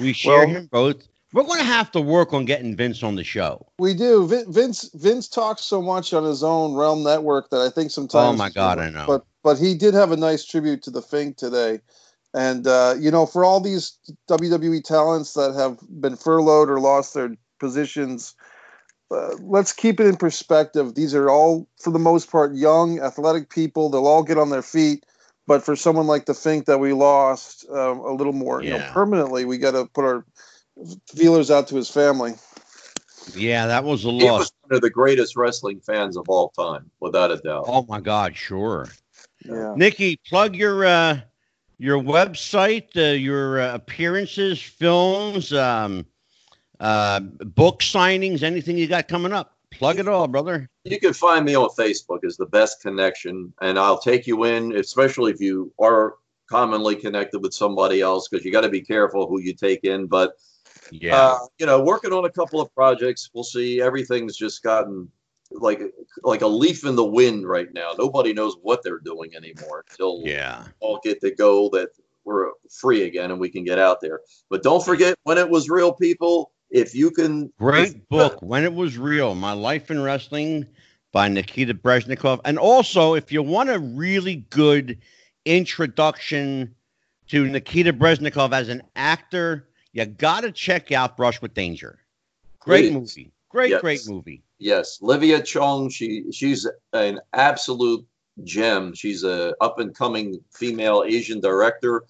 We 0.00 0.12
share 0.12 0.38
Well- 0.40 0.48
him 0.48 0.66
both. 0.70 1.06
We're 1.32 1.42
going 1.42 1.58
to 1.58 1.64
have 1.66 1.90
to 1.92 2.00
work 2.00 2.32
on 2.32 2.44
getting 2.44 2.76
Vince 2.76 3.02
on 3.02 3.16
the 3.16 3.24
show. 3.24 3.66
We 3.80 3.92
do. 3.92 4.24
Vince 4.48 4.88
Vince 4.94 5.26
talks 5.26 5.62
so 5.62 5.82
much 5.82 6.14
on 6.14 6.22
his 6.22 6.44
own 6.44 6.74
Realm 6.74 7.02
Network 7.02 7.50
that 7.50 7.60
I 7.60 7.70
think 7.70 7.90
sometimes. 7.90 8.34
Oh, 8.34 8.36
my 8.36 8.50
God, 8.50 8.78
I 8.78 8.90
know. 8.90 9.04
But 9.08 9.24
but 9.44 9.58
he 9.58 9.74
did 9.74 9.94
have 9.94 10.10
a 10.10 10.16
nice 10.16 10.44
tribute 10.44 10.82
to 10.82 10.90
the 10.90 11.02
Fink 11.02 11.36
today, 11.36 11.80
and 12.34 12.66
uh, 12.66 12.96
you 12.98 13.12
know, 13.12 13.26
for 13.26 13.44
all 13.44 13.60
these 13.60 13.96
WWE 14.28 14.82
talents 14.82 15.34
that 15.34 15.54
have 15.54 15.78
been 15.88 16.16
furloughed 16.16 16.68
or 16.68 16.80
lost 16.80 17.14
their 17.14 17.36
positions, 17.60 18.34
uh, 19.10 19.36
let's 19.40 19.72
keep 19.72 20.00
it 20.00 20.06
in 20.06 20.16
perspective. 20.16 20.94
These 20.94 21.14
are 21.14 21.30
all, 21.30 21.68
for 21.80 21.92
the 21.92 21.98
most 22.00 22.30
part, 22.30 22.54
young, 22.54 23.00
athletic 23.00 23.50
people. 23.50 23.90
They'll 23.90 24.06
all 24.06 24.24
get 24.24 24.38
on 24.38 24.50
their 24.50 24.62
feet. 24.62 25.04
But 25.46 25.62
for 25.62 25.76
someone 25.76 26.06
like 26.06 26.24
the 26.24 26.34
Fink 26.34 26.64
that 26.66 26.78
we 26.78 26.94
lost 26.94 27.68
um, 27.68 28.00
a 28.00 28.12
little 28.12 28.32
more, 28.32 28.62
you 28.62 28.70
know, 28.70 28.78
permanently, 28.92 29.44
we 29.44 29.58
got 29.58 29.72
to 29.72 29.84
put 29.84 30.04
our 30.04 30.24
feelers 31.14 31.50
out 31.50 31.68
to 31.68 31.76
his 31.76 31.90
family. 31.90 32.32
Yeah, 33.34 33.66
that 33.66 33.84
was 33.84 34.04
a 34.04 34.10
He 34.10 34.24
loss. 34.24 34.40
was 34.40 34.52
one 34.62 34.76
of 34.76 34.80
the 34.80 34.90
greatest 34.90 35.36
wrestling 35.36 35.80
fans 35.80 36.16
of 36.16 36.28
all 36.28 36.48
time, 36.50 36.90
without 36.98 37.30
a 37.30 37.36
doubt. 37.36 37.64
Oh 37.68 37.84
my 37.86 38.00
God, 38.00 38.34
sure. 38.36 38.88
Yeah. 39.44 39.74
Nikki, 39.76 40.16
plug 40.28 40.56
your 40.56 40.84
uh, 40.84 41.20
your 41.78 41.98
website, 41.98 42.96
uh, 42.96 43.14
your 43.14 43.60
uh, 43.60 43.74
appearances, 43.74 44.60
films, 44.60 45.52
um, 45.52 46.06
uh, 46.80 47.20
book 47.20 47.80
signings, 47.80 48.42
anything 48.42 48.78
you 48.78 48.86
got 48.86 49.08
coming 49.08 49.32
up. 49.32 49.56
Plug 49.70 49.98
it 49.98 50.08
all, 50.08 50.28
brother. 50.28 50.68
You 50.84 51.00
can 51.00 51.12
find 51.12 51.44
me 51.44 51.56
on 51.56 51.68
Facebook 51.70 52.20
is 52.22 52.36
the 52.36 52.46
best 52.46 52.80
connection, 52.82 53.52
and 53.60 53.78
I'll 53.78 53.98
take 53.98 54.26
you 54.26 54.44
in, 54.44 54.76
especially 54.76 55.32
if 55.32 55.40
you 55.40 55.72
are 55.80 56.14
commonly 56.48 56.94
connected 56.94 57.40
with 57.40 57.54
somebody 57.54 58.00
else, 58.00 58.28
because 58.28 58.44
you 58.44 58.52
got 58.52 58.60
to 58.62 58.68
be 58.68 58.82
careful 58.82 59.26
who 59.26 59.40
you 59.40 59.54
take 59.54 59.84
in. 59.84 60.06
But 60.06 60.36
Yeah. 60.90 61.16
uh, 61.16 61.38
you 61.58 61.66
know, 61.66 61.82
working 61.82 62.12
on 62.12 62.24
a 62.24 62.30
couple 62.30 62.60
of 62.60 62.72
projects. 62.74 63.30
We'll 63.32 63.44
see. 63.44 63.80
Everything's 63.80 64.36
just 64.36 64.62
gotten 64.62 65.10
like 65.54 65.80
like 66.22 66.42
a 66.42 66.46
leaf 66.46 66.84
in 66.84 66.96
the 66.96 67.04
wind 67.04 67.46
right 67.48 67.72
now. 67.72 67.92
Nobody 67.98 68.32
knows 68.32 68.56
what 68.62 68.82
they're 68.82 68.98
doing 68.98 69.34
anymore 69.36 69.84
until 69.88 70.22
yeah. 70.24 70.64
all 70.80 71.00
get 71.02 71.20
the 71.20 71.34
go 71.34 71.68
that 71.70 71.90
we're 72.24 72.50
free 72.70 73.02
again 73.02 73.30
and 73.30 73.40
we 73.40 73.50
can 73.50 73.64
get 73.64 73.78
out 73.78 74.00
there. 74.00 74.20
But 74.50 74.62
don't 74.62 74.84
forget 74.84 75.16
when 75.24 75.38
it 75.38 75.48
was 75.48 75.68
real 75.68 75.92
people. 75.92 76.50
If 76.70 76.94
you 76.94 77.10
can, 77.12 77.52
Great 77.58 78.08
book, 78.08 78.42
When 78.42 78.64
It 78.64 78.72
Was 78.72 78.98
Real 78.98 79.36
My 79.36 79.52
Life 79.52 79.92
in 79.92 80.02
Wrestling 80.02 80.66
by 81.12 81.28
Nikita 81.28 81.74
Breznikov. 81.74 82.40
And 82.44 82.58
also, 82.58 83.14
if 83.14 83.30
you 83.30 83.42
want 83.42 83.70
a 83.70 83.78
really 83.78 84.36
good 84.50 84.98
introduction 85.44 86.74
to 87.28 87.46
Nikita 87.46 87.92
Breznikov 87.92 88.52
as 88.52 88.68
an 88.68 88.82
actor, 88.96 89.68
you 89.92 90.04
got 90.04 90.40
to 90.40 90.50
check 90.50 90.90
out 90.90 91.16
Brush 91.16 91.40
with 91.40 91.54
Danger. 91.54 92.00
Great 92.58 92.90
Please. 92.90 92.92
movie. 92.92 93.32
Great, 93.48 93.70
Yes. 93.70 93.80
great 93.80 94.08
movie. 94.08 94.42
Yes, 94.64 94.98
Livia 95.02 95.42
Chong. 95.42 95.90
She 95.90 96.24
she's 96.32 96.66
an 96.94 97.20
absolute 97.34 98.02
gem. 98.44 98.94
She's 98.94 99.22
a 99.22 99.54
up 99.60 99.78
and 99.78 99.94
coming 99.94 100.40
female 100.50 101.04
Asian 101.06 101.38
director. 101.38 102.04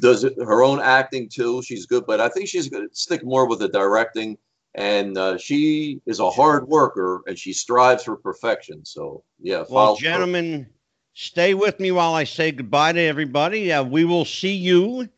Does 0.00 0.22
her 0.22 0.62
own 0.62 0.78
acting 0.78 1.28
too. 1.28 1.60
She's 1.62 1.86
good, 1.86 2.06
but 2.06 2.20
I 2.20 2.28
think 2.28 2.46
she's 2.46 2.68
going 2.68 2.88
to 2.88 2.94
stick 2.94 3.24
more 3.24 3.48
with 3.48 3.58
the 3.58 3.68
directing. 3.68 4.38
And 4.76 5.18
uh, 5.18 5.38
she 5.38 6.00
is 6.06 6.20
a 6.20 6.30
hard 6.30 6.68
worker, 6.68 7.22
and 7.26 7.36
she 7.36 7.52
strives 7.52 8.04
for 8.04 8.14
perfection. 8.14 8.84
So 8.84 9.24
yeah, 9.40 9.56
Well, 9.56 9.66
follow 9.66 9.96
her. 9.96 10.00
gentlemen, 10.00 10.68
stay 11.14 11.54
with 11.54 11.80
me 11.80 11.90
while 11.90 12.14
I 12.14 12.22
say 12.22 12.52
goodbye 12.52 12.92
to 12.92 13.00
everybody. 13.00 13.72
Uh, 13.72 13.82
we 13.82 14.04
will 14.04 14.24
see 14.24 14.54
you 14.54 15.08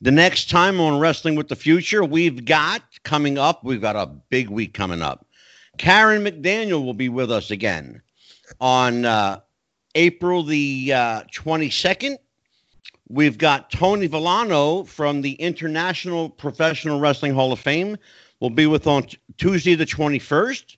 the 0.00 0.10
next 0.10 0.50
time 0.50 0.80
on 0.80 0.98
Wrestling 0.98 1.36
with 1.36 1.46
the 1.46 1.54
Future. 1.54 2.02
We've 2.02 2.44
got 2.44 2.82
coming 3.04 3.38
up, 3.38 3.62
we've 3.62 3.80
got 3.80 3.94
a 3.94 4.06
big 4.06 4.48
week 4.48 4.74
coming 4.74 5.00
up. 5.00 5.24
Karen 5.78 6.24
McDaniel 6.24 6.84
will 6.84 6.94
be 6.94 7.08
with 7.08 7.30
us 7.30 7.50
again 7.50 8.02
on 8.60 9.04
uh, 9.04 9.40
April 9.94 10.42
the 10.42 10.92
uh, 10.92 11.22
22nd. 11.32 12.16
We've 13.08 13.38
got 13.38 13.70
Tony 13.70 14.08
Vellano 14.08 14.86
from 14.86 15.22
the 15.22 15.32
International 15.34 16.28
Professional 16.28 17.00
Wrestling 17.00 17.32
Hall 17.32 17.52
of 17.52 17.60
Fame 17.60 17.96
will 18.40 18.50
be 18.50 18.66
with 18.66 18.86
on 18.86 19.04
t- 19.04 19.18
Tuesday 19.38 19.74
the 19.74 19.86
21st. 19.86 20.76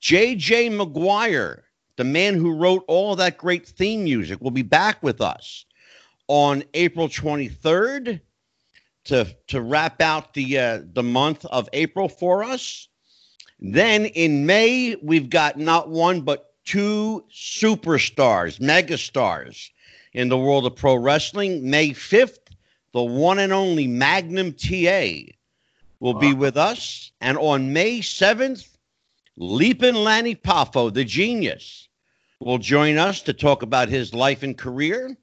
JJ 0.00 0.70
McGuire, 0.70 1.62
the 1.96 2.04
man 2.04 2.34
who 2.34 2.54
wrote 2.54 2.84
all 2.86 3.16
that 3.16 3.38
great 3.38 3.66
theme 3.66 4.04
music, 4.04 4.40
will 4.40 4.50
be 4.50 4.62
back 4.62 5.02
with 5.02 5.20
us 5.20 5.64
on 6.28 6.62
April 6.74 7.08
23rd 7.08 8.20
to 9.04 9.36
to 9.46 9.60
wrap 9.60 10.00
out 10.00 10.34
the 10.34 10.58
uh, 10.58 10.80
the 10.92 11.02
month 11.02 11.44
of 11.46 11.68
April 11.72 12.08
for 12.08 12.44
us. 12.44 12.88
Then 13.58 14.06
in 14.06 14.44
May 14.46 14.96
we've 15.02 15.30
got 15.30 15.58
not 15.58 15.88
one 15.88 16.20
but 16.20 16.52
two 16.64 17.24
superstars, 17.32 18.58
megastars 18.60 19.70
in 20.12 20.28
the 20.28 20.38
world 20.38 20.66
of 20.66 20.76
pro 20.76 20.96
wrestling. 20.96 21.70
May 21.70 21.90
5th, 21.90 22.38
the 22.92 23.02
one 23.02 23.38
and 23.38 23.52
only 23.52 23.86
Magnum 23.86 24.52
TA 24.52 25.32
will 26.00 26.14
be 26.14 26.34
with 26.34 26.56
us, 26.56 27.10
and 27.20 27.38
on 27.38 27.72
May 27.72 28.00
7th, 28.00 28.68
Leapin' 29.36 29.94
Lanny 29.94 30.34
Poffo, 30.34 30.92
the 30.92 31.04
genius, 31.04 31.88
will 32.40 32.58
join 32.58 32.98
us 32.98 33.22
to 33.22 33.32
talk 33.32 33.62
about 33.62 33.88
his 33.88 34.12
life 34.12 34.42
and 34.42 34.56
career. 34.56 35.16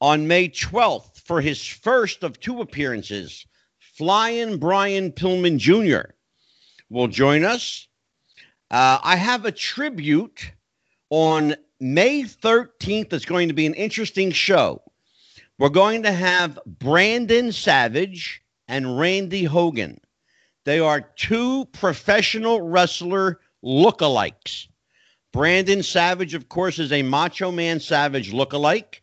On 0.00 0.26
May 0.26 0.48
12th, 0.48 1.20
for 1.20 1.40
his 1.40 1.64
first 1.64 2.22
of 2.24 2.40
two 2.40 2.60
appearances, 2.60 3.46
Flying 3.78 4.58
Brian 4.58 5.12
Pillman 5.12 5.58
Jr. 5.58 6.10
will 6.90 7.08
join 7.08 7.44
us. 7.44 7.86
Uh, 8.70 8.98
I 9.02 9.16
have 9.16 9.44
a 9.44 9.52
tribute 9.52 10.52
on 11.10 11.54
May 11.80 12.22
13th. 12.22 13.12
It's 13.12 13.24
going 13.24 13.48
to 13.48 13.54
be 13.54 13.66
an 13.66 13.74
interesting 13.74 14.30
show. 14.30 14.82
We're 15.58 15.68
going 15.68 16.02
to 16.02 16.12
have 16.12 16.58
Brandon 16.66 17.52
Savage 17.52 18.42
and 18.66 18.98
Randy 18.98 19.44
Hogan. 19.44 20.00
They 20.64 20.80
are 20.80 21.00
two 21.00 21.66
professional 21.66 22.62
wrestler 22.62 23.40
lookalikes. 23.62 24.66
Brandon 25.32 25.82
Savage, 25.82 26.34
of 26.34 26.48
course, 26.48 26.78
is 26.78 26.92
a 26.92 27.02
Macho 27.02 27.50
Man 27.50 27.80
Savage 27.80 28.32
lookalike, 28.32 29.00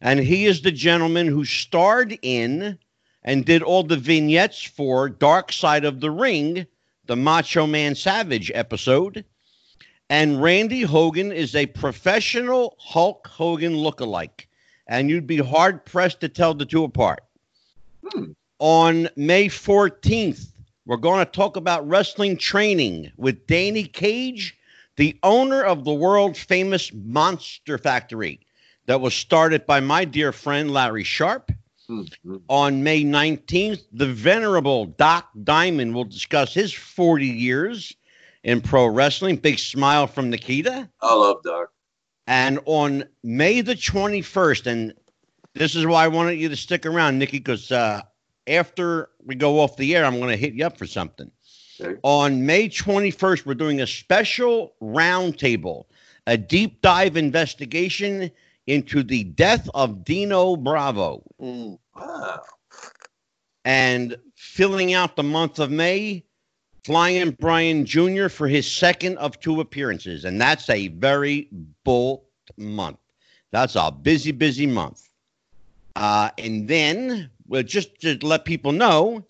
and 0.00 0.20
he 0.20 0.46
is 0.46 0.62
the 0.62 0.72
gentleman 0.72 1.26
who 1.26 1.44
starred 1.44 2.18
in 2.22 2.78
and 3.22 3.44
did 3.44 3.62
all 3.62 3.82
the 3.82 3.96
vignettes 3.96 4.62
for 4.62 5.08
Dark 5.08 5.52
Side 5.52 5.84
of 5.84 6.00
the 6.00 6.10
Ring, 6.10 6.66
the 7.10 7.16
Macho 7.16 7.66
Man 7.66 7.96
Savage 7.96 8.52
episode. 8.54 9.24
And 10.10 10.40
Randy 10.40 10.82
Hogan 10.82 11.32
is 11.32 11.56
a 11.56 11.66
professional 11.66 12.76
Hulk 12.78 13.26
Hogan 13.26 13.74
lookalike, 13.74 14.46
and 14.86 15.10
you'd 15.10 15.26
be 15.26 15.38
hard 15.38 15.84
pressed 15.84 16.20
to 16.20 16.28
tell 16.28 16.54
the 16.54 16.64
two 16.64 16.84
apart. 16.84 17.24
Hmm. 18.06 18.26
On 18.60 19.08
May 19.16 19.48
14th, 19.48 20.52
we're 20.86 20.98
going 20.98 21.26
to 21.26 21.32
talk 21.32 21.56
about 21.56 21.88
wrestling 21.88 22.36
training 22.36 23.10
with 23.16 23.44
Danny 23.48 23.86
Cage, 23.86 24.56
the 24.94 25.18
owner 25.24 25.64
of 25.64 25.82
the 25.82 25.92
world 25.92 26.36
famous 26.36 26.92
Monster 26.94 27.76
Factory 27.76 28.38
that 28.86 29.00
was 29.00 29.14
started 29.14 29.66
by 29.66 29.80
my 29.80 30.04
dear 30.04 30.30
friend 30.30 30.70
Larry 30.70 31.02
Sharpe. 31.02 31.50
Mhm. 31.90 32.42
On 32.48 32.82
May 32.82 33.04
19th, 33.04 33.82
the 33.92 34.06
venerable 34.06 34.86
Doc 34.86 35.28
Diamond 35.42 35.94
will 35.94 36.04
discuss 36.04 36.54
his 36.54 36.72
40 36.72 37.26
years 37.26 37.94
in 38.44 38.60
pro 38.60 38.86
wrestling. 38.86 39.36
Big 39.36 39.58
smile 39.58 40.06
from 40.06 40.30
Nikita. 40.30 40.88
I 41.00 41.14
love 41.14 41.42
Doc. 41.42 41.70
And 42.26 42.60
on 42.64 43.04
May 43.24 43.60
the 43.60 43.74
21st, 43.74 44.66
and 44.66 44.94
this 45.54 45.74
is 45.74 45.84
why 45.84 46.04
I 46.04 46.08
wanted 46.08 46.38
you 46.38 46.48
to 46.48 46.56
stick 46.56 46.86
around, 46.86 47.18
Nikki, 47.18 47.38
because 47.38 47.72
uh, 47.72 48.02
after 48.46 49.10
we 49.24 49.34
go 49.34 49.60
off 49.60 49.76
the 49.76 49.96
air, 49.96 50.04
I'm 50.04 50.18
going 50.18 50.30
to 50.30 50.36
hit 50.36 50.54
you 50.54 50.64
up 50.64 50.78
for 50.78 50.86
something. 50.86 51.30
Okay. 51.80 51.98
On 52.02 52.46
May 52.46 52.68
21st, 52.68 53.46
we're 53.46 53.54
doing 53.54 53.80
a 53.80 53.86
special 53.86 54.74
roundtable, 54.82 55.86
a 56.26 56.36
deep 56.36 56.82
dive 56.82 57.16
investigation 57.16 58.30
into 58.66 59.02
the 59.02 59.24
death 59.24 59.68
of 59.74 60.04
Dino 60.04 60.56
Bravo. 60.56 61.24
Mm. 61.40 61.78
And 63.64 64.16
filling 64.36 64.94
out 64.94 65.16
the 65.16 65.22
month 65.22 65.58
of 65.58 65.70
May, 65.70 66.24
Flying 66.84 67.32
Brian 67.32 67.84
Jr. 67.84 68.28
for 68.28 68.48
his 68.48 68.70
second 68.70 69.18
of 69.18 69.38
two 69.40 69.60
appearances. 69.60 70.24
And 70.24 70.40
that's 70.40 70.70
a 70.70 70.88
very 70.88 71.48
bold 71.84 72.22
month. 72.56 72.98
That's 73.50 73.76
a 73.76 73.90
busy, 73.90 74.32
busy 74.32 74.66
month. 74.66 75.08
Uh, 75.96 76.30
and 76.38 76.68
then, 76.68 77.30
well, 77.48 77.62
just 77.62 78.00
to 78.00 78.16
let 78.22 78.44
people 78.44 78.72
know, 78.72 79.24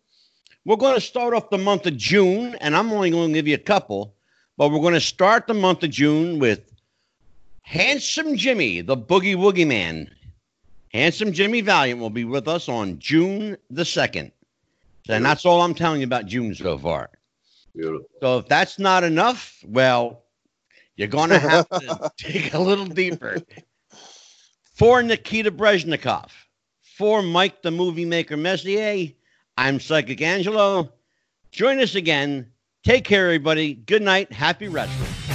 we're 0.64 0.76
going 0.76 0.94
to 0.94 1.00
start 1.00 1.34
off 1.34 1.50
the 1.50 1.58
month 1.58 1.86
of 1.86 1.96
June, 1.96 2.54
and 2.60 2.76
I'm 2.76 2.92
only 2.92 3.10
going 3.10 3.28
to 3.28 3.34
give 3.34 3.48
you 3.48 3.54
a 3.54 3.58
couple, 3.58 4.14
but 4.56 4.70
we're 4.70 4.80
going 4.80 4.94
to 4.94 5.00
start 5.00 5.46
the 5.46 5.54
month 5.54 5.82
of 5.82 5.90
June 5.90 6.38
with 6.38 6.70
Handsome 7.62 8.36
Jimmy, 8.36 8.82
the 8.82 8.96
Boogie 8.96 9.36
Woogie 9.36 9.66
Man. 9.66 10.10
Handsome 10.92 11.32
Jimmy 11.32 11.60
Valiant 11.60 12.00
will 12.00 12.10
be 12.10 12.24
with 12.24 12.48
us 12.48 12.68
on 12.68 12.98
June 12.98 13.56
the 13.70 13.82
2nd. 13.82 14.32
And 15.08 15.24
that's 15.24 15.44
all 15.44 15.62
I'm 15.62 15.74
telling 15.74 16.00
you 16.00 16.06
about 16.06 16.26
June 16.26 16.54
so 16.54 16.78
far. 16.78 17.10
Beautiful. 17.74 18.06
So 18.20 18.38
if 18.38 18.48
that's 18.48 18.78
not 18.78 19.04
enough, 19.04 19.58
well, 19.66 20.24
you're 20.96 21.08
going 21.08 21.30
to 21.30 21.38
have 21.38 21.68
to 21.68 22.12
dig 22.18 22.54
a 22.54 22.60
little 22.60 22.86
deeper. 22.86 23.38
For 24.74 25.02
Nikita 25.02 25.50
Breznikov, 25.50 26.30
for 26.96 27.22
Mike 27.22 27.62
the 27.62 27.70
Movie 27.70 28.04
Maker 28.04 28.36
Messier, 28.36 29.12
I'm 29.56 29.78
Psychic 29.78 30.22
Angelo. 30.22 30.92
Join 31.52 31.80
us 31.80 31.94
again. 31.94 32.50
Take 32.82 33.04
care, 33.04 33.26
everybody. 33.26 33.74
Good 33.74 34.02
night. 34.02 34.32
Happy 34.32 34.68
wrestling. 34.68 35.30